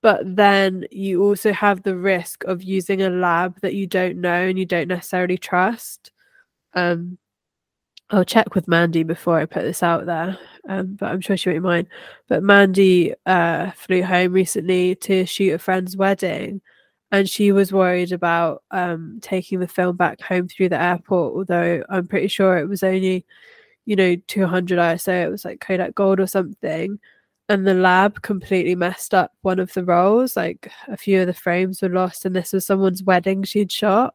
But 0.00 0.22
then 0.24 0.86
you 0.90 1.22
also 1.22 1.52
have 1.52 1.82
the 1.82 1.98
risk 1.98 2.44
of 2.44 2.62
using 2.62 3.02
a 3.02 3.10
lab 3.10 3.60
that 3.60 3.74
you 3.74 3.86
don't 3.86 4.22
know 4.22 4.48
and 4.48 4.58
you 4.58 4.64
don't 4.64 4.88
necessarily 4.88 5.36
trust. 5.36 6.12
Um, 6.72 7.18
I'll 8.10 8.24
check 8.24 8.54
with 8.54 8.68
Mandy 8.68 9.02
before 9.02 9.38
I 9.38 9.46
put 9.46 9.62
this 9.62 9.82
out 9.82 10.06
there, 10.06 10.38
um, 10.68 10.94
but 10.94 11.06
I'm 11.10 11.20
sure 11.20 11.36
she 11.36 11.50
won't 11.50 11.62
mind. 11.62 11.88
But 12.28 12.42
Mandy 12.42 13.14
uh, 13.26 13.72
flew 13.72 14.02
home 14.04 14.32
recently 14.32 14.94
to 14.96 15.26
shoot 15.26 15.54
a 15.54 15.58
friend's 15.58 15.96
wedding, 15.96 16.60
and 17.10 17.28
she 17.28 17.50
was 17.50 17.72
worried 17.72 18.12
about 18.12 18.62
um, 18.70 19.18
taking 19.22 19.58
the 19.58 19.66
film 19.66 19.96
back 19.96 20.20
home 20.20 20.46
through 20.46 20.68
the 20.68 20.80
airport. 20.80 21.34
Although 21.34 21.82
I'm 21.88 22.06
pretty 22.06 22.28
sure 22.28 22.58
it 22.58 22.68
was 22.68 22.84
only, 22.84 23.26
you 23.86 23.96
know, 23.96 24.14
200 24.28 24.78
ISO. 24.78 25.24
It 25.24 25.30
was 25.30 25.44
like 25.44 25.60
Kodak 25.60 25.94
Gold 25.96 26.20
or 26.20 26.28
something, 26.28 27.00
and 27.48 27.66
the 27.66 27.74
lab 27.74 28.22
completely 28.22 28.76
messed 28.76 29.14
up 29.14 29.32
one 29.42 29.58
of 29.58 29.72
the 29.72 29.84
rolls. 29.84 30.36
Like 30.36 30.70
a 30.86 30.96
few 30.96 31.22
of 31.22 31.26
the 31.26 31.34
frames 31.34 31.82
were 31.82 31.88
lost, 31.88 32.24
and 32.24 32.36
this 32.36 32.52
was 32.52 32.64
someone's 32.66 33.02
wedding 33.02 33.42
she'd 33.42 33.72
shot. 33.72 34.14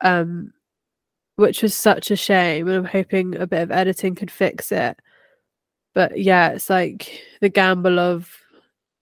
Um, 0.00 0.52
which 1.36 1.62
was 1.62 1.74
such 1.74 2.10
a 2.10 2.16
shame. 2.16 2.68
And 2.68 2.76
I'm 2.76 2.84
hoping 2.84 3.36
a 3.36 3.46
bit 3.46 3.62
of 3.62 3.70
editing 3.70 4.14
could 4.14 4.30
fix 4.30 4.72
it. 4.72 4.98
But 5.94 6.18
yeah, 6.18 6.50
it's 6.50 6.70
like 6.70 7.22
the 7.40 7.48
gamble 7.48 7.98
of 7.98 8.30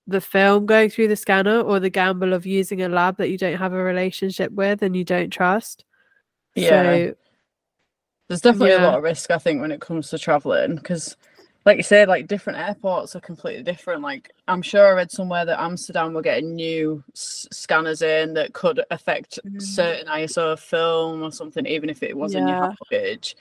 the 0.06 0.20
film 0.20 0.66
going 0.66 0.90
through 0.90 1.08
the 1.08 1.16
scanner 1.16 1.60
or 1.60 1.80
the 1.80 1.90
gamble 1.90 2.32
of 2.32 2.44
using 2.44 2.82
a 2.82 2.88
lab 2.88 3.16
that 3.18 3.30
you 3.30 3.38
don't 3.38 3.58
have 3.58 3.72
a 3.72 3.82
relationship 3.82 4.52
with 4.52 4.82
and 4.82 4.96
you 4.96 5.04
don't 5.04 5.30
trust. 5.30 5.84
Yeah. 6.54 6.68
So 6.68 7.14
There's 8.28 8.40
definitely 8.40 8.72
a 8.72 8.80
lot 8.80 8.98
of 8.98 9.04
risk, 9.04 9.30
I 9.30 9.38
think, 9.38 9.60
when 9.60 9.72
it 9.72 9.80
comes 9.80 10.10
to 10.10 10.18
traveling 10.18 10.76
because, 10.76 11.16
like 11.64 11.76
you 11.76 11.82
said, 11.82 12.08
like 12.08 12.26
different 12.26 12.58
airports 12.58 13.14
are 13.14 13.20
completely 13.20 13.62
different. 13.62 14.02
Like 14.02 14.30
I'm 14.48 14.62
sure 14.62 14.86
I 14.88 14.92
read 14.92 15.10
somewhere 15.12 15.44
that 15.44 15.60
Amsterdam 15.60 16.12
were 16.12 16.22
getting 16.22 16.54
new 16.56 17.02
s- 17.14 17.46
scanners 17.52 18.02
in 18.02 18.34
that 18.34 18.52
could 18.52 18.82
affect 18.90 19.38
Mm. 19.46 19.62
certain 19.62 20.08
ISO 20.08 20.58
film 20.58 21.22
or 21.22 21.30
something, 21.30 21.64
even 21.66 21.88
if 21.88 22.02
it 22.02 22.16
was 22.16 22.34
in 22.34 22.48
your 22.48 22.56
Yeah. 22.56 22.62
hand 22.64 22.78
luggage. 22.90 23.36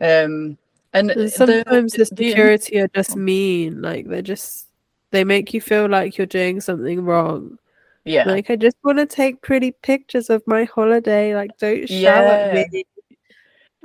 Um, 0.00 0.58
and 0.92 1.10
sometimes 1.32 1.92
the, 1.92 1.98
the- 1.98 2.06
security 2.06 2.78
are 2.80 2.88
just 2.88 3.16
mean. 3.16 3.80
Like 3.82 4.06
they're 4.06 4.22
just 4.22 4.68
they 5.12 5.24
make 5.24 5.54
you 5.54 5.60
feel 5.60 5.88
like 5.88 6.18
you're 6.18 6.26
doing 6.26 6.60
something 6.60 7.04
wrong. 7.04 7.58
yeah, 8.04 8.24
Like 8.28 8.50
I 8.50 8.56
just 8.56 8.76
want 8.84 8.98
to 8.98 9.06
take 9.06 9.40
pretty 9.40 9.70
pictures 9.72 10.28
of 10.30 10.42
my 10.46 10.64
holiday. 10.64 11.34
Like 11.34 11.56
don't 11.58 11.86
shout 11.88 11.90
Yeah. 11.90 12.52
at 12.60 12.72
me. 12.72 12.84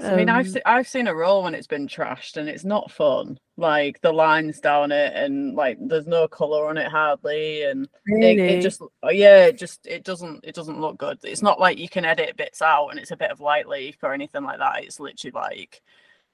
I 0.04 0.16
mean, 0.16 0.30
I've 0.30 0.46
Um, 0.48 0.52
se- 0.52 0.62
I've 0.66 0.88
seen 0.88 1.08
a 1.08 1.16
roll 1.16 1.44
when 1.44 1.56
it's 1.56 1.68
been 1.68 1.88
trashed, 1.88 2.38
and 2.38 2.50
it's 2.50 2.64
not 2.64 2.92
fun. 2.92 3.38
Like 3.58 4.02
the 4.02 4.12
lines 4.12 4.60
down 4.60 4.92
it, 4.92 5.14
and 5.16 5.56
like 5.56 5.78
there's 5.80 6.08
no 6.08 6.28
color 6.28 6.68
on 6.68 6.78
it 6.78 6.88
hardly, 6.88 7.64
and 7.64 7.88
it, 8.06 8.14
really. 8.14 8.42
it 8.42 8.62
just 8.62 8.82
oh, 9.04 9.10
yeah, 9.12 9.46
it 9.46 9.58
just 9.58 9.86
it 9.86 10.04
doesn't 10.04 10.44
it 10.44 10.56
doesn't 10.56 10.82
look 10.82 10.98
good. 10.98 11.20
It's 11.24 11.42
not 11.42 11.60
like 11.60 11.78
you 11.78 11.90
can 11.90 12.06
edit 12.06 12.38
bits 12.38 12.62
out, 12.62 12.90
and 12.90 13.00
it's 13.00 13.12
a 13.12 13.18
bit 13.18 13.32
of 13.32 13.40
light 13.40 13.68
leak 13.68 13.98
or 14.04 14.14
anything 14.14 14.44
like 14.44 14.60
that. 14.60 14.84
It's 14.84 15.00
literally 15.00 15.32
like 15.34 15.82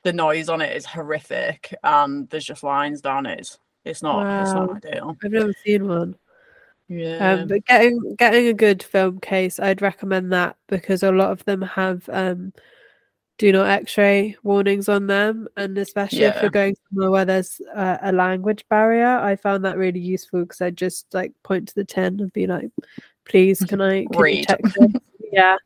the 0.03 0.13
noise 0.13 0.49
on 0.49 0.61
it 0.61 0.75
is 0.75 0.85
horrific, 0.85 1.73
and 1.83 2.29
there's 2.29 2.45
just 2.45 2.63
lines 2.63 3.01
down 3.01 3.25
it. 3.25 3.39
It's, 3.39 3.59
it's 3.83 4.03
not 4.03 4.41
it's 4.41 4.53
not 4.53 4.75
ideal. 4.85 5.17
I've 5.23 5.31
never 5.31 5.53
seen 5.65 5.87
one. 5.87 6.15
Yeah, 6.89 7.33
Um, 7.33 7.47
but 7.49 7.65
getting 7.65 8.15
getting 8.15 8.47
a 8.47 8.53
good 8.53 8.81
film 8.81 9.19
case, 9.19 9.59
I'd 9.59 9.81
recommend 9.81 10.31
that 10.31 10.55
because 10.67 11.03
a 11.03 11.11
lot 11.11 11.31
of 11.31 11.43
them 11.43 11.61
have 11.61 12.07
um, 12.13 12.53
do 13.37 13.51
not 13.51 13.69
X-ray 13.69 14.35
warnings 14.43 14.89
on 14.89 15.07
them, 15.07 15.47
and 15.57 15.77
especially 15.77 16.23
if 16.23 16.35
Yeah. 16.35 16.41
you're 16.41 16.49
going 16.49 16.75
somewhere 16.89 17.11
where 17.11 17.25
there's 17.25 17.61
uh, 17.75 17.97
a 18.01 18.11
language 18.11 18.65
barrier, 18.69 19.19
I 19.19 19.35
found 19.35 19.63
that 19.65 19.77
really 19.77 19.99
useful 19.99 20.41
because 20.41 20.61
I 20.61 20.71
just 20.71 21.13
like 21.13 21.33
point 21.43 21.67
to 21.69 21.75
the 21.75 21.85
tin 21.85 22.19
and 22.19 22.33
be 22.33 22.47
like, 22.47 22.69
"Please, 23.25 23.59
can 23.61 23.81
I 23.81 24.05
can 24.11 24.25
you 24.27 24.43
check 24.43 24.59
this?" 24.63 24.91
yeah. 25.31 25.57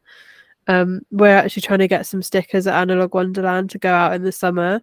Um, 0.68 1.02
we're 1.12 1.36
actually 1.36 1.62
trying 1.64 1.80
to 1.80 1.88
get 1.88 2.06
some 2.06 2.22
stickers 2.22 2.68
at 2.68 2.80
Analog 2.80 3.14
Wonderland 3.16 3.70
to 3.72 3.80
go 3.80 3.92
out 3.92 4.14
in 4.14 4.24
the 4.24 4.32
summer, 4.32 4.82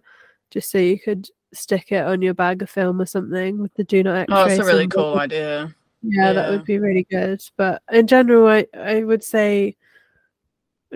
just 0.51 0.71
so 0.71 0.77
you 0.77 0.99
could 0.99 1.27
stick 1.53 1.91
it 1.91 2.03
on 2.05 2.21
your 2.21 2.33
bag 2.33 2.61
of 2.61 2.69
film 2.69 3.01
or 3.01 3.05
something 3.05 3.59
with 3.59 3.73
the 3.75 3.83
do 3.83 4.03
not 4.03 4.17
X-ray. 4.17 4.37
oh, 4.37 4.45
it's 4.45 4.59
a 4.59 4.65
really 4.65 4.83
symbol. 4.83 5.13
cool 5.13 5.19
idea. 5.19 5.73
Yeah, 6.01 6.33
that 6.33 6.49
would 6.49 6.63
be 6.65 6.79
really 6.79 7.05
good. 7.09 7.41
But 7.57 7.81
in 7.91 8.07
general, 8.07 8.47
I, 8.47 8.65
I 8.77 9.03
would 9.03 9.23
say 9.23 9.75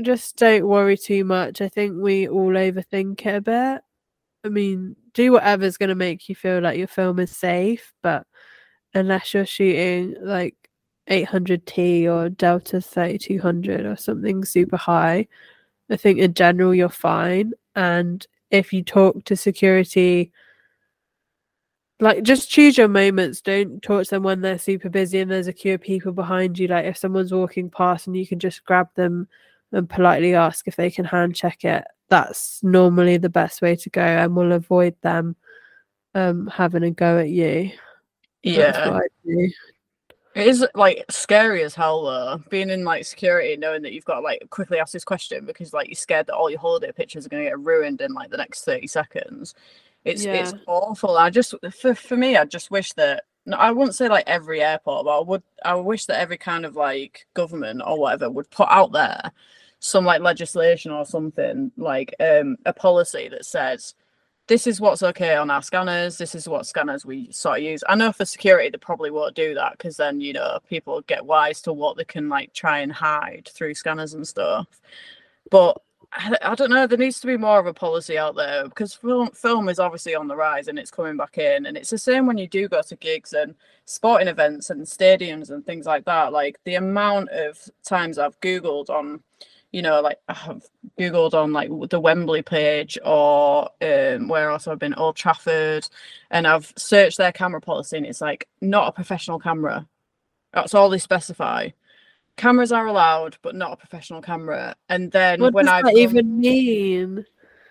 just 0.02 0.38
don't 0.38 0.68
worry 0.68 0.98
too 0.98 1.24
much. 1.24 1.62
I 1.62 1.70
think 1.70 2.02
we 2.02 2.28
all 2.28 2.52
overthink 2.52 3.26
it 3.26 3.36
a 3.36 3.42
bit. 3.42 3.82
I 4.44 4.50
mean, 4.50 4.96
do 5.14 5.34
whatever's 5.34 5.78
going 5.78 5.90
to 5.90 5.96
make 5.96 6.28
you 6.28 6.36
feel 6.36 6.60
like 6.60 6.78
your 6.78 6.88
film 6.88 7.20
is 7.20 7.36
safe, 7.36 7.94
but 8.02 8.26
unless 8.94 9.34
you're 9.34 9.46
shooting 9.46 10.16
like 10.22 10.56
800T 11.10 12.06
or 12.06 12.30
Delta 12.30 12.82
3200 12.82 13.86
or 13.86 13.96
something 13.96 14.44
super 14.44 14.78
high, 14.78 15.28
I 15.90 15.98
think 15.98 16.20
in 16.20 16.34
general 16.34 16.74
you're 16.74 16.90
fine. 16.90 17.54
And 17.76 18.26
if 18.52 18.74
you 18.74 18.84
talk 18.84 19.24
to 19.26 19.36
security, 19.36 20.32
like 22.00 22.24
just 22.24 22.50
choose 22.50 22.78
your 22.78 22.88
moments. 22.88 23.42
Don't 23.42 23.82
talk 23.82 24.04
to 24.04 24.10
them 24.10 24.24
when 24.24 24.42
they're 24.42 24.58
super 24.58 24.90
busy 24.90 25.20
and 25.20 25.32
there's 25.32 25.48
a 25.48 25.54
queue 25.54 25.76
of 25.76 25.82
people 25.82 26.12
behind 26.12 26.60
you. 26.60 26.68
Like 26.68 26.86
if 26.86 26.98
someone's 26.98 27.34
walking 27.34 27.70
past 27.70 28.08
and 28.08 28.18
you 28.18 28.28
can 28.28 28.40
just 28.40 28.66
grab 28.66 28.90
them 28.96 29.28
and 29.74 29.90
politely 29.90 30.34
ask 30.36 30.68
if 30.68 30.76
they 30.76 30.90
can 30.90 31.06
hand 31.06 31.36
check 31.36 31.66
it. 31.66 31.84
That's 32.10 32.64
normally 32.64 33.18
the 33.18 33.30
best 33.30 33.62
way 33.62 33.76
to 33.76 33.90
go 33.90 34.02
and 34.02 34.36
will 34.36 34.54
avoid 34.54 34.96
them 35.02 35.36
um 36.16 36.48
having 36.48 36.84
a 36.84 36.92
go 36.92 37.18
at 37.20 37.30
you. 37.30 37.72
Yeah, 38.44 38.90
what 38.90 39.04
I 39.04 39.08
do. 39.26 39.52
It 40.36 40.48
is 40.48 40.66
like 40.74 41.06
scary 41.10 41.64
as 41.64 41.76
hell 41.76 42.04
though, 42.04 42.42
being 42.50 42.70
in 42.70 42.84
like 42.84 43.06
security, 43.06 43.56
knowing 43.56 43.84
that 43.84 43.94
you've 43.94 44.06
got 44.06 44.16
to 44.16 44.22
like 44.22 44.48
quickly 44.50 44.80
ask 44.80 44.92
this 44.92 45.04
question 45.04 45.46
because 45.46 45.74
like 45.74 45.88
you're 45.88 45.96
scared 45.96 46.28
that 46.28 46.34
all 46.34 46.50
your 46.50 46.60
holiday 46.60 46.92
pictures 46.92 47.26
are 47.26 47.30
going 47.30 47.44
to 47.44 47.50
get 47.50 47.60
ruined 47.60 48.02
in 48.02 48.14
like 48.14 48.32
the 48.32 48.38
next 48.38 48.64
30 48.64 48.88
seconds. 48.88 49.54
It's 50.06 50.26
it's 50.26 50.54
awful. 50.68 51.18
I 51.18 51.30
just 51.30 51.54
for 51.72 51.96
for 51.96 52.18
me, 52.18 52.36
I 52.36 52.46
just 52.46 52.72
wish 52.72 52.94
that 52.94 53.24
no, 53.46 53.58
I 53.58 53.72
wouldn't 53.72 53.96
say 53.96 54.10
like 54.10 54.28
every 54.28 54.62
airport, 54.62 55.06
but 55.06 55.18
I 55.18 55.22
would 55.22 55.44
I 55.64 55.76
wish 55.76 56.06
that 56.08 56.20
every 56.20 56.38
kind 56.38 56.66
of 56.66 56.76
like 56.76 57.28
government 57.34 57.82
or 57.86 58.00
whatever 58.00 58.30
would 58.30 58.50
put 58.50 58.68
out 58.70 58.92
there 58.92 59.32
some 59.86 60.06
like 60.06 60.22
legislation 60.22 60.92
or 60.92 61.06
something 61.06 61.70
like 61.76 62.16
um 62.22 62.56
a 62.66 62.72
policy 62.72 63.28
that 63.28 63.46
says 63.46 63.96
this 64.48 64.66
is 64.66 64.80
what's 64.80 65.04
okay 65.04 65.36
on 65.36 65.50
our 65.50 65.62
scanners. 65.62 66.18
This 66.18 66.36
is 66.36 66.48
what 66.48 66.66
scanners 66.66 67.06
we 67.06 67.32
sort 67.32 67.60
of 67.60 67.64
use. 67.64 67.84
I 67.88 67.96
know 67.96 68.14
for 68.14 68.24
security 68.24 68.70
they 68.70 68.78
probably 68.78 69.12
won't 69.12 69.36
do 69.36 69.54
that 69.56 69.74
because 69.74 69.98
then 69.98 70.22
you 70.22 70.32
know 70.32 70.60
people 70.70 71.02
get 71.02 71.26
wise 71.26 71.62
to 71.64 71.74
what 71.74 71.98
they 71.98 72.06
can 72.06 72.30
like 72.30 72.54
try 72.54 72.80
and 72.80 72.94
hide 72.94 73.50
through 73.54 73.74
scanners 73.76 74.14
and 74.14 74.26
stuff. 74.26 74.68
But 75.52 75.82
I, 76.14 76.38
I 76.42 76.56
don't 76.56 76.70
know. 76.70 76.88
There 76.88 76.98
needs 76.98 77.20
to 77.20 77.28
be 77.28 77.36
more 77.36 77.60
of 77.60 77.68
a 77.68 77.74
policy 77.74 78.18
out 78.18 78.38
there 78.38 78.64
because 78.64 78.94
film 78.94 79.32
film 79.32 79.68
is 79.68 79.80
obviously 79.80 80.16
on 80.16 80.30
the 80.30 80.36
rise 80.38 80.70
and 80.70 80.80
it's 80.80 80.92
coming 80.92 81.18
back 81.18 81.38
in. 81.38 81.66
And 81.66 81.76
it's 81.76 81.90
the 81.90 81.98
same 81.98 82.26
when 82.26 82.38
you 82.38 82.48
do 82.48 82.70
go 82.70 82.82
to 82.82 82.96
gigs 82.96 83.34
and 83.34 83.54
sporting 83.84 84.30
events 84.30 84.70
and 84.70 84.86
stadiums 84.86 85.52
and 85.52 85.66
things 85.66 85.86
like 85.86 86.06
that. 86.06 86.32
Like 86.32 86.58
the 86.64 86.76
amount 86.76 87.30
of 87.32 87.60
times 87.86 88.18
I've 88.18 88.40
googled 88.40 88.90
on 88.90 89.22
you 89.74 89.82
know, 89.82 90.00
like 90.02 90.20
I 90.30 90.34
have 90.34 90.64
googled 91.00 91.34
on 91.34 91.52
like 91.52 91.70
the 91.90 92.00
Wembley 92.00 92.44
page 92.44 92.98
or 93.04 93.70
um, 93.82 94.28
where 94.30 94.50
else 94.52 94.68
I've 94.68 94.80
been, 94.80 94.94
Old 94.94 95.16
Trafford, 95.16 95.88
and 96.32 96.48
I've 96.48 96.72
searched 96.78 97.18
their 97.18 97.32
camera 97.32 97.60
policy, 97.60 97.98
and 97.98 98.06
it's 98.06 98.22
like 98.22 98.48
not 98.62 98.88
a 98.88 98.92
professional 98.92 99.40
camera. 99.40 99.88
That's 100.54 100.76
all 100.76 100.90
they 100.90 101.00
specify. 101.00 101.70
Cameras 102.38 102.72
are 102.72 102.88
allowed, 102.88 103.38
but 103.42 103.56
not 103.56 103.74
a 103.74 103.78
professional 103.78 104.22
camera. 104.22 104.76
And 104.90 105.12
then 105.12 105.42
What 105.42 105.54
when 105.54 105.66
gone- 105.66 105.98
even 105.98 106.40
mean? 106.40 107.26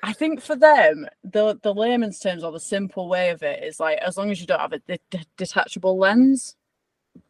I 0.04 0.12
think 0.12 0.40
for 0.40 0.56
them, 0.56 1.06
the 1.22 1.56
the 1.62 1.72
layman's 1.72 2.18
terms 2.18 2.42
or 2.42 2.50
the 2.50 2.58
simple 2.58 3.08
way 3.08 3.30
of 3.30 3.44
it 3.44 3.62
is 3.62 3.78
like 3.78 3.98
as 3.98 4.16
long 4.16 4.32
as 4.32 4.40
you 4.40 4.46
don't 4.48 4.60
have 4.60 4.72
a 4.72 4.80
de- 4.80 4.98
detachable 5.36 5.96
lens. 5.96 6.56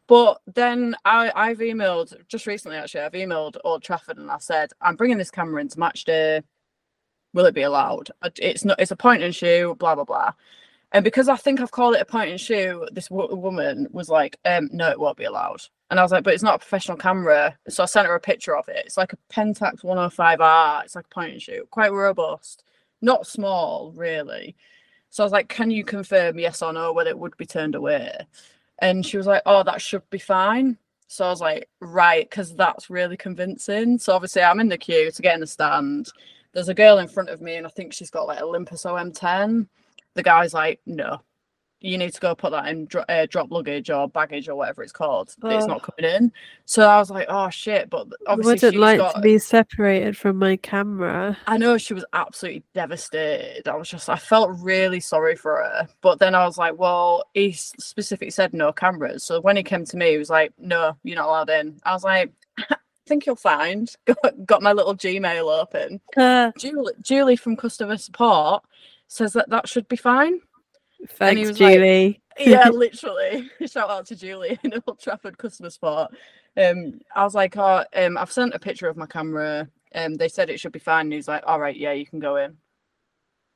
But 0.07 0.39
then 0.53 0.95
I, 1.05 1.31
I've 1.35 1.59
emailed 1.59 2.13
just 2.27 2.47
recently 2.47 2.77
actually, 2.77 3.01
I've 3.01 3.13
emailed 3.13 3.57
Old 3.63 3.83
Trafford 3.83 4.17
and 4.17 4.29
I 4.29 4.37
said, 4.39 4.71
I'm 4.81 4.95
bringing 4.95 5.17
this 5.17 5.31
camera 5.31 5.61
into 5.61 5.79
match 5.79 6.03
day. 6.05 6.41
Will 7.33 7.45
it 7.45 7.55
be 7.55 7.63
allowed? 7.63 8.11
It's 8.39 8.65
not. 8.65 8.79
It's 8.79 8.91
a 8.91 8.95
point 8.95 9.23
and 9.23 9.35
shoot. 9.35 9.75
Blah 9.79 9.95
blah 9.95 10.03
blah. 10.05 10.33
And 10.93 11.03
because 11.03 11.29
I 11.29 11.35
think 11.37 11.61
I've 11.61 11.71
called 11.71 11.95
it 11.95 12.01
a 12.01 12.05
point 12.05 12.31
and 12.31 12.39
shoot, 12.41 12.89
this 12.93 13.09
wo- 13.11 13.33
woman 13.35 13.87
was 13.91 14.09
like, 14.09 14.37
um, 14.45 14.69
"No, 14.73 14.89
it 14.91 14.99
won't 14.99 15.17
be 15.17 15.25
allowed." 15.25 15.61
And 15.91 15.99
I 15.99 16.03
was 16.03 16.11
like, 16.11 16.23
"But 16.23 16.33
it's 16.35 16.43
not 16.43 16.55
a 16.55 16.59
professional 16.59 16.97
camera." 16.97 17.57
So 17.69 17.83
I 17.83 17.87
sent 17.87 18.07
her 18.07 18.15
a 18.15 18.19
picture 18.19 18.55
of 18.57 18.69
it. 18.69 18.83
It's 18.85 18.97
like 18.97 19.13
a 19.13 19.17
Pentax 19.33 19.83
105R. 19.83 20.83
It's 20.85 20.95
like 20.95 21.05
a 21.05 21.15
point 21.15 21.33
and 21.33 21.41
shoot, 21.41 21.69
quite 21.71 21.91
robust, 21.93 22.63
not 23.01 23.27
small 23.27 23.93
really. 23.95 24.55
So 25.11 25.23
I 25.23 25.25
was 25.25 25.33
like, 25.33 25.49
"Can 25.49 25.71
you 25.71 25.83
confirm 25.85 26.39
yes 26.39 26.61
or 26.63 26.73
no 26.73 26.93
whether 26.93 27.09
it 27.11 27.19
would 27.19 27.37
be 27.37 27.45
turned 27.47 27.75
away?" 27.75 28.27
And 28.79 29.05
she 29.05 29.17
was 29.17 29.27
like, 29.27 29.41
"Oh, 29.45 29.63
that 29.63 29.81
should 29.81 30.09
be 30.09 30.19
fine." 30.19 30.77
So 31.07 31.25
I 31.25 31.29
was 31.29 31.41
like, 31.41 31.69
"Right," 31.79 32.29
because 32.29 32.55
that's 32.55 32.89
really 32.89 33.17
convincing. 33.17 33.99
So 33.99 34.13
obviously, 34.13 34.41
I'm 34.43 34.59
in 34.59 34.69
the 34.69 34.77
queue 34.77 35.11
to 35.11 35.21
get 35.21 35.35
in 35.35 35.41
the 35.41 35.47
stand. 35.47 36.09
There's 36.53 36.69
a 36.69 36.73
girl 36.73 36.97
in 36.99 37.07
front 37.07 37.29
of 37.29 37.41
me, 37.41 37.55
and 37.55 37.65
I 37.67 37.69
think 37.69 37.93
she's 37.93 38.09
got 38.11 38.27
like 38.27 38.41
Olympus 38.41 38.85
OM10. 38.85 39.67
The 40.15 40.23
guy's 40.23 40.53
like, 40.53 40.81
"No, 40.85 41.21
you 41.83 41.97
need 41.97 42.13
to 42.13 42.19
go 42.19 42.33
put 42.33 42.51
that 42.51 42.65
in 42.67 42.85
dro- 42.87 43.03
uh, 43.09 43.27
drop 43.29 43.51
luggage 43.51 43.89
or 43.91 44.07
baggage 44.09 44.49
or 44.49 44.55
whatever 44.55 44.81
it's 44.81 44.91
called. 44.91 45.27
It's 45.29 45.37
Oh. 45.43 45.67
not 45.67 45.83
coming 45.83 46.11
in." 46.11 46.31
So 46.65 46.87
I 46.89 46.97
was 46.97 47.11
like, 47.11 47.27
"Oh 47.29 47.49
shit!" 47.49 47.89
But 47.91 48.07
I 48.27 48.31
obviously, 48.31 48.53
wouldn't 48.53 48.73
she's 48.73 48.79
like 48.79 48.97
got, 48.97 49.15
to 49.15 49.21
be 49.21 49.37
separated 49.37 50.17
from 50.17 50.37
my 50.37 50.55
camera. 50.55 51.37
I 51.45 51.57
know 51.57 51.77
she 51.77 51.93
was 51.93 52.05
absolutely 52.13 52.63
devastated. 52.73 53.67
I 53.67 53.75
was 53.75 53.89
just, 53.89 54.09
I 54.09 54.15
felt 54.15 54.49
really 54.59 54.99
sorry 55.01 55.35
for 55.35 55.57
her. 55.57 55.87
But 56.01 56.19
then 56.19 56.33
I 56.33 56.45
was 56.45 56.57
like, 56.57 56.79
well, 56.79 57.25
he 57.33 57.51
specifically 57.51 58.31
said 58.31 58.53
no 58.53 58.71
cameras. 58.71 59.23
So 59.23 59.41
when 59.41 59.57
he 59.57 59.63
came 59.63 59.85
to 59.85 59.97
me, 59.97 60.11
he 60.11 60.17
was 60.17 60.29
like, 60.29 60.53
no, 60.57 60.97
you're 61.03 61.17
not 61.17 61.27
allowed 61.27 61.49
in. 61.49 61.79
I 61.83 61.91
was 61.93 62.03
like, 62.03 62.31
I 62.57 62.75
think 63.05 63.25
you'll 63.25 63.35
find. 63.35 63.93
Got, 64.05 64.45
got 64.45 64.61
my 64.61 64.71
little 64.71 64.95
Gmail 64.95 65.61
open. 65.61 65.99
Uh, 66.15 66.51
Julie, 66.57 66.93
Julie 67.01 67.35
from 67.35 67.57
customer 67.57 67.97
support 67.97 68.63
says 69.09 69.33
that 69.33 69.49
that 69.49 69.67
should 69.67 69.87
be 69.89 69.97
fine. 69.97 70.39
Thanks, 71.09 71.49
was 71.49 71.59
like- 71.59 71.73
Julie. 71.75 72.21
yeah, 72.39 72.69
literally. 72.73 73.49
Shout 73.67 73.89
out 73.89 74.05
to 74.07 74.15
Julie 74.15 74.59
in 74.63 74.73
Old 74.87 74.99
Trafford 74.99 75.37
customer 75.37 75.69
support. 75.69 76.11
Um, 76.57 76.99
I 77.15 77.23
was 77.23 77.33
like, 77.35 77.57
oh, 77.57 77.83
um, 77.95 78.17
I've 78.17 78.31
sent 78.31 78.53
a 78.53 78.59
picture 78.59 78.87
of 78.87 78.97
my 78.97 79.05
camera. 79.07 79.67
Um, 79.95 80.15
they 80.15 80.27
said 80.29 80.49
it 80.49 80.59
should 80.59 80.71
be 80.71 80.79
fine. 80.79 81.07
And 81.07 81.13
he's 81.13 81.27
like, 81.27 81.43
all 81.47 81.59
right, 81.59 81.75
yeah, 81.75 81.91
you 81.93 82.05
can 82.05 82.19
go 82.19 82.35
in. 82.37 82.57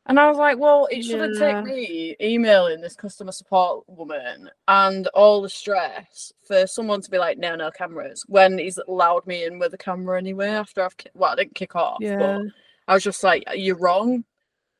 And 0.10 0.20
I 0.20 0.30
was 0.30 0.38
like, 0.38 0.58
well, 0.58 0.88
it 0.90 1.04
shouldn't 1.04 1.38
Yeah. 1.38 1.62
take 1.62 1.66
me 1.66 2.16
emailing 2.22 2.80
this 2.80 2.96
customer 2.96 3.34
support 3.34 3.84
woman 3.88 4.50
and 4.68 5.06
all 5.08 5.42
the 5.42 5.50
stress 5.50 6.32
for 6.48 6.66
someone 6.66 7.02
to 7.02 7.12
be 7.12 7.18
like, 7.18 7.38
no, 7.38 7.56
no 7.56 7.70
cameras, 7.72 8.24
when 8.28 8.58
he's 8.58 8.78
allowed 8.88 9.28
me 9.28 9.44
in 9.44 9.60
with 9.60 9.74
a 9.74 9.78
camera 9.78 10.18
anyway 10.18 10.48
after 10.48 10.82
I've, 10.86 10.96
ki- 10.96 11.10
well, 11.14 11.32
I 11.34 11.36
didn't 11.36 11.56
kick 11.56 11.76
off, 11.76 11.98
Yeah. 12.00 12.18
but 12.18 12.42
I 12.88 12.94
was 12.94 13.04
just 13.04 13.22
like, 13.22 13.44
you're 13.54 13.76
wrong. 13.78 14.24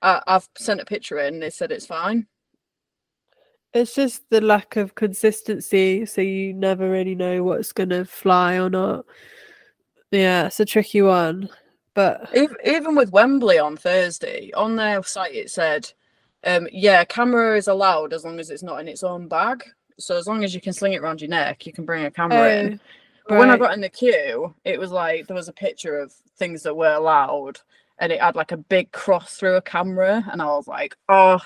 I, 0.02 0.22
I've 0.28 0.48
sent 0.58 0.80
a 0.80 0.86
picture 0.86 1.20
in. 1.20 1.40
They 1.42 1.50
said 1.50 1.74
it's 1.74 1.86
fine. 1.86 2.28
It's 3.74 3.94
just 3.94 4.30
the 4.30 4.42
lack 4.42 4.76
of 4.76 4.96
consistency, 4.96 6.06
so 6.06 6.22
you 6.22 6.54
never 6.54 6.90
really 6.90 7.16
know 7.16 7.44
what's 7.44 7.74
gonna 7.74 8.06
fly 8.06 8.56
or 8.56 8.70
not. 8.70 9.06
Yeah, 10.12 10.48
it's 10.48 10.60
a 10.60 10.66
tricky 10.66 11.02
one. 11.02 11.50
But 11.94 12.30
Even 12.64 12.96
with 12.96 13.12
Wembley 13.12 13.58
on 13.58 13.76
Thursday, 13.76 14.52
on 14.56 14.76
their 14.76 15.02
site 15.04 15.34
it 15.34 15.50
said, 15.50 15.92
um, 16.46 16.68
yeah, 16.72 17.04
camera 17.04 17.58
is 17.58 17.68
allowed 17.68 18.14
as 18.14 18.24
long 18.24 18.40
as 18.40 18.50
it's 18.50 18.64
not 18.64 18.80
in 18.80 18.88
its 18.88 19.04
own 19.04 19.28
bag. 19.28 19.64
So 20.00 20.16
as 20.16 20.28
long 20.28 20.44
as 20.44 20.54
you 20.54 20.62
can 20.62 20.74
sling 20.74 20.94
it 20.94 21.02
around 21.02 21.22
your 21.22 21.30
neck, 21.30 21.66
you 21.66 21.74
can 21.74 21.86
bring 21.86 22.06
a 22.06 22.12
camera 22.12 22.56
in. 22.56 22.74
oh, 22.74 22.80
But 23.28 23.40
when 23.40 23.50
I 23.50 23.58
got 23.58 23.74
in 23.74 23.82
the 23.82 23.90
queue, 23.90 24.54
it 24.64 24.80
was 24.80 24.92
like 24.92 25.26
there 25.26 25.36
was 25.36 25.48
a 25.50 25.54
picture 25.54 25.98
of 25.98 26.14
things 26.38 26.62
that 26.64 26.78
were 26.78 26.94
allowed, 26.94 27.60
and 27.98 28.12
it 28.12 28.22
had 28.22 28.36
like 28.36 28.52
a 28.52 28.58
big 28.58 28.92
cross 28.92 29.36
through 29.36 29.56
a 29.56 29.62
camera, 29.62 30.24
and 30.32 30.42
I 30.42 30.46
was 30.46 30.68
like, 30.68 30.96
oh, 31.10 31.40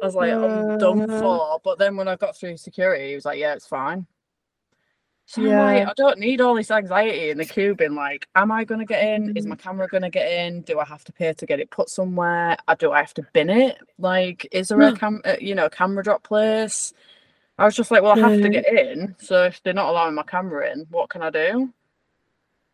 I 0.00 0.04
was 0.06 0.14
like, 0.14 0.36
I'm 0.42 0.68
done 0.78 1.08
Uh. 1.08 1.08
for. 1.08 1.60
But 1.64 1.78
then 1.78 1.96
when 1.96 2.08
I 2.08 2.16
got 2.16 2.36
through 2.36 2.56
security, 2.56 3.10
he 3.10 3.14
was 3.14 3.24
like, 3.24 3.38
yeah, 3.38 3.54
it's 3.54 3.66
fine. 3.66 4.06
So 5.26 5.42
I'm 5.42 5.46
Yeah. 5.48 5.56
like, 5.56 5.86
I 5.86 5.92
don't 5.96 6.18
need 6.18 6.40
all 6.40 6.54
this 6.54 6.70
anxiety 6.70 7.30
in 7.30 7.38
the 7.38 7.44
queue 7.44 7.74
being 7.74 7.94
like, 7.94 8.28
am 8.34 8.50
I 8.52 8.64
gonna 8.64 8.84
get 8.84 9.02
in? 9.04 9.32
Is 9.36 9.46
my 9.46 9.56
camera 9.56 9.88
gonna 9.88 10.10
get 10.10 10.30
in? 10.30 10.62
Do 10.62 10.78
I 10.80 10.84
have 10.84 11.04
to 11.04 11.12
pay 11.12 11.32
to 11.32 11.46
get 11.46 11.60
it 11.60 11.70
put 11.70 11.88
somewhere? 11.88 12.56
Or 12.68 12.74
do 12.74 12.92
I 12.92 12.98
have 13.00 13.14
to 13.14 13.22
bin 13.32 13.48
it? 13.48 13.78
Like, 13.98 14.46
is 14.52 14.68
there 14.68 14.82
a 14.82 14.92
Hmm. 14.92 14.94
cam 14.94 15.22
uh, 15.24 15.36
you 15.40 15.54
know, 15.54 15.68
camera 15.70 16.02
drop 16.04 16.22
place? 16.24 16.92
I 17.58 17.64
was 17.64 17.76
just 17.76 17.90
like, 17.90 18.02
well, 18.02 18.12
I 18.12 18.16
have 18.18 18.40
to 18.40 18.48
get 18.48 18.66
in. 18.66 19.14
So 19.20 19.44
if 19.44 19.62
they're 19.62 19.74
not 19.74 19.88
allowing 19.90 20.14
my 20.14 20.24
camera 20.24 20.70
in, 20.72 20.86
what 20.90 21.10
can 21.10 21.22
I 21.22 21.30
do? 21.30 21.72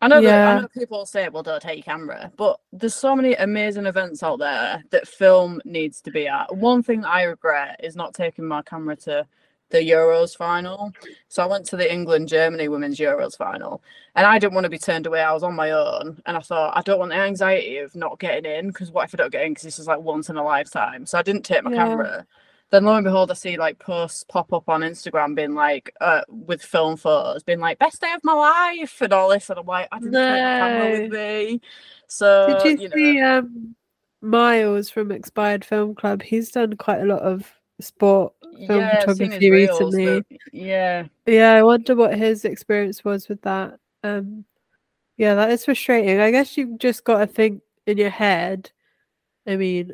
I 0.01 0.07
know 0.07 0.21
that 0.21 0.23
Yeah. 0.23 0.47
I 0.47 0.61
know 0.61 0.67
people 0.69 1.05
say, 1.05 1.27
well, 1.29 1.43
don't 1.43 1.61
take 1.61 1.77
your 1.77 1.83
camera, 1.83 2.31
but 2.37 2.59
there's 2.71 2.95
so 2.95 3.15
many 3.15 3.33
amazing 3.35 3.85
events 3.85 4.23
out 4.23 4.39
there 4.39 4.83
that 4.91 5.07
film 5.07 5.61
needs 5.65 6.01
to 6.01 6.11
be 6.11 6.27
at. 6.27 6.55
One 6.55 6.83
thing 6.83 7.01
that 7.01 7.09
I 7.09 7.23
regret 7.23 7.79
is 7.83 7.95
not 7.97 8.13
taking 8.13 8.45
my 8.45 8.61
camera 8.61 8.95
to 8.97 9.27
the 9.71 9.77
Euros 9.79 10.35
final. 10.35 10.91
So 11.27 11.43
I 11.43 11.45
went 11.47 11.65
to 11.67 11.77
the 11.77 11.91
England 11.91 12.27
Germany 12.29 12.69
Women's 12.69 12.97
Euros 12.97 13.37
final 13.37 13.83
and 14.15 14.25
I 14.25 14.39
didn't 14.39 14.53
want 14.55 14.63
to 14.65 14.69
be 14.69 14.79
turned 14.79 15.05
away. 15.05 15.21
I 15.21 15.33
was 15.33 15.43
on 15.43 15.53
my 15.55 15.71
own 15.71 16.21
and 16.25 16.37
I 16.37 16.39
thought, 16.39 16.75
I 16.77 16.81
don't 16.81 16.97
want 16.99 17.11
the 17.11 17.17
anxiety 17.17 17.77
of 17.77 17.93
not 17.95 18.19
getting 18.19 18.51
in 18.51 18.67
because 18.67 18.91
what 18.91 19.05
if 19.05 19.13
I 19.13 19.17
don't 19.17 19.31
get 19.31 19.43
in? 19.45 19.51
Because 19.51 19.63
this 19.65 19.79
is 19.79 19.85
like 19.87 19.99
once 19.99 20.29
in 20.29 20.37
a 20.37 20.43
lifetime. 20.43 21.05
So 21.05 21.19
I 21.19 21.21
didn't 21.23 21.43
take 21.43 21.63
my 21.63 21.71
Yeah. 21.71 21.77
camera. 21.87 22.25
Then 22.71 22.85
lo 22.85 22.95
and 22.95 23.03
behold, 23.03 23.31
I 23.31 23.33
see 23.33 23.57
like 23.57 23.79
posts 23.79 24.23
pop 24.23 24.53
up 24.53 24.69
on 24.69 24.81
Instagram 24.81 25.35
being 25.35 25.55
like, 25.55 25.93
uh, 26.01 26.21
with 26.27 26.61
film 26.61 26.97
photos, 26.97 27.43
being 27.43 27.59
like, 27.59 27.79
best 27.79 27.99
day 27.99 28.13
of 28.13 28.23
my 28.23 28.33
life 28.33 29.01
and 29.01 29.11
all 29.11 29.29
this. 29.29 29.49
And 29.49 29.59
I'm 29.59 29.65
like, 29.65 29.87
I 29.91 29.99
didn't 29.99 30.13
take 30.13 30.21
my 30.21 30.37
camera 30.37 31.01
with 31.01 31.11
me. 31.11 31.61
So, 32.07 32.59
Did 32.63 32.79
you, 32.79 32.83
you 32.83 32.89
know, 32.89 32.95
see 32.95 33.21
um 33.21 33.75
Miles 34.21 34.89
from 34.89 35.11
Expired 35.11 35.65
Film 35.65 35.95
Club? 35.95 36.21
He's 36.21 36.51
done 36.51 36.75
quite 36.75 37.01
a 37.01 37.05
lot 37.05 37.21
of 37.21 37.51
sport 37.81 38.33
film 38.67 38.81
yeah, 38.81 39.03
I've 39.07 39.15
seen 39.15 39.31
his 39.31 39.39
photography 39.39 39.51
reels, 39.51 39.95
recently. 39.95 40.21
but 40.21 40.39
yeah. 40.51 41.05
Yeah, 41.25 41.53
I 41.53 41.63
wonder 41.63 41.95
what 41.95 42.17
his 42.17 42.45
experience 42.45 43.03
was 43.03 43.29
with 43.29 43.41
that. 43.43 43.79
Um, 44.03 44.45
yeah, 45.17 45.35
that 45.35 45.51
is 45.51 45.65
frustrating. 45.65 46.19
I 46.19 46.31
guess 46.31 46.57
you've 46.57 46.77
just 46.77 47.03
got 47.03 47.19
to 47.19 47.27
think 47.27 47.61
in 47.85 47.97
your 47.97 48.09
head. 48.09 48.71
I 49.47 49.55
mean, 49.55 49.93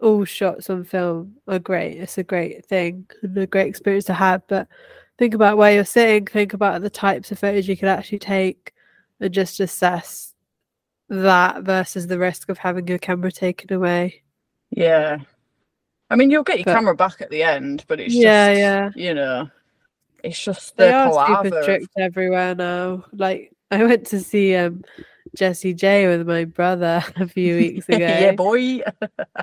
all 0.00 0.24
shots 0.24 0.68
on 0.70 0.84
film 0.84 1.36
are 1.48 1.58
great. 1.58 1.96
It's 1.98 2.18
a 2.18 2.22
great 2.22 2.64
thing 2.66 3.06
and 3.22 3.36
a 3.38 3.46
great 3.46 3.68
experience 3.68 4.04
to 4.06 4.14
have. 4.14 4.42
But 4.46 4.68
think 5.18 5.34
about 5.34 5.56
where 5.56 5.72
you're 5.72 5.84
sitting. 5.84 6.26
Think 6.26 6.52
about 6.52 6.82
the 6.82 6.90
types 6.90 7.32
of 7.32 7.38
photos 7.38 7.68
you 7.68 7.76
could 7.76 7.88
actually 7.88 8.18
take, 8.18 8.72
and 9.20 9.32
just 9.32 9.60
assess 9.60 10.34
that 11.08 11.62
versus 11.62 12.06
the 12.06 12.18
risk 12.18 12.48
of 12.48 12.58
having 12.58 12.88
your 12.88 12.98
camera 12.98 13.30
taken 13.32 13.72
away. 13.72 14.22
Yeah. 14.70 15.18
I 16.10 16.16
mean, 16.16 16.30
you'll 16.30 16.42
get 16.44 16.58
your 16.58 16.64
But- 16.66 16.74
camera 16.74 16.94
back 16.94 17.20
at 17.20 17.30
the 17.30 17.42
end, 17.42 17.84
but 17.88 18.00
it's 18.00 18.14
Yeah, 18.14 18.48
just, 18.50 18.60
yeah. 18.96 19.06
you 19.08 19.14
know, 19.14 19.48
it's 20.22 20.42
just 20.42 20.76
the 20.76 20.84
they 20.84 20.92
are 20.92 21.42
super 21.44 21.62
strict 21.62 21.88
everywhere 21.98 22.54
now. 22.54 23.04
Like 23.12 23.52
I 23.70 23.82
went 23.84 24.06
to 24.08 24.20
see 24.20 24.54
um 24.56 24.84
Jessie 25.36 25.74
J 25.74 26.08
with 26.08 26.26
my 26.26 26.44
brother 26.44 27.02
a 27.16 27.28
few 27.28 27.56
weeks 27.56 27.88
ago. 27.88 27.98
yeah, 27.98 28.32
boy. 28.32 28.80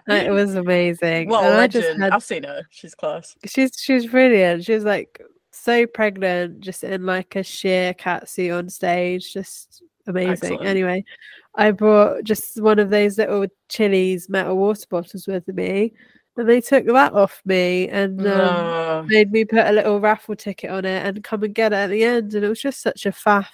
it 0.07 0.31
was 0.31 0.55
amazing. 0.65 1.29
What 1.29 1.43
a 1.45 1.47
And 1.51 1.61
I 1.61 1.67
just 1.67 1.85
legend. 1.87 2.03
had- 2.03 2.13
I've 2.13 2.23
seen 2.23 2.43
her. 2.43 2.63
She's 2.71 2.95
class. 2.95 3.35
she's 3.45 3.71
she's 3.79 4.07
brilliant. 4.07 4.65
She 4.65 4.73
was 4.73 4.83
like 4.83 5.21
so 5.51 5.85
pregnant, 5.87 6.59
just 6.61 6.83
in 6.83 7.05
like 7.05 7.35
a 7.35 7.43
sheer 7.43 7.93
catsuit 7.93 8.57
on 8.57 8.69
stage, 8.69 9.31
just 9.33 9.83
amazing. 10.07 10.31
Excellent. 10.31 10.65
Anyway, 10.65 11.05
I 11.55 11.71
brought 11.71 12.23
just 12.23 12.59
one 12.61 12.79
of 12.79 12.89
those 12.89 13.17
little 13.17 13.45
Chilly's 13.69 14.27
metal 14.29 14.57
water 14.57 14.85
bottles 14.89 15.27
with 15.27 15.47
me, 15.47 15.93
and 16.35 16.49
they 16.49 16.59
took 16.59 16.85
that 16.87 17.13
off 17.13 17.39
me 17.45 17.87
and 17.89 18.19
um, 18.21 18.25
No. 18.25 19.05
made 19.07 19.31
me 19.31 19.45
put 19.45 19.65
a 19.65 19.71
little 19.71 19.99
raffle 19.99 20.35
ticket 20.35 20.71
on 20.71 20.83
it 20.85 21.05
and 21.05 21.23
come 21.23 21.43
and 21.43 21.53
get 21.53 21.71
it 21.71 21.75
at 21.75 21.89
the 21.91 22.03
end, 22.03 22.33
and 22.33 22.43
it 22.43 22.49
was 22.49 22.59
just 22.61 22.81
such 22.81 23.05
a 23.05 23.11
faff. 23.11 23.45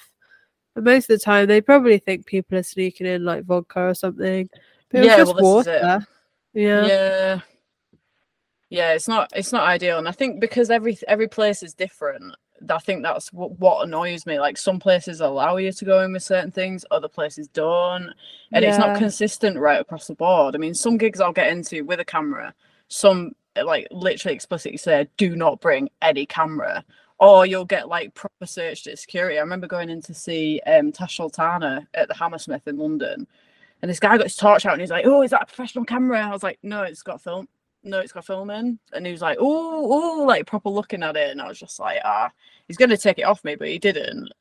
And 0.75 0.85
most 0.85 1.09
of 1.09 1.19
the 1.19 1.23
time, 1.23 1.47
they 1.47 1.61
probably 1.61 1.97
think 1.97 2.25
people 2.25 2.57
are 2.57 2.63
sneaking 2.63 3.07
in 3.07 3.23
like 3.25 3.43
vodka 3.45 3.81
or 3.87 3.93
something, 3.93 4.49
but 4.91 5.03
Yeah, 5.03 5.17
just 5.17 5.35
well, 5.35 5.57
this 5.57 5.67
is 5.67 5.75
it. 5.75 5.83
water. 5.83 6.07
Yeah. 6.53 6.85
yeah. 6.87 7.39
Yeah 8.69 8.93
it's 8.93 9.07
not 9.07 9.31
it's 9.35 9.51
not 9.51 9.67
ideal. 9.67 9.97
And 9.97 10.07
i 10.07 10.11
think 10.11 10.39
because 10.39 10.69
every 10.69 10.97
every 11.07 11.27
place 11.27 11.63
is 11.63 11.73
different 11.73 12.35
i 12.69 12.77
think 12.77 13.01
that's 13.03 13.31
what, 13.31 13.57
what 13.59 13.85
annoys 13.87 14.25
me. 14.25 14.39
Like 14.39 14.57
some 14.57 14.79
places 14.79 15.21
allow 15.21 15.57
you 15.57 15.71
to 15.71 15.85
go 15.85 16.03
in 16.03 16.11
with 16.13 16.23
certain 16.23 16.51
things 16.51 16.85
other 16.91 17.07
places 17.07 17.47
don't. 17.47 18.13
And 18.51 18.65
it's 18.65 18.77
not 18.77 18.97
consistent 18.97 19.57
right 19.57 19.79
across 19.79 20.07
the 20.07 20.15
board. 20.15 20.55
I 20.55 20.57
mean 20.59 20.73
some 20.73 20.97
gigs 20.97 21.19
i'll 21.21 21.31
get 21.33 21.51
into 21.51 21.83
with 21.85 21.99
a 21.99 22.05
camera 22.05 22.53
some 22.89 23.31
like 23.63 23.87
literally 23.91 24.35
explicitly 24.35 24.77
say 24.77 25.07
do 25.17 25.35
not 25.35 25.61
bring 25.61 25.89
any 26.01 26.25
camera 26.25 26.83
or 27.19 27.45
you'll 27.45 27.65
get 27.65 27.87
like 27.87 28.13
proper 28.13 28.45
searched 28.45 28.87
at 28.87 28.97
security 28.97 29.37
i 29.37 29.41
remember 29.41 29.67
going 29.67 29.89
in 29.89 30.01
to 30.01 30.13
see 30.13 30.59
um 30.65 30.91
tash 30.91 31.17
sultana 31.17 31.87
at 31.93 32.07
the 32.07 32.13
hammersmith 32.13 32.67
in 32.67 32.77
london 32.77 33.27
and 33.81 33.89
this 33.89 33.99
guy 33.99 34.17
got 34.17 34.25
his 34.25 34.35
torch 34.35 34.65
out 34.65 34.73
and 34.73 34.81
he's 34.81 34.89
like, 34.89 35.05
Oh, 35.05 35.21
is 35.21 35.31
that 35.31 35.43
a 35.43 35.45
professional 35.45 35.85
camera? 35.85 36.19
I 36.19 36.31
was 36.31 36.43
like, 36.43 36.59
No, 36.63 36.83
it's 36.83 37.01
got 37.01 37.21
film. 37.21 37.47
No, 37.83 37.99
it's 37.99 38.11
got 38.11 38.25
film 38.25 38.49
in. 38.49 38.77
And 38.91 39.05
he 39.05 39.11
was 39.11 39.21
like, 39.21 39.37
Oh, 39.39 40.19
oh, 40.19 40.25
like 40.25 40.45
proper 40.45 40.69
looking 40.69 41.03
at 41.03 41.15
it. 41.15 41.31
And 41.31 41.41
I 41.41 41.47
was 41.47 41.59
just 41.59 41.79
like, 41.79 41.99
Ah, 42.03 42.29
he's 42.67 42.77
going 42.77 42.89
to 42.89 42.97
take 42.97 43.19
it 43.19 43.23
off 43.23 43.43
me, 43.43 43.55
but 43.55 43.69
he 43.69 43.79
didn't. 43.79 44.31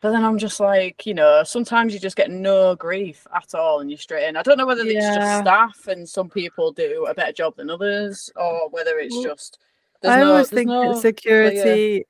But 0.00 0.10
then 0.10 0.24
I'm 0.24 0.38
just 0.38 0.60
like, 0.60 1.06
you 1.06 1.14
know, 1.14 1.44
sometimes 1.44 1.94
you 1.94 2.00
just 2.00 2.16
get 2.16 2.30
no 2.30 2.74
grief 2.74 3.26
at 3.34 3.54
all 3.54 3.80
and 3.80 3.90
you're 3.90 3.96
straight 3.96 4.28
in. 4.28 4.36
I 4.36 4.42
don't 4.42 4.58
know 4.58 4.66
whether 4.66 4.82
it's 4.84 5.14
just 5.14 5.38
staff 5.40 5.86
and 5.86 6.06
some 6.06 6.28
people 6.28 6.72
do 6.72 7.06
a 7.08 7.14
better 7.14 7.32
job 7.32 7.56
than 7.56 7.70
others 7.70 8.30
or 8.36 8.68
whether 8.70 8.98
it's 8.98 9.14
Well, 9.14 9.24
just. 9.24 9.58
There's 10.02 10.16
I 10.16 10.20
no, 10.20 10.30
always 10.30 10.50
think 10.50 10.68
no, 10.68 10.92
that 10.92 10.96
security, 11.00 12.04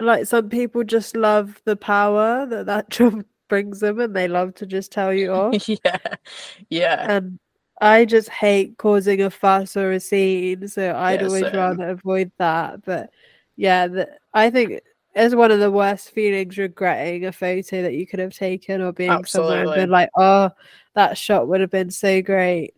like 0.00 0.26
some 0.26 0.48
people 0.48 0.84
just 0.84 1.16
love 1.16 1.60
the 1.64 1.76
power 1.76 2.46
that 2.46 2.66
that 2.66 2.90
job 2.90 3.24
brings 3.48 3.80
them, 3.80 4.00
and 4.00 4.14
they 4.14 4.28
love 4.28 4.54
to 4.56 4.66
just 4.66 4.92
tell 4.92 5.12
you 5.12 5.32
off. 5.32 5.56
yeah, 5.66 6.16
yeah, 6.70 7.06
and 7.08 7.38
I 7.80 8.04
just 8.04 8.28
hate 8.28 8.78
causing 8.78 9.22
a 9.22 9.30
fuss 9.30 9.76
or 9.76 9.92
a 9.92 10.00
scene, 10.00 10.68
so 10.68 10.94
I'd 10.96 11.22
Yeah, 11.22 11.26
always 11.26 11.52
same. 11.52 11.54
rather 11.54 11.88
avoid 11.90 12.32
that. 12.38 12.84
But 12.84 13.10
yeah, 13.56 13.86
the, 13.88 14.08
I 14.34 14.50
think 14.50 14.80
it's 15.14 15.34
one 15.34 15.50
of 15.50 15.60
the 15.60 15.70
worst 15.70 16.10
feelings 16.10 16.58
regretting 16.58 17.26
a 17.26 17.32
photo 17.32 17.82
that 17.82 17.94
you 17.94 18.06
could 18.06 18.20
have 18.20 18.34
taken 18.34 18.80
or 18.82 18.92
being 18.92 19.24
somewhere 19.24 19.62
and 19.64 19.72
Absolutely. 19.72 19.82
been 19.82 19.90
like, 19.90 20.10
oh, 20.16 20.50
that 20.94 21.16
shot 21.18 21.48
would 21.48 21.60
have 21.60 21.70
been 21.70 21.90
so 21.90 22.20
great. 22.22 22.74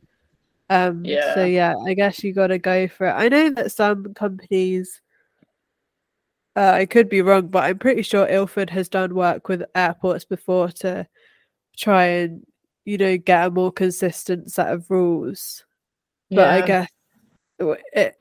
Um, 0.70 1.04
Yeah. 1.04 1.34
so 1.34 1.44
yeah, 1.44 1.74
I 1.84 1.94
guess 1.94 2.22
you 2.24 2.32
got 2.32 2.46
to 2.46 2.58
go 2.58 2.86
for 2.88 3.08
it. 3.08 3.12
I 3.12 3.28
know 3.28 3.50
that 3.50 3.72
some 3.72 4.14
companies, 4.14 5.00
uh, 6.56 6.70
I 6.74 6.86
could 6.86 7.08
be 7.08 7.22
wrong, 7.22 7.48
but 7.48 7.64
I'm 7.64 7.78
pretty 7.78 8.02
sure 8.02 8.26
Ilford 8.28 8.70
has 8.70 8.88
done 8.88 9.14
work 9.14 9.48
with 9.48 9.64
airports 9.74 10.24
before 10.24 10.68
to 10.68 11.06
try 11.76 12.04
and 12.06 12.46
you 12.84 12.98
know 12.98 13.16
get 13.18 13.46
a 13.48 13.50
more 13.50 13.72
consistent 13.72 14.52
set 14.52 14.68
of 14.72 14.88
rules. 14.90 15.64
But 16.30 16.48
I 16.50 16.60
guess 16.60 16.88
it, 17.92 18.14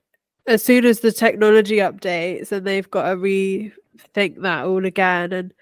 as 0.48 0.64
soon 0.64 0.86
as 0.86 1.00
the 1.02 1.12
technology 1.12 1.78
updates 1.78 2.52
and 2.52 2.66
they've 2.66 2.90
got 2.90 3.10
to 3.10 3.16
rethink 3.16 4.42
that 4.42 4.66
all 4.66 4.86
again, 4.86 5.34
and 5.34 5.54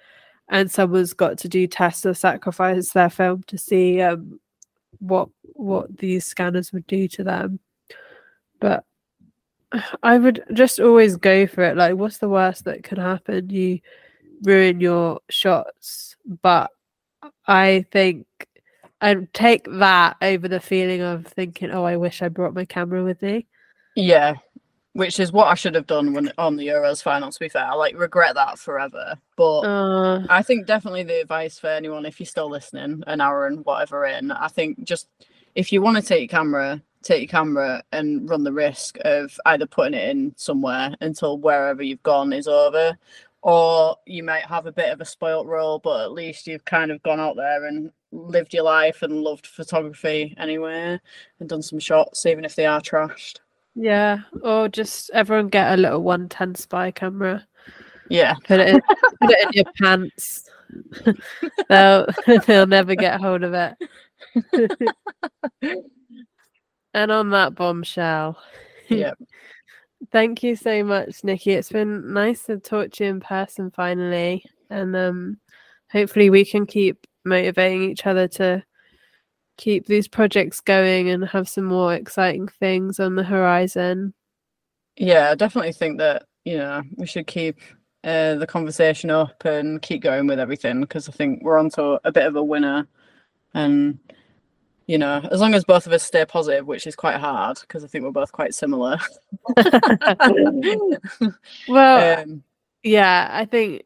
and 0.49 0.71
someone's 0.71 1.13
got 1.13 1.37
to 1.39 1.49
do 1.49 1.67
tests 1.67 2.05
or 2.05 2.13
sacrifice 2.13 2.91
their 2.93 3.09
film 3.09 3.43
to 3.47 3.57
see 3.57 3.99
um, 4.01 4.39
what 4.99 5.29
what 5.53 5.97
these 5.97 6.25
scanners 6.25 6.71
would 6.71 6.87
do 6.87 7.07
to 7.09 7.23
them. 7.23 7.59
But 8.59 8.83
I 10.03 10.17
would 10.17 10.43
just 10.53 10.79
always 10.79 11.15
go 11.15 11.47
for 11.47 11.63
it. 11.63 11.77
Like, 11.77 11.95
what's 11.95 12.17
the 12.19 12.29
worst 12.29 12.65
that 12.65 12.83
can 12.83 12.97
happen? 12.97 13.49
You 13.49 13.79
ruin 14.43 14.79
your 14.79 15.19
shots, 15.29 16.15
but 16.41 16.71
I 17.47 17.85
think 17.91 18.25
I'd 19.01 19.33
take 19.33 19.65
that 19.69 20.17
over 20.21 20.47
the 20.47 20.59
feeling 20.59 21.01
of 21.01 21.27
thinking, 21.27 21.71
"Oh, 21.71 21.83
I 21.83 21.97
wish 21.97 22.21
I 22.21 22.29
brought 22.29 22.53
my 22.53 22.65
camera 22.65 23.03
with 23.03 23.21
me." 23.21 23.47
Yeah, 23.95 24.35
which 24.97 25.19
is 25.19 25.31
what 25.31 25.47
I 25.47 25.53
should 25.53 25.75
have 25.75 25.85
done 25.85 26.11
when 26.13 26.31
on 26.39 26.55
the 26.55 26.67
Euros 26.67 27.03
final. 27.03 27.31
To 27.31 27.39
be 27.39 27.49
fair, 27.49 27.65
I 27.65 27.75
like 27.75 27.95
regret 27.95 28.33
that 28.33 28.57
forever. 28.57 29.15
But 29.35 29.59
Uh, 29.59 30.25
I 30.27 30.41
think 30.41 30.65
definitely 30.65 31.03
the 31.03 31.21
advice 31.21 31.59
for 31.59 31.67
anyone, 31.67 32.03
if 32.03 32.19
you're 32.19 32.25
still 32.25 32.49
listening, 32.49 33.03
an 33.05 33.21
hour 33.21 33.45
and 33.45 33.63
whatever 33.63 34.05
in, 34.07 34.31
I 34.31 34.47
think 34.47 34.83
just 34.83 35.07
if 35.53 35.71
you 35.71 35.83
want 35.83 35.97
to 35.97 36.03
take 36.03 36.31
your 36.31 36.39
camera, 36.39 36.81
take 37.03 37.21
your 37.21 37.39
camera 37.39 37.83
and 37.91 38.27
run 38.27 38.43
the 38.43 38.51
risk 38.51 38.97
of 39.05 39.39
either 39.45 39.67
putting 39.67 39.93
it 39.93 40.09
in 40.09 40.33
somewhere 40.35 40.95
until 40.99 41.37
wherever 41.37 41.83
you've 41.83 42.01
gone 42.01 42.33
is 42.33 42.47
over, 42.47 42.97
or 43.43 43.95
you 44.07 44.23
might 44.23 44.45
have 44.45 44.65
a 44.65 44.71
bit 44.71 44.91
of 44.91 44.99
a 44.99 45.05
spoilt 45.05 45.45
role, 45.45 45.77
but 45.77 46.05
at 46.05 46.11
least 46.11 46.47
you've 46.47 46.65
kind 46.65 46.89
of 46.89 47.03
gone 47.03 47.19
out 47.19 47.35
there 47.35 47.67
and 47.67 47.91
lived 48.11 48.51
your 48.51 48.63
life 48.63 49.03
and 49.03 49.21
loved 49.21 49.45
photography 49.45 50.33
anyway 50.39 50.99
and 51.39 51.49
done 51.49 51.61
some 51.61 51.77
shots, 51.77 52.25
even 52.25 52.43
if 52.43 52.55
they 52.55 52.65
are 52.65 52.81
trashed. 52.81 53.41
Yeah, 53.79 54.19
or 54.41 54.67
just 54.67 55.11
everyone 55.13 55.49
get 55.49 55.73
a 55.73 55.77
little 55.77 56.01
110 56.01 56.55
spy 56.55 56.89
camera. 56.91 57.45
Yeah. 58.09 58.33
Put 58.45 58.59
it 58.59 58.69
in, 58.69 58.81
put 59.21 59.29
it 59.31 59.45
in 59.45 59.51
your 59.53 59.65
pants. 59.79 60.49
they'll 61.69 62.07
they'll 62.47 62.65
never 62.65 62.95
get 62.95 63.21
hold 63.21 63.43
of 63.43 63.53
it. 63.53 63.75
and 66.93 67.11
on 67.11 67.29
that 67.29 67.53
bombshell, 67.55 68.39
Yeah. 68.89 69.13
thank 70.11 70.41
you 70.41 70.55
so 70.55 70.83
much, 70.83 71.23
Nikki. 71.23 71.51
It's 71.51 71.71
been 71.71 72.13
nice 72.13 72.43
to 72.45 72.57
talk 72.57 72.91
to 72.93 73.03
you 73.03 73.11
in 73.11 73.19
person 73.19 73.69
finally, 73.71 74.43
and 74.71 74.95
um, 74.95 75.37
hopefully 75.91 76.29
we 76.31 76.45
can 76.45 76.65
keep 76.65 77.05
motivating 77.25 77.83
each 77.83 78.05
other 78.07 78.27
to 78.27 78.63
keep 79.57 79.87
these 79.87 80.07
projects 80.07 80.59
going 80.59 81.09
and 81.09 81.25
have 81.25 81.49
some 81.49 81.65
more 81.65 81.93
exciting 81.93 82.47
things 82.47 82.99
on 82.99 83.15
the 83.15 83.23
horizon. 83.23 84.13
Yeah, 84.95 85.31
I 85.31 85.35
definitely 85.35 85.73
think 85.73 85.97
that, 85.99 86.23
you 86.45 86.57
know, 86.57 86.81
we 86.95 87.05
should 87.05 87.27
keep 87.27 87.59
uh, 88.03 88.35
the 88.35 88.47
conversation 88.47 89.09
up 89.09 89.43
and 89.45 89.81
keep 89.81 90.01
going 90.01 90.27
with 90.27 90.39
everything 90.39 90.81
because 90.81 91.09
I 91.09 91.11
think 91.11 91.43
we're 91.43 91.59
onto 91.59 91.97
a 92.03 92.11
bit 92.11 92.25
of 92.25 92.35
a 92.35 92.43
winner. 92.43 92.87
And, 93.53 93.99
you 94.85 94.97
know, 94.97 95.27
as 95.31 95.41
long 95.41 95.53
as 95.53 95.65
both 95.65 95.85
of 95.87 95.93
us 95.93 96.03
stay 96.03 96.25
positive, 96.25 96.65
which 96.65 96.87
is 96.87 96.95
quite 96.95 97.17
hard 97.17 97.59
because 97.61 97.83
I 97.83 97.87
think 97.87 98.03
we're 98.03 98.11
both 98.11 98.31
quite 98.31 98.53
similar. 98.53 98.97
Well, 101.67 102.21
um, 102.21 102.43
yeah, 102.83 103.29
I 103.31 103.45
think 103.45 103.83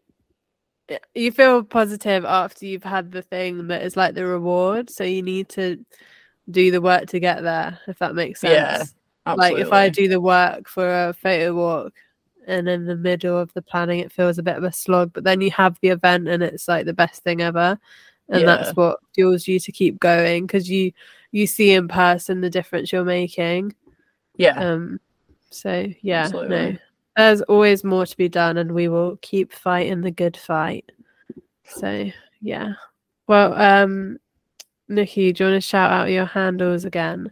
you 1.16 1.32
feel 1.32 1.64
positive 1.64 2.26
after 2.26 2.66
you've 2.66 2.84
had 2.84 3.12
the 3.12 3.22
thing 3.22 3.68
that 3.68 3.82
is 3.84 3.96
like 3.98 4.16
the 4.16 4.26
reward. 4.26 4.90
So 4.90 5.04
you 5.04 5.22
need 5.22 5.50
to 5.50 5.78
do 6.50 6.72
the 6.72 6.82
work 6.82 7.08
to 7.08 7.20
get 7.20 7.44
there, 7.44 7.80
if 7.88 8.00
that 8.00 8.16
makes 8.16 8.42
sense. 8.42 8.94
Yeah, 9.26 9.36
Like 9.38 9.58
if 9.58 9.72
I 9.72 9.90
do 9.90 10.08
the 10.08 10.20
work 10.22 10.68
for 10.68 10.88
a 11.10 11.14
photo 11.14 11.54
walk 11.54 11.94
and 12.48 12.68
in 12.68 12.86
the 12.86 12.96
middle 12.96 13.38
of 13.38 13.54
the 13.54 13.62
planning 13.62 14.00
it 14.00 14.12
feels 14.12 14.38
a 14.38 14.44
bit 14.44 14.58
of 14.58 14.64
a 14.64 14.72
slog, 14.72 15.14
but 15.14 15.24
then 15.24 15.42
you 15.42 15.52
have 15.52 15.78
the 15.82 15.90
event 15.90 16.28
and 16.28 16.42
it's 16.42 16.68
like 16.68 16.86
the 16.86 16.94
best 16.94 17.24
thing 17.24 17.42
ever. 17.42 17.80
And 18.30 18.42
Yeah. 18.42 18.46
that's 18.48 18.72
what 18.72 19.00
fuels 19.14 19.48
you 19.48 19.60
to 19.60 19.72
keep 19.72 20.00
going 20.00 20.48
because 20.48 20.70
you 20.70 20.92
you 21.32 21.48
see 21.48 21.72
in 21.74 21.88
person 21.88 22.42
the 22.42 22.50
difference 22.50 22.92
you're 22.92 23.04
making. 23.06 23.74
yeah, 24.38 24.54
Um 24.58 25.00
so 25.50 25.88
yeah, 26.02 26.28
no. 26.30 26.76
There's 27.18 27.42
always 27.44 27.84
more 27.84 28.06
to 28.06 28.18
be 28.18 28.30
done 28.30 28.58
and 28.58 28.72
we 28.72 28.88
will 28.88 29.18
keep 29.22 29.52
fighting 29.52 30.02
the 30.02 30.12
good 30.12 30.38
fight. 30.38 30.92
So 31.66 32.10
yeah. 32.42 32.74
Well, 33.28 33.54
um 33.54 34.18
Nikki, 34.88 35.32
do 35.32 35.44
you 35.44 35.50
want 35.50 35.62
to 35.62 35.68
shout 35.68 35.92
out 35.92 36.10
your 36.10 36.26
handles 36.26 36.86
again? 36.86 37.32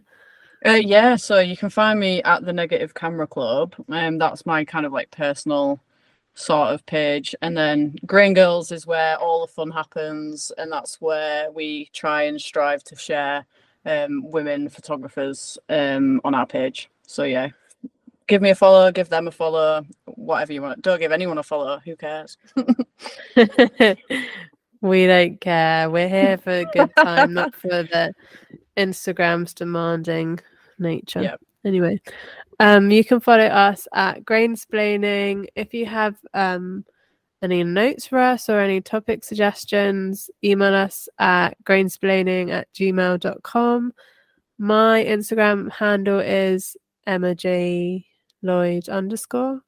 Uh, 0.64 0.72
yeah, 0.72 1.16
so 1.16 1.40
you 1.40 1.56
can 1.56 1.70
find 1.70 1.98
me 1.98 2.22
at 2.22 2.44
the 2.44 2.52
Negative 2.52 2.92
Camera 2.92 3.26
Club. 3.26 3.74
Um, 3.88 4.18
that's 4.18 4.44
my 4.44 4.64
kind 4.64 4.84
of 4.84 4.92
like 4.92 5.10
personal 5.10 5.80
sort 6.34 6.70
of 6.70 6.84
page, 6.86 7.34
and 7.42 7.56
then 7.56 7.96
Grain 8.06 8.34
Gurls 8.34 8.70
is 8.72 8.86
where 8.86 9.16
all 9.18 9.40
the 9.40 9.52
fun 9.52 9.70
happens, 9.70 10.52
and 10.58 10.70
that's 10.70 11.00
where 11.00 11.50
we 11.50 11.90
try 11.92 12.24
and 12.24 12.40
strive 12.40 12.82
to 12.84 12.96
share 12.96 13.46
um 13.86 14.30
women 14.30 14.68
photographers 14.68 15.56
um 15.70 16.20
on 16.24 16.34
our 16.34 16.46
page. 16.46 16.90
So 17.06 17.24
yeah, 17.24 17.48
give 18.30 18.40
me 18.40 18.50
a 18.50 18.54
follow, 18.54 18.90
give 18.90 19.10
them 19.10 19.28
a 19.28 19.30
follow, 19.30 19.84
whatever 20.06 20.52
you 20.52 20.62
want. 20.62 20.80
Don't 20.80 21.00
give 21.00 21.12
anyone 21.12 21.36
a 21.38 21.42
follow. 21.42 21.80
Who 21.84 21.96
cares? 21.96 22.38
We 24.82 25.06
don't 25.06 25.40
care. 25.40 25.90
We're 25.90 26.08
here 26.08 26.38
for 26.38 26.50
a 26.50 26.64
good 26.64 26.90
time, 26.96 27.34
not 27.34 27.54
for 27.54 27.68
the 27.68 28.14
Instagram's 28.76 29.52
demanding 29.52 30.40
nature. 30.78 31.20
Yep. 31.22 31.40
Anyway, 31.66 32.00
um, 32.60 32.90
you 32.90 33.04
can 33.04 33.20
follow 33.20 33.44
us 33.44 33.86
at 33.92 34.24
Grainsplaining. 34.24 35.48
If 35.54 35.74
you 35.74 35.84
have 35.86 36.16
um 36.32 36.84
any 37.42 37.62
notes 37.64 38.06
for 38.06 38.18
us 38.18 38.48
or 38.48 38.60
any 38.60 38.80
topic 38.80 39.24
suggestions, 39.24 40.30
email 40.42 40.74
us 40.74 41.08
at 41.18 41.56
grainsplaining 41.64 42.50
at 42.50 42.68
gmail.com. 42.74 43.92
My 44.58 45.04
Instagram 45.04 45.70
handle 45.72 46.20
is 46.20 46.76
Emma 47.06 47.34
J 47.34 48.06
Lloyd 48.42 48.88
underscore. 48.88 49.60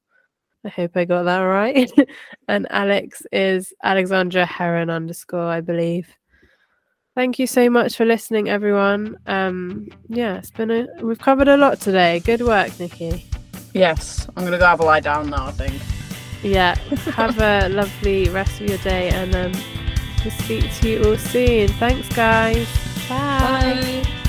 I 0.65 0.69
hope 0.69 0.95
I 0.95 1.05
got 1.05 1.23
that 1.23 1.39
right. 1.39 1.91
and 2.47 2.67
Alex 2.69 3.23
is 3.31 3.73
Alexandra 3.83 4.45
Heron 4.45 4.89
underscore, 4.89 5.45
I 5.45 5.61
believe. 5.61 6.07
Thank 7.15 7.37
you 7.37 7.45
so 7.45 7.69
much 7.69 7.95
for 7.95 8.05
listening, 8.05 8.49
everyone. 8.49 9.17
Um, 9.27 9.87
yeah, 10.07 10.37
it's 10.37 10.49
been 10.49 10.71
a 10.71 10.87
we've 11.01 11.19
covered 11.19 11.47
a 11.47 11.57
lot 11.57 11.79
today. 11.79 12.21
Good 12.21 12.41
work, 12.41 12.79
Nikki. 12.79 13.29
Yes, 13.73 14.27
I'm 14.35 14.45
gonna 14.45 14.57
go 14.57 14.65
have 14.65 14.79
a 14.79 14.85
lie 14.85 14.99
down 14.99 15.29
now. 15.29 15.47
I 15.47 15.51
think. 15.51 15.79
Yeah, 16.41 16.75
have 17.15 17.39
a 17.39 17.69
lovely 17.69 18.29
rest 18.29 18.59
of 18.61 18.67
your 18.67 18.79
day, 18.79 19.09
and 19.09 19.35
um, 19.35 19.51
we'll 20.23 20.31
speak 20.31 20.71
to 20.81 20.89
you 20.89 21.03
all 21.03 21.17
soon. 21.17 21.67
Thanks, 21.73 22.09
guys. 22.15 22.67
Bye. 23.07 24.03
Bye. 24.03 24.19